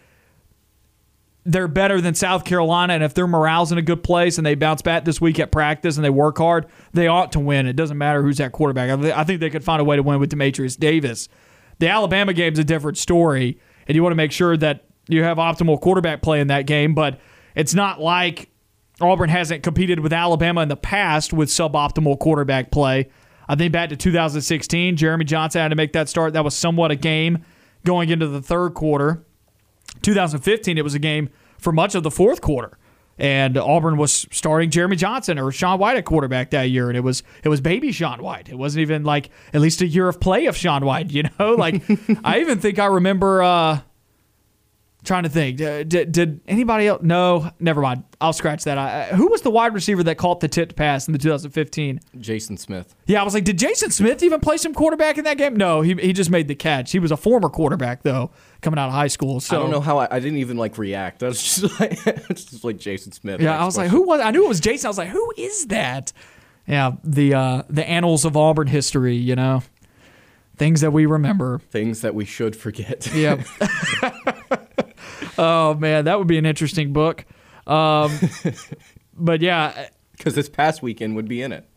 they're 1.46 1.68
better 1.68 2.02
than 2.02 2.16
South 2.16 2.46
Carolina. 2.46 2.94
And 2.94 3.04
if 3.04 3.14
their 3.14 3.28
morale's 3.28 3.72
in 3.72 3.78
a 3.78 3.82
good 3.84 4.02
place 4.02 4.38
and 4.38 4.48
they 4.48 4.56
bounce 4.56 4.82
back 4.82 5.06
this 5.06 5.22
week 5.22 5.40
at 5.40 5.52
practice 5.52 5.98
and 5.98 6.06
they 6.06 6.10
work 6.10 6.38
hard, 6.40 6.66
they 6.94 7.08
ought 7.08 7.34
to 7.34 7.40
win. 7.40 7.68
It 7.68 7.76
doesn't 7.76 7.98
matter 7.98 8.24
who's 8.24 8.40
at 8.40 8.54
quarterback. 8.54 8.90
I, 8.90 9.20
I 9.20 9.24
think 9.26 9.40
they 9.40 9.52
could 9.52 9.64
find 9.64 9.82
a 9.82 9.84
way 9.84 9.98
to 9.98 10.04
win 10.04 10.20
with 10.20 10.30
Demetrius 10.30 10.78
Davis. 10.78 11.28
The 11.78 11.90
Alabama 11.90 12.34
game's 12.34 12.60
a 12.60 12.64
different 12.64 12.98
story, 12.98 13.60
and 13.88 13.96
you 13.96 14.02
want 14.02 14.14
to 14.14 14.18
make 14.18 14.32
sure 14.32 14.56
that 14.58 14.86
you 15.08 15.24
have 15.24 15.38
optimal 15.38 15.80
quarterback 15.80 16.22
play 16.22 16.40
in 16.40 16.48
that 16.48 16.66
game, 16.66 16.94
but 16.94 17.20
it's 17.56 17.74
not 17.74 18.00
like 18.00 18.50
Auburn 19.02 19.30
hasn't 19.30 19.64
competed 19.64 20.00
with 20.00 20.14
Alabama 20.14 20.62
in 20.62 20.70
the 20.70 20.78
past 20.78 21.34
with 21.34 21.50
suboptimal 21.50 22.20
quarterback 22.20 22.72
play. 22.72 23.10
I 23.48 23.56
think 23.56 23.74
back 23.74 23.90
to 23.90 23.98
2016, 23.98 24.96
Jeremy 24.96 25.26
Johnson 25.26 25.62
had 25.62 25.70
to 25.70 25.76
make 25.76 25.94
that 25.94 26.08
start. 26.08 26.34
That 26.34 26.44
was 26.44 26.56
somewhat 26.56 26.92
a 26.92 26.96
game 26.96 27.44
going 27.84 28.10
into 28.10 28.28
the 28.28 28.42
third 28.42 28.74
quarter. 28.74 29.26
2015, 30.02 30.78
it 30.78 30.84
was 30.84 30.94
a 30.94 31.00
game 31.00 31.30
for 31.58 31.72
much 31.72 31.96
of 31.96 32.04
the 32.04 32.12
fourth 32.12 32.42
quarter. 32.42 32.78
And 33.18 33.58
Auburn 33.58 33.98
was 33.98 34.26
starting 34.32 34.72
Jeremy 34.72 34.96
Johnson 34.96 35.38
or 35.38 35.52
Sean 35.52 35.78
White 35.78 35.98
at 35.98 36.06
quarterback 36.06 36.50
that 36.50 36.72
year, 36.72 36.88
and 36.88 36.98
it 36.98 37.02
was 37.02 37.22
it 37.44 37.50
was 37.50 37.62
baby 37.62 37.92
Sean 37.92 38.24
White. 38.24 38.50
It 38.50 38.58
wasn't 38.58 38.82
even 38.82 39.04
like 39.04 39.30
at 39.54 39.62
least 39.62 39.82
a 39.82 39.88
year 39.88 40.08
of 40.08 40.20
play 40.20 40.48
of 40.48 40.58
Sean 40.58 40.84
White, 40.84 41.12
you 41.12 41.24
know. 41.24 41.54
Like 41.58 41.84
I 42.24 42.40
even 42.40 42.58
think 42.58 42.80
I 42.80 42.86
remember 42.88 43.44
uh, 43.44 43.82
trying 45.04 45.24
to 45.24 45.30
think. 45.30 45.62
Uh, 45.62 45.84
Did, 45.84 46.12
did 46.12 46.42
anybody 46.48 46.88
else? 46.88 47.02
No, 47.04 47.52
never 47.60 47.82
mind. 47.82 48.04
I'll 48.22 48.34
scratch 48.34 48.64
that. 48.64 48.78
I, 48.78 49.06
who 49.08 49.28
was 49.28 49.42
the 49.42 49.52
wide 49.52 49.74
receiver 49.74 50.04
that 50.04 50.18
caught 50.18 50.40
the 50.40 50.48
tipped 50.48 50.76
pass 50.76 51.08
in 51.08 51.12
the 51.12 51.20
2015? 51.20 52.00
Jason 52.20 52.58
Smith. 52.58 52.96
Yeah, 53.06 53.22
I 53.22 53.24
was 53.24 53.34
like, 53.34 53.44
did 53.44 53.60
Jason 53.60 53.92
Smith 53.92 54.24
even 54.24 54.40
play 54.40 54.58
some 54.58 54.74
quarterback 54.74 55.18
in 55.18 55.26
that 55.26 55.38
game? 55.38 55.56
No, 55.56 55.82
he, 55.82 55.94
he 55.96 56.14
just 56.14 56.30
made 56.30 56.48
the 56.48 56.56
catch. 56.56 56.92
He 56.92 57.00
was 57.00 57.12
a 57.12 57.18
former 57.18 57.50
quarterback 57.50 58.04
though, 58.04 58.32
coming 58.62 58.80
out 58.80 58.88
of 58.88 58.94
high 58.94 59.08
school. 59.08 59.40
So 59.40 59.58
I 59.58 59.60
don't 59.60 59.72
know 59.72 59.82
how 59.82 59.98
I, 59.98 60.08
I 60.10 60.20
didn't 60.20 60.40
even 60.40 60.58
like 60.58 60.78
react. 60.78 61.22
I 61.24 61.28
was 61.28 61.42
just 61.44 61.80
like, 61.80 62.04
just 62.30 62.64
like 62.64 62.78
Jason 62.78 63.12
Smith. 63.12 63.42
Yeah, 63.42 63.62
I 63.62 63.66
was 63.66 63.78
like, 63.78 63.90
who 63.90 64.04
was? 64.04 64.22
I 64.22 64.32
knew 64.32 64.46
it 64.46 64.50
was 64.50 64.60
Jason. 64.60 64.88
I 64.88 64.90
was 64.90 64.98
like, 64.98 65.10
who 65.10 65.34
is 65.38 65.68
that? 65.68 66.14
Yeah, 66.68 66.94
the 67.04 67.34
uh, 67.34 67.64
the 67.70 67.88
annals 67.88 68.24
of 68.24 68.38
Auburn 68.38 68.68
history. 68.68 69.16
You 69.16 69.36
know, 69.36 69.64
things 70.56 70.82
that 70.82 70.92
we 70.92 71.06
remember. 71.06 71.60
Things 71.72 72.02
that 72.02 72.16
we 72.16 72.26
should 72.26 72.56
forget. 72.56 73.14
Yep. 73.14 73.42
oh 75.38 75.74
man, 75.76 76.06
that 76.06 76.18
would 76.18 76.28
be 76.28 76.38
an 76.38 76.46
interesting 76.46 76.94
book. 76.94 77.26
Um, 77.68 78.12
but 79.16 79.42
yeah, 79.42 79.88
Because 80.18 80.36
this 80.36 80.50
past 80.50 80.82
weekend 80.82 81.16
would 81.16 81.28
be 81.28 81.42
in 81.42 81.52
it. 81.52 81.68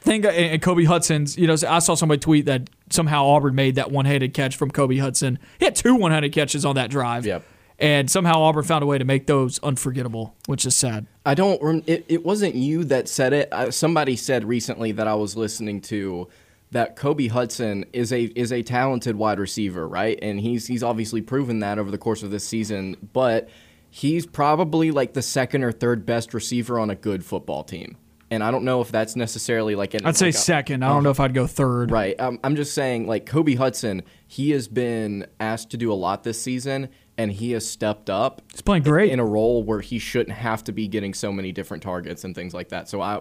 think 0.00 0.24
and 0.24 0.34
and 0.34 0.62
Kobe 0.62 0.84
Hudson's. 0.84 1.36
You 1.36 1.46
know, 1.46 1.56
I 1.68 1.78
saw 1.78 1.94
somebody 1.94 2.18
tweet 2.20 2.46
that 2.46 2.68
somehow 2.90 3.24
Auburn 3.26 3.54
made 3.54 3.76
that 3.76 3.90
one-handed 3.90 4.34
catch 4.34 4.56
from 4.56 4.70
Kobe 4.70 4.96
Hudson. 4.98 5.38
He 5.58 5.64
had 5.64 5.74
two 5.74 5.94
one-handed 5.94 6.32
catches 6.32 6.64
on 6.64 6.74
that 6.76 6.90
drive. 6.90 7.26
Yep. 7.26 7.44
And 7.76 8.08
somehow 8.08 8.40
Auburn 8.40 8.62
found 8.62 8.84
a 8.84 8.86
way 8.86 8.98
to 8.98 9.04
make 9.04 9.26
those 9.26 9.58
unforgettable, 9.58 10.36
which 10.46 10.64
is 10.64 10.76
sad. 10.76 11.06
I 11.26 11.34
don't. 11.34 11.82
It, 11.88 12.04
it 12.08 12.24
wasn't 12.24 12.54
you 12.54 12.84
that 12.84 13.08
said 13.08 13.32
it. 13.32 13.52
Uh, 13.52 13.70
somebody 13.72 14.14
said 14.14 14.44
recently 14.44 14.92
that 14.92 15.08
I 15.08 15.14
was 15.14 15.36
listening 15.36 15.80
to 15.82 16.28
that 16.74 16.96
Kobe 16.96 17.28
Hudson 17.28 17.84
is 17.92 18.12
a 18.12 18.24
is 18.24 18.52
a 18.52 18.62
talented 18.62 19.16
wide 19.16 19.38
receiver, 19.38 19.88
right? 19.88 20.18
And 20.20 20.40
he's 20.40 20.66
he's 20.66 20.82
obviously 20.82 21.22
proven 21.22 21.60
that 21.60 21.78
over 21.78 21.90
the 21.90 21.98
course 21.98 22.22
of 22.22 22.30
this 22.30 22.44
season. 22.44 22.96
But 23.12 23.48
he's 23.90 24.26
probably 24.26 24.90
like 24.90 25.14
the 25.14 25.22
second 25.22 25.62
or 25.62 25.70
third 25.70 26.04
best 26.04 26.34
receiver 26.34 26.78
on 26.78 26.90
a 26.90 26.96
good 26.96 27.24
football 27.24 27.62
team. 27.62 27.96
And 28.30 28.42
I 28.42 28.50
don't 28.50 28.64
know 28.64 28.80
if 28.80 28.90
that's 28.90 29.14
necessarily 29.14 29.76
like 29.76 29.94
an. 29.94 30.04
I'd 30.04 30.16
say 30.16 30.26
like 30.26 30.34
a- 30.34 30.38
second. 30.38 30.84
I 30.84 30.88
don't 30.88 31.04
know 31.04 31.10
if 31.10 31.20
I'd 31.20 31.32
go 31.32 31.46
third. 31.46 31.92
Right. 31.92 32.18
Um, 32.18 32.40
I'm 32.42 32.56
just 32.56 32.74
saying, 32.74 33.06
like 33.06 33.26
Kobe 33.26 33.54
Hudson, 33.54 34.02
he 34.26 34.50
has 34.50 34.66
been 34.66 35.26
asked 35.38 35.70
to 35.70 35.76
do 35.76 35.92
a 35.92 35.94
lot 35.94 36.24
this 36.24 36.42
season, 36.42 36.88
and 37.16 37.30
he 37.30 37.52
has 37.52 37.68
stepped 37.68 38.10
up. 38.10 38.42
He's 38.50 38.62
playing 38.62 38.82
great. 38.82 39.12
in 39.12 39.20
a 39.20 39.24
role 39.24 39.62
where 39.62 39.80
he 39.80 40.00
shouldn't 40.00 40.36
have 40.36 40.64
to 40.64 40.72
be 40.72 40.88
getting 40.88 41.14
so 41.14 41.30
many 41.30 41.52
different 41.52 41.84
targets 41.84 42.24
and 42.24 42.34
things 42.34 42.52
like 42.52 42.70
that. 42.70 42.88
So, 42.88 43.00
I, 43.00 43.20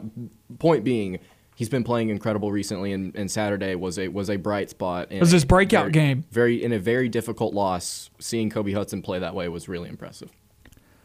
point 0.58 0.84
being, 0.84 1.20
he's 1.56 1.70
been 1.70 1.84
playing 1.84 2.10
incredible 2.10 2.52
recently, 2.52 2.94
and, 2.94 3.16
and 3.16 3.30
Saturday 3.30 3.76
was 3.76 4.00
a 4.00 4.08
was 4.08 4.30
a 4.30 4.36
bright 4.38 4.70
spot. 4.70 5.12
It 5.12 5.20
was 5.20 5.32
his 5.32 5.46
breakout 5.46 5.92
game. 5.92 6.26
Very 6.32 6.64
in 6.64 6.72
a 6.72 6.80
very 6.80 7.10
difficult 7.10 7.54
loss. 7.54 8.10
Seeing 8.20 8.50
Kobe 8.50 8.72
Hudson 8.72 9.02
play 9.02 9.20
that 9.20 9.36
way 9.36 9.48
was 9.48 9.68
really 9.68 9.90
impressive. 9.90 10.32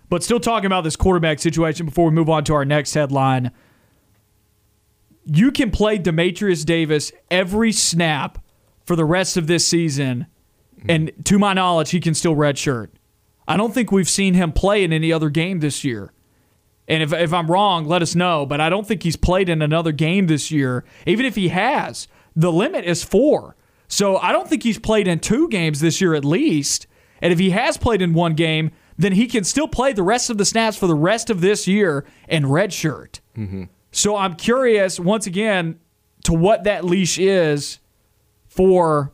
But 0.09 0.23
still 0.23 0.41
talking 0.41 0.67
about 0.67 0.85
this 0.85 0.97
quarterback 0.97 1.39
situation 1.39 1.87
before 1.87 2.07
we 2.07 2.13
move 2.13 2.31
on 2.31 2.45
to 2.45 2.55
our 2.55 2.65
next 2.65 2.95
headline. 2.95 3.51
You 5.25 5.51
can 5.53 5.71
play 5.71 5.99
Demetrius 5.99 6.65
Davis 6.65 7.13
every 7.31 7.73
snap 7.73 8.39
for 8.87 8.97
the 8.97 9.05
rest 9.05 9.37
of 9.37 9.47
this 9.47 9.67
season, 9.67 10.27
mm-hmm. 10.79 10.91
and 10.91 11.13
to 11.27 11.39
my 11.39 11.53
knowledge, 11.53 11.91
he 11.91 12.01
can 12.01 12.15
still 12.15 12.35
redshirt. 12.35 12.89
I 13.47 13.59
don't 13.59 13.75
think 13.75 13.93
we've 13.93 14.09
seen 14.09 14.33
him 14.33 14.53
play 14.53 14.83
in 14.83 14.93
any 14.93 15.13
other 15.13 15.29
game 15.29 15.61
this 15.61 15.85
year. 15.85 16.13
And 16.89 17.03
if, 17.03 17.13
if 17.13 17.33
I'm 17.33 17.51
wrong, 17.51 17.85
let 17.85 18.03
us 18.03 18.15
know. 18.15 18.47
But 18.47 18.61
I 18.61 18.71
don't 18.71 18.87
think 18.87 19.03
he's 19.03 19.17
played 19.17 19.49
in 19.49 19.61
another 19.61 19.93
game 19.93 20.27
this 20.27 20.51
year. 20.51 20.85
Even 21.07 21.27
if 21.27 21.35
he 21.35 21.49
has, 21.49 22.09
the 22.35 22.51
limit 22.51 22.85
is 22.85 23.05
four. 23.05 23.57
So 23.89 24.17
I 24.17 24.33
don't 24.33 24.49
think 24.49 24.63
he's 24.63 24.79
played 24.79 25.07
in 25.07 25.21
two 25.21 25.49
games 25.49 25.81
this 25.81 26.01
year 26.01 26.15
at 26.15 26.25
least. 26.25 26.87
And 27.21 27.33
if 27.33 27.39
he 27.39 27.51
has 27.51 27.77
played 27.77 28.01
in 28.01 28.15
one 28.15 28.35
game, 28.35 28.71
then 28.97 29.13
he 29.13 29.27
can 29.27 29.45
still 29.45 29.69
play 29.69 29.93
the 29.93 30.03
rest 30.03 30.31
of 30.31 30.39
the 30.39 30.45
snaps 30.45 30.77
for 30.77 30.87
the 30.87 30.95
rest 30.95 31.31
of 31.31 31.41
this 31.41 31.67
year 31.67 32.05
in 32.29 32.45
redshirt. 32.45 33.21
Mm-hmm. 33.37 33.65
So 33.93 34.17
I'm 34.17 34.35
curious, 34.35 34.99
once 34.99 35.27
again, 35.27 35.79
to 36.25 36.33
what 36.33 36.65
that 36.65 36.85
leash 36.85 37.19
is 37.19 37.79
for 38.47 39.13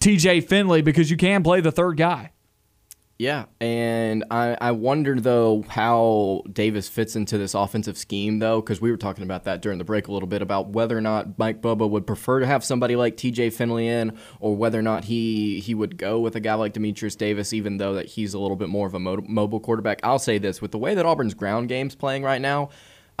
TJ 0.00 0.48
Finley 0.48 0.82
because 0.82 1.10
you 1.10 1.16
can 1.16 1.42
play 1.42 1.60
the 1.60 1.72
third 1.72 1.96
guy. 1.96 2.31
Yeah, 3.18 3.44
and 3.60 4.24
I, 4.32 4.56
I 4.60 4.72
wonder 4.72 5.14
though 5.20 5.64
how 5.68 6.42
Davis 6.52 6.88
fits 6.88 7.14
into 7.14 7.38
this 7.38 7.54
offensive 7.54 7.96
scheme 7.96 8.40
though, 8.40 8.60
because 8.60 8.80
we 8.80 8.90
were 8.90 8.96
talking 8.96 9.22
about 9.22 9.44
that 9.44 9.62
during 9.62 9.78
the 9.78 9.84
break 9.84 10.08
a 10.08 10.12
little 10.12 10.26
bit 10.26 10.42
about 10.42 10.70
whether 10.70 10.98
or 10.98 11.00
not 11.00 11.38
Mike 11.38 11.62
Bobo 11.62 11.86
would 11.86 12.04
prefer 12.04 12.40
to 12.40 12.46
have 12.46 12.64
somebody 12.64 12.96
like 12.96 13.16
T.J. 13.16 13.50
Finley 13.50 13.86
in, 13.86 14.18
or 14.40 14.56
whether 14.56 14.78
or 14.78 14.82
not 14.82 15.04
he 15.04 15.60
he 15.60 15.72
would 15.72 15.98
go 15.98 16.18
with 16.18 16.34
a 16.34 16.40
guy 16.40 16.54
like 16.54 16.72
Demetrius 16.72 17.14
Davis, 17.14 17.52
even 17.52 17.76
though 17.76 17.94
that 17.94 18.06
he's 18.06 18.34
a 18.34 18.40
little 18.40 18.56
bit 18.56 18.68
more 18.68 18.88
of 18.88 18.94
a 18.94 18.98
mo- 18.98 19.24
mobile 19.28 19.60
quarterback. 19.60 20.00
I'll 20.02 20.18
say 20.18 20.38
this: 20.38 20.60
with 20.60 20.72
the 20.72 20.78
way 20.78 20.94
that 20.94 21.06
Auburn's 21.06 21.34
ground 21.34 21.68
game's 21.68 21.94
playing 21.94 22.24
right 22.24 22.40
now, 22.40 22.70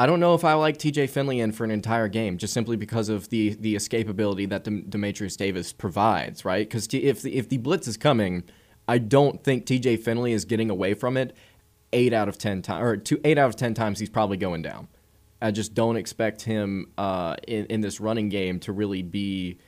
I 0.00 0.06
don't 0.06 0.18
know 0.18 0.34
if 0.34 0.44
I 0.44 0.54
like 0.54 0.78
TJ 0.78 1.10
Finley 1.10 1.38
in 1.38 1.52
for 1.52 1.62
an 1.62 1.70
entire 1.70 2.08
game, 2.08 2.38
just 2.38 2.54
simply 2.54 2.76
because 2.76 3.08
of 3.08 3.28
the 3.28 3.50
the 3.50 3.76
escapability 3.76 4.48
that 4.48 4.64
Dem- 4.64 4.86
Demetrius 4.88 5.36
Davis 5.36 5.72
provides, 5.72 6.44
right? 6.44 6.68
Because 6.68 6.88
t- 6.88 7.04
if 7.04 7.22
the, 7.22 7.36
if 7.36 7.48
the 7.48 7.58
blitz 7.58 7.86
is 7.86 7.96
coming, 7.96 8.42
I 8.88 8.98
don't 8.98 9.42
think 9.42 9.66
TJ 9.66 10.00
Finley 10.00 10.32
is 10.32 10.44
getting 10.44 10.70
away 10.70 10.94
from 10.94 11.16
it. 11.16 11.34
Eight 11.92 12.12
out 12.12 12.28
of 12.28 12.38
ten 12.38 12.62
times, 12.62 12.82
or 12.82 12.96
two, 12.96 13.20
eight 13.24 13.36
out 13.36 13.48
of 13.48 13.56
ten 13.56 13.74
times, 13.74 13.98
he's 13.98 14.08
probably 14.08 14.38
going 14.38 14.62
down. 14.62 14.88
I 15.42 15.50
just 15.50 15.74
don't 15.74 15.96
expect 15.96 16.42
him 16.42 16.90
uh, 16.96 17.36
in 17.46 17.66
in 17.66 17.80
this 17.82 18.00
running 18.00 18.28
game 18.28 18.58
to 18.60 18.72
really 18.72 19.02
be 19.02 19.58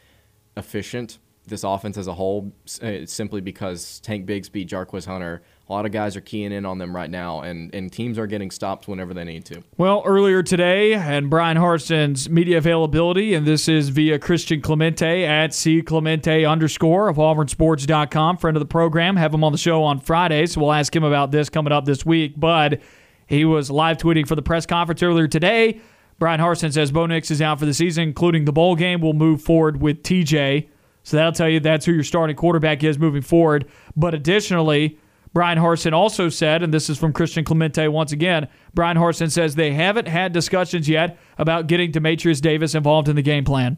efficient. 0.56 1.18
This 1.46 1.64
offense 1.64 1.98
as 1.98 2.06
a 2.06 2.14
whole, 2.14 2.54
uh, 2.80 3.04
simply 3.04 3.42
because 3.42 4.00
Tank 4.00 4.26
Bigsby, 4.26 4.66
Jarquez 4.66 5.04
Hunter, 5.04 5.42
a 5.68 5.72
lot 5.72 5.86
of 5.86 5.92
guys 5.92 6.14
are 6.14 6.20
keying 6.20 6.52
in 6.52 6.66
on 6.66 6.76
them 6.76 6.94
right 6.94 7.10
now, 7.10 7.40
and, 7.40 7.74
and 7.74 7.90
teams 7.90 8.18
are 8.18 8.26
getting 8.26 8.50
stopped 8.50 8.86
whenever 8.86 9.14
they 9.14 9.24
need 9.24 9.46
to. 9.46 9.62
Well, 9.78 10.02
earlier 10.04 10.42
today, 10.42 10.92
and 10.92 11.30
Bryan 11.30 11.56
Harsin's 11.56 12.28
media 12.28 12.58
availability, 12.58 13.32
and 13.32 13.46
this 13.46 13.66
is 13.66 13.88
via 13.88 14.18
Christian 14.18 14.60
Clemente 14.60 15.24
at 15.24 15.54
C 15.54 15.80
Clemente 15.80 16.44
underscore 16.44 17.08
of 17.08 17.16
AuburnSports.com, 17.16 18.36
friend 18.36 18.56
of 18.56 18.60
the 18.60 18.66
program. 18.66 19.16
Have 19.16 19.32
him 19.32 19.42
on 19.42 19.52
the 19.52 19.58
show 19.58 19.82
on 19.82 20.00
Friday, 20.00 20.44
so 20.46 20.60
we'll 20.60 20.72
ask 20.72 20.94
him 20.94 21.04
about 21.04 21.30
this 21.30 21.48
coming 21.48 21.72
up 21.72 21.86
this 21.86 22.04
week. 22.04 22.34
But 22.36 22.82
he 23.26 23.46
was 23.46 23.70
live 23.70 23.96
tweeting 23.96 24.28
for 24.28 24.34
the 24.34 24.42
press 24.42 24.66
conference 24.66 25.02
earlier 25.02 25.28
today. 25.28 25.80
Bryan 26.18 26.40
Harsin 26.40 26.74
says 26.74 26.92
Bo 26.92 27.06
Nix 27.06 27.30
is 27.30 27.40
out 27.40 27.58
for 27.58 27.64
the 27.64 27.74
season, 27.74 28.04
including 28.04 28.44
the 28.44 28.52
bowl 28.52 28.76
game. 28.76 29.00
We'll 29.00 29.14
move 29.14 29.40
forward 29.40 29.80
with 29.80 30.02
TJ. 30.02 30.68
So 31.04 31.16
that'll 31.16 31.32
tell 31.32 31.48
you 31.48 31.60
that's 31.60 31.86
who 31.86 31.92
your 31.92 32.04
starting 32.04 32.36
quarterback 32.36 32.84
is 32.84 32.98
moving 32.98 33.22
forward. 33.22 33.66
But 33.96 34.14
additionally, 34.14 34.98
Bryan 35.35 35.59
Harsin 35.59 35.93
also 35.93 36.28
said, 36.28 36.62
and 36.62 36.72
this 36.72 36.89
is 36.89 36.97
from 36.97 37.12
Christian 37.12 37.45
Clemente 37.45 37.89
once 37.89 38.12
again, 38.12 38.49
Bryan 38.72 38.97
Harsin 38.97 39.30
says 39.30 39.57
they 39.57 39.72
haven't 39.72 40.07
had 40.07 40.32
discussions 40.32 40.89
yet 40.89 41.18
about 41.37 41.66
getting 41.66 41.91
Demetrius 41.91 42.41
Davis 42.41 42.74
involved 42.74 43.09
in 43.09 43.16
the 43.16 43.22
game 43.22 43.45
plan. 43.45 43.76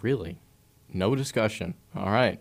Really? 0.00 0.38
No 0.88 1.16
discussion. 1.16 1.74
All 1.96 2.10
right. 2.10 2.40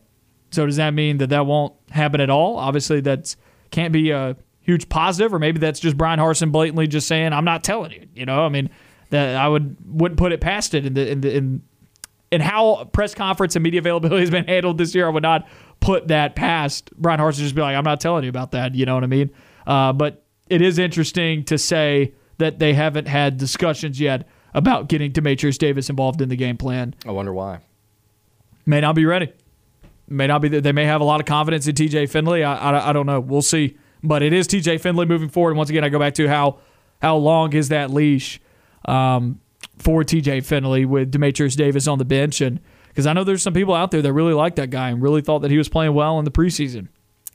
So 0.52 0.66
does 0.68 0.76
that 0.76 0.94
mean 0.94 1.18
that 1.18 1.32
that 1.32 1.48
won't 1.48 1.74
happen 1.90 2.22
at 2.22 2.30
all? 2.30 2.58
Obviously, 2.58 3.02
that 3.02 3.36
can't 3.72 3.92
be 3.92 4.12
a 4.12 4.36
huge 4.60 4.88
positive, 4.88 5.34
or 5.34 5.40
maybe 5.40 5.60
that's 5.60 5.80
just 5.80 5.98
Bryan 5.98 6.20
Harsin 6.20 6.52
blatantly 6.52 6.88
just 6.88 7.08
saying, 7.08 7.34
"I'm 7.34 7.46
not 7.46 7.64
telling 7.64 7.94
you." 7.94 8.08
You 8.14 8.26
know, 8.26 8.46
I 8.46 8.50
mean, 8.50 8.70
that 9.10 9.38
I 9.38 9.48
would 9.48 9.78
wouldn't 9.86 10.20
put 10.20 10.34
it 10.34 10.42
past 10.42 10.74
it 10.74 10.86
in 10.86 10.94
the 10.94 11.10
in 11.10 11.22
the 11.22 11.36
in 11.36 11.62
and 12.32 12.42
how 12.42 12.86
press 12.86 13.14
conference 13.14 13.56
and 13.56 13.64
media 13.64 13.80
availability 13.80 14.22
has 14.22 14.30
been 14.30 14.46
handled 14.46 14.78
this 14.78 14.96
year, 14.96 15.08
I 15.08 15.10
would 15.10 15.24
not 15.24 15.48
put 15.82 16.08
that 16.08 16.36
past 16.36 16.96
Bryan 16.96 17.20
Harsin 17.20 17.40
just 17.40 17.56
be 17.56 17.62
like, 17.62 17.76
I'm 17.76 17.84
not 17.84 18.00
telling 18.00 18.24
you 18.24 18.30
about 18.30 18.52
that. 18.52 18.74
You 18.76 18.86
know 18.86 18.96
what 18.96 19.04
I 19.04 19.08
mean? 19.08 19.32
Uh, 19.68 19.92
but 19.92 20.24
it 20.50 20.62
is 20.62 20.80
interesting 20.80 21.44
to 21.46 21.58
say 21.58 22.14
that 22.38 22.60
they 22.60 22.74
haven't 22.74 23.08
had 23.08 23.38
discussions 23.38 24.00
yet 24.00 24.28
about 24.54 24.88
getting 24.88 25.12
Demetrius 25.12 25.58
Davis 25.58 25.90
involved 25.90 26.22
in 26.22 26.30
the 26.30 26.36
game 26.36 26.58
plan. 26.58 26.96
I 27.06 27.12
wonder 27.12 27.34
why. 27.34 27.60
May 28.66 28.80
not 28.80 28.96
be 28.96 29.06
ready. 29.06 29.34
May 30.08 30.28
not 30.28 30.42
be. 30.42 30.50
They 30.50 30.72
may 30.72 30.86
have 30.86 31.02
a 31.02 31.04
lot 31.04 31.20
of 31.20 31.26
confidence 31.26 31.68
in 31.68 31.76
TJ 31.76 32.10
Finley. 32.10 32.44
I, 32.44 32.56
I, 32.56 32.90
I 32.90 32.94
don't 32.94 33.06
know. 33.06 33.20
We'll 33.20 33.42
see. 33.42 33.78
But 34.04 34.24
it 34.24 34.34
is 34.34 34.48
TJ 34.48 34.82
Finley 34.82 35.06
moving 35.06 35.30
forward. 35.30 35.52
And 35.52 35.58
once 35.58 35.70
again, 35.70 35.84
I 35.84 35.90
go 35.90 36.00
back 36.00 36.16
to 36.16 36.28
how 36.28 36.60
how 37.02 37.16
long 37.16 37.54
is 37.54 37.70
that 37.70 37.92
leash? 37.92 38.42
Um, 38.86 39.40
for 39.78 40.04
TJ 40.04 40.46
Finley 40.46 40.86
with 40.86 41.12
Demetrius 41.12 41.56
Davis 41.56 41.88
on 41.88 41.98
the 41.98 42.06
bench. 42.06 42.42
And 42.42 42.60
because 42.92 43.08
I 43.08 43.14
know 43.14 43.24
there's 43.24 43.42
some 43.42 43.54
people 43.54 43.74
out 43.74 43.92
there 43.92 44.02
that 44.02 44.14
really 44.14 44.34
like 44.34 44.56
that 44.56 44.70
guy 44.70 44.90
and 44.90 45.02
really 45.02 45.22
thought 45.22 45.40
that 45.40 45.52
he 45.52 45.58
was 45.58 45.70
playing 45.70 45.94
well 45.94 46.20
in 46.20 46.26
the 46.26 46.32
preseason. 46.32 46.90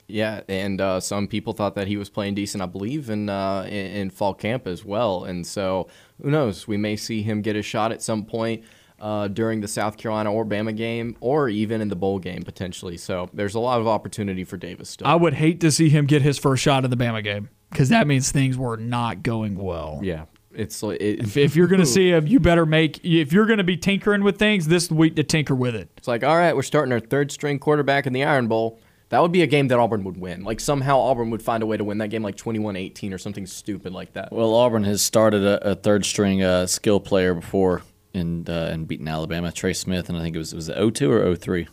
Yeah, 0.08 0.42
and 0.48 0.80
uh, 0.80 1.00
some 1.00 1.26
people 1.26 1.52
thought 1.52 1.74
that 1.74 1.88
he 1.88 1.96
was 1.96 2.08
playing 2.08 2.34
decent, 2.34 2.62
I 2.62 2.66
believe, 2.66 3.10
in, 3.10 3.28
uh, 3.28 3.62
in, 3.62 3.86
in 3.86 4.10
fall 4.10 4.34
camp 4.34 4.66
as 4.66 4.84
well. 4.84 5.24
And 5.24 5.44
so, 5.44 5.88
who 6.22 6.30
knows? 6.30 6.68
We 6.68 6.76
may 6.76 6.94
see 6.94 7.22
him 7.22 7.42
get 7.42 7.56
a 7.56 7.62
shot 7.62 7.90
at 7.90 8.02
some 8.02 8.24
point 8.24 8.64
uh, 9.00 9.28
during 9.28 9.60
the 9.60 9.68
South 9.68 9.96
Carolina 9.96 10.32
or 10.32 10.44
Bama 10.44 10.76
game, 10.76 11.16
or 11.20 11.48
even 11.48 11.80
in 11.80 11.88
the 11.88 11.96
bowl 11.96 12.18
game 12.18 12.42
potentially. 12.42 12.96
So 12.96 13.28
there's 13.32 13.54
a 13.54 13.60
lot 13.60 13.80
of 13.80 13.86
opportunity 13.86 14.44
for 14.44 14.56
Davis 14.56 14.90
still. 14.90 15.06
I 15.06 15.14
would 15.14 15.34
hate 15.34 15.60
to 15.60 15.70
see 15.70 15.88
him 15.88 16.06
get 16.06 16.22
his 16.22 16.38
first 16.38 16.62
shot 16.62 16.84
in 16.84 16.90
the 16.90 16.96
Bama 16.96 17.22
game 17.22 17.48
because 17.70 17.88
that 17.90 18.06
means 18.06 18.30
things 18.30 18.56
were 18.56 18.76
not 18.76 19.22
going 19.22 19.56
well. 19.56 20.00
Yeah, 20.02 20.26
it's 20.56 20.82
like 20.82 21.00
it, 21.00 21.20
if, 21.20 21.36
if, 21.36 21.56
you're 21.56 21.66
going 21.66 21.80
to 21.80 21.86
see 21.86 22.10
him, 22.10 22.26
you 22.26 22.40
better 22.40 22.66
make. 22.66 23.04
If 23.04 23.32
you're 23.32 23.46
going 23.46 23.58
to 23.58 23.64
be 23.64 23.76
tinkering 23.76 24.22
with 24.22 24.38
things, 24.38 24.66
this 24.66 24.90
week 24.90 25.16
to 25.16 25.22
tinker 25.22 25.54
with 25.54 25.74
it. 25.74 25.88
It's 25.96 26.08
like, 26.08 26.24
all 26.24 26.36
right, 26.36 26.54
we're 26.54 26.62
starting 26.62 26.92
our 26.92 27.00
third 27.00 27.30
string 27.30 27.58
quarterback 27.58 28.06
in 28.06 28.12
the 28.12 28.24
Iron 28.24 28.48
Bowl. 28.48 28.80
That 29.10 29.22
would 29.22 29.30
be 29.30 29.42
a 29.42 29.46
game 29.46 29.68
that 29.68 29.78
Auburn 29.78 30.02
would 30.02 30.16
win. 30.16 30.42
Like 30.42 30.58
somehow 30.58 30.98
Auburn 30.98 31.30
would 31.30 31.42
find 31.42 31.62
a 31.62 31.66
way 31.66 31.76
to 31.76 31.84
win 31.84 31.98
that 31.98 32.08
game, 32.08 32.24
like 32.24 32.36
21-18 32.36 33.12
or 33.12 33.18
something 33.18 33.46
stupid 33.46 33.92
like 33.92 34.14
that. 34.14 34.32
Well, 34.32 34.52
Auburn 34.52 34.82
has 34.82 35.00
started 35.00 35.44
a, 35.44 35.70
a 35.70 35.74
third 35.76 36.04
string 36.04 36.42
uh, 36.42 36.66
skill 36.66 36.98
player 36.98 37.32
before 37.32 37.82
and 38.14 38.48
uh, 38.50 38.68
and 38.72 38.88
beaten 38.88 39.06
Alabama, 39.06 39.52
Tre 39.52 39.72
Smith, 39.72 40.08
and 40.08 40.18
I 40.18 40.22
think 40.22 40.34
it 40.34 40.38
was 40.38 40.54
was 40.54 40.68
it 40.68 40.94
02 40.94 41.12
or 41.12 41.36
03? 41.36 41.68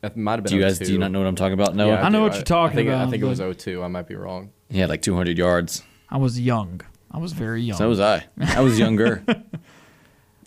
That 0.00 0.16
might 0.16 0.32
have 0.32 0.44
been. 0.44 0.50
Do 0.52 0.56
you 0.56 0.62
guys 0.62 0.78
02. 0.78 0.86
do 0.86 0.92
you 0.92 0.98
not 0.98 1.12
know 1.12 1.18
what 1.20 1.28
I'm 1.28 1.36
talking 1.36 1.52
about? 1.52 1.74
No, 1.74 1.88
Yeah, 1.88 2.02
I 2.02 2.08
know 2.08 2.20
do. 2.20 2.22
what 2.24 2.34
you're 2.34 2.42
talking 2.42 2.72
I 2.72 2.74
think, 2.74 2.88
about, 2.88 3.06
I 3.06 3.10
think 3.10 3.22
it 3.22 3.26
was 3.26 3.56
02. 3.58 3.82
I 3.82 3.88
might 3.88 4.08
be 4.08 4.14
wrong. 4.14 4.50
he 4.70 4.78
had 4.78 4.88
like 4.88 5.02
200 5.02 5.36
yards. 5.36 5.82
I 6.08 6.16
was 6.16 6.40
young. 6.40 6.80
I 7.10 7.18
was 7.18 7.32
very 7.32 7.62
young. 7.62 7.76
So 7.76 7.88
was 7.88 8.00
I. 8.00 8.26
I 8.38 8.60
was 8.60 8.78
younger. 8.78 9.24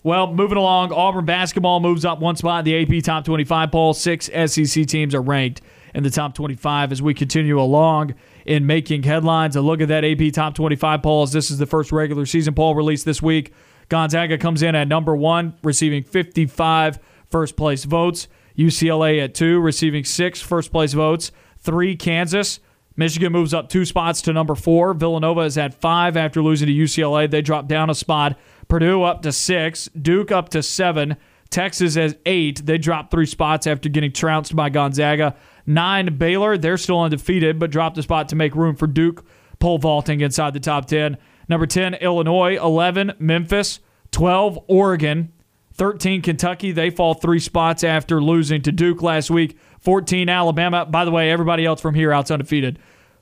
Well, 0.04 0.34
moving 0.34 0.58
along, 0.58 0.92
Auburn 0.92 1.24
basketball 1.24 1.80
moves 1.80 2.04
up 2.04 2.20
one 2.20 2.36
spot 2.36 2.68
in 2.68 2.86
the 2.86 2.98
AP 2.98 3.02
Top 3.02 3.24
25 3.24 3.72
poll. 3.72 3.94
Six 3.94 4.26
SEC 4.26 4.84
teams 4.84 5.14
are 5.14 5.22
ranked 5.22 5.62
in 5.94 6.02
the 6.02 6.10
top 6.10 6.34
25 6.34 6.92
as 6.92 7.00
we 7.00 7.14
continue 7.14 7.58
along 7.58 8.14
in 8.44 8.66
making 8.66 9.04
headlines. 9.04 9.56
A 9.56 9.62
look 9.62 9.80
at 9.80 9.88
that 9.88 10.04
AP 10.04 10.30
Top 10.34 10.54
25 10.54 11.02
polls. 11.02 11.32
This 11.32 11.50
is 11.50 11.56
the 11.56 11.64
first 11.64 11.90
regular 11.90 12.26
season 12.26 12.52
poll 12.52 12.74
released 12.74 13.06
this 13.06 13.22
week. 13.22 13.54
Gonzaga 13.88 14.36
comes 14.36 14.62
in 14.62 14.74
at 14.74 14.88
number 14.88 15.16
one, 15.16 15.54
receiving 15.62 16.02
55 16.02 16.98
first 17.30 17.56
place 17.56 17.84
votes. 17.84 18.28
UCLA 18.58 19.24
at 19.24 19.34
two, 19.34 19.58
receiving 19.58 20.04
six 20.04 20.38
first 20.38 20.70
place 20.70 20.92
votes. 20.92 21.32
Three, 21.60 21.96
Kansas. 21.96 22.60
Michigan 22.96 23.32
moves 23.32 23.52
up 23.52 23.68
two 23.68 23.84
spots 23.84 24.22
to 24.22 24.32
number 24.32 24.54
four. 24.54 24.94
Villanova 24.94 25.40
is 25.40 25.58
at 25.58 25.74
five 25.74 26.16
after 26.16 26.42
losing 26.42 26.68
to 26.68 26.74
UCLA. 26.74 27.28
They 27.28 27.42
drop 27.42 27.66
down 27.66 27.90
a 27.90 27.94
spot. 27.94 28.38
Purdue 28.68 29.02
up 29.02 29.22
to 29.22 29.32
six. 29.32 29.88
Duke 30.00 30.30
up 30.30 30.48
to 30.50 30.62
seven. 30.62 31.16
Texas 31.50 31.96
at 31.96 32.20
eight. 32.24 32.64
They 32.64 32.78
drop 32.78 33.10
three 33.10 33.26
spots 33.26 33.66
after 33.66 33.88
getting 33.88 34.12
trounced 34.12 34.54
by 34.54 34.70
Gonzaga. 34.70 35.36
Nine, 35.66 36.16
Baylor. 36.18 36.56
They're 36.56 36.76
still 36.76 37.00
undefeated, 37.00 37.58
but 37.58 37.70
dropped 37.70 37.98
a 37.98 38.02
spot 38.02 38.28
to 38.28 38.36
make 38.36 38.54
room 38.54 38.76
for 38.76 38.86
Duke 38.86 39.24
pole 39.58 39.78
vaulting 39.78 40.20
inside 40.20 40.52
the 40.52 40.60
top 40.60 40.86
10. 40.86 41.16
Number 41.48 41.66
10, 41.66 41.94
Illinois. 41.94 42.56
11, 42.56 43.14
Memphis. 43.18 43.80
12, 44.12 44.58
Oregon. 44.68 45.32
13 45.74 46.22
Kentucky. 46.22 46.70
They 46.70 46.90
fall 46.90 47.14
three 47.14 47.40
spots 47.40 47.82
after 47.82 48.22
losing 48.22 48.62
to 48.62 48.72
Duke 48.72 49.02
last 49.02 49.30
week. 49.30 49.58
14 49.84 50.28
Alabama. 50.28 50.86
By 50.86 51.04
the 51.04 51.10
way, 51.10 51.30
everybody 51.30 51.64
else 51.64 51.80
from 51.80 51.94
here 51.94 52.12
out's 52.12 52.30
undefeated. 52.30 52.78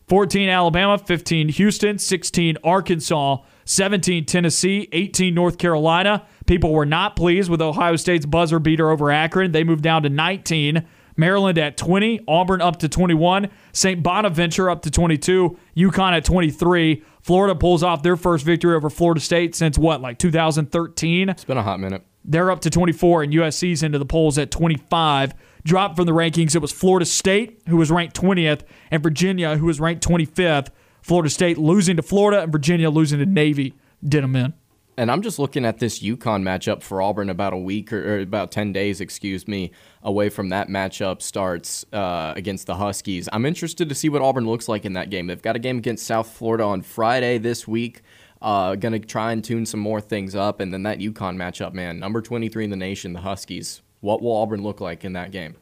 14 0.08 0.48
Alabama, 0.48 0.98
15 0.98 1.48
Houston, 1.50 1.98
16 1.98 2.56
Arkansas, 2.64 3.38
17 3.64 4.24
Tennessee, 4.24 4.88
18 4.92 5.34
North 5.34 5.58
Carolina. 5.58 6.26
People 6.46 6.72
were 6.72 6.86
not 6.86 7.16
pleased 7.16 7.50
with 7.50 7.60
Ohio 7.60 7.96
State's 7.96 8.26
buzzer 8.26 8.58
beater 8.58 8.90
over 8.90 9.10
Akron. 9.10 9.52
They 9.52 9.64
moved 9.64 9.82
down 9.82 10.02
to 10.02 10.08
19. 10.08 10.86
Maryland 11.16 11.58
at 11.58 11.76
20, 11.76 12.20
Auburn 12.26 12.62
up 12.62 12.78
to 12.78 12.88
21, 12.88 13.50
St. 13.72 14.02
Bonaventure 14.02 14.70
up 14.70 14.82
to 14.82 14.90
22, 14.90 15.58
UConn 15.76 16.12
at 16.12 16.24
23. 16.24 17.04
Florida 17.20 17.54
pulls 17.54 17.82
off 17.82 18.02
their 18.02 18.16
first 18.16 18.46
victory 18.46 18.74
over 18.74 18.88
Florida 18.88 19.20
State 19.20 19.54
since 19.54 19.76
what, 19.76 20.00
like 20.00 20.18
2013? 20.18 21.28
It's 21.28 21.44
been 21.44 21.58
a 21.58 21.62
hot 21.62 21.80
minute. 21.80 22.02
They're 22.24 22.50
up 22.50 22.60
to 22.60 22.70
24, 22.70 23.24
and 23.24 23.32
USC's 23.32 23.82
into 23.82 23.98
the 23.98 24.06
polls 24.06 24.38
at 24.38 24.50
25. 24.50 25.34
Dropped 25.64 25.96
from 25.96 26.06
the 26.06 26.12
rankings, 26.12 26.56
it 26.56 26.58
was 26.58 26.72
Florida 26.72 27.06
State, 27.06 27.62
who 27.68 27.76
was 27.76 27.90
ranked 27.90 28.16
20th, 28.16 28.62
and 28.90 29.02
Virginia, 29.02 29.56
who 29.56 29.66
was 29.66 29.78
ranked 29.78 30.06
25th. 30.06 30.68
Florida 31.02 31.30
State 31.30 31.58
losing 31.58 31.96
to 31.96 32.02
Florida, 32.02 32.42
and 32.42 32.52
Virginia 32.52 32.90
losing 32.90 33.18
to 33.20 33.26
Navy 33.26 33.74
did 34.02 34.24
them 34.24 34.34
in. 34.34 34.54
And 34.96 35.10
I'm 35.10 35.22
just 35.22 35.38
looking 35.38 35.64
at 35.64 35.78
this 35.78 36.00
UConn 36.00 36.42
matchup 36.42 36.82
for 36.82 37.00
Auburn 37.00 37.30
about 37.30 37.54
a 37.54 37.56
week 37.58 37.92
or, 37.92 38.16
or 38.16 38.20
about 38.20 38.52
10 38.52 38.72
days, 38.72 39.00
excuse 39.00 39.48
me, 39.48 39.70
away 40.02 40.28
from 40.28 40.50
that 40.50 40.68
matchup 40.68 41.22
starts 41.22 41.86
uh, 41.92 42.34
against 42.36 42.66
the 42.66 42.74
Huskies. 42.74 43.28
I'm 43.32 43.46
interested 43.46 43.88
to 43.88 43.94
see 43.94 44.10
what 44.10 44.20
Auburn 44.20 44.46
looks 44.46 44.68
like 44.68 44.84
in 44.84 44.92
that 44.92 45.08
game. 45.08 45.28
They've 45.28 45.40
got 45.40 45.56
a 45.56 45.60
game 45.60 45.78
against 45.78 46.06
South 46.06 46.28
Florida 46.28 46.64
on 46.64 46.82
Friday 46.82 47.38
this 47.38 47.66
week. 47.66 48.02
Uh, 48.42 48.74
gonna 48.74 48.98
try 48.98 49.32
and 49.32 49.42
tune 49.42 49.64
some 49.64 49.80
more 49.80 50.00
things 50.00 50.34
up, 50.34 50.58
and 50.58 50.74
then 50.74 50.82
that 50.82 50.98
UConn 50.98 51.36
matchup, 51.36 51.72
man, 51.72 52.00
number 52.00 52.20
23 52.20 52.64
in 52.64 52.70
the 52.70 52.76
nation, 52.76 53.12
the 53.12 53.20
Huskies. 53.20 53.82
What 54.02 54.20
will 54.20 54.36
Auburn 54.36 54.62
look 54.62 54.80
like 54.80 55.04
in 55.04 55.12
that 55.14 55.30
game? 55.30 55.54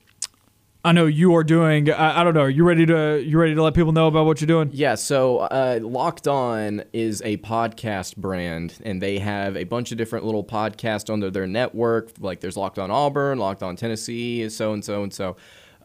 I 0.82 0.92
know 0.92 1.04
you 1.04 1.36
are 1.36 1.44
doing. 1.44 1.90
I, 1.90 2.20
I, 2.20 2.24
don't 2.24 2.32
know. 2.32 2.40
Are 2.40 2.50
you 2.50 2.64
ready 2.64 2.86
to 2.86 3.22
you 3.22 3.38
ready 3.38 3.54
to 3.54 3.62
let 3.62 3.74
people 3.74 3.92
know 3.92 4.06
about 4.06 4.24
what 4.24 4.40
you're 4.40 4.46
doing? 4.46 4.70
Yeah. 4.72 4.94
So 4.94 5.40
uh, 5.40 5.78
Locked 5.82 6.26
On 6.26 6.82
is 6.94 7.20
a 7.22 7.36
podcast 7.36 8.16
brand, 8.16 8.78
and 8.82 9.02
they 9.02 9.18
have 9.18 9.58
a 9.58 9.64
bunch 9.64 9.92
of 9.92 9.98
different 9.98 10.24
little 10.24 10.42
podcasts 10.42 11.12
under 11.12 11.30
their 11.30 11.46
network. 11.46 12.12
Like 12.18 12.40
there's 12.40 12.56
Locked 12.56 12.78
On 12.78 12.90
Auburn, 12.90 13.38
Locked 13.38 13.62
On 13.62 13.76
Tennessee, 13.76 14.48
so 14.48 14.72
and 14.72 14.82
so 14.82 15.02
and 15.02 15.12
so. 15.12 15.36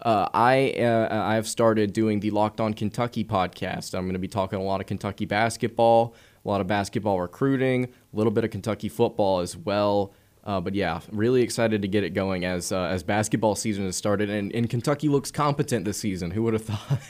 Uh, 0.02 0.30
I 0.34 0.72
uh, 0.80 1.10
I 1.12 1.36
have 1.36 1.48
started 1.48 1.92
doing 1.92 2.22
the 2.22 2.32
Locked 2.32 2.62
On 2.62 2.74
Kentucky 2.74 3.26
podcast. 3.26 3.94
I'm 3.94 4.06
going 4.06 4.14
to 4.14 4.20
be 4.20 4.30
talking 4.30 4.60
a 4.60 4.64
lot 4.64 4.80
of 4.80 4.88
Kentucky 4.88 5.26
basketball, 5.26 6.16
a 6.46 6.48
lot 6.48 6.62
of 6.62 6.68
basketball 6.68 7.20
recruiting, 7.20 7.84
a 7.84 8.16
little 8.16 8.32
bit 8.32 8.46
of 8.46 8.52
Kentucky 8.52 8.88
football 8.88 9.40
as 9.40 9.58
well. 9.58 10.14
Uh, 10.46 10.62
but 10.62 10.76
yeah, 10.76 11.00
really 11.12 11.42
excited 11.42 11.82
to 11.82 11.88
get 11.88 12.04
it 12.04 12.12
going 12.12 12.46
as 12.46 12.72
uh, 12.72 12.84
as 12.84 13.02
basketball 13.02 13.56
season 13.56 13.86
has 13.86 13.96
started, 13.96 14.30
and, 14.30 14.54
and 14.54 14.70
Kentucky 14.70 15.10
looks 15.10 15.32
competent 15.32 15.86
this 15.86 15.98
season. 15.98 16.32
Who 16.32 16.44
would 16.44 16.54
have 16.54 16.64
thought? 16.66 17.02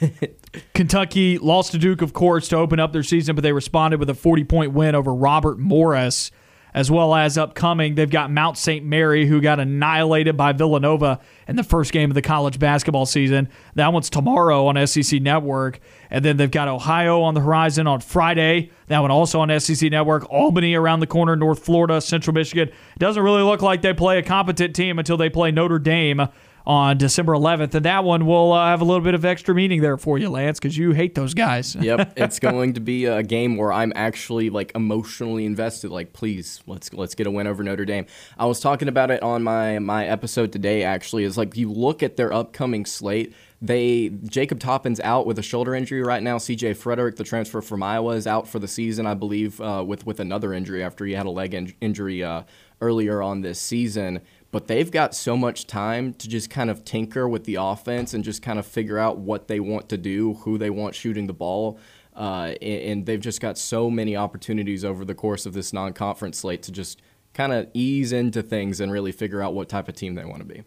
Kentucky 0.74 1.36
lost 1.36 1.72
to 1.72 1.78
Duke, 1.78 2.00
of 2.00 2.14
course, 2.14 2.48
to 2.48 2.56
open 2.56 2.80
up 2.80 2.94
their 2.94 3.02
season, 3.02 3.36
but 3.36 3.42
they 3.42 3.52
responded 3.52 4.00
with 4.00 4.08
a 4.08 4.14
40 4.14 4.44
point 4.44 4.72
win 4.72 4.94
over 4.94 5.14
Robert 5.14 5.58
Morris 5.58 6.30
as 6.76 6.90
well 6.90 7.14
as 7.14 7.38
upcoming, 7.38 7.94
they've 7.94 8.10
got 8.10 8.30
Mount 8.30 8.58
St. 8.58 8.84
Mary, 8.84 9.24
who 9.26 9.40
got 9.40 9.58
annihilated 9.58 10.36
by 10.36 10.52
Villanova 10.52 11.20
in 11.48 11.56
the 11.56 11.64
first 11.64 11.90
game 11.90 12.10
of 12.10 12.14
the 12.14 12.20
college 12.20 12.58
basketball 12.58 13.06
season. 13.06 13.48
That 13.76 13.94
one's 13.94 14.10
tomorrow 14.10 14.66
on 14.66 14.86
SEC 14.86 15.22
Network. 15.22 15.80
And 16.10 16.22
then 16.22 16.36
they've 16.36 16.50
got 16.50 16.68
Ohio 16.68 17.22
on 17.22 17.32
the 17.32 17.40
horizon 17.40 17.86
on 17.86 18.00
Friday. 18.00 18.70
That 18.88 18.98
one 18.98 19.10
also 19.10 19.40
on 19.40 19.58
SEC 19.58 19.90
Network. 19.90 20.30
Albany 20.30 20.74
around 20.74 21.00
the 21.00 21.06
corner, 21.06 21.34
North 21.34 21.64
Florida, 21.64 21.98
Central 22.02 22.34
Michigan. 22.34 22.70
Doesn't 22.98 23.22
really 23.22 23.42
look 23.42 23.62
like 23.62 23.80
they 23.80 23.94
play 23.94 24.18
a 24.18 24.22
competent 24.22 24.76
team 24.76 24.98
until 24.98 25.16
they 25.16 25.30
play 25.30 25.50
Notre 25.50 25.78
Dame 25.78 26.28
on 26.66 26.98
December 26.98 27.32
11th. 27.32 27.74
And 27.74 27.84
that 27.84 28.04
one 28.04 28.26
will 28.26 28.52
uh, 28.52 28.66
have 28.66 28.80
a 28.80 28.84
little 28.84 29.02
bit 29.02 29.14
of 29.14 29.24
extra 29.24 29.54
meaning 29.54 29.80
there 29.80 29.96
for 29.96 30.18
you, 30.18 30.28
Lance, 30.28 30.58
because 30.58 30.76
you 30.76 30.92
hate 30.92 31.14
those 31.14 31.32
guys. 31.32 31.74
yep, 31.80 32.12
it's 32.16 32.38
going 32.38 32.74
to 32.74 32.80
be 32.80 33.04
a 33.04 33.22
game 33.22 33.56
where 33.56 33.72
I'm 33.72 33.92
actually 33.94 34.50
like 34.50 34.72
emotionally 34.74 35.46
invested. 35.46 35.90
Like, 35.90 36.12
please, 36.12 36.60
let's 36.66 36.92
let's 36.92 37.14
get 37.14 37.26
a 37.26 37.30
win 37.30 37.46
over 37.46 37.62
Notre 37.62 37.84
Dame. 37.84 38.06
I 38.36 38.46
was 38.46 38.60
talking 38.60 38.88
about 38.88 39.10
it 39.10 39.22
on 39.22 39.42
my 39.42 39.78
my 39.78 40.06
episode 40.06 40.52
today. 40.52 40.82
Actually, 40.82 41.24
is 41.24 41.38
like 41.38 41.56
you 41.56 41.70
look 41.70 42.02
at 42.02 42.16
their 42.16 42.32
upcoming 42.32 42.84
slate. 42.84 43.34
They 43.62 44.10
Jacob 44.24 44.60
Toppin's 44.60 45.00
out 45.00 45.26
with 45.26 45.38
a 45.38 45.42
shoulder 45.42 45.74
injury 45.74 46.02
right 46.02 46.22
now. 46.22 46.36
C.J. 46.36 46.74
Fredrick, 46.74 47.16
the 47.16 47.24
transfer 47.24 47.62
from 47.62 47.82
Iowa, 47.82 48.14
is 48.14 48.26
out 48.26 48.46
for 48.46 48.58
the 48.58 48.68
season, 48.68 49.06
I 49.06 49.14
believe, 49.14 49.60
uh, 49.60 49.82
with 49.86 50.04
with 50.04 50.20
another 50.20 50.52
injury 50.52 50.82
after 50.82 51.06
he 51.06 51.12
had 51.12 51.26
a 51.26 51.30
leg 51.30 51.54
in- 51.54 51.72
injury 51.80 52.22
uh, 52.22 52.42
earlier 52.80 53.22
on 53.22 53.40
this 53.40 53.58
season 53.60 54.20
but 54.56 54.68
they've 54.68 54.90
got 54.90 55.14
so 55.14 55.36
much 55.36 55.66
time 55.66 56.14
to 56.14 56.26
just 56.26 56.48
kind 56.48 56.70
of 56.70 56.82
tinker 56.82 57.28
with 57.28 57.44
the 57.44 57.56
offense 57.56 58.14
and 58.14 58.24
just 58.24 58.40
kind 58.40 58.58
of 58.58 58.64
figure 58.64 58.96
out 58.96 59.18
what 59.18 59.48
they 59.48 59.60
want 59.60 59.86
to 59.90 59.98
do, 59.98 60.32
who 60.32 60.56
they 60.56 60.70
want 60.70 60.94
shooting 60.94 61.26
the 61.26 61.34
ball. 61.34 61.78
Uh, 62.14 62.54
and, 62.62 63.04
they've 63.04 63.20
just 63.20 63.38
got 63.38 63.58
so 63.58 63.90
many 63.90 64.16
opportunities 64.16 64.82
over 64.82 65.04
the 65.04 65.14
course 65.14 65.44
of 65.44 65.52
this 65.52 65.74
non 65.74 65.92
conference 65.92 66.38
slate 66.38 66.62
to 66.62 66.72
just 66.72 67.02
kind 67.34 67.52
of 67.52 67.68
ease 67.74 68.12
into 68.12 68.42
things 68.42 68.80
and 68.80 68.90
really 68.90 69.12
figure 69.12 69.42
out 69.42 69.52
what 69.52 69.68
type 69.68 69.90
of 69.90 69.94
team 69.94 70.14
they 70.14 70.24
want 70.24 70.38
to 70.38 70.46
be. 70.46 70.62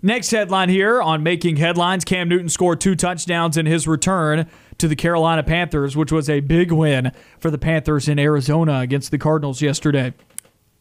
Next 0.00 0.30
headline 0.30 0.68
here 0.68 1.02
on 1.02 1.24
Making 1.24 1.56
Headlines 1.56 2.04
Cam 2.04 2.28
Newton 2.28 2.48
scored 2.48 2.80
two 2.80 2.94
touchdowns 2.94 3.56
in 3.56 3.66
his 3.66 3.88
return 3.88 4.48
to 4.78 4.86
the 4.86 4.94
Carolina 4.94 5.42
Panthers, 5.42 5.96
which 5.96 6.12
was 6.12 6.30
a 6.30 6.38
big 6.38 6.70
win 6.70 7.10
for 7.40 7.50
the 7.50 7.58
Panthers 7.58 8.08
in 8.08 8.20
Arizona 8.20 8.78
against 8.78 9.10
the 9.10 9.18
Cardinals 9.18 9.60
yesterday 9.60 10.14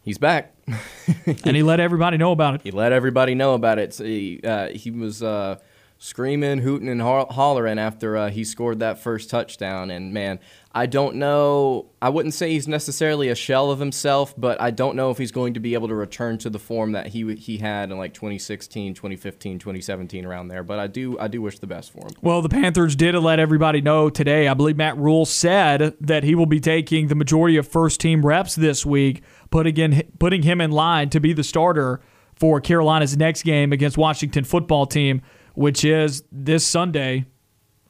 he's 0.03 0.17
back. 0.17 0.53
and 1.45 1.55
he 1.55 1.63
let 1.63 1.79
everybody 1.79 2.17
know 2.17 2.31
about 2.31 2.55
it. 2.55 2.61
He 2.63 2.71
let 2.71 2.91
everybody 2.91 3.35
know 3.35 3.53
about 3.53 3.79
it. 3.79 3.93
So 3.93 4.03
he, 4.03 4.41
uh, 4.43 4.69
he 4.69 4.91
was 4.91 5.21
uh, 5.21 5.57
screaming, 5.97 6.59
hooting, 6.59 6.89
and 6.89 7.01
hollering 7.01 7.77
after 7.77 8.17
uh, 8.17 8.29
he 8.29 8.43
scored 8.43 8.79
that 8.79 8.99
first 8.99 9.29
touchdown. 9.29 9.91
And 9.91 10.11
man, 10.13 10.39
I 10.73 10.85
don't 10.85 11.17
know. 11.17 11.91
I 12.01 12.09
wouldn't 12.09 12.33
say 12.33 12.51
he's 12.51 12.67
necessarily 12.67 13.27
a 13.27 13.35
shell 13.35 13.71
of 13.71 13.79
himself, 13.79 14.33
but 14.37 14.59
I 14.61 14.71
don't 14.71 14.95
know 14.95 15.11
if 15.11 15.17
he's 15.17 15.31
going 15.31 15.53
to 15.55 15.59
be 15.59 15.73
able 15.73 15.89
to 15.89 15.95
return 15.95 16.37
to 16.39 16.49
the 16.49 16.59
form 16.59 16.93
that 16.93 17.07
he 17.07 17.35
he 17.35 17.57
had 17.57 17.91
in 17.91 17.97
like 17.97 18.13
2016, 18.13 18.93
2015, 18.93 19.59
2017 19.59 20.25
around 20.25 20.47
there. 20.47 20.63
But 20.63 20.79
I 20.79 20.87
do 20.87 21.19
I 21.19 21.27
do 21.27 21.41
wish 21.41 21.59
the 21.59 21.67
best 21.67 21.91
for 21.91 21.99
him. 21.99 22.13
Well, 22.21 22.41
the 22.41 22.49
Panthers 22.49 22.95
did 22.95 23.13
let 23.15 23.39
everybody 23.39 23.81
know 23.81 24.09
today. 24.09 24.47
I 24.47 24.53
believe 24.53 24.77
Matt 24.77 24.97
Rhule 24.97 25.25
said 25.25 25.95
that 25.99 26.23
he 26.23 26.35
will 26.35 26.45
be 26.45 26.61
taking 26.61 27.09
the 27.09 27.15
majority 27.15 27.57
of 27.57 27.67
first 27.67 27.99
team 27.99 28.25
reps 28.25 28.55
this 28.55 28.85
week, 28.85 29.23
putting 29.51 29.77
in 29.77 30.03
putting 30.19 30.41
him 30.41 30.59
in 30.59 30.71
line 30.71 31.09
to 31.09 31.19
be 31.19 31.33
the 31.33 31.43
starter 31.43 32.01
for 32.35 32.59
Carolina's 32.59 33.15
next 33.15 33.43
game 33.43 33.71
against 33.71 33.97
Washington 33.97 34.43
football 34.43 34.87
team, 34.87 35.21
which 35.53 35.85
is 35.85 36.23
this 36.31 36.65
Sunday 36.65 37.25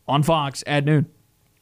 on 0.07 0.23
Fox 0.23 0.63
at 0.67 0.83
noon. 0.83 1.05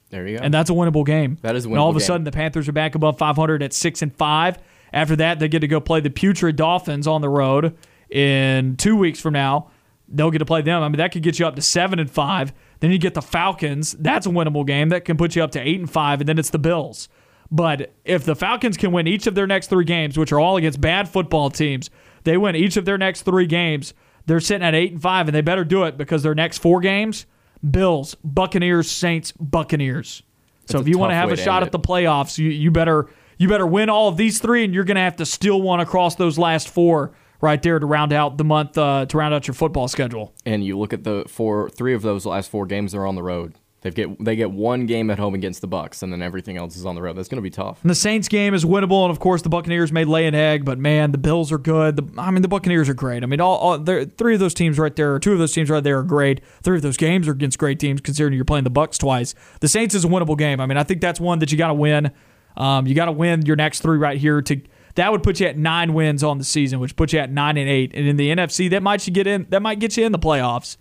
There 0.10 0.28
you 0.28 0.38
go. 0.40 0.44
And 0.44 0.52
that's 0.52 0.72
a 0.72 0.74
winnable 0.74 1.06
game. 1.06 1.38
That 1.42 1.56
is 1.56 1.66
a 1.66 1.68
winnable 1.68 1.72
And 1.74 1.80
all 1.80 1.90
of 1.90 1.96
a 1.96 2.00
game. 2.00 2.08
sudden, 2.08 2.24
the 2.24 2.32
Panthers 2.32 2.68
are 2.68 2.72
back 2.72 2.96
above 2.96 3.20
500 3.20 3.62
at 3.62 3.74
6 3.74 4.02
and 4.02 4.16
5. 4.16 4.58
After 4.92 5.16
that, 5.18 5.38
they 5.38 5.48
get 5.48 5.60
to 5.60 5.68
go 5.68 5.80
play 5.80 6.00
the 6.00 6.10
putrid 6.10 6.56
Dolphins 6.56 7.06
on 7.06 7.22
the 7.22 7.30
road 7.30 7.78
in 8.10 8.76
two 8.76 8.96
weeks 8.96 9.20
from 9.20 9.34
now. 9.34 9.70
They'll 10.08 10.32
get 10.32 10.40
to 10.40 10.46
play 10.46 10.64
them. 10.64 10.82
I 10.82 10.88
mean, 10.90 10.98
that 10.98 11.12
could 11.12 11.22
get 11.22 11.38
you 11.38 11.46
up 11.46 11.56
to 11.58 11.62
7 11.62 12.00
and 12.00 12.10
5. 12.10 12.54
Then 12.80 12.92
you 12.92 12.98
get 12.98 13.14
the 13.14 13.22
Falcons. 13.22 13.92
That's 14.00 14.26
a 14.26 14.30
winnable 14.30 14.66
game. 14.66 14.90
That 14.90 15.06
can 15.06 15.16
put 15.16 15.36
you 15.36 15.44
up 15.44 15.52
to 15.52 15.60
8 15.60 15.80
and 15.82 15.92
5. 15.92 16.22
And 16.22 16.28
then 16.28 16.40
it's 16.40 16.50
the 16.50 16.58
Bills. 16.58 17.08
But 17.52 17.94
if 18.06 18.26
the 18.26 18.36
Falcons 18.36 18.78
can 18.78 18.92
win 18.92 19.08
each 19.08 19.26
of 19.26 19.36
their 19.36 19.48
next 19.48 19.68
three 19.68 19.86
games, 19.86 20.18
which 20.18 20.32
are 20.32 20.40
all 20.40 20.58
against 20.58 20.80
bad 20.80 21.10
football 21.10 21.50
teams, 21.50 21.90
they 22.24 22.38
win 22.38 22.56
each 22.56 22.78
of 22.78 22.86
their 22.86 22.98
next 22.98 23.24
three 23.24 23.48
games, 23.48 23.94
they're 24.28 24.40
sitting 24.40 24.66
at 24.66 24.76
8 24.76 24.92
and 24.94 25.02
5, 25.02 25.28
and 25.28 25.36
they 25.36 25.42
better 25.42 25.64
do 25.64 25.84
it 25.84 25.98
because 25.98 26.24
their 26.24 26.36
next 26.36 26.60
four 26.60 26.80
games– 26.80 27.26
Bills, 27.68 28.16
Buccaneers, 28.24 28.90
Saints, 28.90 29.34
Buccaneers. 29.34 30.24
So 30.66 30.80
if 30.80 30.88
you 30.88 30.98
want 30.98 31.12
to 31.12 31.16
have 31.16 31.32
a 31.32 31.38
shot 31.38 31.64
at 31.64 31.72
the 31.72 31.80
playoffs, 31.80 32.38
you, 32.38 32.50
you 32.50 32.70
better 32.70 33.10
you 33.38 33.48
better 33.48 33.66
win 33.66 33.90
all 33.90 34.08
of 34.08 34.18
these 34.18 34.40
three, 34.40 34.64
and 34.64 34.74
you're 34.74 34.84
going 34.84 34.96
to 34.96 35.02
have 35.02 35.16
to 35.16 35.26
steal 35.26 35.62
one 35.62 35.80
across 35.80 36.16
those 36.16 36.38
last 36.38 36.70
four 36.70 37.16
right 37.42 37.62
there 37.64 37.80
to 37.80 37.86
round 37.86 38.14
out 38.14 38.38
the 38.38 38.44
month 38.44 38.78
uh, 38.78 39.06
to 39.08 39.18
round 39.18 39.34
out 39.34 39.48
your 39.48 39.56
football 39.56 39.88
schedule. 39.88 40.34
And 40.46 40.64
you 40.64 40.78
look 40.78 40.94
at 40.94 41.04
the 41.04 41.26
four, 41.28 41.70
three 41.70 41.94
of 41.94 42.02
those 42.02 42.26
last 42.26 42.52
four 42.52 42.66
games 42.66 42.92
they're 42.92 43.08
on 43.08 43.16
the 43.16 43.24
road. 43.24 43.56
They 43.82 43.92
get 43.92 44.24
they 44.24 44.36
get 44.36 44.52
one 44.52 44.86
game 44.88 45.10
at 45.10 45.20
home 45.20 45.34
against 45.34 45.62
the 45.62 45.68
Bucks, 45.68 46.04
and 46.04 46.12
then 46.12 46.22
everything 46.22 46.58
else 46.58 46.76
is 46.76 46.86
on 46.86 46.96
the 46.96 47.02
road. 47.02 47.16
That's 47.16 47.30
going 47.30 47.38
to 47.38 47.42
be 47.42 47.50
tough. 47.50 47.82
And 47.82 47.90
the 47.90 47.96
Saints 47.96 48.28
game 48.28 48.54
is 48.54 48.66
winnable, 48.66 49.04
and 49.04 49.12
of 49.12 49.20
course 49.20 49.42
the 49.42 49.48
Buccaneers 49.50 49.94
may 49.94 50.04
lay 50.04 50.28
an 50.28 50.36
egg, 50.36 50.66
but 50.66 50.78
man, 50.78 51.14
the 51.14 51.18
Bills 51.18 51.50
are 51.52 51.58
good. 51.58 51.96
The, 51.96 52.22
I 52.22 52.30
mean, 52.32 52.42
the 52.42 52.50
Buccaneers 52.50 52.90
are 52.90 52.94
great. 52.94 53.24
I 53.24 53.26
mean, 53.26 53.40
all, 53.40 53.58
all 53.58 54.06
three 54.18 54.34
of 54.34 54.42
those 54.42 54.54
teams 54.54 54.78
right 54.78 54.94
there, 54.96 55.18
two 55.20 55.32
of 55.32 55.40
those 55.40 55.54
teams 55.54 55.70
right 55.70 55.84
there 55.84 56.00
are 56.00 56.04
great. 56.04 56.42
Three 56.62 56.76
of 56.76 56.82
those 56.82 56.98
games 56.98 57.28
are 57.30 57.32
against 57.32 57.58
great 57.58 57.80
teams, 57.80 58.02
considering 58.02 58.34
you're 58.34 58.44
playing 58.44 58.66
the 58.66 58.70
Bucks 58.70 58.98
twice. 58.98 59.34
The 59.62 59.70
Saints 59.70 59.96
is 59.96 60.04
a 60.04 60.10
winnable 60.10 60.38
game. 60.38 60.60
I 60.60 60.66
mean, 60.66 60.78
I 60.78 60.84
think 60.84 61.00
that's 61.00 61.20
one 61.20 61.40
that 61.40 61.52
you 61.52 61.58
got 61.58 61.70
to 61.70 61.74
win. 61.74 62.12
Um, 62.58 62.86
you 62.86 62.96
got 62.96 63.06
to 63.06 63.14
win 63.14 63.46
your 63.46 63.56
next 63.56 63.80
three 63.80 63.98
right 63.98 64.18
here 64.18 64.42
to. 64.42 64.62
That 64.96 65.12
would 65.14 65.24
put 65.24 65.40
you 65.40 65.48
at 65.48 65.58
nine 65.58 65.94
wins 65.94 66.24
on 66.24 66.40
the 66.40 66.44
season, 66.44 66.82
which 66.82 66.98
puts 66.98 67.14
you 67.14 67.20
at 67.20 67.32
nine 67.32 67.56
and 67.56 67.70
eight. 67.70 67.92
And 67.94 68.06
in 68.06 68.18
the 68.18 68.32
NFC, 68.32 68.70
that 68.72 68.84
might 68.84 69.08
you 69.08 69.14
get 69.14 69.28
in. 69.28 69.46
That 69.50 69.62
might 69.62 69.80
get 69.80 69.96
you 69.96 70.06
in 70.06 70.12
the 70.12 70.20
playoffs 70.20 70.76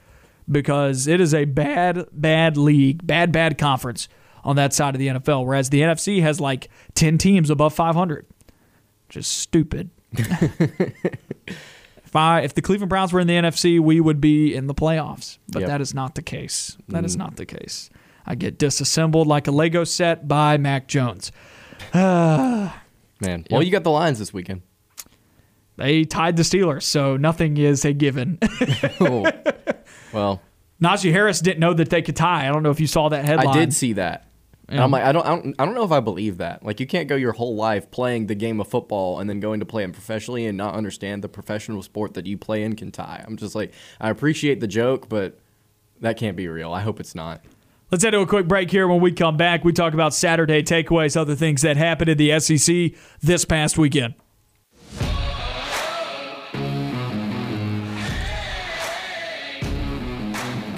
because 0.50 1.06
it 1.06 1.20
is 1.20 1.34
a 1.34 1.44
bad, 1.44 2.06
bad 2.12 2.56
league, 2.56 3.06
bad, 3.06 3.32
bad 3.32 3.58
conference 3.58 4.08
on 4.44 4.56
that 4.56 4.72
side 4.72 4.94
of 4.94 4.98
the 4.98 5.08
NFL. 5.08 5.46
Whereas 5.46 5.70
the 5.70 5.80
NFC 5.80 6.22
has 6.22 6.40
like 6.40 6.68
10 6.94 7.18
teams 7.18 7.50
above 7.50 7.74
500. 7.74 8.26
Just 9.08 9.38
stupid. 9.38 9.90
if 10.12 10.94
I 12.14 12.40
if 12.40 12.54
the 12.54 12.62
Cleveland 12.62 12.88
Browns 12.88 13.12
were 13.12 13.20
in 13.20 13.26
the 13.26 13.34
NFC, 13.34 13.78
we 13.78 14.00
would 14.00 14.20
be 14.20 14.54
in 14.54 14.66
the 14.66 14.74
playoffs. 14.74 15.38
But 15.48 15.60
Yep. 15.60 15.68
that 15.68 15.80
is 15.80 15.94
not 15.94 16.14
the 16.14 16.22
case. 16.22 16.76
That 16.88 17.04
is 17.04 17.16
mm. 17.16 17.20
not 17.20 17.36
the 17.36 17.46
case. 17.46 17.90
I 18.26 18.34
get 18.34 18.58
disassembled 18.58 19.26
like 19.26 19.46
a 19.46 19.50
Lego 19.50 19.84
set 19.84 20.28
by 20.28 20.58
Mac 20.58 20.88
Jones. 20.88 21.32
Man, 21.94 23.44
well, 23.50 23.62
you 23.62 23.70
got 23.70 23.84
the 23.84 23.90
Lions 23.90 24.18
this 24.18 24.32
weekend. 24.32 24.62
They 25.76 26.04
tied 26.04 26.36
the 26.36 26.42
Steelers, 26.42 26.82
so 26.82 27.16
nothing 27.16 27.56
is 27.56 27.84
a 27.84 27.92
given. 27.92 28.38
Oh. 29.00 29.30
Well, 30.12 30.40
Najee 30.82 31.12
Harris 31.12 31.40
didn't 31.40 31.60
know 31.60 31.74
that 31.74 31.90
they 31.90 32.02
could 32.02 32.16
tie. 32.16 32.48
I 32.48 32.52
don't 32.52 32.62
know 32.62 32.70
if 32.70 32.80
you 32.80 32.86
saw 32.86 33.09
that 33.09 33.24
headline. 33.24 33.48
I 33.48 33.52
did 33.52 33.74
see 33.74 33.94
that. 33.94 34.24
And 34.70 34.80
I'm 34.80 34.90
like, 34.90 35.02
I 35.02 35.12
don't, 35.12 35.24
I 35.24 35.28
don't, 35.30 35.55
I 35.59 35.64
don't 35.64 35.74
know 35.74 35.85
if 35.85 35.93
I 35.93 36.01
believe 36.01 36.39
that. 36.39 36.62
Like, 36.62 36.78
you 36.78 36.86
can't 36.86 37.09
go 37.09 37.16
your 37.16 37.32
whole 37.32 37.56
life 37.56 37.90
playing 37.90 38.26
the 38.26 38.35
game 38.35 38.60
of 38.60 38.68
football 38.68 39.18
and 39.18 39.28
then 39.28 39.40
going 39.40 39.60
to 39.60 39.66
play 39.66 39.82
it 39.82 39.93
professionally 39.94 40.44
and 40.44 40.59
not 40.59 40.74
understand 40.74 41.24
the 41.24 41.28
professional 41.28 41.82
sport 41.82 42.12
that 42.14 42.26
you 42.26 42.36
play 42.36 42.62
in 42.62 42.76
can 42.76 42.93
tie. 42.93 43.24
I'm 43.26 43.39
just 43.39 43.55
like, 43.55 43.72
I 43.98 44.10
appreciate 44.10 44.60
the 44.60 44.66
joke, 44.66 45.09
but 45.09 45.39
that 46.01 46.18
can't 46.18 46.36
be 46.36 46.48
real. 46.48 46.70
I 46.72 46.82
hope 46.82 47.01
it's 47.01 47.14
not. 47.14 47.43
Let's 47.90 48.05
head 48.05 48.10
to 48.10 48.20
a 48.20 48.26
quick 48.26 48.47
break 48.47 48.70
here. 48.70 48.86
When 48.86 49.01
we 49.01 49.10
come 49.12 49.39
back, 49.39 49.64
we 49.64 49.72
talk 49.72 49.94
about 49.94 50.12
Saturday 50.12 50.62
takeaways, 50.62 51.16
other 51.16 51.35
things 51.35 51.62
that 51.62 51.78
happened 51.78 52.10
in 52.10 52.18
the 52.18 52.39
SEC 52.39 52.93
this 53.22 53.47
past 53.47 53.78
weekend. 53.78 54.14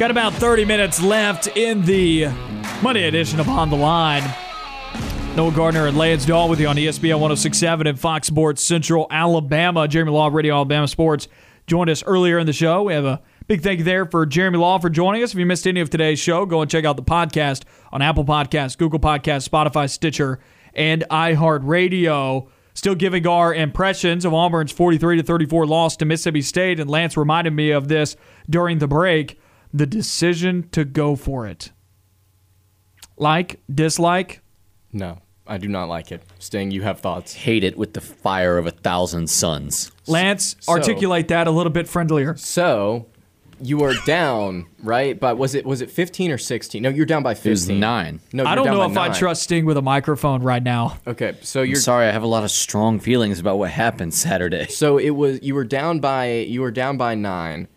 Got 0.01 0.11
about 0.11 0.33
30 0.33 0.65
minutes 0.65 1.03
left 1.03 1.47
in 1.59 1.85
the 1.85 2.29
Monday 2.81 3.07
edition 3.07 3.39
of 3.39 3.51
On 3.51 3.69
the 3.69 3.77
Line. 3.77 4.23
Noah 5.37 5.53
Gardner 5.53 5.89
and 5.89 5.99
Lance 5.99 6.25
Dawe 6.25 6.47
with 6.47 6.59
you 6.59 6.69
on 6.69 6.77
ESPN 6.77 7.21
1067 7.21 7.87
and 7.87 8.01
Fox 8.01 8.27
Sports 8.27 8.65
Central 8.65 9.07
Alabama. 9.11 9.87
Jeremy 9.87 10.13
Law, 10.13 10.29
of 10.29 10.33
Radio 10.33 10.55
Alabama 10.55 10.89
Sports, 10.89 11.29
joined 11.67 11.91
us 11.91 12.03
earlier 12.05 12.39
in 12.39 12.47
the 12.47 12.55
show. 12.55 12.85
We 12.85 12.95
have 12.95 13.05
a 13.05 13.21
big 13.47 13.61
thank 13.61 13.81
you 13.81 13.85
there 13.85 14.07
for 14.07 14.25
Jeremy 14.25 14.57
Law 14.57 14.79
for 14.79 14.89
joining 14.89 15.23
us. 15.23 15.35
If 15.35 15.39
you 15.39 15.45
missed 15.45 15.67
any 15.67 15.81
of 15.81 15.91
today's 15.91 16.19
show, 16.19 16.47
go 16.47 16.63
and 16.63 16.71
check 16.71 16.87
out 16.87 16.97
the 16.97 17.03
podcast 17.03 17.65
on 17.93 18.01
Apple 18.01 18.25
Podcasts, 18.25 18.79
Google 18.79 19.01
Podcasts, 19.01 19.47
Spotify, 19.47 19.91
Stitcher, 19.91 20.41
and 20.73 21.05
iHeartRadio. 21.11 22.49
Still 22.73 22.95
giving 22.95 23.27
our 23.27 23.53
impressions 23.53 24.25
of 24.25 24.33
Auburn's 24.33 24.73
43 24.73 25.19
to 25.19 25.23
34 25.23 25.67
loss 25.67 25.99
to 25.99 26.07
Mississippi 26.07 26.41
State, 26.41 26.81
and 26.81 26.89
Lance 26.89 27.19
reminded 27.19 27.53
me 27.53 27.71
of 27.71 27.89
this 27.89 28.17
during 28.49 28.79
the 28.79 28.89
break 28.89 29.39
the 29.73 29.87
decision 29.87 30.69
to 30.73 30.85
go 30.85 31.17
for 31.17 31.47
it. 31.47 31.71
Like, 33.17 33.61
dislike, 33.73 34.41
No, 34.93 35.19
I 35.47 35.59
do 35.59 35.69
not 35.69 35.89
like 35.89 36.11
it. 36.11 36.23
Sting, 36.39 36.71
you 36.71 36.83
have 36.83 37.01
thoughts. 37.01 37.35
Hate 37.35 37.63
it 37.65 37.77
with 37.77 37.93
the 37.93 38.01
fire 38.01 38.57
of 38.59 38.67
a 38.67 38.71
thousand 38.71 39.29
suns. 39.29 39.93
Lance, 40.07 40.57
So- 40.61 40.73
articulate 40.73 41.29
that 41.29 41.47
a 41.47 41.51
little 41.51 41.71
bit 41.73 41.87
friendlier. 41.87 42.35
So, 42.37 43.07
you 43.63 43.77
were 43.77 43.95
down, 44.07 44.65
right? 44.83 45.21
But 45.21 45.37
was 45.37 45.55
it 45.55 45.67
was 45.67 45.83
it 45.83 45.91
15 45.91 46.31
or 46.31 46.39
16? 46.39 46.83
No, 46.83 46.89
you're 46.89 47.05
down 47.05 47.23
by 47.23 47.35
15. 47.35 47.51
It 47.51 47.53
was 47.53 47.69
nine. 47.69 48.21
No, 48.33 48.45
I 48.45 48.49
you're 48.51 48.57
don't 48.57 48.65
down 48.65 48.75
know 48.75 48.95
by 48.95 49.07
if 49.09 49.11
I 49.13 49.19
trust 49.19 49.43
Sting 49.43 49.67
with 49.67 49.77
a 49.77 49.83
microphone 49.83 50.43
right 50.43 50.63
now. 50.63 50.97
Okay, 51.07 51.35
so 51.43 51.61
I'm 51.61 51.67
you're 51.67 51.77
sorry, 51.77 52.09
I 52.09 52.11
have 52.11 52.23
a 52.23 52.27
lot 52.27 52.43
of 52.43 52.51
strong 52.51 52.99
feelings 52.99 53.39
about 53.39 53.59
what 53.59 53.71
happened 53.71 54.15
Saturday. 54.15 54.67
So 54.69 54.97
it 54.97 55.11
was 55.11 55.43
you 55.43 55.55
were 55.55 55.65
down 55.67 56.01
by 56.01 56.31
you 56.33 56.63
were 56.63 56.71
down 56.71 56.97
by 56.97 57.15
nine, 57.15 57.69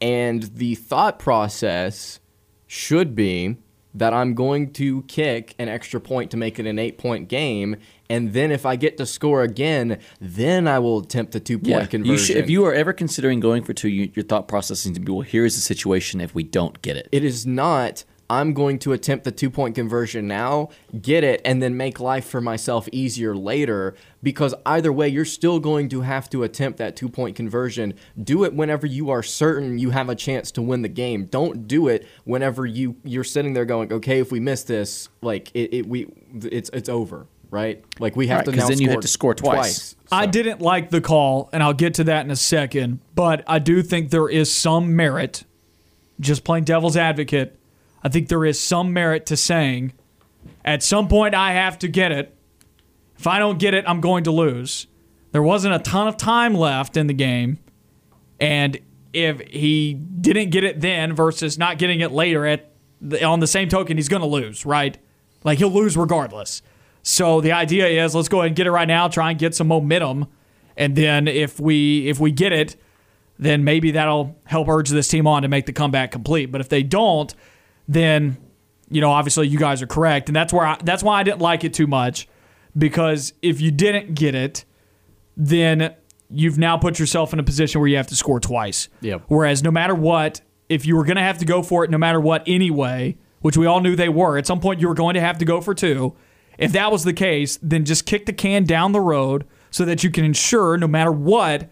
and 0.00 0.42
the 0.54 0.74
thought 0.74 1.18
process 1.18 2.20
should 2.66 3.14
be 3.14 3.56
that 3.96 4.12
I'm 4.12 4.34
going 4.34 4.72
to 4.72 5.02
kick 5.02 5.54
an 5.58 5.68
extra 5.68 6.00
point 6.00 6.32
to 6.32 6.36
make 6.36 6.58
it 6.58 6.66
an 6.66 6.80
eight 6.80 6.98
point 6.98 7.28
game, 7.28 7.76
and 8.10 8.32
then 8.32 8.50
if 8.50 8.66
I 8.66 8.74
get 8.74 8.96
to 8.96 9.06
score 9.06 9.42
again, 9.42 10.00
then 10.20 10.66
I 10.66 10.80
will 10.80 10.98
attempt 10.98 11.30
the 11.32 11.38
two 11.40 11.58
point 11.58 11.68
Yeah, 11.68 11.86
conversion. 11.86 12.12
you 12.12 12.18
should, 12.18 12.36
if 12.38 12.50
you 12.50 12.64
are 12.64 12.74
ever 12.74 12.92
considering 12.92 13.38
going 13.38 13.62
for 13.62 13.72
two, 13.72 13.88
you, 13.88 14.10
your 14.14 14.24
thought 14.24 14.48
process 14.48 14.84
needs 14.84 14.98
to 14.98 15.04
be, 15.04 15.12
well, 15.12 15.20
here 15.20 15.44
is 15.44 15.54
the 15.54 15.60
situation 15.60 16.20
if 16.20 16.34
we 16.34 16.42
don't 16.42 16.82
get 16.82 16.96
it. 16.96 17.08
it 17.12 17.22
is 17.24 17.46
not. 17.46 18.04
I'm 18.30 18.54
going 18.54 18.78
to 18.80 18.92
attempt 18.92 19.24
the 19.24 19.30
two 19.32 19.50
point 19.50 19.74
conversion 19.74 20.26
now, 20.26 20.70
get 21.00 21.24
it, 21.24 21.42
and 21.44 21.62
then 21.62 21.76
make 21.76 22.00
life 22.00 22.24
for 22.26 22.40
myself 22.40 22.88
easier 22.90 23.36
later. 23.36 23.94
Because 24.22 24.54
either 24.64 24.90
way, 24.92 25.08
you're 25.08 25.26
still 25.26 25.60
going 25.60 25.90
to 25.90 26.00
have 26.00 26.30
to 26.30 26.42
attempt 26.42 26.78
that 26.78 26.96
two 26.96 27.08
point 27.10 27.36
conversion. 27.36 27.94
Do 28.22 28.44
it 28.44 28.54
whenever 28.54 28.86
you 28.86 29.10
are 29.10 29.22
certain 29.22 29.78
you 29.78 29.90
have 29.90 30.08
a 30.08 30.14
chance 30.14 30.50
to 30.52 30.62
win 30.62 30.80
the 30.82 30.88
game. 30.88 31.26
Don't 31.26 31.68
do 31.68 31.88
it 31.88 32.06
whenever 32.24 32.64
you 32.64 32.96
you're 33.04 33.24
sitting 33.24 33.52
there 33.52 33.66
going, 33.66 33.92
okay, 33.92 34.20
if 34.20 34.32
we 34.32 34.40
miss 34.40 34.62
this, 34.64 35.08
like 35.20 35.50
it, 35.54 35.74
it 35.74 35.86
we 35.86 36.06
it's 36.42 36.70
it's 36.72 36.88
over, 36.88 37.26
right? 37.50 37.84
Like 37.98 38.16
we 38.16 38.28
have 38.28 38.38
Right, 38.38 38.44
to 38.46 38.50
'cause 38.52 38.60
now 38.60 38.68
then 38.68 38.80
you 38.80 38.88
have 38.90 39.00
to 39.00 39.08
score 39.08 39.34
twice. 39.34 39.96
I 40.10 40.24
So- 40.26 40.30
didn't 40.32 40.60
like 40.62 40.88
the 40.90 41.00
call, 41.02 41.50
and 41.52 41.62
I'll 41.62 41.72
get 41.74 41.92
to 41.94 42.04
that 42.04 42.24
in 42.24 42.30
a 42.30 42.36
second, 42.36 43.00
but 43.14 43.44
I 43.46 43.58
do 43.58 43.82
think 43.82 44.08
there 44.10 44.28
is 44.28 44.50
some 44.50 44.96
merit, 44.96 45.44
just 46.20 46.44
playing 46.44 46.64
devil's 46.64 46.96
advocate, 46.96 47.58
I 48.04 48.10
think 48.10 48.28
there 48.28 48.44
is 48.44 48.60
some 48.60 48.92
merit 48.92 49.26
to 49.26 49.36
saying, 49.36 49.94
at 50.64 50.82
some 50.82 51.08
point 51.08 51.34
I 51.34 51.52
have 51.52 51.78
to 51.80 51.88
get 51.88 52.12
it. 52.12 52.36
If 53.18 53.26
I 53.26 53.38
don't 53.38 53.58
get 53.58 53.72
it, 53.72 53.84
I'm 53.88 54.00
going 54.00 54.24
to 54.24 54.30
lose. 54.30 54.86
There 55.32 55.42
wasn't 55.42 55.74
a 55.74 55.78
ton 55.78 56.06
of 56.06 56.16
time 56.16 56.54
left 56.54 56.96
in 56.96 57.06
the 57.06 57.14
game, 57.14 57.58
and 58.38 58.78
if 59.12 59.40
he 59.48 59.94
didn't 59.94 60.50
get 60.50 60.64
it 60.64 60.80
then 60.80 61.14
versus 61.14 61.56
not 61.56 61.78
getting 61.78 62.00
it 62.00 62.12
later 62.12 62.44
at 62.46 62.70
the, 63.00 63.24
on 63.24 63.40
the 63.40 63.46
same 63.46 63.68
token, 63.68 63.96
he's 63.96 64.08
going 64.08 64.22
to 64.22 64.28
lose, 64.28 64.66
right? 64.66 64.98
Like 65.42 65.58
he'll 65.58 65.70
lose 65.70 65.96
regardless. 65.96 66.62
So 67.02 67.40
the 67.40 67.52
idea 67.52 68.04
is 68.04 68.14
let's 68.14 68.28
go 68.28 68.40
ahead 68.40 68.48
and 68.48 68.56
get 68.56 68.66
it 68.66 68.70
right 68.70 68.88
now, 68.88 69.08
try 69.08 69.30
and 69.30 69.38
get 69.38 69.54
some 69.54 69.68
momentum, 69.68 70.26
and 70.76 70.96
then 70.96 71.28
if 71.28 71.60
we 71.60 72.08
if 72.08 72.18
we 72.18 72.32
get 72.32 72.52
it, 72.52 72.76
then 73.38 73.64
maybe 73.64 73.90
that'll 73.92 74.36
help 74.44 74.68
urge 74.68 74.90
this 74.90 75.08
team 75.08 75.26
on 75.26 75.42
to 75.42 75.48
make 75.48 75.66
the 75.66 75.72
comeback 75.72 76.10
complete. 76.10 76.46
But 76.46 76.60
if 76.60 76.68
they 76.68 76.82
don't, 76.82 77.34
then 77.88 78.36
you 78.90 79.00
know 79.00 79.10
obviously 79.10 79.48
you 79.48 79.58
guys 79.58 79.82
are 79.82 79.86
correct, 79.86 80.28
and 80.28 80.36
that's 80.36 80.52
where 80.52 80.66
I, 80.66 80.78
that's 80.82 81.02
why 81.02 81.20
I 81.20 81.22
didn't 81.22 81.40
like 81.40 81.64
it 81.64 81.74
too 81.74 81.86
much 81.86 82.28
because 82.76 83.32
if 83.42 83.60
you 83.60 83.70
didn't 83.70 84.14
get 84.14 84.34
it, 84.34 84.64
then 85.36 85.94
you've 86.30 86.58
now 86.58 86.76
put 86.76 86.98
yourself 86.98 87.32
in 87.32 87.38
a 87.38 87.42
position 87.42 87.80
where 87.80 87.88
you 87.88 87.96
have 87.96 88.06
to 88.08 88.16
score 88.16 88.40
twice. 88.40 88.88
Yep. 89.00 89.22
Whereas 89.28 89.62
no 89.62 89.70
matter 89.70 89.94
what, 89.94 90.40
if 90.68 90.86
you 90.86 90.96
were 90.96 91.04
going 91.04 91.16
to 91.16 91.22
have 91.22 91.38
to 91.38 91.44
go 91.44 91.62
for 91.62 91.84
it 91.84 91.90
no 91.90 91.98
matter 91.98 92.20
what 92.20 92.42
anyway, 92.46 93.16
which 93.40 93.56
we 93.56 93.66
all 93.66 93.80
knew 93.80 93.94
they 93.94 94.08
were, 94.08 94.38
at 94.38 94.46
some 94.46 94.60
point 94.60 94.80
you 94.80 94.88
were 94.88 94.94
going 94.94 95.14
to 95.14 95.20
have 95.20 95.38
to 95.38 95.44
go 95.44 95.60
for 95.60 95.74
two. 95.74 96.14
If 96.58 96.72
that 96.72 96.90
was 96.92 97.04
the 97.04 97.12
case, 97.12 97.58
then 97.62 97.84
just 97.84 98.06
kick 98.06 98.26
the 98.26 98.32
can 98.32 98.64
down 98.64 98.92
the 98.92 99.00
road 99.00 99.44
so 99.70 99.84
that 99.84 100.04
you 100.04 100.10
can 100.10 100.24
ensure 100.24 100.76
no 100.76 100.86
matter 100.86 101.12
what 101.12 101.68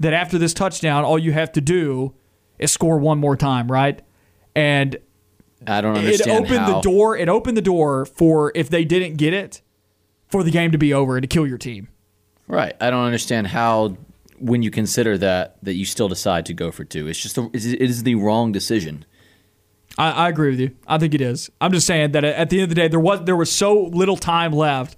that 0.00 0.12
after 0.12 0.38
this 0.38 0.52
touchdown 0.52 1.04
all 1.04 1.18
you 1.18 1.32
have 1.32 1.52
to 1.52 1.60
do 1.60 2.14
is 2.58 2.72
score 2.72 2.98
one 2.98 3.18
more 3.18 3.36
time, 3.36 3.70
right? 3.70 4.02
And 4.54 4.96
I 5.66 5.80
don't 5.80 5.96
understand. 5.96 6.30
it 6.30 6.46
opened 6.48 6.58
how. 6.58 6.74
the 6.74 6.80
door. 6.80 7.16
It 7.16 7.28
opened 7.28 7.56
the 7.56 7.62
door 7.62 8.04
for 8.06 8.52
if 8.54 8.68
they 8.68 8.84
didn't 8.84 9.16
get 9.16 9.32
it, 9.34 9.60
for 10.28 10.42
the 10.42 10.50
game 10.50 10.72
to 10.72 10.78
be 10.78 10.92
over 10.94 11.16
and 11.16 11.22
to 11.22 11.28
kill 11.28 11.46
your 11.46 11.58
team. 11.58 11.88
Right. 12.46 12.74
I 12.80 12.90
don't 12.90 13.04
understand 13.04 13.46
how, 13.48 13.96
when 14.38 14.62
you 14.62 14.70
consider 14.70 15.16
that, 15.18 15.56
that 15.62 15.74
you 15.74 15.84
still 15.84 16.08
decide 16.08 16.44
to 16.46 16.54
go 16.54 16.70
for 16.70 16.84
two. 16.84 17.06
It's 17.08 17.20
just, 17.22 17.38
a, 17.38 17.48
it 17.54 17.64
is 17.80 18.02
the 18.02 18.16
wrong 18.16 18.52
decision. 18.52 19.04
I, 19.96 20.10
I 20.10 20.28
agree 20.28 20.50
with 20.50 20.60
you. 20.60 20.74
I 20.86 20.98
think 20.98 21.14
it 21.14 21.20
is. 21.20 21.50
I'm 21.60 21.72
just 21.72 21.86
saying 21.86 22.12
that 22.12 22.24
at 22.24 22.50
the 22.50 22.56
end 22.56 22.64
of 22.64 22.68
the 22.70 22.74
day, 22.74 22.88
there 22.88 22.98
was 23.00 23.24
there 23.24 23.36
was 23.36 23.50
so 23.52 23.80
little 23.84 24.16
time 24.16 24.52
left 24.52 24.96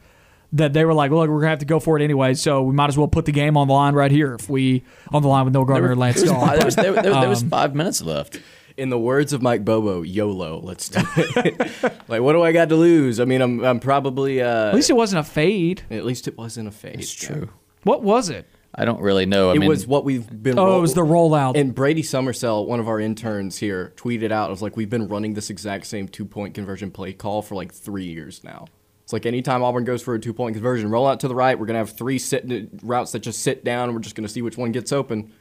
that 0.53 0.73
they 0.73 0.87
were 0.87 0.95
like, 0.95 1.11
"Well, 1.11 1.21
look, 1.21 1.29
we're 1.29 1.41
gonna 1.41 1.51
have 1.51 1.59
to 1.59 1.67
go 1.67 1.79
for 1.81 1.99
it 1.99 2.03
anyway, 2.03 2.33
so 2.33 2.63
we 2.63 2.73
might 2.75 2.89
as 2.89 2.97
well 2.97 3.09
put 3.09 3.27
the 3.27 3.33
game 3.33 3.59
on 3.59 3.69
the 3.69 3.75
line 3.75 3.95
right 3.95 4.11
here 4.11 4.35
if 4.35 4.49
we 4.49 4.85
on 5.13 5.21
the 5.21 5.29
line 5.29 5.45
with 5.45 5.53
Noah 5.53 5.67
Gardner 5.67 5.91
and 5.91 6.01
Lance 6.01 6.23
There 6.23 6.33
was, 6.65 6.77
there, 6.77 6.93
there, 6.95 7.03
there- 7.03 7.13
there 7.21 7.29
was 7.29 7.43
Um, 7.43 7.51
five 7.51 7.75
minutes 7.75 8.01
left. 8.01 8.41
In 8.77 8.91
the 8.91 8.99
words 8.99 9.33
of 9.33 9.41
Mike 9.41 9.65
Bobo, 9.65 10.03
YOLO, 10.03 10.61
let's 10.61 10.91
do 10.91 11.01
it. 11.17 11.59
like, 12.09 12.21
what 12.21 12.35
do 12.35 12.43
I 12.43 12.53
got 12.53 12.69
to 12.69 12.77
lose? 12.77 13.21
I 13.21 13.25
mean, 13.25 13.41
I'm, 13.41 13.65
I'm 13.65 13.81
probably. 13.81 14.43
Uh, 14.43 14.69
At 14.69 14.75
least 14.75 14.91
it 14.91 14.97
wasn't 14.97 15.21
a 15.21 15.31
fade. 15.31 15.83
At 15.91 16.05
least 16.05 16.29
it 16.29 16.37
wasn't 16.37 16.69
a 16.69 16.71
fade. 16.71 17.01
It's 17.01 17.13
true. 17.13 17.49
What 17.85 18.03
was 18.03 18.29
it? 18.29 18.47
I 18.75 18.85
don't 18.85 19.01
really 19.01 19.25
know. 19.25 19.51
I 19.51 19.55
It 19.55 19.61
mean, 19.61 19.69
was 19.71 19.87
what 19.87 20.05
we've 20.05 20.29
been. 20.43 20.59
Oh, 20.59 20.77
it 20.77 20.81
was 20.83 20.93
the 20.93 21.01
rollout. 21.01 21.57
And 21.57 21.75
Brady 21.75 22.03
Summersell, 22.03 22.67
one 22.67 22.79
of 22.79 22.89
our 22.89 23.01
interns 23.01 23.57
here, 23.57 23.95
tweeted 23.97 24.31
out, 24.31 24.49
"It 24.49 24.51
was 24.51 24.61
like 24.61 24.77
we've 24.77 24.91
been 24.91 25.09
running 25.09 25.33
this 25.33 25.49
exact 25.49 25.87
same 25.87 26.07
two 26.09 26.27
point 26.27 26.53
conversion 26.55 26.91
play 26.91 27.15
call 27.15 27.41
for 27.41 27.55
like 27.55 27.73
three 27.73 28.05
years 28.05 28.45
now. 28.45 28.67
It's 29.05 29.15
like 29.15 29.25
anytime 29.25 29.63
Auburn 29.63 29.85
goes 29.85 30.03
for 30.03 30.15
a 30.15 30.21
two 30.21 30.35
point 30.35 30.55
conversion, 30.55 30.91
roll 30.91 31.07
out 31.07 31.21
to 31.21 31.29
the 31.29 31.35
right. 31.35 31.59
We're 31.59 31.65
gonna 31.65 31.79
have 31.79 31.93
three 31.97 32.19
sit 32.19 32.45
routes 32.83 33.13
that 33.13 33.21
just 33.21 33.41
sit 33.43 33.65
down, 33.65 33.89
and 33.89 33.95
we're 33.97 34.03
just 34.03 34.15
gonna 34.17 34.29
see 34.29 34.43
which 34.43 34.59
one 34.59 34.73
gets 34.73 34.93
open. 34.93 35.33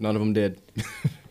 None 0.00 0.16
of 0.16 0.20
them 0.20 0.32
did. 0.32 0.60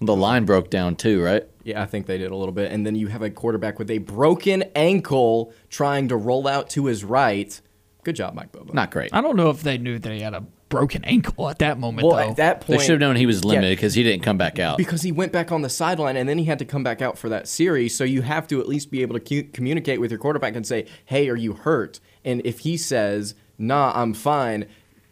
the 0.00 0.14
line 0.16 0.44
broke 0.44 0.70
down 0.70 0.96
too, 0.96 1.22
right? 1.22 1.44
Yeah, 1.64 1.82
I 1.82 1.86
think 1.86 2.06
they 2.06 2.18
did 2.18 2.30
a 2.30 2.36
little 2.36 2.52
bit. 2.54 2.72
And 2.72 2.86
then 2.86 2.94
you 2.94 3.08
have 3.08 3.22
a 3.22 3.30
quarterback 3.30 3.78
with 3.78 3.90
a 3.90 3.98
broken 3.98 4.62
ankle 4.74 5.52
trying 5.70 6.08
to 6.08 6.16
roll 6.16 6.46
out 6.48 6.70
to 6.70 6.86
his 6.86 7.04
right. 7.04 7.60
Good 8.04 8.16
job, 8.16 8.34
Mike 8.34 8.52
Bobo. 8.52 8.72
Not 8.72 8.90
great. 8.90 9.12
I 9.12 9.20
don't 9.20 9.36
know 9.36 9.50
if 9.50 9.62
they 9.62 9.76
knew 9.76 9.98
that 9.98 10.12
he 10.12 10.20
had 10.20 10.34
a 10.34 10.44
broken 10.68 11.02
ankle 11.04 11.48
at 11.48 11.58
that 11.58 11.78
moment 11.78 12.06
well, 12.06 12.16
though. 12.16 12.30
at 12.30 12.36
that 12.36 12.60
point, 12.60 12.66
They 12.68 12.74
point, 12.74 12.82
should 12.86 12.92
have 12.92 13.00
known 13.00 13.16
he 13.16 13.26
was 13.26 13.44
limited 13.44 13.70
because 13.76 13.94
he 13.94 14.02
didn't 14.02 14.22
come 14.22 14.36
back 14.38 14.58
out. 14.58 14.76
because 14.78 15.02
he 15.02 15.12
went 15.12 15.32
back 15.32 15.50
on 15.50 15.62
the 15.62 15.68
sideline 15.70 16.16
and 16.16 16.28
then 16.28 16.38
he 16.38 16.44
had 16.44 16.58
to 16.60 16.64
come 16.64 16.82
back 16.82 17.02
out 17.02 17.18
for 17.18 17.28
that 17.30 17.48
series. 17.48 17.96
So 17.96 18.04
you 18.04 18.22
have 18.22 18.46
to 18.48 18.60
at 18.60 18.68
least 18.68 18.90
be 18.90 19.02
able 19.02 19.18
to 19.18 19.20
cu- 19.20 19.50
communicate 19.52 20.00
with 20.00 20.10
your 20.10 20.18
quarterback 20.20 20.54
and 20.56 20.66
say, 20.66 20.86
"Hey, 21.06 21.28
are 21.28 21.36
you 21.36 21.54
hurt?" 21.54 22.00
And 22.24 22.40
if 22.44 22.60
he 22.60 22.76
says, 22.76 23.34
"Nah, 23.58 23.92
I'm 23.94 24.14
fine," 24.14 24.66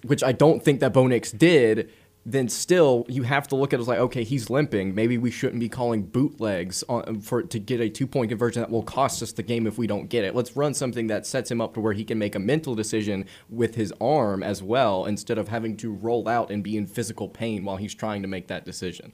which 0.05 0.23
I 0.23 0.33
don't 0.33 0.63
think 0.63 0.81
that 0.81 0.93
Bo 0.93 1.07
Nix 1.07 1.33
did, 1.33 1.91
then 2.29 2.49
still 2.49 3.07
you 3.09 3.23
have 3.23 3.47
to 3.47 3.55
look 3.55 3.73
at 3.73 3.79
it 3.79 3.83
as 3.83 3.87
like, 3.87 4.01
okay, 4.01 4.25
he's 4.25 4.51
limping. 4.51 4.97
Maybe 4.97 5.17
we 5.17 5.31
shouldn't 5.31 5.61
be 5.61 5.69
calling 5.69 6.03
bootlegs 6.03 6.83
on, 6.89 7.21
for 7.21 7.45
to 7.45 7.59
get 7.61 7.81
a 7.81 7.89
two 7.89 8.09
point 8.09 8.31
conversion 8.31 8.63
that 8.63 8.71
will 8.71 8.83
cost 8.83 9.23
us 9.23 9.31
the 9.31 9.45
game 9.45 9.65
if 9.65 9.79
we 9.79 9.87
don't 9.87 10.09
get 10.09 10.25
it. 10.25 10.35
Let's 10.35 10.57
run 10.57 10.75
something 10.75 11.07
that 11.07 11.25
sets 11.25 11.53
him 11.53 11.61
up 11.61 11.75
to 11.75 11.81
where 11.81 11.93
he 11.93 12.05
can 12.05 12.19
make 12.19 12.35
a 12.35 12.41
mental 12.41 12.75
decision 12.75 13.27
with 13.49 13.77
his 13.77 13.95
arm 14.01 14.43
as 14.43 14.61
well, 14.61 15.05
instead 15.05 15.39
of 15.39 15.47
having 15.49 15.77
to 15.77 15.93
roll 15.93 16.29
out 16.29 16.51
and 16.51 16.65
be 16.65 16.77
in 16.77 16.89
physical 16.89 17.29
pain 17.29 17.65
while 17.65 17.77
he's 17.77 17.95
trying 17.95 18.23
to 18.23 18.29
make 18.29 18.49
that 18.49 18.65
decision. 18.65 19.13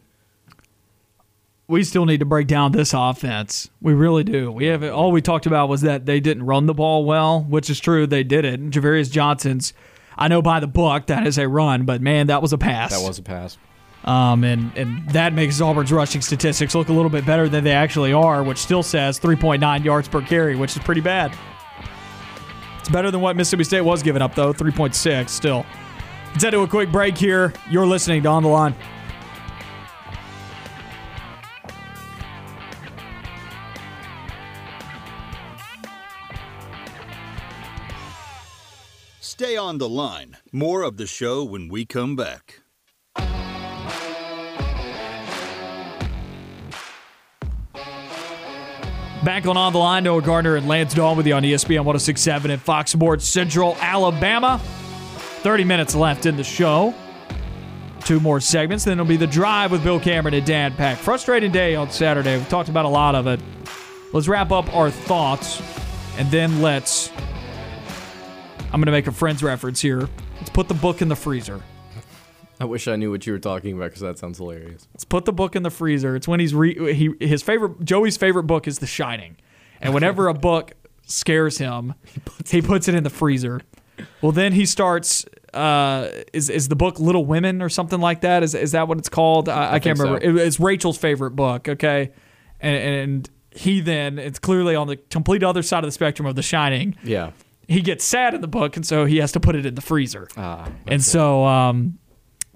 we 1.69 1.85
still 1.85 2.05
need 2.05 2.21
to 2.21 2.27
break 2.27 2.47
down 2.47 2.73
this 2.73 2.93
offense. 2.95 3.71
We 3.81 3.95
really 3.95 4.25
do. 4.25 4.51
We 4.53 4.67
have 4.67 4.83
all 4.85 5.13
we 5.13 5.23
talked 5.23 5.47
about 5.47 5.69
was 5.69 5.81
that 5.83 6.07
they 6.07 6.21
didn't 6.21 6.45
run 6.45 6.67
the 6.67 6.75
ball 6.75 7.05
well, 7.05 7.43
which 7.43 7.71
is 7.71 7.81
true. 7.81 8.07
They 8.07 8.25
did 8.25 8.45
it. 8.45 8.61
Ja'Varrius 8.71 9.11
Johnson's, 9.11 9.73
I 10.17 10.29
know 10.29 10.43
by 10.43 10.61
the 10.61 10.67
book 10.67 11.07
that 11.07 11.27
is 11.27 11.39
a 11.39 11.49
run, 11.49 11.85
but 11.85 12.01
man, 12.01 12.29
that 12.29 12.43
was 12.43 12.53
a 12.53 12.59
pass. 12.59 12.91
That 12.91 13.07
was 13.07 13.19
a 13.19 13.23
pass. 13.23 13.59
Um, 14.05 14.43
and 14.43 14.77
and 14.77 15.09
that 15.11 15.33
makes 15.33 15.61
Auburn's 15.61 15.93
rushing 15.93 16.23
statistics 16.23 16.75
look 16.75 16.89
a 16.89 16.93
little 16.93 17.11
bit 17.11 17.25
better 17.25 17.49
than 17.49 17.63
they 17.63 17.73
actually 17.73 18.13
are, 18.13 18.43
which 18.43 18.59
still 18.59 18.83
says 18.83 19.21
3.9 19.21 19.85
yards 19.85 20.09
per 20.09 20.21
carry, 20.21 20.57
which 20.57 20.77
is 20.77 20.83
pretty 20.83 21.01
bad. 21.01 21.33
It's 22.81 22.89
better 22.89 23.13
than 23.13 23.21
what 23.21 23.37
Mississippi 23.37 23.63
State 23.63 23.83
was 23.83 24.03
giving 24.03 24.23
up, 24.23 24.35
though 24.35 24.53
3.6 24.53 25.29
still. 25.29 25.65
Let's 26.33 26.43
head 26.43 26.51
to 26.51 26.63
a 26.63 26.67
quick 26.69 26.91
break 26.91 27.17
here. 27.17 27.53
You're 27.71 27.87
listening 27.87 28.25
to 28.25 28.29
On 28.29 28.43
the 28.43 28.49
Line. 28.49 28.75
Stay 39.25 39.57
on 39.57 39.79
the 39.79 39.89
line. 39.89 40.37
More 40.51 40.83
of 40.83 40.97
the 40.97 41.07
show 41.07 41.45
when 41.45 41.69
we 41.69 41.85
come 41.85 42.17
back. 42.17 42.59
Back 49.25 49.47
on 49.47 49.57
On 49.57 49.73
the 49.73 49.79
Line, 49.79 50.03
Noah 50.03 50.23
Gardner 50.23 50.57
and 50.57 50.67
Lance 50.67 50.93
Dawe 50.95 51.15
with 51.15 51.25
you 51.29 51.35
on 51.35 51.45
ESPN 51.45 51.85
1067 51.85 52.51
at 52.51 52.59
Fox 52.59 52.91
Sports 52.91 53.25
Central, 53.25 53.77
Alabama. 53.79 54.61
30 55.43 55.63
minutes 55.63 55.95
left 55.95 56.27
in 56.27 56.37
the 56.37 56.43
show. 56.43 56.93
Two 58.01 58.19
more 58.19 58.41
segments, 58.41 58.83
then 58.83 58.95
it'll 58.95 59.05
be 59.05 59.17
the 59.17 59.29
drive 59.29 59.71
with 59.71 59.85
Bill 59.85 60.01
Cameron 60.01 60.35
and 60.35 60.45
Dan 60.45 60.75
Pack. 60.75 60.99
Frustrating 60.99 61.53
day 61.53 61.77
on 61.77 61.93
Saturday. 61.93 62.37
We've 62.37 62.49
talked 62.49 62.69
about 62.69 62.87
a 62.87 62.89
lot 62.89 63.15
of 63.15 63.29
it. 63.29 63.39
Let's 64.13 64.27
wrap 64.27 64.51
up 64.51 64.75
our 64.75 64.91
thoughts, 64.91 65.63
and 66.19 66.29
then 66.33 66.61
let's. 66.61 67.13
I'm 68.73 68.81
going 68.81 68.87
to 68.87 68.93
make 68.93 69.07
a 69.07 69.13
Friends 69.13 69.43
reference 69.43 69.81
here. 69.83 70.09
Let's 70.39 70.49
put 70.51 70.69
the 70.69 70.75
book 70.75 71.03
in 71.03 71.09
the 71.09 71.17
freezer. 71.17 71.61
I 72.59 72.65
wish 72.65 72.89
I 72.89 72.97
knew 72.97 73.11
what 73.11 73.27
you 73.27 73.35
were 73.35 73.39
talking 73.39 73.75
about 73.77 73.87
because 73.87 74.01
that 74.01 74.19
sounds 74.19 74.39
hilarious. 74.39 74.89
Let's 74.95 75.05
put 75.05 75.27
the 75.27 75.33
book 75.33 75.57
in 75.57 75.63
the 75.63 75.71
freezer. 75.71 76.17
It's 76.17 76.27
when 76.27 76.41
he's 76.41 76.55
re- 76.55 76.95
he 76.95 77.11
his 77.21 77.43
favorite 77.43 77.85
Joey's 77.85 78.17
favorite 78.17 78.45
book 78.45 78.67
is 78.69 78.79
The 78.79 78.87
Shining, 78.87 79.37
and 79.81 79.93
whenever 79.93 80.29
a 80.29 80.35
book 80.35 80.73
scares 81.07 81.59
him, 81.59 81.95
he 82.47 82.63
puts 82.63 82.89
it 82.89 82.95
in 82.95 83.03
the 83.03 83.11
freezer. 83.11 83.61
Well, 84.21 84.33
then 84.33 84.53
he 84.53 84.65
starts. 84.65 85.27
Uh, 85.53 86.09
is 86.33 86.49
is 86.49 86.69
the 86.69 86.77
book 86.77 86.99
Little 87.01 87.27
Women 87.27 87.61
or 87.61 87.69
something 87.69 88.01
like 88.01 88.21
that? 88.23 88.43
Is 88.43 88.55
is 88.55 88.73
that 88.73 88.87
what 88.89 88.97
it's 88.97 89.09
called? 89.09 89.49
I, 89.49 89.75
I, 89.75 89.79
can't 89.81 89.99
think 89.99 90.09
remember. 90.09 90.25
so. 90.25 90.31
It- 90.39 90.47
it's 90.47 90.61
Rachel's 90.61 90.97
favorite 90.97 91.33
book. 91.33 91.69
Okay, 91.69 92.13
and 92.61 92.77
and 92.77 93.31
he 93.51 93.81
then 93.81 94.19
it's 94.21 94.39
clearly 94.39 94.77
on 94.77 94.87
the 94.87 94.97
complete 94.97 95.43
other 95.43 95.63
side 95.63 95.85
of 95.85 95.89
the 95.89 95.93
spectrum 95.93 96.27
of 96.27 96.37
The 96.37 96.43
Shining. 96.43 96.97
Yeah. 97.03 97.33
He 97.69 97.81
gets 97.81 98.05
sad 98.05 98.35
in 98.35 98.41
the 98.41 98.49
book, 98.49 98.77
and 98.77 98.85
so 98.87 99.05
he 99.05 99.19
has 99.19 99.33
to 99.33 99.41
put 99.41 99.55
it 99.57 99.65
in 99.65 99.75
the 99.75 99.81
freezer. 99.81 100.29
Ah, 100.37 100.69
And 100.87 101.03
so 101.03 101.45
um, 101.45 101.99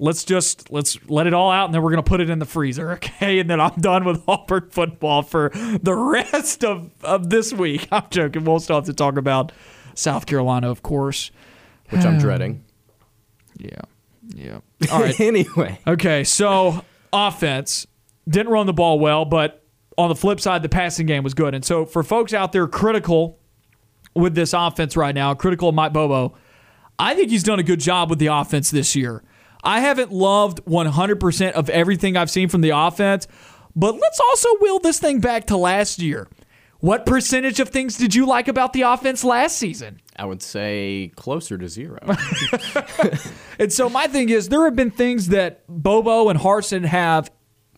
let's 0.01 0.25
just 0.25 0.71
let's 0.71 0.99
let 1.09 1.27
it 1.27 1.33
all 1.35 1.51
out, 1.51 1.67
and 1.67 1.75
then 1.75 1.83
we're 1.83 1.91
gonna 1.91 2.03
put 2.03 2.21
it 2.21 2.29
in 2.29 2.39
the 2.39 2.45
freezer, 2.47 2.93
okay? 2.95 3.39
And 3.39 3.49
then 3.49 3.61
I'm 3.61 3.75
done 3.81 4.05
with 4.05 4.23
Auburn 4.29 4.69
football 4.71 5.23
for 5.23 5.51
the 5.81 5.95
rest 5.95 6.65
of, 6.65 6.91
of 7.03 7.31
this 7.31 7.53
week. 7.53 7.89
I'm 7.93 8.05
joking. 8.11 8.45
We'll 8.45 8.61
still 8.61 8.77
have 8.77 8.85
to 8.87 8.93
talk 8.95 9.17
about 9.17 9.53
South 9.95 10.27
Carolina, 10.27 10.71
of 10.71 10.83
course. 10.83 11.31
which 11.91 12.05
I'm 12.05 12.19
dreading. 12.19 12.65
Yeah, 13.59 13.71
yeah. 14.35 14.59
All 14.93 15.01
right. 15.01 15.19
anyway, 15.21 15.79
Okay, 15.87 16.25
so 16.25 16.85
offense 17.13 17.87
didn't 18.29 18.53
run 18.53 18.67
the 18.67 18.73
ball 18.75 18.99
well, 18.99 19.25
but 19.25 19.63
on 19.97 20.09
the 20.09 20.15
flip 20.17 20.41
side, 20.41 20.63
the 20.63 20.69
passing 20.69 21.07
game 21.07 21.23
was 21.23 21.33
good. 21.33 21.55
And 21.55 21.65
so 21.65 21.87
for 21.87 22.03
folks 22.03 22.35
out 22.35 22.53
there 22.53 22.67
critical 22.69 23.39
with 24.17 24.35
this 24.35 24.53
offense 24.53 24.97
right 24.97 25.15
now, 25.15 25.35
critical 25.35 25.69
of 25.69 25.75
Mike 25.75 25.93
Bobo, 25.93 26.37
I 26.99 27.15
think 27.15 27.31
he's 27.31 27.43
done 27.43 27.59
a 27.59 27.63
good 27.63 27.81
job 27.81 28.11
with 28.11 28.19
the 28.19 28.29
offense 28.29 28.71
this 28.71 28.97
year. 28.97 29.23
I 29.63 29.81
haven't 29.81 30.13
loved 30.13 30.65
100% 30.65 31.53
of 31.53 31.69
everything 31.71 32.17
I've 32.17 32.31
seen 32.31 32.49
from 32.49 32.61
the 32.61 32.71
offense, 32.71 33.27
but 33.75 33.95
let's 33.95 34.21
also 34.21 34.49
wheel 34.61 34.79
this 34.79 34.99
thing 34.99 35.21
back 35.21 35.47
to 35.47 35.57
last 35.57 35.99
year. 36.01 36.29
What 36.81 37.07
percentage 37.07 37.59
of 37.59 37.71
things 37.71 37.97
did 37.97 38.15
you 38.15 38.27
like 38.27 38.49
about 38.49 38.73
the 38.73 38.83
offense 38.83 39.25
last 39.25 39.57
season? 39.57 40.01
I 40.15 40.25
would 40.25 40.43
say 40.43 41.13
closer 41.17 41.59
to 41.59 41.69
zero. 41.69 41.99
And 43.59 43.73
so 43.73 43.89
my 43.89 44.07
thing 44.07 44.29
is, 44.29 44.51
there 44.51 44.65
have 44.65 44.77
been 44.77 44.91
things 44.91 45.29
that 45.29 45.65
Bobo 45.67 46.29
and 46.29 46.39
Harsin 46.39 46.85
have 46.85 47.31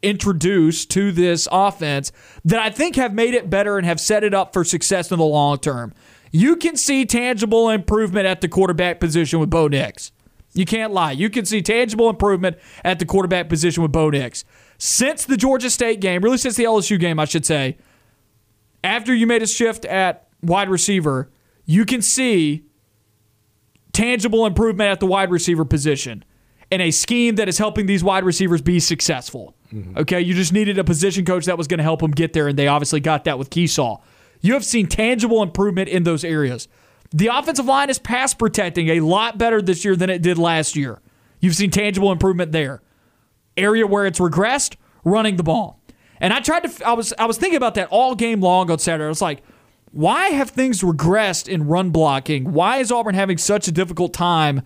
introduced 0.03 0.91
to 0.91 1.13
this 1.13 1.47
offense 1.51 2.13
that 2.45 2.59
I 2.59 2.71
think 2.71 2.97
have 2.97 3.15
made 3.15 3.35
it 3.35 3.49
better 3.49 3.79
and 3.79 3.87
have 3.87 4.01
set 4.01 4.25
it 4.25 4.35
up 4.35 4.53
for 4.53 4.65
success 4.65 5.11
in 5.11 5.19
the 5.19 5.25
long 5.25 5.59
term. 5.59 5.95
You 6.31 6.57
can 6.57 6.77
see 6.77 7.07
tangible 7.07 7.69
improvement 7.71 8.27
at 8.27 8.41
the 8.41 8.49
quarterback 8.49 9.01
position 9.01 9.41
with 9.41 9.51
Bo 9.51 9.69
Nix. 9.69 10.13
You 10.53 10.65
can't 10.65 10.93
lie. 10.93 11.13
You 11.13 11.31
can 11.31 11.45
see 11.45 11.63
tangible 11.63 12.09
improvement 12.09 12.57
at 12.85 12.99
the 12.99 13.05
quarterback 13.05 13.49
position 13.49 13.83
with 13.83 13.93
Bo 13.93 14.11
Nix. 14.11 14.45
Since 14.79 15.25
the 15.25 15.37
Georgia 15.37 15.71
State 15.71 16.01
game, 16.01 16.23
really 16.23 16.39
since 16.39 16.57
the 16.57 16.65
LSU 16.65 16.99
game, 16.99 17.19
I 17.19 17.25
should 17.25 17.45
say, 17.45 17.79
after 18.83 19.15
you 19.15 19.27
made 19.27 19.43
a 19.43 19.47
shift 19.47 19.85
at 19.85 20.29
wide 20.43 20.69
receiver, 20.69 21.31
you 21.65 21.85
can 21.85 22.01
see 22.03 22.65
tangible 23.93 24.47
improvement 24.47 24.91
at 24.91 25.01
the 25.01 25.07
wide 25.07 25.31
receiver 25.31 25.65
position 25.65 26.25
in 26.71 26.81
a 26.81 26.91
scheme 26.91 27.37
that 27.37 27.49
is 27.49 27.59
helping 27.59 27.87
these 27.87 28.05
wide 28.05 28.25
receivers 28.25 28.63
be 28.63 28.79
successful. 28.79 29.55
Mm-hmm. 29.73 29.99
Okay, 29.99 30.21
you 30.21 30.35
just 30.35 30.53
needed 30.53 30.79
a 30.79 30.85
position 30.85 31.25
coach 31.25 31.47
that 31.47 31.59
was 31.59 31.67
going 31.67 31.79
to 31.79 31.85
help 31.85 32.01
them 32.01 32.11
get 32.11 32.33
there, 32.33 32.49
and 32.49 32.59
they 32.59 32.69
obviously 32.69 33.01
got 33.01 33.25
that 33.25 33.39
with 33.39 33.51
Kiesau. 33.51 34.01
You 34.41 34.55
have 34.55 34.65
seen 34.65 34.87
tangible 34.87 35.43
improvement 35.43 35.89
in 35.89 36.05
those 36.05 36.25
areas. 36.25 36.69
The 37.11 37.29
offensive 37.29 37.67
line 37.67 37.91
is 37.91 37.99
pass 37.99 38.35
protecting 38.35 38.89
a 38.91 39.01
lot 39.01 39.39
better 39.39 39.63
this 39.63 39.85
year 39.85 39.97
than 39.97 40.11
it 40.11 40.23
did 40.23 40.39
last 40.39 40.77
year. 40.77 41.01
You've 41.41 41.55
seen 41.55 41.71
tangible 41.71 42.13
improvement 42.13 42.53
there. 42.53 42.83
Area 43.57 43.87
where 43.87 44.07
it's 44.07 44.19
regressed, 44.19 44.77
running 45.05 45.37
the 45.37 45.43
ball. 45.43 45.81
And 46.21 46.33
I 46.33 46.41
tried 46.41 46.65
to 46.65 46.87
I 46.87 46.93
was 46.93 47.15
I 47.19 47.27
was 47.27 47.39
thinking 47.39 47.57
about 47.57 47.75
that 47.75 47.89
all 47.91 48.15
game 48.15 48.41
long 48.41 48.71
on 48.71 48.79
Saturday. 48.79 49.05
I 49.05 49.09
was 49.09 49.23
like, 49.23 49.43
why 49.93 50.29
have 50.29 50.51
things 50.51 50.83
regressed 50.83 51.49
in 51.49 51.67
run 51.67 51.91
blocking? 51.91 52.53
Why 52.53 52.79
is 52.79 52.93
Auburn 52.93 53.15
having 53.15 53.39
such 53.39 53.69
a 53.69 53.73
difficult 53.73 54.13
time 54.13 54.63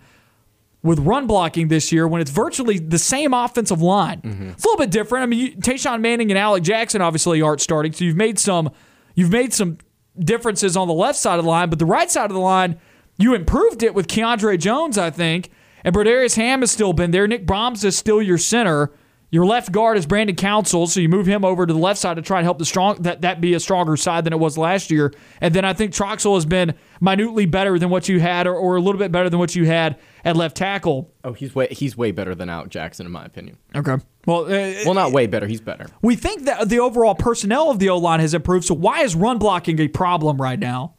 with 0.81 0.99
run 0.99 1.27
blocking 1.27 1.69
this 1.69 1.91
year 1.91 2.07
when 2.07 2.21
it's 2.21 2.31
virtually 2.31 2.79
the 2.79 2.99
same 2.99 3.33
offensive 3.33 3.81
line? 3.81 4.21
Mm-hmm. 4.21 4.49
It's 4.49 4.65
a 4.65 4.67
little 4.67 4.83
bit 4.83 4.91
different. 4.91 5.23
I 5.23 5.25
mean, 5.27 5.39
you, 5.39 5.51
Tashawn 5.55 6.01
Manning 6.01 6.31
and 6.31 6.37
Alec 6.37 6.63
Jackson 6.63 7.01
obviously 7.01 7.41
aren't 7.41 7.61
starting, 7.61 7.93
so 7.93 8.03
you've 8.03 8.17
made 8.17 8.37
some 8.39 8.71
you've 9.15 9.31
made 9.31 9.53
some 9.53 9.77
differences 10.17 10.77
on 10.77 10.87
the 10.87 10.93
left 10.93 11.17
side 11.17 11.39
of 11.39 11.45
the 11.45 11.49
line, 11.49 11.69
but 11.69 11.79
the 11.79 11.85
right 11.85 12.09
side 12.09 12.25
of 12.25 12.33
the 12.33 12.39
line, 12.39 12.79
you 13.17 13.33
improved 13.33 13.83
it 13.83 13.93
with 13.93 14.07
Keiondre 14.07 14.59
Jones, 14.59 14.97
I 14.97 15.09
think. 15.09 15.49
And 15.83 15.93
Brodarius 15.93 16.35
Hamm 16.35 16.61
has 16.61 16.71
still 16.71 16.93
been 16.93 17.11
there. 17.11 17.27
Nick 17.27 17.45
Brahms 17.45 17.83
is 17.83 17.97
still 17.97 18.21
your 18.21 18.37
center. 18.37 18.91
Your 19.31 19.45
left 19.45 19.71
guard 19.71 19.97
is 19.97 20.05
Brandon 20.05 20.35
Council, 20.35 20.85
so 20.85 20.99
you 20.99 21.09
move 21.09 21.25
him 21.25 21.43
over 21.43 21.65
to 21.65 21.73
the 21.73 21.79
left 21.79 21.99
side 21.99 22.17
to 22.17 22.21
try 22.21 22.37
and 22.37 22.45
help 22.45 22.59
the 22.59 22.65
strong 22.65 23.01
that, 23.01 23.21
that 23.21 23.41
be 23.41 23.55
a 23.55 23.59
stronger 23.59 23.97
side 23.97 24.23
than 24.25 24.31
it 24.31 24.39
was 24.39 24.59
last 24.59 24.91
year. 24.91 25.11
And 25.41 25.53
then 25.55 25.65
I 25.65 25.73
think 25.73 25.91
Troxell 25.91 26.35
has 26.35 26.45
been 26.45 26.75
minutely 27.01 27.47
better 27.47 27.79
than 27.79 27.89
what 27.89 28.07
you 28.07 28.19
had, 28.19 28.45
or, 28.45 28.55
or 28.55 28.75
a 28.75 28.79
little 28.79 28.99
bit 28.99 29.11
better 29.11 29.31
than 29.31 29.39
what 29.39 29.55
you 29.55 29.65
had 29.65 29.97
at 30.25 30.35
left 30.37 30.55
tackle. 30.57 31.11
oh, 31.23 31.33
he's 31.33 31.53
way 31.53 31.67
he's 31.71 31.97
way 31.97 32.11
better 32.11 32.33
than 32.35 32.49
out 32.49 32.69
Jackson 32.69 33.05
in 33.05 33.11
my 33.11 33.25
opinion. 33.25 33.57
Okay. 33.75 33.97
Well, 34.25 34.45
uh, 34.45 34.73
Well, 34.85 34.93
not 34.93 35.11
way 35.11 35.27
better. 35.27 35.47
He's 35.47 35.61
better. 35.61 35.87
we 36.01 36.15
think 36.15 36.45
that 36.45 36.69
the 36.69 36.79
overall 36.79 37.15
personnel 37.15 37.69
of 37.69 37.79
the 37.79 37.89
O 37.89 37.97
line 37.97 38.19
has 38.21 38.33
improved. 38.33 38.65
So 38.65 38.73
why 38.73 39.01
is 39.01 39.15
run 39.15 39.37
blocking 39.37 39.79
a 39.79 39.87
problem 39.87 40.41
right 40.41 40.59
now? 40.59 40.95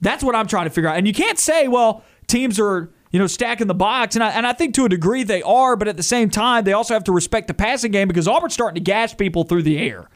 That's 0.00 0.22
what 0.22 0.34
I'm 0.36 0.46
trying 0.46 0.64
to 0.66 0.70
figure 0.70 0.88
out. 0.88 0.96
And 0.96 1.06
you 1.08 1.12
can't 1.12 1.38
say, 1.38 1.66
well, 1.66 2.04
teams 2.28 2.60
are 2.60 2.90
you 3.10 3.18
know 3.18 3.26
stacking 3.26 3.66
the 3.66 3.74
box, 3.74 4.14
and 4.14 4.22
I, 4.22 4.30
and 4.30 4.46
I 4.46 4.52
think 4.52 4.74
to 4.74 4.84
a 4.84 4.88
degree 4.88 5.24
they 5.24 5.42
are, 5.42 5.74
but 5.76 5.88
at 5.88 5.96
the 5.96 6.02
same 6.02 6.30
time 6.30 6.64
they 6.64 6.72
also 6.72 6.94
have 6.94 7.04
to 7.04 7.12
respect 7.12 7.48
the 7.48 7.54
passing 7.54 7.90
game 7.90 8.06
because 8.06 8.28
Auburn's 8.28 8.54
starting 8.54 8.76
to 8.76 8.80
gash 8.80 9.16
people 9.16 9.44
through 9.44 9.62
the 9.62 9.78
air. 9.78 10.08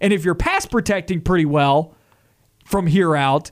And 0.00 0.12
if 0.12 0.24
you're 0.24 0.34
pass 0.34 0.66
protecting 0.66 1.20
pretty 1.20 1.44
well 1.46 1.94
from 2.64 2.86
here 2.86 3.16
out. 3.16 3.50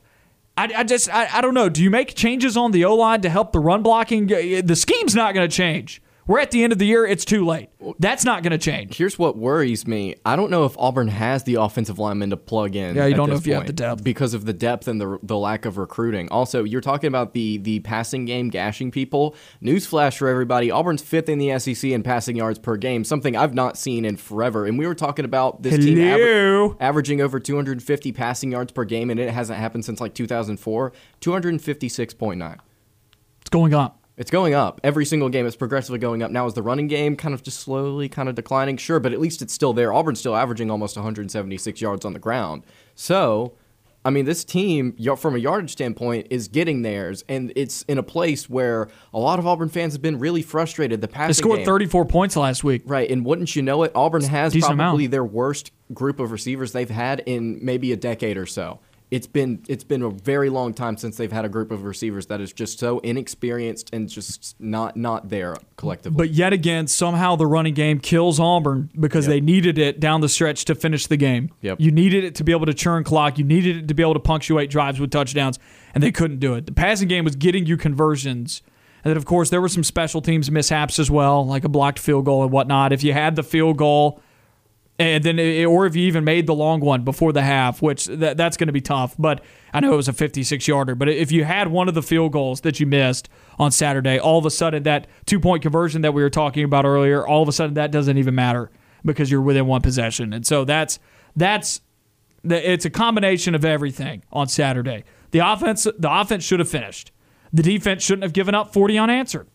I, 0.59 0.69
I 0.79 0.85
just 0.85 1.09
I, 1.09 1.29
I 1.39 1.41
don't 1.41 1.55
know. 1.55 1.69
Do 1.69 1.83
you 1.83 1.91
make 1.91 2.17
changes 2.17 2.57
on 2.57 2.73
the 2.73 2.85
O 2.85 2.97
line 2.97 3.21
to 3.21 3.29
help 3.29 3.53
the 3.53 3.61
run 3.61 3.83
blocking? 3.83 4.27
The 4.27 4.75
scheme's 4.77 5.15
not 5.15 5.33
going 5.33 5.49
to 5.49 5.57
change 5.57 6.03
We're 6.29 6.41
at 6.41 6.51
the 6.51 6.63
end 6.63 6.75
of 6.75 6.79
the 6.79 6.85
year. 6.85 7.07
It's 7.07 7.25
too 7.25 7.47
late. 7.47 7.71
That's 7.99 8.23
not 8.23 8.43
going 8.43 8.51
to 8.51 8.59
change. 8.59 8.99
Here's 8.99 9.19
what 9.19 9.39
worries 9.39 9.87
me. 9.87 10.15
I 10.27 10.37
don't 10.37 10.51
know 10.51 10.67
if 10.67 10.77
Auburn 10.77 11.09
has 11.09 11.45
the 11.45 11.55
offensive 11.55 11.99
linemen 11.99 12.29
to 12.31 12.37
plug 12.37 12.77
in. 12.77 12.97
Yeah, 12.97 13.07
you 13.07 13.15
don't 13.15 13.31
know 13.31 13.37
if 13.37 13.47
you 13.47 13.55
have 13.55 13.67
the 13.67 13.73
depth. 13.73 14.05
because 14.05 14.35
of 14.35 14.45
the 14.45 14.53
depth 14.53 14.89
and 14.89 15.01
the 15.01 15.19
the 15.23 15.39
lack 15.39 15.65
of 15.65 15.79
recruiting. 15.79 16.29
Also, 16.29 16.65
you're 16.65 16.83
talking 16.83 17.09
about 17.09 17.33
the 17.33 17.57
the 17.57 17.81
passing 17.81 18.27
game 18.27 18.51
gashing 18.51 18.91
people. 18.91 19.35
Newsflash 19.63 20.19
for 20.19 20.29
everybody: 20.29 20.71
Auburn's 20.71 21.01
fifth 21.01 21.31
in 21.31 21.39
the 21.39 21.59
SEC 21.59 21.91
in 21.91 22.03
passing 22.03 22.37
yards 22.37 22.59
per 22.59 22.77
game, 22.77 23.05
something 23.05 23.35
I've 23.35 23.55
not 23.55 23.79
seen 23.79 24.05
in 24.05 24.19
forever. 24.19 24.67
And 24.67 24.79
we 24.79 24.87
were 24.87 24.95
talking 24.95 25.25
about 25.25 25.63
this 25.63 25.83
team 25.83 25.97
Hello? 25.97 26.77
averaging 26.79 27.23
over 27.23 27.41
250 27.41 28.13
passing 28.13 28.53
yards 28.53 28.71
per 28.71 28.85
game, 28.85 29.09
and 29.09 29.19
it 29.19 29.31
hasn't 29.31 29.59
happened 29.59 29.87
since 29.87 29.99
like 29.99 30.13
2004. 30.13 30.93
256.9. 31.23 32.59
It's 33.41 33.51
going 33.51 33.73
up. 33.73 33.98
It's 34.19 34.33
going 34.33 34.53
up 34.53 34.81
every 34.83 35.05
single 35.05 35.29
game. 35.29 35.47
It's 35.47 35.55
progressively 35.55 36.01
going 36.01 36.25
up. 36.25 36.33
Now, 36.33 36.47
is 36.47 36.55
the 36.55 36.63
running 36.63 36.89
game 36.89 37.15
kind 37.15 37.35
of 37.35 37.43
just 37.45 37.61
slowly 37.61 38.09
kind 38.09 38.29
of 38.29 38.35
declining? 38.35 38.77
Sure, 38.77 38.99
but 38.99 39.13
at 39.13 39.21
least 39.21 39.43
it's 39.43 39.55
still 39.55 39.73
there. 39.73 39.93
Auburn's 39.93 40.19
still 40.19 40.35
averaging 40.35 40.73
almost 40.73 40.97
176 40.97 41.81
yards 41.81 42.05
on 42.05 42.15
the 42.15 42.19
ground. 42.19 42.65
So, 42.97 43.55
I 44.05 44.11
mean, 44.11 44.25
this 44.25 44.45
team, 44.45 44.97
from 45.17 45.37
a 45.37 45.39
yardage 45.39 45.71
standpoint, 45.71 46.27
is 46.31 46.49
getting 46.49 46.83
theirs, 46.83 47.25
and 47.29 47.53
it's 47.55 47.83
in 47.83 47.97
a 47.97 48.03
place 48.03 48.51
where 48.51 48.89
a 49.15 49.21
lot 49.21 49.39
of 49.39 49.47
Auburn 49.47 49.69
fans 49.69 49.93
have 49.93 50.03
been 50.03 50.19
really 50.19 50.43
frustrated. 50.43 51.01
The 51.01 51.07
past 51.07 51.29
They 51.29 51.33
scored 51.35 51.59
game, 51.59 51.67
34 51.67 52.05
points 52.07 52.37
last 52.37 52.65
week. 52.65 52.83
Right, 52.87 53.09
and 53.09 53.25
wouldn't 53.25 53.55
you 53.55 53.63
know 53.63 53.85
it, 53.85 53.93
Auburn 53.95 54.25
has 54.25 54.53
probably 54.57 54.73
amount. 54.73 55.11
their 55.13 55.25
worst 55.25 55.71
group 55.95 56.19
of 56.19 56.33
receivers 56.33 56.73
they've 56.73 56.91
had 56.91 57.21
in 57.27 57.61
maybe 57.63 57.93
a 57.93 57.97
decade 57.97 58.37
or 58.37 58.47
so. 58.47 58.81
It's 59.11 59.27
been 59.27 59.63
it's 59.69 59.85
been 59.85 60.03
a 60.03 60.11
very 60.11 60.51
long 60.51 60.75
time 60.75 60.99
since 60.99 61.17
they've 61.17 61.33
had 61.33 61.47
a 61.47 61.49
group 61.49 61.71
of 61.71 61.85
receivers 61.85 62.27
that 62.27 62.43
is 62.43 62.53
just 62.53 62.79
so 62.79 62.99
inexperienced 62.99 63.89
and 63.93 64.07
just 64.09 64.55
not 64.61 64.97
not 64.97 65.31
there 65.31 65.57
collectively. 65.77 66.17
But 66.17 66.31
yet 66.31 66.53
again, 66.53 66.87
somehow 66.87 67.35
the 67.37 67.47
running 67.47 67.73
game 67.73 68.01
kills 68.01 68.39
Auburn 68.39 68.91
because 68.99 69.27
they 69.27 69.41
needed 69.41 69.79
it 69.79 69.99
down 69.99 70.21
the 70.21 70.29
stretch 70.29 70.67
to 70.67 70.75
finish 70.75 71.07
the 71.07 71.17
game. 71.17 71.51
Yep. 71.63 71.81
You 71.81 71.91
needed 71.91 72.25
it 72.25 72.35
to 72.37 72.45
be 72.45 72.53
able 72.53 72.67
to 72.67 72.75
churn 72.75 73.03
clock. 73.03 73.39
You 73.39 73.45
needed 73.45 73.77
it 73.77 73.89
to 73.89 73.95
be 73.95 74.03
able 74.03 74.15
to 74.15 74.21
punctuate 74.21 74.71
drives 74.71 75.01
with 75.01 75.11
touchdowns, 75.11 75.59
and 75.95 76.03
they 76.03 76.13
couldn't 76.13 76.39
do 76.39 76.55
it. 76.55 76.67
The 76.67 76.73
passing 76.73 77.09
game 77.09 77.25
was 77.25 77.35
getting 77.35 77.65
you 77.65 77.79
conversions. 77.79 78.63
And 79.05 79.11
then, 79.13 79.17
of 79.17 79.25
course, 79.25 79.49
there 79.49 79.61
were 79.61 79.69
some 79.69 79.85
special 79.85 80.21
teams 80.21 80.51
mishaps 80.51 80.99
as 80.99 81.11
well, 81.11 81.47
like 81.47 81.65
a 81.65 81.69
blocked 81.69 81.99
field 81.99 82.25
goal 82.25 82.43
and 82.43 82.51
whatnot. 82.51 82.93
If 82.93 83.05
you 83.05 83.13
had 83.13 83.37
the 83.37 83.43
field 83.43 83.79
goal, 83.79 84.21
and 84.99 85.23
then 85.23 85.39
or 85.65 85.87
if 85.87 85.95
you 85.95 86.03
even 86.07 86.25
made 86.25 86.47
the 86.47 86.55
long 86.55 86.81
one 86.81 87.05
before 87.05 87.33
the 87.33 87.43
half, 87.43 87.81
which 87.81 88.07
that, 88.07 88.37
that's 88.37 88.57
going 88.57 88.67
to 88.67 88.73
be 88.73 88.81
tough. 88.81 89.15
But 89.19 89.43
I 89.73 89.81
know 89.81 89.93
it 89.93 89.97
was 89.97 90.09
a 90.09 90.13
56 90.13 90.67
yarder. 90.67 90.97
But 90.97 91.09
if 91.09 91.31
you 91.31 91.45
had 91.45 91.69
one 91.69 91.89
of 91.89 91.95
the 91.95 92.03
field 92.03 92.33
goals 92.33 92.63
that 92.63 92.81
you 92.81 92.87
missed 92.87 93.29
on 93.59 93.71
Saturday, 93.71 94.19
all 94.19 94.39
of 94.39 94.47
a 94.47 94.51
sudden 94.51 94.83
that 94.85 95.07
two 95.25 95.39
point 95.39 95.63
conversion 95.63 96.03
that 96.03 96.15
we 96.15 96.23
were 96.23 96.31
talking 96.31 96.65
about 96.65 96.85
earlier, 96.85 97.27
all 97.27 97.43
of 97.43 97.49
a 97.49 97.53
sudden 97.53 97.75
that 97.75 97.93
doesn't 97.93 98.19
even 98.19 98.35
matter 98.35 98.71
because 99.05 99.31
you're 99.31 99.41
within 99.41 99.67
one 99.67 99.83
possession. 99.83 100.33
And 100.33 100.45
so 100.45 100.65
that's 100.65 100.99
that's 101.37 101.81
it's 102.45 102.85
a 102.85 102.91
combination 102.91 103.55
of 103.55 103.65
everything 103.65 104.25
on 104.33 104.49
Saturday. 104.49 105.05
The 105.31 105.39
offense 105.41 105.85
the 105.85 106.13
offense 106.13 106.43
should 106.43 106.59
have 106.59 106.69
finished. 106.69 107.13
The 107.53 107.63
defense 107.63 108.03
shouldn't 108.03 108.25
have 108.25 108.33
given 108.33 108.55
up 108.55 108.73
40 108.73 108.99
unanswered. 108.99 109.49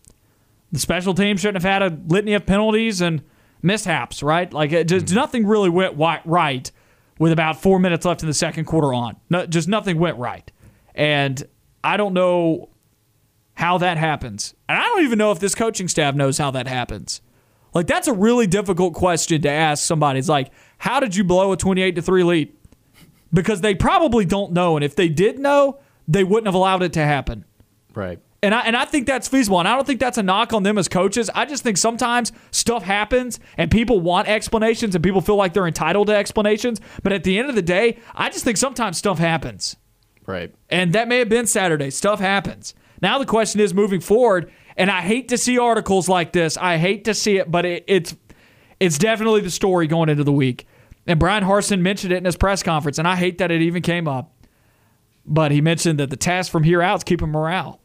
The 0.72 0.78
special 0.80 1.12
team 1.12 1.36
shouldn't 1.36 1.62
have 1.62 1.70
had 1.70 1.82
a 1.82 1.96
litany 2.08 2.32
of 2.32 2.46
penalties 2.46 3.00
and 3.00 3.22
mishaps, 3.64 4.22
right? 4.22 4.52
Like 4.52 4.72
it 4.72 4.86
just 4.86 5.06
mm-hmm. 5.06 5.14
nothing 5.16 5.46
really 5.46 5.70
went 5.70 5.96
right 5.96 6.70
with 7.18 7.32
about 7.32 7.60
four 7.60 7.78
minutes 7.78 8.04
left 8.04 8.22
in 8.22 8.28
the 8.28 8.34
second 8.34 8.66
quarter 8.66 8.92
on. 8.92 9.16
No, 9.30 9.46
just 9.46 9.66
nothing 9.66 9.98
went 9.98 10.18
right, 10.18 10.50
and 10.94 11.42
I 11.82 11.96
don't 11.96 12.14
know 12.14 12.68
how 13.54 13.78
that 13.78 13.96
happens, 13.96 14.54
and 14.68 14.78
I 14.78 14.82
don't 14.82 15.02
even 15.04 15.18
know 15.18 15.32
if 15.32 15.38
this 15.40 15.54
coaching 15.54 15.88
staff 15.88 16.14
knows 16.14 16.38
how 16.38 16.50
that 16.52 16.66
happens. 16.66 17.20
Like 17.72 17.86
that's 17.86 18.06
a 18.06 18.12
really 18.12 18.46
difficult 18.46 18.94
question 18.94 19.42
to 19.42 19.50
ask 19.50 19.84
somebody. 19.84 20.18
It's 20.18 20.28
like, 20.28 20.52
how 20.78 21.00
did 21.00 21.16
you 21.16 21.24
blow 21.24 21.52
a 21.52 21.56
twenty-eight 21.56 21.96
to 21.96 22.02
three 22.02 22.22
lead? 22.22 22.52
Because 23.32 23.62
they 23.62 23.74
probably 23.74 24.24
don't 24.24 24.52
know, 24.52 24.76
and 24.76 24.84
if 24.84 24.94
they 24.94 25.08
did 25.08 25.40
know, 25.40 25.80
they 26.06 26.22
wouldn't 26.22 26.46
have 26.46 26.54
allowed 26.54 26.82
it 26.82 26.92
to 26.92 27.04
happen. 27.04 27.44
right. 27.94 28.20
And 28.44 28.54
I, 28.54 28.60
and 28.60 28.76
I 28.76 28.84
think 28.84 29.06
that's 29.06 29.26
feasible. 29.26 29.58
And 29.58 29.66
I 29.66 29.74
don't 29.74 29.86
think 29.86 30.00
that's 30.00 30.18
a 30.18 30.22
knock 30.22 30.52
on 30.52 30.64
them 30.64 30.76
as 30.76 30.86
coaches. 30.86 31.30
I 31.34 31.46
just 31.46 31.62
think 31.62 31.78
sometimes 31.78 32.30
stuff 32.50 32.82
happens 32.82 33.40
and 33.56 33.70
people 33.70 34.00
want 34.00 34.28
explanations 34.28 34.94
and 34.94 35.02
people 35.02 35.22
feel 35.22 35.36
like 35.36 35.54
they're 35.54 35.66
entitled 35.66 36.08
to 36.08 36.14
explanations. 36.14 36.78
But 37.02 37.14
at 37.14 37.24
the 37.24 37.38
end 37.38 37.48
of 37.48 37.54
the 37.54 37.62
day, 37.62 37.96
I 38.14 38.28
just 38.28 38.44
think 38.44 38.58
sometimes 38.58 38.98
stuff 38.98 39.18
happens. 39.18 39.76
Right. 40.26 40.54
And 40.68 40.92
that 40.92 41.08
may 41.08 41.20
have 41.20 41.30
been 41.30 41.46
Saturday. 41.46 41.88
Stuff 41.88 42.20
happens. 42.20 42.74
Now 43.00 43.18
the 43.18 43.24
question 43.24 43.60
is 43.60 43.72
moving 43.72 44.00
forward, 44.00 44.52
and 44.76 44.90
I 44.90 45.00
hate 45.00 45.28
to 45.28 45.38
see 45.38 45.58
articles 45.58 46.08
like 46.08 46.32
this. 46.32 46.58
I 46.58 46.76
hate 46.76 47.04
to 47.06 47.14
see 47.14 47.38
it, 47.38 47.50
but 47.50 47.64
it, 47.64 47.84
it's 47.86 48.14
it's 48.78 48.98
definitely 48.98 49.40
the 49.40 49.50
story 49.50 49.86
going 49.86 50.08
into 50.08 50.24
the 50.24 50.32
week. 50.32 50.66
And 51.06 51.18
Bryan 51.18 51.44
Harsin 51.44 51.80
mentioned 51.80 52.12
it 52.12 52.16
in 52.16 52.24
his 52.24 52.36
press 52.36 52.62
conference, 52.62 52.98
and 52.98 53.08
I 53.08 53.16
hate 53.16 53.38
that 53.38 53.50
it 53.50 53.62
even 53.62 53.82
came 53.82 54.06
up. 54.06 54.32
But 55.26 55.50
he 55.50 55.60
mentioned 55.60 55.98
that 56.00 56.10
the 56.10 56.16
task 56.16 56.52
from 56.52 56.62
here 56.62 56.82
out 56.82 57.00
is 57.00 57.04
keeping 57.04 57.28
morale. 57.28 57.80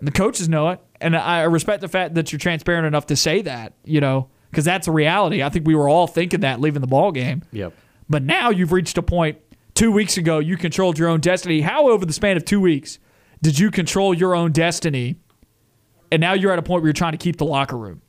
And 0.00 0.08
the 0.08 0.12
coaches 0.12 0.48
know 0.48 0.70
it. 0.70 0.80
And 1.00 1.16
I 1.16 1.42
respect 1.44 1.80
the 1.80 1.88
fact 1.88 2.14
that 2.14 2.32
you're 2.32 2.38
transparent 2.38 2.86
enough 2.86 3.06
to 3.06 3.16
say 3.16 3.42
that, 3.42 3.74
you 3.84 4.00
know, 4.00 4.28
because 4.50 4.64
that's 4.64 4.88
a 4.88 4.92
reality. 4.92 5.42
I 5.42 5.48
think 5.48 5.66
we 5.66 5.74
were 5.74 5.88
all 5.88 6.06
thinking 6.06 6.40
that 6.40 6.60
leaving 6.60 6.80
the 6.80 6.88
ball 6.88 7.12
game. 7.12 7.42
Yep. 7.52 7.72
But 8.08 8.22
now 8.22 8.50
you've 8.50 8.72
reached 8.72 8.98
a 8.98 9.02
point. 9.02 9.38
Two 9.74 9.92
weeks 9.92 10.16
ago, 10.16 10.40
you 10.40 10.56
controlled 10.56 10.98
your 10.98 11.08
own 11.08 11.20
destiny. 11.20 11.60
How, 11.60 11.88
over 11.88 12.04
the 12.04 12.12
span 12.12 12.36
of 12.36 12.44
two 12.44 12.60
weeks, 12.60 12.98
did 13.40 13.58
you 13.58 13.70
control 13.70 14.12
your 14.12 14.34
own 14.34 14.52
destiny? 14.52 15.16
And 16.10 16.20
now 16.20 16.34
you're 16.34 16.52
at 16.52 16.58
a 16.58 16.62
point 16.62 16.82
where 16.82 16.88
you're 16.88 16.92
trying 16.92 17.12
to 17.12 17.18
keep 17.18 17.36
the 17.36 17.46
locker 17.46 17.78
room. 17.78 18.02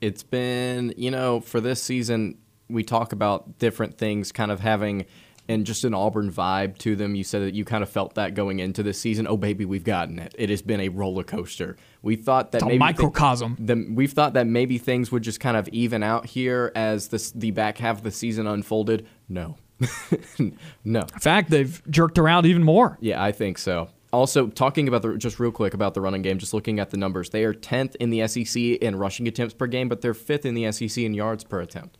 It's 0.00 0.22
been, 0.22 0.94
you 0.96 1.10
know, 1.10 1.40
for 1.40 1.60
this 1.60 1.80
season, 1.82 2.38
we 2.68 2.82
talk 2.82 3.12
about 3.12 3.58
different 3.58 3.98
things 3.98 4.32
kind 4.32 4.50
of 4.50 4.60
having 4.60 5.06
and 5.48 5.66
just 5.66 5.84
an 5.84 5.94
Auburn 5.94 6.30
vibe 6.30 6.78
to 6.78 6.96
them. 6.96 7.14
You 7.14 7.24
said 7.24 7.42
that 7.42 7.54
you 7.54 7.64
kind 7.64 7.82
of 7.82 7.90
felt 7.90 8.14
that 8.14 8.34
going 8.34 8.60
into 8.60 8.82
this 8.82 8.98
season. 8.98 9.26
Oh, 9.26 9.36
baby, 9.36 9.64
we've 9.64 9.84
gotten 9.84 10.18
it. 10.18 10.34
It 10.38 10.50
has 10.50 10.62
been 10.62 10.80
a 10.80 10.88
roller 10.88 11.24
coaster. 11.24 11.76
We 12.02 12.16
thought 12.16 12.52
that 12.52 12.62
maybe 12.62 12.78
microcosm. 12.78 13.56
the, 13.58 13.86
we've 13.90 14.12
thought 14.12 14.34
that 14.34 14.46
maybe 14.46 14.78
things 14.78 15.10
would 15.12 15.22
just 15.22 15.40
kind 15.40 15.56
of 15.56 15.68
even 15.68 16.02
out 16.02 16.26
here 16.26 16.72
as 16.74 17.08
this, 17.08 17.32
the 17.32 17.50
back 17.50 17.78
half 17.78 17.98
of 17.98 18.02
the 18.02 18.10
season 18.10 18.46
unfolded. 18.46 19.06
No. 19.28 19.56
no. 20.84 21.00
In 21.00 21.20
fact, 21.20 21.50
they've 21.50 21.82
jerked 21.90 22.18
around 22.18 22.46
even 22.46 22.62
more. 22.62 22.98
Yeah, 23.00 23.22
I 23.22 23.32
think 23.32 23.58
so. 23.58 23.88
Also, 24.12 24.48
talking 24.48 24.88
about 24.88 25.00
the 25.00 25.16
just 25.16 25.40
real 25.40 25.50
quick 25.50 25.72
about 25.72 25.94
the 25.94 26.00
running 26.00 26.20
game, 26.20 26.38
just 26.38 26.52
looking 26.52 26.78
at 26.78 26.90
the 26.90 26.98
numbers, 26.98 27.30
they 27.30 27.44
are 27.44 27.54
10th 27.54 27.96
in 27.96 28.10
the 28.10 28.26
SEC 28.28 28.62
in 28.62 28.96
rushing 28.96 29.26
attempts 29.26 29.54
per 29.54 29.66
game, 29.66 29.88
but 29.88 30.02
they're 30.02 30.12
fifth 30.12 30.44
in 30.44 30.54
the 30.54 30.70
SEC 30.70 30.98
in 30.98 31.14
yards 31.14 31.44
per 31.44 31.60
attempt. 31.60 31.96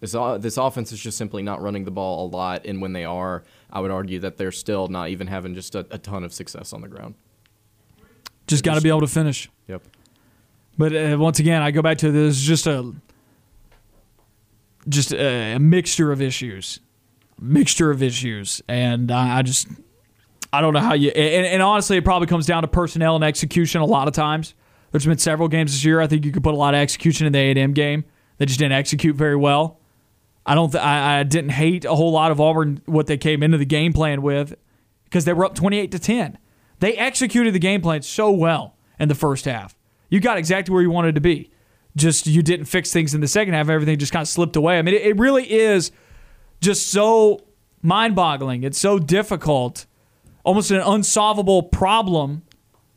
This 0.00 0.12
this 0.12 0.58
offense 0.58 0.92
is 0.92 1.00
just 1.00 1.16
simply 1.16 1.42
not 1.42 1.62
running 1.62 1.84
the 1.84 1.90
ball 1.90 2.26
a 2.26 2.28
lot, 2.28 2.66
and 2.66 2.82
when 2.82 2.92
they 2.92 3.04
are, 3.04 3.44
I 3.70 3.80
would 3.80 3.90
argue 3.90 4.18
that 4.20 4.36
they're 4.36 4.52
still 4.52 4.88
not 4.88 5.08
even 5.08 5.26
having 5.26 5.54
just 5.54 5.74
a, 5.74 5.86
a 5.90 5.98
ton 5.98 6.22
of 6.22 6.32
success 6.34 6.72
on 6.72 6.82
the 6.82 6.88
ground. 6.88 7.14
Just 8.46 8.62
got 8.62 8.74
to 8.74 8.80
be 8.80 8.90
able 8.90 9.00
to 9.00 9.06
finish. 9.06 9.50
Yep. 9.68 9.82
But 10.78 10.94
uh, 10.94 11.16
once 11.18 11.38
again, 11.38 11.62
I 11.62 11.70
go 11.70 11.82
back 11.82 11.98
to 11.98 12.12
this 12.12 12.36
is 12.36 12.42
just 12.42 12.66
a 12.66 12.92
just 14.88 15.12
a, 15.12 15.54
a 15.54 15.58
mixture 15.58 16.12
of 16.12 16.20
issues, 16.20 16.80
mixture 17.40 17.90
of 17.90 18.02
issues, 18.02 18.60
and 18.68 19.10
I, 19.10 19.38
I 19.38 19.42
just 19.42 19.68
I 20.52 20.60
don't 20.60 20.74
know 20.74 20.80
how 20.80 20.92
you. 20.92 21.10
And, 21.10 21.46
and 21.46 21.62
honestly, 21.62 21.96
it 21.96 22.04
probably 22.04 22.28
comes 22.28 22.44
down 22.44 22.62
to 22.62 22.68
personnel 22.68 23.16
and 23.16 23.24
execution. 23.24 23.80
A 23.80 23.86
lot 23.86 24.08
of 24.08 24.14
times, 24.14 24.54
there's 24.90 25.06
been 25.06 25.18
several 25.18 25.48
games 25.48 25.72
this 25.72 25.84
year. 25.84 26.00
I 26.00 26.06
think 26.06 26.24
you 26.26 26.32
could 26.32 26.44
put 26.44 26.54
a 26.54 26.58
lot 26.58 26.74
of 26.74 26.80
execution 26.80 27.26
in 27.26 27.32
the 27.32 27.38
A 27.38 27.50
and 27.50 27.58
M 27.58 27.72
game. 27.72 28.04
They 28.38 28.44
just 28.44 28.58
didn't 28.58 28.72
execute 28.72 29.16
very 29.16 29.36
well. 29.36 29.80
I 30.46 30.54
don't. 30.54 30.70
Th- 30.70 30.82
I, 30.82 31.20
I 31.20 31.22
didn't 31.24 31.50
hate 31.50 31.84
a 31.84 31.94
whole 31.94 32.12
lot 32.12 32.30
of 32.30 32.40
Auburn 32.40 32.80
what 32.86 33.08
they 33.08 33.18
came 33.18 33.42
into 33.42 33.58
the 33.58 33.66
game 33.66 33.92
plan 33.92 34.22
with 34.22 34.54
because 35.04 35.24
they 35.24 35.32
were 35.32 35.44
up 35.44 35.54
28 35.54 35.90
to 35.90 35.98
10. 35.98 36.38
They 36.78 36.94
executed 36.94 37.52
the 37.52 37.58
game 37.58 37.82
plan 37.82 38.02
so 38.02 38.30
well 38.30 38.76
in 38.98 39.08
the 39.08 39.14
first 39.14 39.44
half. 39.44 39.76
You 40.08 40.20
got 40.20 40.38
exactly 40.38 40.72
where 40.72 40.82
you 40.82 40.90
wanted 40.90 41.16
to 41.16 41.20
be. 41.20 41.50
Just 41.96 42.26
you 42.26 42.42
didn't 42.42 42.66
fix 42.66 42.92
things 42.92 43.14
in 43.14 43.20
the 43.20 43.28
second 43.28 43.54
half. 43.54 43.68
Everything 43.68 43.98
just 43.98 44.12
kind 44.12 44.22
of 44.22 44.28
slipped 44.28 44.54
away. 44.54 44.78
I 44.78 44.82
mean, 44.82 44.94
it, 44.94 45.02
it 45.02 45.18
really 45.18 45.50
is 45.50 45.90
just 46.60 46.90
so 46.90 47.44
mind-boggling. 47.82 48.62
It's 48.62 48.78
so 48.78 48.98
difficult, 48.98 49.86
almost 50.44 50.70
an 50.70 50.80
unsolvable 50.80 51.64
problem 51.64 52.42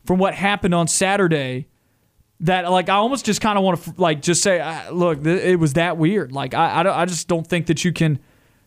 from 0.06 0.20
what 0.20 0.36
happened 0.36 0.76
on 0.76 0.88
Saturday 0.88 1.68
that 2.42 2.70
like 2.72 2.90
I 2.90 2.96
almost 2.96 3.26
just 3.26 3.42
kind 3.42 3.58
of 3.58 3.64
want 3.64 3.84
to 3.84 3.94
like 3.98 4.22
just 4.22 4.42
say, 4.42 4.60
uh, 4.60 4.92
look, 4.92 5.24
th- 5.24 5.44
it 5.44 5.58
was 5.60 5.74
that 5.74 5.98
weird. 5.98 6.32
Like 6.32 6.54
I, 6.54 6.80
I, 6.80 6.84
don't- 6.84 6.96
I 6.96 7.06
just 7.06 7.28
don't 7.28 7.46
think 7.46 7.66
that 7.68 7.84
you 7.84 7.92
can 7.92 8.20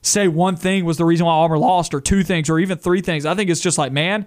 say 0.03 0.28
one 0.28 0.57
thing 0.57 0.85
was 0.85 0.99
the 0.99 1.05
reason 1.05 1.27
why 1.27 1.32
Auburn 1.32 1.61
lost, 1.61 1.94
or 1.94 2.01
two 2.01 2.23
things, 2.24 2.51
or 2.51 2.59
even 2.59 2.77
three 2.78 3.01
things. 3.01 3.24
I 3.24 3.35
think 3.35 3.49
it's 3.51 3.61
just 3.61 3.78
like, 3.78 3.93
man, 3.93 4.27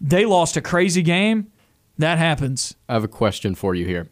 they 0.00 0.24
lost 0.24 0.56
a 0.56 0.60
crazy 0.62 1.02
game. 1.02 1.50
That 1.98 2.18
happens. 2.18 2.74
I 2.88 2.94
have 2.94 3.04
a 3.04 3.08
question 3.08 3.54
for 3.54 3.74
you 3.74 3.86
here. 3.86 4.08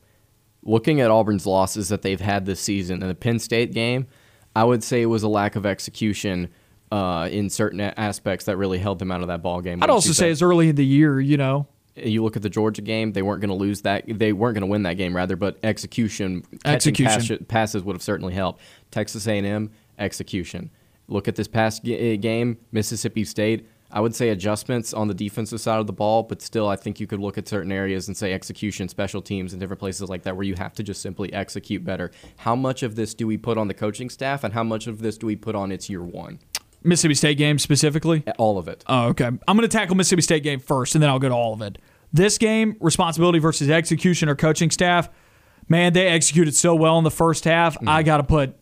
Looking 0.64 1.00
at 1.00 1.10
Auburn's 1.10 1.46
losses 1.46 1.88
that 1.88 2.02
they've 2.02 2.20
had 2.20 2.46
this 2.46 2.60
season 2.60 3.02
in 3.02 3.08
the 3.08 3.14
Penn 3.16 3.40
State 3.40 3.72
game, 3.72 4.06
I 4.54 4.62
would 4.62 4.84
say 4.84 5.02
it 5.02 5.06
was 5.06 5.24
a 5.24 5.28
lack 5.28 5.56
of 5.56 5.66
execution 5.66 6.50
uh, 6.92 7.28
in 7.32 7.50
certain 7.50 7.80
aspects 7.80 8.44
that 8.44 8.56
really 8.56 8.78
held 8.78 8.98
them 9.00 9.10
out 9.10 9.22
of 9.22 9.26
that 9.28 9.42
ball 9.42 9.60
game. 9.62 9.82
I'd 9.82 9.90
also 9.90 10.12
say 10.12 10.30
it's 10.30 10.42
early 10.42 10.68
in 10.68 10.76
the 10.76 10.84
year. 10.86 11.18
You 11.18 11.36
know, 11.38 11.66
You 11.94 12.22
look 12.22 12.36
at 12.36 12.42
the 12.42 12.48
Georgia 12.50 12.80
game; 12.82 13.12
they 13.12 13.22
weren't 13.22 13.40
going 13.40 13.50
to 13.50 13.54
lose 13.54 13.82
that. 13.82 14.04
They 14.08 14.32
weren't 14.32 14.54
going 14.54 14.62
to 14.62 14.66
win 14.70 14.82
that 14.84 14.94
game, 14.94 15.14
rather. 15.14 15.36
But 15.36 15.58
execution, 15.62 16.42
Execution. 16.64 17.38
pass- 17.38 17.46
passes 17.48 17.82
would 17.82 17.94
have 17.94 18.02
certainly 18.02 18.32
helped. 18.34 18.62
Texas 18.90 19.26
A&M 19.26 19.70
execution. 19.98 20.70
Look 21.08 21.28
at 21.28 21.36
this 21.36 21.48
past 21.48 21.84
g- 21.84 21.96
eh, 21.96 22.16
game, 22.16 22.56
Mississippi 22.72 23.24
State. 23.24 23.66
I 23.94 24.00
would 24.00 24.14
say 24.14 24.30
adjustments 24.30 24.94
on 24.94 25.08
the 25.08 25.12
defensive 25.14 25.60
side 25.60 25.78
of 25.78 25.86
the 25.86 25.92
ball, 25.92 26.22
but 26.22 26.40
still, 26.40 26.66
I 26.66 26.76
think 26.76 26.98
you 26.98 27.06
could 27.06 27.20
look 27.20 27.36
at 27.36 27.46
certain 27.46 27.70
areas 27.70 28.08
and 28.08 28.16
say 28.16 28.32
execution, 28.32 28.88
special 28.88 29.20
teams, 29.20 29.52
and 29.52 29.60
different 29.60 29.80
places 29.80 30.08
like 30.08 30.22
that 30.22 30.34
where 30.34 30.44
you 30.46 30.54
have 30.54 30.72
to 30.76 30.82
just 30.82 31.02
simply 31.02 31.30
execute 31.34 31.84
better. 31.84 32.10
How 32.38 32.56
much 32.56 32.82
of 32.82 32.96
this 32.96 33.12
do 33.12 33.26
we 33.26 33.36
put 33.36 33.58
on 33.58 33.68
the 33.68 33.74
coaching 33.74 34.08
staff, 34.08 34.44
and 34.44 34.54
how 34.54 34.64
much 34.64 34.86
of 34.86 35.02
this 35.02 35.18
do 35.18 35.26
we 35.26 35.36
put 35.36 35.54
on 35.54 35.70
its 35.70 35.90
year 35.90 36.02
one? 36.02 36.38
Mississippi 36.84 37.14
State 37.14 37.38
game 37.38 37.58
specifically. 37.58 38.24
All 38.38 38.58
of 38.58 38.68
it. 38.68 38.84
Oh, 38.86 39.08
okay. 39.08 39.26
I'm 39.26 39.40
going 39.56 39.60
to 39.60 39.68
tackle 39.68 39.94
Mississippi 39.96 40.22
State 40.22 40.42
game 40.42 40.60
first, 40.60 40.94
and 40.94 41.02
then 41.02 41.10
I'll 41.10 41.18
go 41.18 41.28
to 41.28 41.34
all 41.34 41.52
of 41.54 41.62
it. 41.62 41.78
This 42.12 42.38
game, 42.38 42.76
responsibility 42.80 43.38
versus 43.38 43.70
execution 43.70 44.28
or 44.28 44.34
coaching 44.34 44.70
staff. 44.70 45.08
Man, 45.68 45.92
they 45.92 46.08
executed 46.08 46.54
so 46.54 46.74
well 46.74 46.98
in 46.98 47.04
the 47.04 47.10
first 47.10 47.44
half. 47.44 47.76
I 47.86 48.02
got 48.02 48.18
to 48.18 48.24
put. 48.24 48.56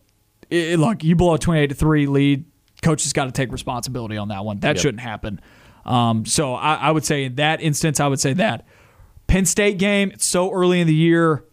It, 0.49 0.79
look, 0.79 1.03
you 1.03 1.15
blow 1.15 1.33
a 1.33 1.39
28 1.39 1.67
to 1.67 1.75
three 1.75 2.07
lead. 2.07 2.45
Coach 2.81 3.03
has 3.03 3.13
got 3.13 3.25
to 3.25 3.31
take 3.31 3.51
responsibility 3.51 4.17
on 4.17 4.29
that 4.29 4.43
one. 4.45 4.59
That 4.59 4.75
Yep. 4.75 4.77
shouldn't 4.77 5.01
happen. 5.01 5.41
Um, 5.85 6.25
so 6.25 6.53
I, 6.53 6.75
I 6.75 6.91
would 6.91 7.03
say 7.05 7.25
in 7.25 7.35
that 7.35 7.61
instance, 7.61 7.99
I 7.99 8.07
would 8.07 8.19
say 8.19 8.33
that. 8.33 8.65
Penn 9.27 9.45
State 9.45 9.77
game. 9.77 10.11
It's 10.11 10.25
so 10.25 10.51
early 10.51 10.79
in 10.81 10.87
the 10.87 10.93
year 10.95 11.43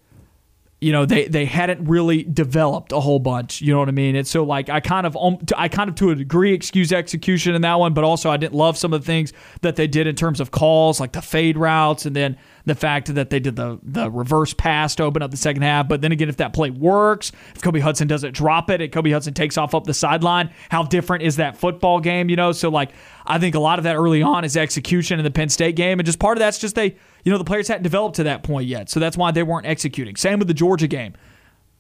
you 0.81 0.93
know 0.93 1.05
they 1.05 1.27
they 1.27 1.45
hadn't 1.45 1.85
really 1.89 2.23
developed 2.23 2.93
a 2.93 3.01
whole 3.01 3.19
bunch 3.19 3.61
you 3.61 3.73
know 3.73 3.81
what 3.81 3.89
i 3.89 3.93
mean? 3.93 4.15
And 4.15 4.27
so 4.27 4.45
like 4.45 4.69
i 4.69 4.81
kind 4.81 5.07
of 5.07 5.17
um, 5.17 5.39
i 5.57 5.69
kind 5.69 5.91
of 5.91 5.97
to 5.97 6.11
a 6.11 6.15
degree 6.15 6.53
excuse 6.53 6.93
execution 6.93 7.55
in 7.55 7.63
that 7.63 7.79
one 7.79 7.95
but 7.95 8.05
also 8.05 8.31
i 8.31 8.37
didn't 8.37 8.55
love 8.55 8.79
some 8.79 8.93
of 8.93 9.01
the 9.01 9.07
things 9.07 9.33
that 9.63 9.77
they 9.77 9.87
did 9.87 10.07
in 10.07 10.15
terms 10.15 10.41
of 10.41 10.51
calls 10.51 11.01
like 11.01 11.13
the 11.13 11.23
fade 11.23 11.57
routes 11.57 12.07
and 12.07 12.15
then 12.15 12.37
the 12.69 12.75
fact 12.75 13.13
that 13.15 13.31
they 13.31 13.41
did 13.41 13.57
the 13.57 13.79
the 13.83 14.11
reverse 14.11 14.55
pass 14.55 14.95
to 14.95 15.03
open 15.03 15.23
up 15.23 15.31
the 15.31 15.37
second 15.37 15.63
half 15.63 15.89
but 15.89 16.01
then 16.01 16.13
again 16.13 16.29
if 16.29 16.37
that 16.37 16.53
play 16.53 16.71
works 16.71 17.33
if 17.55 17.63
kobe 17.63 17.81
hudson 17.81 18.07
doesn't 18.07 18.33
drop 18.33 18.71
it 18.71 18.81
and 18.81 18.93
kobe 18.93 19.11
hudson 19.11 19.35
takes 19.35 19.59
off 19.59 19.75
up 19.75 19.85
the 19.85 19.95
sideline 19.95 20.51
how 20.69 20.83
different 20.83 21.23
is 21.23 21.37
that 21.37 21.57
football 21.57 22.01
game 22.01 22.29
you 22.29 22.37
know 22.37 22.53
so 22.53 22.69
like 22.69 22.91
i 23.27 23.39
think 23.39 23.55
a 23.55 23.61
lot 23.61 23.79
of 23.79 23.85
that 23.85 23.97
early 23.97 24.23
on 24.23 24.45
is 24.45 24.57
execution 24.57 25.19
in 25.19 25.25
the 25.25 25.31
penn 25.31 25.49
state 25.49 25.75
game 25.75 25.99
and 25.99 26.07
just 26.07 26.19
part 26.19 26.37
of 26.37 26.41
that's 26.41 26.59
just 26.59 26.75
they 26.75 26.97
you 27.25 27.33
know, 27.33 27.39
the 27.39 27.45
players 27.45 27.69
hadn't 27.69 27.83
developed 27.83 28.17
to 28.17 28.25
that 28.25 28.43
point 28.43 28.67
yet. 28.67 28.89
So 28.89 29.01
that's 29.01 29.17
why 29.17 29.33
they 29.33 29.43
weren't 29.43 29.67
executing. 29.67 30.17
Same 30.17 30.39
with 30.39 30.49
the 30.49 30.55
Georgia 30.55 30.87
game. 30.87 31.15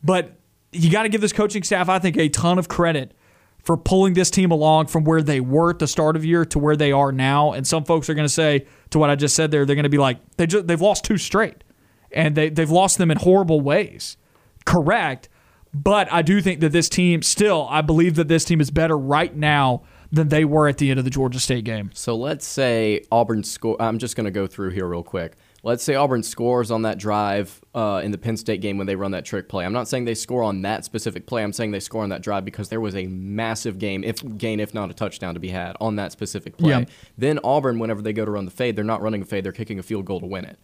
But 0.02 0.34
you 0.72 0.90
got 0.90 1.04
to 1.04 1.08
give 1.08 1.22
this 1.22 1.32
coaching 1.32 1.62
staff, 1.62 1.88
I 1.88 1.98
think, 1.98 2.16
a 2.16 2.28
ton 2.28 2.58
of 2.58 2.68
credit 2.68 3.14
for 3.62 3.76
pulling 3.76 4.14
this 4.14 4.30
team 4.30 4.50
along 4.50 4.86
from 4.86 5.04
where 5.04 5.22
they 5.22 5.40
were 5.40 5.70
at 5.70 5.78
the 5.78 5.86
start 5.86 6.16
of 6.16 6.22
the 6.22 6.28
year 6.28 6.44
to 6.46 6.58
where 6.58 6.76
they 6.76 6.92
are 6.92 7.12
now. 7.12 7.52
And 7.52 7.66
some 7.66 7.84
folks 7.84 8.08
are 8.08 8.14
going 8.14 8.26
to 8.26 8.32
say 8.32 8.66
to 8.90 8.98
what 8.98 9.10
I 9.10 9.14
just 9.14 9.36
said 9.36 9.50
there, 9.50 9.66
they're 9.66 9.76
going 9.76 9.82
to 9.82 9.90
be 9.90 9.98
like, 9.98 10.18
they 10.36 10.46
just, 10.46 10.66
they've 10.66 10.80
lost 10.80 11.04
two 11.04 11.18
straight. 11.18 11.64
And 12.10 12.34
they, 12.34 12.48
they've 12.48 12.70
lost 12.70 12.96
them 12.96 13.10
in 13.10 13.18
horrible 13.18 13.60
ways. 13.60 14.16
Correct. 14.64 15.28
But 15.74 16.10
I 16.10 16.22
do 16.22 16.40
think 16.40 16.60
that 16.60 16.72
this 16.72 16.88
team, 16.88 17.20
still, 17.22 17.66
I 17.70 17.82
believe 17.82 18.14
that 18.14 18.28
this 18.28 18.44
team 18.44 18.60
is 18.60 18.70
better 18.70 18.96
right 18.96 19.34
now 19.34 19.82
than 20.10 20.28
they 20.28 20.44
were 20.44 20.68
at 20.68 20.78
the 20.78 20.90
end 20.90 20.98
of 20.98 21.04
the 21.04 21.10
Georgia 21.10 21.38
State 21.38 21.64
game. 21.64 21.90
So 21.92 22.16
let's 22.16 22.46
say 22.46 23.04
Auburn 23.12 23.44
score. 23.44 23.76
I'm 23.78 23.98
just 23.98 24.16
going 24.16 24.24
to 24.24 24.30
go 24.30 24.46
through 24.46 24.70
here 24.70 24.86
real 24.86 25.02
quick. 25.02 25.36
Let's 25.64 25.82
say 25.82 25.96
Auburn 25.96 26.22
scores 26.22 26.70
on 26.70 26.82
that 26.82 26.98
drive 26.98 27.60
uh, 27.74 28.00
in 28.04 28.12
the 28.12 28.18
Penn 28.18 28.36
State 28.36 28.60
game 28.60 28.78
when 28.78 28.86
they 28.86 28.94
run 28.94 29.10
that 29.10 29.24
trick 29.24 29.48
play. 29.48 29.64
I'm 29.64 29.72
not 29.72 29.88
saying 29.88 30.04
they 30.04 30.14
score 30.14 30.42
on 30.42 30.62
that 30.62 30.84
specific 30.84 31.26
play. 31.26 31.42
I'm 31.42 31.52
saying 31.52 31.72
they 31.72 31.80
score 31.80 32.04
on 32.04 32.10
that 32.10 32.22
drive 32.22 32.44
because 32.44 32.68
there 32.68 32.80
was 32.80 32.94
a 32.94 33.06
massive 33.06 33.78
game, 33.78 34.04
if 34.04 34.22
gain, 34.38 34.60
if 34.60 34.72
not 34.72 34.88
a 34.90 34.94
touchdown, 34.94 35.34
to 35.34 35.40
be 35.40 35.48
had 35.48 35.76
on 35.80 35.96
that 35.96 36.12
specific 36.12 36.56
play. 36.56 36.70
Yeah. 36.70 36.84
Then 37.16 37.40
Auburn, 37.42 37.80
whenever 37.80 38.02
they 38.02 38.12
go 38.12 38.24
to 38.24 38.30
run 38.30 38.44
the 38.44 38.52
fade, 38.52 38.76
they're 38.76 38.84
not 38.84 39.02
running 39.02 39.22
a 39.22 39.24
fade. 39.24 39.44
They're 39.44 39.52
kicking 39.52 39.80
a 39.80 39.82
field 39.82 40.04
goal 40.04 40.20
to 40.20 40.26
win 40.26 40.44
it. 40.44 40.58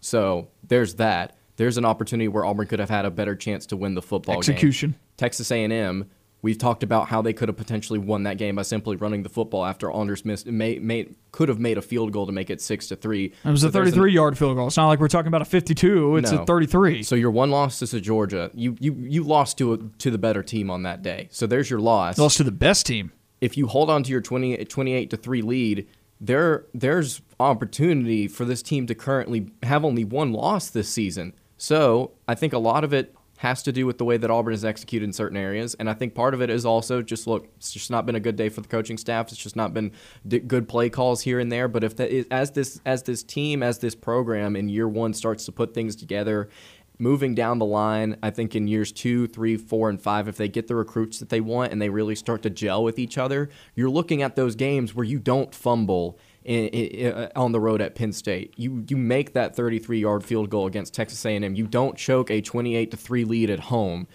So 0.00 0.48
there's 0.66 0.94
that. 0.96 1.36
There's 1.56 1.76
an 1.76 1.84
opportunity 1.84 2.26
where 2.26 2.44
Auburn 2.44 2.66
could 2.66 2.80
have 2.80 2.90
had 2.90 3.04
a 3.04 3.10
better 3.10 3.36
chance 3.36 3.66
to 3.66 3.76
win 3.76 3.94
the 3.94 4.02
football 4.02 4.36
game. 4.36 4.38
Execution. 4.38 4.96
Texas 5.16 5.50
A&M, 5.52 6.10
we've 6.42 6.58
talked 6.58 6.82
about 6.82 7.08
how 7.08 7.20
they 7.22 7.32
could 7.32 7.48
have 7.48 7.56
potentially 7.56 7.98
won 7.98 8.22
that 8.24 8.38
game 8.38 8.56
by 8.56 8.62
simply 8.62 8.96
running 8.96 9.22
the 9.22 9.28
football 9.28 9.64
after 9.64 9.90
Anders 9.92 10.24
missed, 10.24 10.46
made, 10.46 10.82
made, 10.82 11.14
could 11.32 11.48
have 11.48 11.58
made 11.58 11.76
a 11.78 11.82
field 11.82 12.12
goal 12.12 12.26
to 12.26 12.32
make 12.32 12.48
it 12.50 12.60
six 12.60 12.88
to 12.88 12.96
three. 12.96 13.32
It 13.44 13.48
was 13.50 13.60
So 13.62 13.68
a 13.68 13.70
there's 13.70 13.88
an- 13.88 13.92
33 13.94 14.12
yard 14.12 14.38
field 14.38 14.56
goal. 14.56 14.66
It's 14.68 14.76
not 14.76 14.88
like 14.88 15.00
we're 15.00 15.08
talking 15.08 15.28
about 15.28 15.42
a 15.42 15.46
52. 15.46 16.16
It's 16.16 16.32
No. 16.32 16.42
a 16.42 16.46
33. 16.46 17.02
So 17.02 17.14
your 17.14 17.30
one 17.30 17.50
loss 17.50 17.82
is 17.82 17.90
to 17.90 18.00
Georgia. 18.00 18.50
You 18.54 18.76
you 18.80 18.94
you 18.98 19.22
lost 19.22 19.58
to 19.58 19.74
a, 19.74 19.78
to 19.98 20.10
the 20.10 20.18
better 20.18 20.42
team 20.42 20.70
on 20.70 20.82
that 20.84 21.02
day. 21.02 21.28
So 21.30 21.46
there's 21.46 21.68
your 21.70 21.80
loss. 21.80 22.18
lost 22.18 22.36
to 22.38 22.44
the 22.44 22.50
best 22.52 22.86
team. 22.86 23.12
if 23.40 23.56
you 23.56 23.66
hold 23.66 23.88
on 23.90 24.02
to 24.02 24.10
your 24.10 24.20
20, 24.20 24.56
28 24.66 25.10
to 25.10 25.16
3 25.16 25.42
lead, 25.42 25.86
there 26.20 26.66
there's 26.74 27.22
opportunity 27.38 28.28
for 28.28 28.44
this 28.44 28.62
team 28.62 28.86
to 28.86 28.94
currently 28.94 29.50
have 29.62 29.84
only 29.84 30.04
one 30.04 30.32
loss 30.32 30.68
this 30.70 30.88
season. 30.88 31.32
So 31.58 32.12
I 32.26 32.34
think 32.34 32.52
a 32.54 32.58
lot 32.58 32.84
of 32.84 32.92
it 32.94 33.14
has 33.40 33.62
to 33.62 33.72
do 33.72 33.86
with 33.86 33.96
the 33.96 34.04
way 34.04 34.18
that 34.18 34.30
Auburn 34.30 34.52
is 34.52 34.66
executed 34.66 35.02
in 35.02 35.14
certain 35.14 35.38
areas, 35.38 35.74
and 35.76 35.88
I 35.88 35.94
think 35.94 36.14
part 36.14 36.34
of 36.34 36.42
it 36.42 36.50
is 36.50 36.66
also 36.66 37.00
just 37.00 37.26
look, 37.26 37.48
it's 37.56 37.72
just 37.72 37.90
not 37.90 38.04
been 38.04 38.14
a 38.14 38.20
good 38.20 38.36
day 38.36 38.50
for 38.50 38.60
the 38.60 38.68
coaching 38.68 38.98
staff. 38.98 39.28
It's 39.28 39.42
just 39.42 39.56
not 39.56 39.72
been 39.72 39.92
d- 40.28 40.40
good 40.40 40.68
play 40.68 40.90
calls 40.90 41.22
here 41.22 41.40
and 41.40 41.50
there. 41.50 41.66
But 41.66 41.82
if 41.82 41.96
that 41.96 42.10
is, 42.10 42.26
as 42.30 42.50
this 42.50 42.82
as 42.84 43.04
this 43.04 43.22
team 43.22 43.62
as 43.62 43.78
this 43.78 43.94
program 43.94 44.56
in 44.56 44.68
year 44.68 44.86
one 44.86 45.14
starts 45.14 45.46
to 45.46 45.52
put 45.52 45.72
things 45.72 45.96
together 45.96 46.50
moving 46.98 47.34
down 47.34 47.58
the 47.58 47.64
line, 47.64 48.18
I 48.22 48.28
think 48.28 48.54
in 48.54 48.68
years 48.68 48.92
two, 48.92 49.26
three, 49.26 49.56
four, 49.56 49.88
and 49.88 49.98
five, 49.98 50.28
if 50.28 50.36
they 50.36 50.48
get 50.48 50.66
the 50.66 50.76
recruits 50.76 51.18
that 51.20 51.30
they 51.30 51.40
want 51.40 51.72
and 51.72 51.80
they 51.80 51.88
really 51.88 52.14
start 52.14 52.42
to 52.42 52.50
gel 52.50 52.84
with 52.84 52.98
each 52.98 53.16
other, 53.16 53.48
you're 53.74 53.88
looking 53.88 54.20
at 54.20 54.36
those 54.36 54.54
games 54.54 54.94
where 54.94 55.06
you 55.06 55.18
don't 55.18 55.54
fumble 55.54 56.18
in, 56.44 56.66
in, 56.68 57.12
uh, 57.12 57.28
on 57.36 57.52
the 57.52 57.60
road 57.60 57.80
at 57.80 57.94
Penn 57.94 58.12
State. 58.12 58.54
You 58.56 58.84
you 58.88 58.96
make 58.96 59.34
that 59.34 59.54
33 59.54 60.00
yard 60.00 60.24
field 60.24 60.50
goal 60.50 60.66
against 60.66 60.94
Texas 60.94 61.24
A&M. 61.24 61.54
You 61.54 61.66
don't 61.66 61.96
choke 61.96 62.30
a 62.30 62.40
28 62.40 62.90
to 62.90 62.96
three 62.96 63.24
lead 63.24 63.50
at 63.50 63.60
home. 63.60 64.06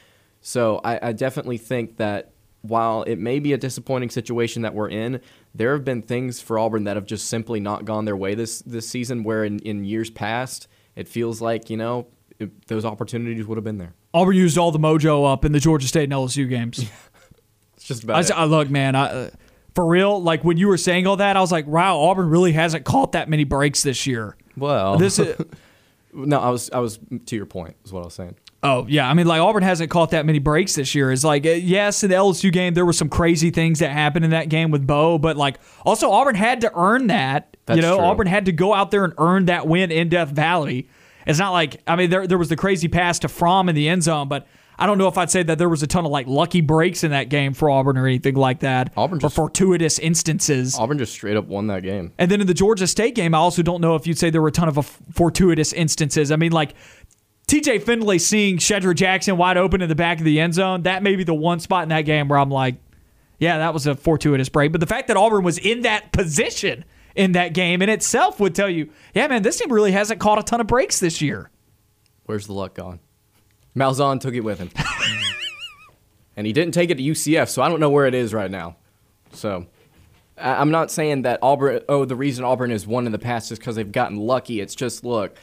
So 0.41 0.79
I, 0.83 1.09
I 1.09 1.11
definitely 1.13 1.57
think 1.57 1.97
that 1.97 2.31
while 2.61 3.03
it 3.03 3.17
may 3.17 3.39
be 3.39 3.53
a 3.53 3.57
disappointing 3.57 4.09
situation 4.09 4.63
that 4.63 4.73
we're 4.73 4.89
in, 4.89 5.21
there 5.53 5.73
have 5.73 5.85
been 5.85 6.01
things 6.01 6.41
for 6.41 6.57
Auburn 6.57 6.83
that 6.85 6.95
have 6.95 7.05
just 7.05 7.27
simply 7.27 7.59
not 7.59 7.85
gone 7.85 8.05
their 8.05 8.17
way 8.17 8.35
this 8.35 8.59
this 8.61 8.87
season. 8.89 9.23
Where 9.23 9.43
in, 9.43 9.59
in 9.59 9.83
years 9.85 10.09
past, 10.09 10.67
it 10.95 11.07
feels 11.07 11.41
like 11.41 11.69
you 11.69 11.77
know 11.77 12.07
it, 12.39 12.67
those 12.67 12.85
opportunities 12.85 13.45
would 13.45 13.57
have 13.57 13.63
been 13.63 13.77
there. 13.77 13.93
Auburn 14.13 14.35
used 14.35 14.57
all 14.57 14.71
the 14.71 14.79
mojo 14.79 15.31
up 15.31 15.45
in 15.45 15.51
the 15.51 15.59
Georgia 15.59 15.87
State 15.87 16.05
and 16.05 16.13
LSU 16.13 16.47
games. 16.49 16.89
It's 17.75 17.83
just 17.83 18.03
about 18.05 18.23
it. 18.23 18.31
I- 18.31 18.45
look, 18.45 18.69
man, 18.69 18.95
I, 18.95 19.05
uh, 19.05 19.29
for 19.75 19.85
real, 19.85 20.21
like 20.21 20.43
when 20.43 20.57
you 20.57 20.67
were 20.67 20.77
saying 20.77 21.05
all 21.05 21.17
that, 21.17 21.37
I 21.37 21.41
was 21.41 21.51
like, 21.51 21.67
wow, 21.67 21.99
Auburn 21.99 22.29
really 22.29 22.53
hasn't 22.53 22.85
caught 22.85 23.11
that 23.11 23.29
many 23.29 23.43
breaks 23.43 23.83
this 23.83 24.07
year. 24.07 24.37
well, 24.57 24.97
This 24.97 25.19
is. 25.19 25.35
no, 26.13 26.39
I 26.39 26.49
was 26.49 26.71
I 26.71 26.79
was 26.79 26.97
to 27.25 27.35
your 27.35 27.45
point 27.45 27.75
is 27.83 27.91
what 27.91 28.01
I 28.01 28.05
was 28.05 28.13
saying. 28.13 28.35
Oh 28.63 28.85
yeah, 28.87 29.07
I 29.07 29.13
mean 29.13 29.27
like 29.27 29.41
Auburn 29.41 29.63
hasn't 29.63 29.91
caught 29.91 30.11
that 30.11 30.25
many 30.25 30.39
breaks 30.39 30.73
this 30.75 30.95
year. 30.95 31.11
It's 31.11 31.23
like 31.23 31.45
uh, 31.45 31.49
yes, 31.49 32.03
in 32.03 32.09
the 32.09 32.15
LSU 32.15 32.51
game 32.51 32.73
there 32.73 32.85
were 32.85 32.93
some 32.93 33.09
crazy 33.09 33.51
things 33.51 33.79
that 33.79 33.91
happened 33.91 34.25
in 34.25 34.31
that 34.31 34.49
game 34.49 34.71
with 34.71 34.87
Bo, 34.87 35.19
but 35.19 35.37
like 35.37 35.59
also 35.85 36.09
Auburn 36.09 36.35
had 36.35 36.61
to 36.61 36.71
earn 36.73 37.07
that. 37.07 37.55
you 37.69 37.81
know, 37.81 37.97
true. 37.97 38.05
Auburn 38.05 38.27
had 38.27 38.45
to 38.45 38.51
go 38.51 38.73
out 38.73 38.91
there 38.91 39.03
and 39.03 39.13
earn 39.17 39.45
that 39.45 39.67
win 39.67 39.91
in 39.91 40.09
Death 40.09 40.29
Valley. 40.29 40.89
It's 41.27 41.37
not 41.37 41.51
like 41.51 41.81
I 41.85 41.95
mean 41.95 42.09
there 42.09 42.25
there 42.25 42.37
was 42.37 42.49
the 42.49 42.55
crazy 42.55 42.87
pass 42.87 43.19
to 43.19 43.27
Fromm 43.27 43.69
in 43.69 43.75
the 43.75 43.89
end 43.89 44.03
zone, 44.03 44.27
but 44.29 44.47
I 44.77 44.85
don't 44.85 44.97
know 44.97 45.07
if 45.07 45.17
I'd 45.17 45.31
say 45.31 45.43
that 45.43 45.57
there 45.57 45.69
was 45.69 45.83
a 45.83 45.87
ton 45.87 46.05
of 46.05 46.11
like 46.11 46.27
lucky 46.27 46.61
breaks 46.61 47.03
in 47.03 47.11
that 47.11 47.29
game 47.29 47.53
for 47.53 47.69
Auburn 47.69 47.97
or 47.97 48.07
anything 48.07 48.35
like 48.35 48.59
that. 48.59 48.91
Auburn 48.97 49.19
or 49.23 49.29
fortuitous 49.29 49.99
instances. 49.99 50.77
Auburn 50.77 50.97
just 50.97 51.13
straight 51.13 51.37
up 51.37 51.45
won 51.45 51.67
that 51.67 51.83
game. 51.83 52.11
And 52.17 52.29
then 52.29 52.41
in 52.41 52.47
the 52.47 52.53
Georgia 52.53 52.87
State 52.87 53.15
game, 53.15 53.33
I 53.33 53.37
also 53.37 53.61
don't 53.61 53.81
know 53.81 53.95
if 53.95 54.05
you'd 54.05 54.17
say 54.17 54.29
there 54.29 54.41
were 54.41 54.49
a 54.49 54.51
ton 54.51 54.67
of 54.67 54.77
uh, 54.77 54.81
fortuitous 54.81 55.71
instances. 55.71 56.31
I 56.31 56.35
mean, 56.35 56.51
like 56.51 56.75
TJ 57.47 57.83
Finley 57.83 58.19
seeing 58.19 58.57
Shedrick 58.57 58.95
Jackson 58.95 59.37
wide 59.37 59.57
open 59.57 59.81
in 59.81 59.89
the 59.89 59.95
back 59.95 60.19
of 60.19 60.25
the 60.25 60.39
end 60.39 60.53
zone, 60.55 60.83
that 60.83 61.03
may 61.03 61.15
be 61.15 61.23
the 61.23 61.33
one 61.33 61.59
spot 61.59 61.83
in 61.83 61.89
that 61.89 62.01
game 62.01 62.27
where 62.27 62.39
I'm 62.39 62.49
like, 62.49 62.75
yeah, 63.39 63.59
that 63.59 63.73
was 63.73 63.85
a 63.85 63.95
fortuitous 63.95 64.49
break. 64.49 64.71
But 64.71 64.81
the 64.81 64.87
fact 64.87 65.07
that 65.07 65.17
Auburn 65.17 65.43
was 65.43 65.57
in 65.57 65.81
that 65.81 66.11
position 66.11 66.85
in 67.15 67.33
that 67.33 67.53
game 67.53 67.81
in 67.81 67.89
itself 67.89 68.39
would 68.39 68.55
tell 68.55 68.69
you, 68.69 68.89
yeah, 69.13 69.27
man, 69.27 69.41
this 69.41 69.57
team 69.57 69.71
really 69.71 69.91
hasn't 69.91 70.19
caught 70.19 70.39
a 70.39 70.43
ton 70.43 70.59
of 70.61 70.67
breaks 70.67 70.99
this 70.99 71.21
year. 71.21 71.49
Where's 72.25 72.47
the 72.47 72.53
luck 72.53 72.75
gone? 72.75 72.99
Malzahn 73.75 74.19
took 74.19 74.33
it 74.33 74.41
with 74.41 74.59
him, 74.59 74.69
and 76.37 76.45
he 76.47 76.53
didn't 76.53 76.73
take 76.73 76.89
it 76.89 76.95
to 76.95 77.03
UCF, 77.03 77.49
so 77.49 77.61
I 77.61 77.69
don't 77.69 77.79
know 77.79 77.89
where 77.89 78.05
it 78.05 78.13
is 78.13 78.33
right 78.33 78.51
now. 78.51 78.75
So 79.33 79.65
I- 80.37 80.55
I'm 80.55 80.71
not 80.71 80.91
saying 80.91 81.23
that 81.23 81.39
Auburn. 81.41 81.81
Oh, 81.89 82.05
the 82.05 82.15
reason 82.15 82.43
Auburn 82.45 82.71
has 82.71 82.85
won 82.87 83.05
in 83.05 83.11
the 83.11 83.19
past 83.19 83.51
is 83.51 83.59
because 83.59 83.75
they've 83.75 83.91
gotten 83.91 84.17
lucky. 84.17 84.59
It's 84.61 84.75
just 84.75 85.03
look. 85.03 85.37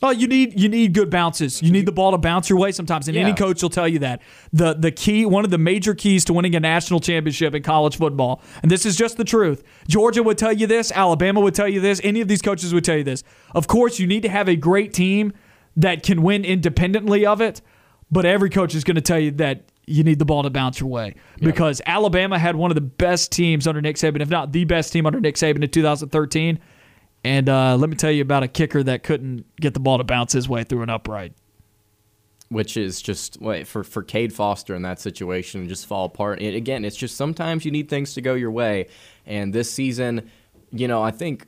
Oh, 0.00 0.10
you 0.10 0.28
need 0.28 0.58
you 0.60 0.68
need 0.68 0.92
good 0.94 1.10
bounces. 1.10 1.60
You 1.60 1.72
need 1.72 1.84
the 1.84 1.90
ball 1.92 2.12
to 2.12 2.18
bounce 2.18 2.48
your 2.48 2.56
way 2.60 2.70
sometimes, 2.70 3.08
and 3.08 3.16
any 3.16 3.32
coach 3.34 3.60
will 3.62 3.68
tell 3.70 3.88
you 3.88 3.98
that. 3.98 4.22
the 4.52 4.74
The 4.74 4.92
key, 4.92 5.26
one 5.26 5.44
of 5.44 5.50
the 5.50 5.58
major 5.58 5.92
keys 5.92 6.24
to 6.26 6.32
winning 6.32 6.54
a 6.54 6.60
national 6.60 7.00
championship 7.00 7.52
in 7.52 7.64
college 7.64 7.96
football, 7.96 8.40
and 8.62 8.70
this 8.70 8.86
is 8.86 8.94
just 8.94 9.16
the 9.16 9.24
truth. 9.24 9.64
Georgia 9.88 10.22
would 10.22 10.38
tell 10.38 10.52
you 10.52 10.68
this. 10.68 10.92
Alabama 10.92 11.40
would 11.40 11.54
tell 11.56 11.66
you 11.68 11.80
this. 11.80 12.00
Any 12.04 12.20
of 12.20 12.28
these 12.28 12.42
coaches 12.42 12.72
would 12.72 12.84
tell 12.84 12.96
you 12.96 13.02
this. 13.02 13.24
Of 13.56 13.66
course, 13.66 13.98
you 13.98 14.06
need 14.06 14.22
to 14.22 14.28
have 14.28 14.48
a 14.48 14.54
great 14.54 14.92
team 14.94 15.32
that 15.78 16.02
can 16.02 16.22
win 16.22 16.44
independently 16.44 17.24
of 17.26 17.40
it, 17.40 17.60
but 18.10 18.24
every 18.24 18.50
coach 18.50 18.74
is 18.74 18.84
going 18.84 18.94
to 18.94 19.00
tell 19.00 19.18
you 19.18 19.30
that 19.32 19.70
you 19.86 20.04
need 20.04 20.18
the 20.18 20.24
ball 20.24 20.42
to 20.42 20.50
bounce 20.50 20.80
your 20.80 20.88
way 20.90 21.14
because 21.40 21.80
Alabama 21.86 22.38
had 22.38 22.56
one 22.56 22.70
of 22.70 22.74
the 22.74 22.82
best 22.82 23.32
teams 23.32 23.66
under 23.66 23.80
Nick 23.80 23.96
Saban, 23.96 24.20
if 24.20 24.28
not 24.28 24.52
the 24.52 24.64
best 24.64 24.92
team 24.92 25.06
under 25.06 25.18
Nick 25.18 25.36
Saban 25.36 25.62
in 25.64 25.70
2013 25.70 26.58
And 27.24 27.48
uh, 27.48 27.76
let 27.76 27.88
me 27.88 27.96
tell 27.96 28.10
you 28.10 28.22
about 28.22 28.42
a 28.42 28.48
kicker 28.48 28.82
that 28.82 29.02
couldn't 29.02 29.46
get 29.56 29.72
the 29.74 29.80
ball 29.80 29.98
to 29.98 30.04
bounce 30.04 30.32
his 30.32 30.48
way 30.48 30.62
through 30.62 30.82
an 30.82 30.90
upright. 30.90 31.32
which 32.50 32.76
is 32.76 33.00
just 33.02 33.40
wait 33.40 33.66
for 33.66 33.84
for 33.84 34.02
Cade 34.02 34.32
Foster 34.32 34.74
in 34.74 34.82
that 34.82 35.00
situation 35.00 35.68
just 35.68 35.86
fall 35.86 36.06
apart. 36.06 36.40
And 36.40 36.54
again, 36.54 36.84
it's 36.84 36.96
just 36.96 37.16
sometimes 37.16 37.64
you 37.64 37.70
need 37.70 37.88
things 37.88 38.14
to 38.14 38.20
go 38.20 38.34
your 38.34 38.50
way. 38.50 38.88
And 39.26 39.52
this 39.54 39.70
season, 39.70 40.30
you 40.70 40.88
know, 40.88 41.02
I 41.02 41.10
think 41.10 41.46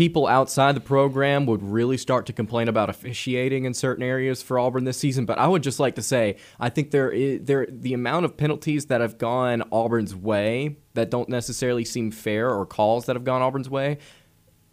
people 0.00 0.26
outside 0.26 0.74
the 0.74 0.80
program 0.80 1.44
would 1.44 1.62
really 1.62 1.98
start 1.98 2.24
to 2.24 2.32
complain 2.32 2.68
about 2.68 2.88
officiating 2.88 3.66
in 3.66 3.74
certain 3.74 4.02
areas 4.02 4.42
for 4.42 4.58
Auburn 4.58 4.84
this 4.84 4.96
season. 4.96 5.26
But 5.26 5.38
I 5.38 5.46
would 5.46 5.62
just 5.62 5.78
like 5.78 5.94
to 5.96 6.02
say, 6.02 6.36
I 6.58 6.70
think 6.70 6.90
there 6.90 7.10
is 7.10 7.44
there 7.44 7.66
the 7.68 7.92
amount 7.92 8.24
of 8.24 8.34
penalties 8.34 8.86
that 8.86 9.02
have 9.02 9.18
gone 9.18 9.62
Auburn's 9.70 10.16
way 10.16 10.78
that 10.94 11.10
don't 11.10 11.28
necessarily 11.28 11.84
seem 11.84 12.12
fair, 12.12 12.48
or 12.50 12.64
calls 12.64 13.04
that 13.04 13.14
have 13.14 13.24
gone 13.24 13.42
Auburn's 13.42 13.68
way. 13.68 13.98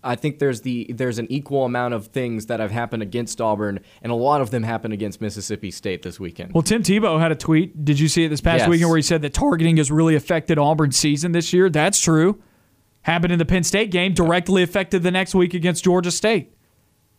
I 0.01 0.15
think 0.15 0.39
there's 0.39 0.61
the 0.61 0.89
there's 0.93 1.19
an 1.19 1.27
equal 1.29 1.65
amount 1.65 1.93
of 1.93 2.07
things 2.07 2.45
that 2.45 2.61
have 2.61 2.71
happened 2.71 3.03
against 3.03 3.41
Auburn, 3.41 3.81
and 4.01 4.13
a 4.13 4.15
lot 4.15 4.39
of 4.39 4.51
them 4.51 4.63
happened 4.63 4.93
against 4.93 5.19
Mississippi 5.19 5.71
State 5.71 6.03
this 6.03 6.21
weekend. 6.21 6.53
Well, 6.53 6.63
Tim 6.63 6.83
Tebow 6.83 7.19
had 7.19 7.33
a 7.33 7.35
tweet. 7.35 7.83
Did 7.83 7.99
you 7.99 8.07
see 8.07 8.23
it 8.23 8.29
this 8.29 8.39
past 8.39 8.59
Yes. 8.59 8.69
weekend 8.69 8.89
where 8.89 8.97
he 8.97 9.01
said 9.03 9.21
that 9.23 9.33
targeting 9.33 9.75
has 9.75 9.91
really 9.91 10.15
affected 10.15 10.57
Auburn's 10.57 10.95
season 10.95 11.33
this 11.33 11.51
year? 11.51 11.69
That's 11.69 11.99
true. 11.99 12.41
Happened 13.07 13.31
in 13.31 13.39
the 13.39 13.45
Penn 13.45 13.63
State 13.63 13.89
game, 13.89 14.13
directly 14.13 14.63
affected 14.63 15.01
the 15.01 15.11
next 15.11 15.33
week 15.33 15.53
against 15.53 15.81
Georgia 15.81 16.11
State. 16.11 16.53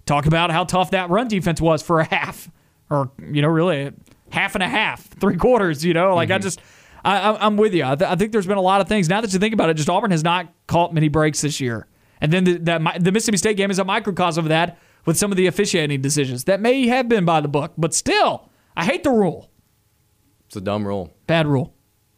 Talk 0.05 0.27
about 0.27 0.51
how 0.51 0.65
tough 0.65 0.90
that 0.90 1.09
run 1.09 1.28
defense 1.28 1.62
was 1.62 1.82
for 1.82 2.01
a 2.01 2.05
half, 2.05 2.51
or 2.90 3.10
you 3.19 3.40
know, 3.40 3.48
really 3.48 3.93
half 4.31 4.55
and 4.55 4.62
a 4.62 4.69
half, 4.69 5.06
three 5.19 5.39
quarters. 5.39 5.82
You 5.82 5.94
know, 5.94 6.15
like 6.15 6.31
I 6.31 6.35
mm-hmm. 6.35 6.43
just, 6.43 6.60
I, 7.02 7.19
I- 7.19 7.47
I'm 7.47 7.56
with 7.56 7.73
you. 7.73 7.86
I, 7.86 7.94
th- 7.94 8.10
I 8.10 8.16
think 8.16 8.32
there's 8.32 8.47
been 8.47 8.59
a 8.59 8.62
lot 8.62 8.82
of 8.82 8.89
things. 8.89 9.09
Now 9.09 9.23
that 9.23 9.32
you 9.32 9.39
think 9.39 9.55
about 9.55 9.70
it, 9.70 9.74
just 9.78 9.89
Auburn 9.89 10.10
has 10.10 10.23
not 10.23 10.52
caught 10.66 10.93
many 10.93 11.09
breaks 11.09 11.40
this 11.40 11.59
year, 11.59 11.86
and 12.20 12.31
then 12.31 12.44
the, 12.44 12.59
that 12.59 13.02
the 13.02 13.10
Mississippi 13.10 13.39
State 13.39 13.56
game 13.56 13.70
is 13.70 13.78
a 13.78 13.85
microcosm 13.85 14.44
of 14.44 14.51
that 14.51 14.77
with 15.06 15.16
some 15.16 15.31
of 15.31 15.39
the 15.39 15.47
officiating 15.47 16.02
decisions 16.02 16.44
that 16.44 16.60
may 16.60 16.86
have 16.89 17.09
been 17.09 17.24
by 17.24 17.40
the 17.40 17.48
book, 17.48 17.73
but 17.78 17.94
still, 17.94 18.51
I 18.77 18.85
hate 18.85 19.05
the 19.05 19.10
rule. 19.10 19.51
It's 20.48 20.56
a 20.56 20.60
dumb 20.60 20.86
rule. 20.86 21.16
Bad 21.27 21.47
rule. 21.47 21.74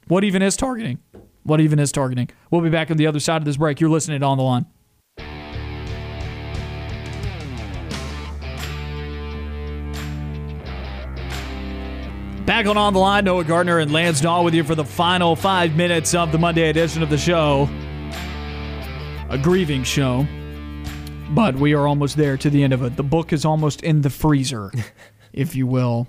What 0.09 0.25
even 0.25 0.43
is 0.43 0.57
targeting? 0.57 0.99
What 1.43 1.61
even 1.61 1.79
is 1.79 1.93
targeting? 1.93 2.29
We'll 2.51 2.61
be 2.61 2.71
back 2.71 2.91
on 2.91 2.97
the 2.97 3.07
other 3.07 3.21
side 3.21 3.39
of 3.39 3.45
this 3.45 3.57
break. 3.57 3.81
You're 3.81 3.91
listening 3.91 4.21
to 4.21 4.27
On 4.27 4.37
the 4.37 4.45
Line. 4.45 4.67
Back 12.45 12.67
on 12.67 12.77
On 12.77 12.93
the 12.93 12.99
Line, 12.99 13.25
Noah 13.25 13.45
Gardner 13.45 13.79
and 13.79 13.93
Lance 13.93 14.21
Dawe 14.21 14.43
with 14.43 14.55
you 14.55 14.65
for 14.65 14.75
the 14.75 14.85
final 14.85 15.37
five 15.37 15.77
minutes 15.77 16.15
of 16.15 16.33
the 16.33 16.39
Monday 16.39 16.69
edition 16.69 17.03
of 17.03 17.09
the 17.09 17.19
show. 17.19 17.69
A 19.29 19.39
grieving 19.39 19.85
show, 19.85 20.27
but 21.31 21.55
we 21.55 21.75
are 21.75 21.87
almost 21.87 22.17
there 22.17 22.37
to 22.37 22.51
the 22.51 22.65
end 22.65 22.73
of 22.73 22.83
it. 22.83 22.97
The 22.97 23.05
book 23.05 23.33
is 23.33 23.45
almost 23.45 23.83
in 23.83 24.01
the 24.01 24.11
freezer, 24.11 24.73
if 25.33 25.55
you 25.55 25.69
will 25.69 26.09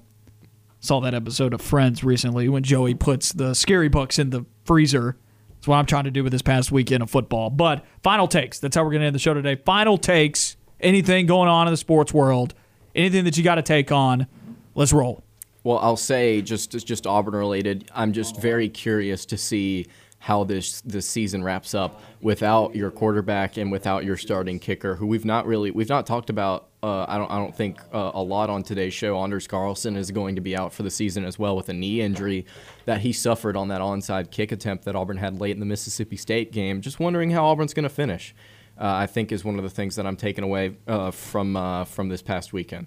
saw 0.82 1.00
that 1.00 1.14
episode 1.14 1.54
of 1.54 1.62
Friends 1.62 2.04
recently 2.04 2.50
when 2.50 2.64
Joey 2.64 2.96
puts 2.96 3.32
the 3.32 3.54
scary 3.54 3.88
books 3.88 4.18
in 4.18 4.32
the 4.32 4.44
freezer. 4.72 5.18
That's 5.50 5.68
what 5.68 5.76
I'm 5.76 5.86
trying 5.86 6.06
to 6.06 6.12
do 6.12 6.24
with 6.24 6.32
this 6.32 6.42
past 6.42 6.72
weekend 6.72 7.04
of 7.04 7.10
football. 7.10 7.50
But 7.50 7.84
final 8.04 8.26
takes. 8.26 8.58
That's 8.58 8.74
how 8.74 8.86
we're 8.86 8.92
going 8.92 9.02
to 9.02 9.08
end 9.08 9.14
the 9.16 9.20
show 9.20 9.34
today. 9.34 9.56
Final 9.66 9.98
takes. 9.98 10.56
Anything 10.80 11.26
going 11.26 11.50
on 11.50 11.68
in 11.68 11.74
the 11.74 11.78
sports 11.78 12.14
world, 12.14 12.54
anything 12.96 13.26
that 13.26 13.38
you 13.38 13.44
got 13.44 13.56
to 13.56 13.62
take 13.62 13.92
on. 13.92 14.28
Let's 14.74 14.94
roll. 14.94 15.26
Well, 15.66 15.78
I'll 15.80 15.98
say 15.98 16.42
just 16.42 16.72
just 16.72 17.06
Auburn 17.06 17.36
related. 17.36 17.92
I'm 17.94 18.14
just 18.14 18.40
very 18.40 18.70
curious 18.70 19.26
to 19.26 19.38
see 19.38 19.88
how 20.22 20.44
this 20.44 20.82
this 20.82 21.08
season 21.08 21.44
wraps 21.44 21.74
up 21.74 22.00
without 22.22 22.76
your 22.76 22.92
quarterback 22.92 23.58
and 23.58 23.72
without 23.72 24.06
your 24.06 24.16
starting 24.16 24.60
kicker, 24.60 24.96
who 24.96 25.08
we've 25.08 25.26
not 25.26 25.48
really 25.48 25.72
we've 25.72 25.90
not 25.90 26.06
talked 26.06 26.30
about. 26.30 26.68
Uh, 26.84 27.06
I 27.08 27.18
don't 27.18 27.32
I 27.32 27.40
don't 27.40 27.56
think 27.56 27.80
uh, 27.92 28.12
a 28.14 28.22
lot 28.22 28.52
on 28.52 28.62
today's 28.62 28.94
show. 28.94 29.18
Anders 29.18 29.48
Carlson 29.48 29.98
is 29.98 30.12
going 30.12 30.36
to 30.36 30.42
be 30.42 30.56
out 30.56 30.74
for 30.74 30.84
the 30.84 30.92
season 30.92 31.26
as 31.26 31.40
well 31.40 31.56
with 31.56 31.70
a 31.70 31.74
knee 31.74 32.02
injury 32.02 32.46
that 32.86 33.02
he 33.02 33.12
suffered 33.12 33.58
on 33.58 33.70
that 33.70 33.82
onside 33.82 34.30
kick 34.30 34.52
attempt 34.52 34.86
that 34.86 34.96
Auburn 34.96 35.18
had 35.18 35.42
late 35.42 35.56
in 35.56 35.60
the 35.60 35.66
Mississippi 35.66 36.18
State 36.18 36.52
game. 36.52 36.82
Just 36.82 37.00
wondering 37.00 37.32
how 37.32 37.46
Auburn's 37.46 37.74
going 37.74 37.84
to 37.84 37.90
finish. 37.90 38.36
Uh, 38.80 38.94
I 38.94 39.08
think 39.08 39.32
is 39.32 39.44
one 39.44 39.58
of 39.58 39.64
the 39.64 39.72
things 39.72 39.96
that 39.96 40.06
I'm 40.06 40.18
taking 40.18 40.44
away 40.44 40.78
uh, 40.88 41.10
from 41.10 41.56
uh, 41.56 41.86
from 41.86 42.10
this 42.10 42.22
past 42.22 42.54
weekend. 42.54 42.86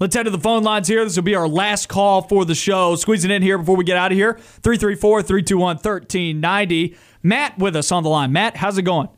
Let's 0.00 0.16
head 0.16 0.22
to 0.22 0.30
the 0.30 0.38
phone 0.38 0.62
lines 0.62 0.88
here. 0.88 1.04
This 1.04 1.16
will 1.16 1.24
be 1.24 1.34
our 1.34 1.46
last 1.46 1.90
call 1.90 2.22
for 2.22 2.46
the 2.46 2.54
show. 2.54 2.96
Squeezing 2.96 3.30
in 3.30 3.42
here 3.42 3.58
before 3.58 3.76
we 3.76 3.84
get 3.84 3.98
out 3.98 4.12
of 4.12 4.16
here 4.16 4.32
334 4.32 5.20
321 5.20 5.76
1390. 5.76 6.96
Matt 7.22 7.58
with 7.58 7.76
us 7.76 7.92
on 7.92 8.02
the 8.02 8.08
line. 8.08 8.32
Matt, 8.32 8.56
how's 8.56 8.78
it 8.78 8.82
going? 8.84 9.10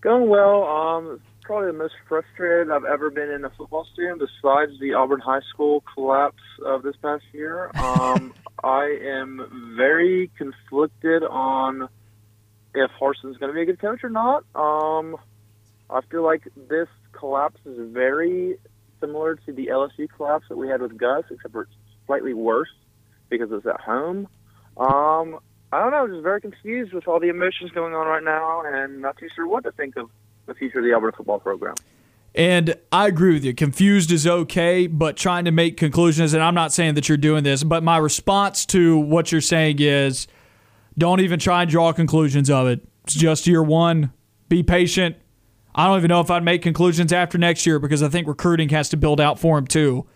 Going 0.00 0.30
well. 0.30 0.64
Um, 0.64 1.20
probably 1.42 1.66
the 1.66 1.76
most 1.76 1.92
frustrated 2.08 2.70
I've 2.70 2.86
ever 2.86 3.10
been 3.10 3.28
in 3.28 3.44
a 3.44 3.50
football 3.50 3.86
stadium, 3.92 4.18
besides 4.18 4.72
the 4.80 4.94
Auburn 4.94 5.20
High 5.20 5.42
School 5.52 5.84
collapse 5.92 6.42
of 6.64 6.82
this 6.82 6.96
past 7.02 7.24
year. 7.34 7.70
Um, 7.74 8.32
I 8.64 8.96
am 9.04 9.74
very 9.76 10.30
conflicted 10.38 11.24
on 11.24 11.90
if 12.74 12.90
Harsin's 12.98 13.36
going 13.36 13.50
to 13.50 13.54
be 13.54 13.60
a 13.60 13.66
good 13.66 13.82
coach 13.82 14.02
or 14.02 14.08
not. 14.08 14.44
Um, 14.54 15.18
I 15.90 16.00
feel 16.10 16.24
like 16.24 16.48
this 16.70 16.88
collapse 17.12 17.60
is 17.66 17.76
very 17.92 18.56
similar 19.02 19.34
to 19.34 19.52
the 19.52 19.66
LSU 19.66 20.08
collapse 20.16 20.46
that 20.48 20.56
we 20.56 20.68
had 20.68 20.80
with 20.80 20.96
Gus, 20.96 21.24
except 21.30 21.52
for 21.52 21.68
slightly 22.06 22.32
worse 22.32 22.70
because 23.28 23.50
it's 23.52 23.66
at 23.66 23.80
home. 23.80 24.28
Um, 24.76 25.38
I 25.72 25.80
don't 25.80 25.90
know. 25.90 26.06
Just 26.06 26.22
very 26.22 26.40
confused 26.40 26.92
with 26.92 27.08
all 27.08 27.20
the 27.20 27.28
emotions 27.28 27.70
going 27.72 27.94
on 27.94 28.06
right 28.06 28.22
now, 28.22 28.62
and 28.64 29.00
not 29.00 29.16
too 29.18 29.28
sure 29.34 29.46
what 29.46 29.64
to 29.64 29.72
think 29.72 29.96
of 29.96 30.10
the 30.46 30.54
future 30.54 30.78
of 30.78 30.84
the 30.84 30.92
Auburn 30.92 31.12
football 31.16 31.38
program. 31.38 31.74
And 32.34 32.76
I 32.90 33.08
agree 33.08 33.34
with 33.34 33.44
you. 33.44 33.54
Confused 33.54 34.10
is 34.10 34.26
okay, 34.26 34.86
but 34.86 35.16
trying 35.16 35.44
to 35.44 35.50
make 35.50 35.76
conclusions, 35.76 36.32
and 36.32 36.42
I'm 36.42 36.54
not 36.54 36.72
saying 36.72 36.94
that 36.94 37.08
you're 37.08 37.18
doing 37.18 37.44
this, 37.44 37.62
but 37.62 37.82
my 37.82 37.98
response 37.98 38.64
to 38.66 38.98
what 38.98 39.32
you're 39.32 39.42
saying 39.42 39.76
is 39.80 40.26
don't 40.96 41.20
even 41.20 41.38
try 41.38 41.62
and 41.62 41.70
draw 41.70 41.92
conclusions 41.92 42.48
of 42.48 42.68
it. 42.68 42.86
It's 43.04 43.14
just 43.14 43.46
year 43.46 43.62
one. 43.62 44.12
Be 44.48 44.62
patient. 44.62 45.16
I 45.74 45.86
don't 45.86 45.98
even 45.98 46.08
know 46.08 46.20
if 46.20 46.30
I'd 46.30 46.44
make 46.44 46.62
conclusions 46.62 47.12
after 47.12 47.38
next 47.38 47.66
year 47.66 47.78
because 47.78 48.02
I 48.02 48.08
think 48.08 48.26
recruiting 48.26 48.68
has 48.70 48.88
to 48.90 48.96
build 48.96 49.20
out 49.20 49.38
for 49.38 49.56
him 49.56 49.66
too. 49.66 50.06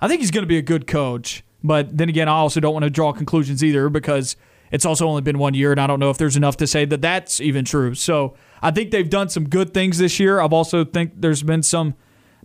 I 0.00 0.08
think 0.08 0.20
he's 0.20 0.30
going 0.30 0.42
to 0.42 0.48
be 0.48 0.58
a 0.58 0.62
good 0.62 0.86
coach, 0.86 1.42
but 1.64 1.96
then 1.96 2.08
again, 2.08 2.28
I 2.28 2.32
also 2.32 2.60
don't 2.60 2.74
want 2.74 2.84
to 2.84 2.90
draw 2.90 3.12
conclusions 3.12 3.64
either 3.64 3.88
because 3.88 4.36
it's 4.70 4.84
also 4.84 5.06
only 5.06 5.22
been 5.22 5.38
one 5.38 5.54
year, 5.54 5.70
and 5.70 5.80
I 5.80 5.86
don't 5.86 6.00
know 6.00 6.10
if 6.10 6.18
there's 6.18 6.36
enough 6.36 6.56
to 6.58 6.66
say 6.66 6.84
that 6.86 7.00
that's 7.00 7.40
even 7.40 7.64
true. 7.64 7.94
So 7.94 8.34
I 8.60 8.70
think 8.70 8.90
they've 8.90 9.08
done 9.08 9.28
some 9.28 9.48
good 9.48 9.72
things 9.72 9.98
this 9.98 10.20
year. 10.20 10.40
I've 10.40 10.52
also 10.52 10.84
think 10.84 11.12
there's 11.16 11.42
been 11.42 11.62
some 11.62 11.94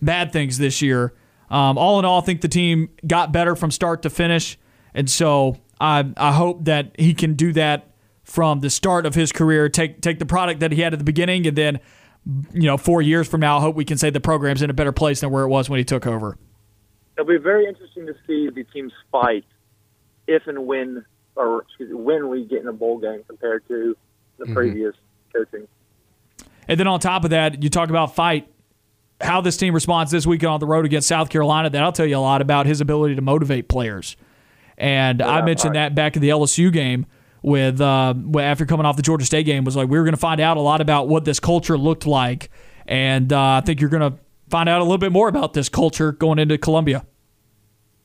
bad 0.01 0.31
things 0.31 0.57
this 0.57 0.81
year. 0.81 1.13
Um, 1.49 1.77
all 1.77 1.99
in 1.99 2.05
all, 2.05 2.21
I 2.21 2.23
think 2.23 2.41
the 2.41 2.47
team 2.47 2.89
got 3.05 3.31
better 3.33 3.55
from 3.55 3.71
start 3.71 4.03
to 4.03 4.09
finish, 4.09 4.57
and 4.93 5.09
so 5.09 5.57
I 5.79 6.11
I 6.15 6.31
hope 6.31 6.65
that 6.65 6.95
he 6.97 7.13
can 7.13 7.33
do 7.33 7.51
that 7.53 7.91
from 8.23 8.61
the 8.61 8.69
start 8.69 9.05
of 9.05 9.15
his 9.15 9.33
career. 9.33 9.67
Take 9.67 10.01
take 10.01 10.19
the 10.19 10.25
product 10.25 10.61
that 10.61 10.71
he 10.71 10.81
had 10.81 10.93
at 10.93 10.99
the 10.99 11.05
beginning, 11.05 11.45
and 11.45 11.57
then 11.57 11.79
you 12.25 12.63
know 12.63 12.77
four 12.77 13.01
years 13.01 13.27
from 13.27 13.41
now, 13.41 13.57
I 13.57 13.61
hope 13.61 13.75
we 13.75 13.85
can 13.85 13.97
say 13.97 14.09
the 14.09 14.19
program's 14.19 14.61
in 14.61 14.69
a 14.69 14.73
better 14.73 14.91
place 14.91 15.21
than 15.21 15.31
where 15.31 15.43
it 15.43 15.49
was 15.49 15.69
when 15.69 15.77
he 15.77 15.83
took 15.83 16.05
over. 16.05 16.37
It'll 17.17 17.27
be 17.27 17.37
very 17.37 17.65
interesting 17.65 18.05
to 18.07 18.13
see 18.25 18.49
the 18.49 18.63
teams 18.63 18.93
fight 19.11 19.45
if 20.27 20.47
and 20.47 20.65
when, 20.65 21.05
or 21.35 21.63
excuse 21.63 21.89
me, 21.89 21.95
when 21.95 22.29
we 22.29 22.45
get 22.45 22.61
in 22.61 22.67
a 22.67 22.73
bowl 22.73 22.99
game 22.99 23.23
compared 23.27 23.67
to 23.67 23.95
the 24.37 24.45
mm-hmm. 24.45 24.53
previous 24.53 24.95
coaching. 25.33 25.67
And 26.67 26.79
then 26.79 26.87
on 26.87 26.99
top 26.99 27.23
of 27.23 27.31
that, 27.31 27.61
you 27.63 27.69
talk 27.69 27.89
about 27.89 28.15
fight. 28.15 28.47
How 29.19 29.41
this 29.41 29.57
team 29.57 29.73
responds 29.73 30.11
this 30.11 30.25
weekend 30.25 30.51
on 30.51 30.59
the 30.59 30.65
road 30.65 30.85
against 30.85 31.07
South 31.07 31.29
Carolina, 31.29 31.69
That 31.69 31.83
I'll 31.83 31.91
tell 31.91 32.07
you 32.07 32.17
a 32.17 32.19
lot 32.19 32.41
about 32.41 32.65
his 32.65 32.81
ability 32.81 33.15
to 33.15 33.21
motivate 33.21 33.67
players. 33.67 34.15
And 34.77 35.21
I 35.21 35.43
mentioned 35.43 35.75
that 35.75 35.93
back 35.93 36.15
in 36.15 36.23
the 36.23 36.29
LSU 36.29 36.73
game 36.73 37.05
with 37.41 37.81
uh, 37.81 38.13
after 38.39 38.65
coming 38.65 38.85
off 38.85 38.95
the 38.95 39.01
Georgia 39.01 39.25
State 39.25 39.45
game 39.45 39.63
was 39.63 39.75
like 39.75 39.89
we 39.89 39.97
were 39.97 40.03
going 40.03 40.13
to 40.13 40.19
find 40.19 40.39
out 40.39 40.57
a 40.57 40.61
lot 40.61 40.81
about 40.81 41.07
what 41.07 41.25
this 41.25 41.39
culture 41.39 41.77
looked 41.77 42.05
like, 42.05 42.49
and 42.85 43.31
uh, 43.33 43.39
I 43.53 43.61
think 43.61 43.81
you're 43.81 43.89
going 43.89 44.11
to 44.11 44.17
find 44.49 44.69
out 44.69 44.79
a 44.81 44.83
little 44.83 44.97
bit 44.97 45.11
more 45.11 45.27
about 45.27 45.53
this 45.53 45.69
culture 45.69 46.11
going 46.11 46.39
into 46.39 46.57
Columbia. 46.57 47.05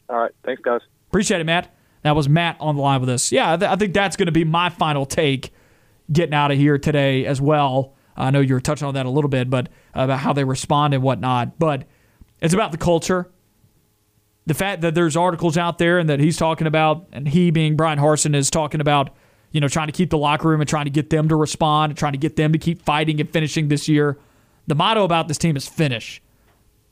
All 0.08 0.16
right, 0.16 0.32
thanks, 0.44 0.62
guys. 0.62 0.80
Appreciate 1.08 1.40
it, 1.40 1.44
Matt. 1.44 1.74
That 2.02 2.14
was 2.14 2.28
Matt 2.28 2.56
on 2.60 2.76
the 2.76 2.82
line 2.82 3.00
with 3.00 3.10
us. 3.10 3.32
Yeah, 3.32 3.54
I, 3.54 3.56
th- 3.56 3.70
I 3.70 3.76
think 3.76 3.92
that's 3.92 4.16
going 4.16 4.26
to 4.26 4.32
be 4.32 4.44
my 4.44 4.68
final 4.68 5.04
take 5.04 5.52
getting 6.12 6.34
out 6.34 6.52
of 6.52 6.56
here 6.56 6.78
today 6.78 7.26
as 7.26 7.40
well. 7.40 7.94
I 8.16 8.30
know 8.30 8.40
you 8.40 8.54
were 8.54 8.60
touching 8.60 8.86
on 8.86 8.94
that 8.94 9.06
a 9.06 9.10
little 9.10 9.28
bit, 9.28 9.50
but 9.50 9.68
about 9.92 10.20
how 10.20 10.32
they 10.32 10.44
respond 10.44 10.94
and 10.94 11.02
whatnot. 11.02 11.58
But 11.58 11.84
it's 12.40 12.54
about 12.54 12.70
the 12.70 12.78
culture. 12.78 13.30
The 14.46 14.54
fact 14.54 14.82
that 14.82 14.94
there's 14.94 15.16
articles 15.16 15.58
out 15.58 15.78
there 15.78 15.98
and 15.98 16.08
that 16.08 16.20
he's 16.20 16.36
talking 16.36 16.68
about, 16.68 17.08
and 17.12 17.26
he 17.26 17.50
being 17.50 17.76
Bryan 17.76 17.98
Harsin 17.98 18.34
is 18.36 18.48
talking 18.48 18.80
about, 18.80 19.10
you 19.52 19.60
know, 19.60 19.68
trying 19.68 19.86
to 19.86 19.92
keep 19.92 20.10
the 20.10 20.18
locker 20.18 20.48
room 20.48 20.60
and 20.60 20.68
trying 20.68 20.84
to 20.84 20.90
get 20.90 21.10
them 21.10 21.28
to 21.28 21.36
respond 21.36 21.90
and 21.90 21.98
trying 21.98 22.12
to 22.12 22.18
get 22.18 22.36
them 22.36 22.52
to 22.52 22.58
keep 22.58 22.82
fighting 22.82 23.20
and 23.20 23.30
finishing 23.30 23.68
this 23.68 23.88
year. 23.88 24.18
The 24.66 24.74
motto 24.74 25.04
about 25.04 25.28
this 25.28 25.38
team 25.38 25.56
is 25.56 25.66
finish. 25.66 26.20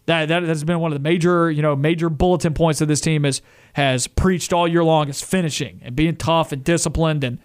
That 0.06 0.28
that 0.28 0.42
has 0.42 0.64
been 0.64 0.80
one 0.80 0.92
of 0.92 0.96
the 0.96 1.02
major, 1.02 1.50
you 1.50 1.62
know, 1.62 1.74
major 1.74 2.10
bulletin 2.10 2.54
points 2.54 2.78
that 2.78 2.86
this 2.86 3.00
team 3.00 3.24
has 3.24 3.42
has 3.72 4.06
preached 4.06 4.52
all 4.52 4.68
year 4.68 4.84
long 4.84 5.08
is 5.08 5.22
finishing 5.22 5.80
and 5.82 5.96
being 5.96 6.16
tough 6.16 6.52
and 6.52 6.62
disciplined 6.62 7.24
and 7.24 7.38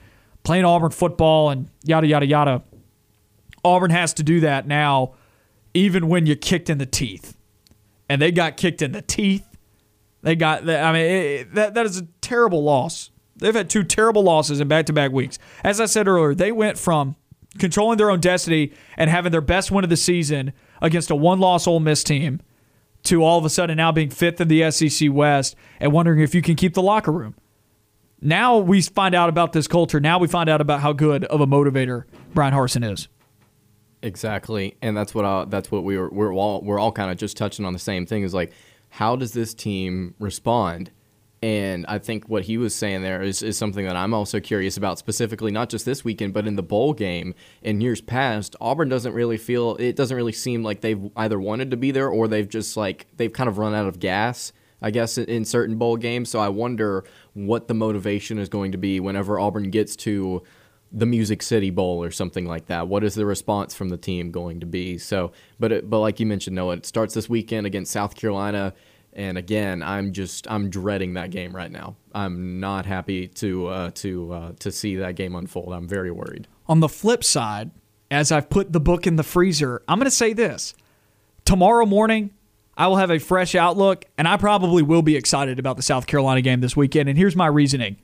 playing 0.44 0.66
Auburn 0.66 0.92
football 0.92 1.50
and 1.50 1.70
yada 1.84 2.08
yada 2.08 2.26
yada. 2.26 2.64
Auburn 3.64 3.92
has 3.92 4.14
to 4.16 4.24
do 4.24 4.40
that 4.42 4.68
now 4.68 5.14
even 5.74 6.08
when 6.08 6.26
you're 6.26 6.36
kicked 6.36 6.70
in 6.70 6.78
the 6.78 6.86
teeth. 6.86 7.36
And 8.08 8.22
they 8.22 8.32
got 8.32 8.58
kicked 8.58 8.82
in 8.82 8.92
the 8.92 9.02
teeth. 9.02 9.46
They 10.22 10.36
got, 10.36 10.68
I 10.68 10.92
mean, 10.92 11.06
it, 11.06 11.54
that, 11.54 11.76
that 11.76 11.86
is 11.86 11.98
a 11.98 12.08
terrible 12.22 12.64
loss. 12.64 13.12
They've 13.40 13.56
had 13.56 13.70
two 13.70 13.84
terrible 13.84 14.24
losses 14.24 14.60
in 14.60 14.68
back 14.68 14.86
to 14.88 14.94
back 14.94 15.12
weeks. 15.12 15.40
As 15.64 15.80
I 15.80 15.86
said 15.86 16.08
earlier, 16.08 16.36
they 16.36 16.52
went 16.52 16.78
from 16.78 17.16
controlling 17.58 17.98
their 17.98 18.12
own 18.12 18.20
destiny 18.20 18.72
and 18.98 19.10
having 19.10 19.32
their 19.32 19.42
best 19.42 19.72
win 19.72 19.84
of 19.84 19.90
the 19.90 19.98
season 19.98 20.54
against 20.82 21.10
a 21.10 21.16
one 21.16 21.40
loss 21.40 21.68
Ole 21.68 21.80
Miss 21.80 22.04
team 22.04 22.42
to 23.04 23.24
all 23.24 23.38
of 23.38 23.46
a 23.46 23.50
sudden 23.50 23.78
now 23.78 23.92
being 23.92 24.10
fifth 24.10 24.42
in 24.42 24.48
the 24.48 24.70
SEC 24.72 25.12
West 25.12 25.56
and 25.80 25.92
wondering 25.92 26.20
if 26.20 26.36
you 26.36 26.42
can 26.42 26.56
keep 26.56 26.74
the 26.74 26.82
locker 26.82 27.12
room. 27.12 27.36
Now 28.22 28.58
we 28.58 28.82
find 28.82 29.16
out 29.16 29.30
about 29.30 29.54
this 29.54 29.68
culture. 29.68 30.00
Now 30.00 30.20
we 30.20 30.28
find 30.28 30.50
out 30.50 30.60
about 30.60 30.82
how 30.82 30.92
good 30.92 31.24
of 31.26 31.40
a 31.40 31.48
motivator 31.48 32.04
Bryan 32.34 32.54
Harsin 32.54 32.90
is. 32.90 33.08
Exactly, 34.02 34.78
and 34.82 34.96
that's 34.96 35.14
what 35.14 35.26
I, 35.26 35.46
that's 35.46 35.72
what 35.72 35.84
we 35.84 35.98
were 35.98 36.10
we're 36.10 36.34
all 36.34 36.62
we're 36.62 36.80
all 36.80 36.92
kind 36.92 37.12
of 37.12 37.18
just 37.18 37.36
touching 37.36 37.66
on 37.66 37.74
the 37.74 37.80
same 37.80 38.06
thing. 38.06 38.24
Is 38.24 38.34
like, 38.34 38.52
how 38.90 39.16
does 39.16 39.34
this 39.34 39.54
team 39.54 40.16
respond? 40.20 40.92
And 41.42 41.86
I 41.88 42.00
think 42.00 42.28
what 42.28 42.44
he 42.44 42.58
was 42.58 42.76
saying 42.76 43.02
there 43.02 43.22
is, 43.22 43.42
is 43.42 43.58
something 43.58 43.86
that 43.86 43.96
I'm 43.96 44.14
also 44.14 44.42
curious 44.42 44.76
about, 44.76 45.00
specifically 45.00 45.52
not 45.52 45.70
just 45.70 45.86
this 45.86 46.04
weekend, 46.04 46.34
but 46.34 46.46
in 46.46 46.58
the 46.58 46.64
bowl 46.64 46.94
game 46.94 47.34
in 47.62 47.80
years 47.80 48.02
past. 48.02 48.58
Auburn 48.60 48.90
doesn't 48.90 49.14
really 49.14 49.38
feel 49.38 49.78
it 49.78 49.96
doesn't 49.96 50.18
really 50.18 50.34
seem 50.34 50.64
like 50.64 50.82
they've 50.82 51.10
either 51.16 51.40
wanted 51.40 51.72
to 51.72 51.78
be 51.78 51.92
there 51.92 52.10
or 52.10 52.28
they've 52.28 52.50
just 52.50 52.76
like 52.76 53.08
they've 53.16 53.32
kind 53.32 53.48
of 53.48 53.58
run 53.58 53.74
out 53.74 53.88
of 53.88 54.00
gas. 54.00 54.52
I 54.82 54.92
guess 54.92 55.18
in 55.18 55.44
certain 55.44 55.78
bowl 55.78 55.98
games. 55.98 56.30
So 56.30 56.40
I 56.40 56.48
wonder 56.50 57.04
what 57.34 57.68
the 57.68 57.74
motivation 57.74 58.40
is 58.40 58.48
going 58.48 58.72
to 58.72 58.78
be 58.78 59.02
whenever 59.02 59.38
Auburn 59.38 59.72
gets 59.72 59.96
to 59.98 60.42
the 60.92 61.06
Music 61.06 61.42
City 61.42 61.70
Bowl 61.70 62.04
or 62.04 62.12
something 62.12 62.46
like 62.46 62.68
that. 62.68 62.88
What 62.88 63.04
is 63.04 63.16
the 63.16 63.26
response 63.26 63.76
from 63.76 63.90
the 63.90 63.98
team 63.98 64.32
going 64.32 64.60
to 64.62 64.66
be? 64.66 64.98
So, 64.98 65.32
but 65.60 65.72
it, 65.72 65.90
but 65.90 66.00
like 66.00 66.20
you 66.20 66.26
mentioned, 66.26 66.56
Noah, 66.56 66.78
it 66.78 66.86
starts 66.86 67.14
this 67.14 67.30
weekend 67.30 67.68
against 67.68 67.92
South 67.92 68.16
Carolina. 68.16 68.74
And 69.14 69.38
again, 69.38 69.82
I'm 69.82 70.14
just 70.14 70.50
I'm 70.50 70.70
dreading 70.70 71.14
that 71.14 71.32
game 71.32 71.56
right 71.56 71.72
now. 71.72 71.96
I'm 72.14 72.60
not 72.60 72.86
happy 72.86 73.28
to 73.28 73.68
uh, 73.68 73.92
to 73.96 74.32
uh, 74.34 74.52
to 74.60 74.72
see 74.72 74.96
that 74.98 75.16
game 75.16 75.36
unfold. 75.36 75.74
I'm 75.74 75.88
very 75.88 76.12
worried. 76.12 76.48
On 76.68 76.80
the 76.80 76.90
flip 76.90 77.24
side, 77.24 77.72
as 78.12 78.32
I've 78.32 78.50
put 78.50 78.72
the 78.72 78.80
book 78.80 79.08
in 79.08 79.16
the 79.16 79.24
freezer, 79.24 79.82
I'm 79.88 79.98
going 79.98 80.06
to 80.06 80.12
say 80.12 80.34
this: 80.34 80.74
tomorrow 81.44 81.86
morning, 81.86 82.32
I 82.78 82.88
will 82.88 82.98
have 82.98 83.12
a 83.12 83.20
fresh 83.20 83.56
outlook, 83.56 84.06
and 84.18 84.28
I 84.28 84.38
probably 84.38 84.84
will 84.84 85.02
be 85.02 85.16
excited 85.16 85.60
about 85.60 85.76
the 85.76 85.84
South 85.84 86.08
Carolina 86.08 86.42
game 86.42 86.62
this 86.62 86.78
weekend. 86.78 87.10
And 87.10 87.18
here's 87.18 87.36
my 87.36 87.48
reasoning. 87.48 87.98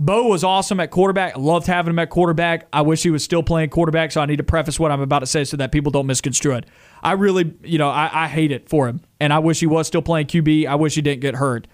Bo 0.00 0.28
was 0.28 0.42
awesome 0.42 0.80
at 0.80 0.90
quarterback. 0.90 1.36
Loved 1.36 1.66
having 1.66 1.90
him 1.90 1.98
at 1.98 2.08
quarterback. 2.08 2.66
I 2.72 2.80
wish 2.80 3.02
he 3.02 3.10
was 3.10 3.22
still 3.22 3.42
playing 3.42 3.68
quarterback, 3.68 4.12
so 4.12 4.22
I 4.22 4.26
need 4.26 4.38
to 4.38 4.42
preface 4.42 4.80
what 4.80 4.90
I'm 4.90 5.02
about 5.02 5.18
to 5.18 5.26
say 5.26 5.44
so 5.44 5.58
that 5.58 5.72
people 5.72 5.92
don't 5.92 6.06
misconstrue 6.06 6.54
it. 6.54 6.64
I 7.02 7.12
really, 7.12 7.54
you 7.62 7.78
know, 7.78 7.88
I, 7.88 8.24
I 8.24 8.28
hate 8.28 8.52
it 8.52 8.68
for 8.68 8.88
him, 8.88 9.00
and 9.18 9.32
I 9.32 9.38
wish 9.38 9.60
he 9.60 9.66
was 9.66 9.86
still 9.86 10.02
playing 10.02 10.26
QB. 10.26 10.66
I 10.66 10.74
wish 10.74 10.94
he 10.94 11.02
didn't 11.02 11.20
get 11.20 11.36
hurt. 11.36 11.66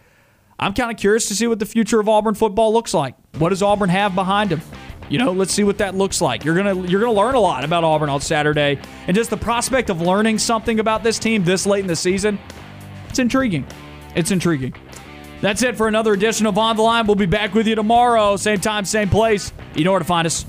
I'm 0.58 0.72
kind 0.72 0.90
of 0.90 0.96
curious 0.96 1.26
to 1.28 1.34
see 1.34 1.46
what 1.46 1.58
the 1.58 1.66
future 1.66 2.00
of 2.00 2.08
Auburn 2.08 2.34
football 2.34 2.72
looks 2.72 2.94
like. 2.94 3.14
What 3.38 3.50
does 3.50 3.62
Auburn 3.62 3.90
have 3.90 4.14
behind 4.14 4.52
him? 4.52 4.62
You 5.08 5.18
know, 5.18 5.32
let's 5.32 5.52
see 5.52 5.64
what 5.64 5.78
that 5.78 5.94
looks 5.94 6.20
like. 6.20 6.44
You're 6.44 6.56
gonna 6.56 6.86
you're 6.86 7.00
gonna 7.00 7.12
learn 7.12 7.34
a 7.34 7.40
lot 7.40 7.64
about 7.64 7.84
Auburn 7.84 8.08
on 8.08 8.20
Saturday, 8.20 8.78
and 9.06 9.14
just 9.14 9.30
the 9.30 9.36
prospect 9.36 9.90
of 9.90 10.00
learning 10.00 10.38
something 10.38 10.80
about 10.80 11.02
this 11.02 11.18
team 11.18 11.44
this 11.44 11.66
late 11.66 11.80
in 11.80 11.86
the 11.86 11.94
season, 11.96 12.38
it's 13.08 13.18
intriguing. 13.18 13.66
It's 14.16 14.30
intriguing. 14.30 14.74
That's 15.42 15.62
it 15.62 15.76
for 15.76 15.86
another 15.86 16.14
edition 16.14 16.46
of 16.46 16.56
On 16.56 16.74
the 16.76 16.82
Line. 16.82 17.06
We'll 17.06 17.14
be 17.14 17.26
back 17.26 17.54
with 17.54 17.66
you 17.66 17.74
tomorrow, 17.74 18.36
same 18.36 18.58
time, 18.58 18.84
same 18.84 19.10
place. 19.10 19.52
You 19.74 19.84
know 19.84 19.92
where 19.92 20.00
to 20.00 20.06
find 20.06 20.26
us. 20.26 20.46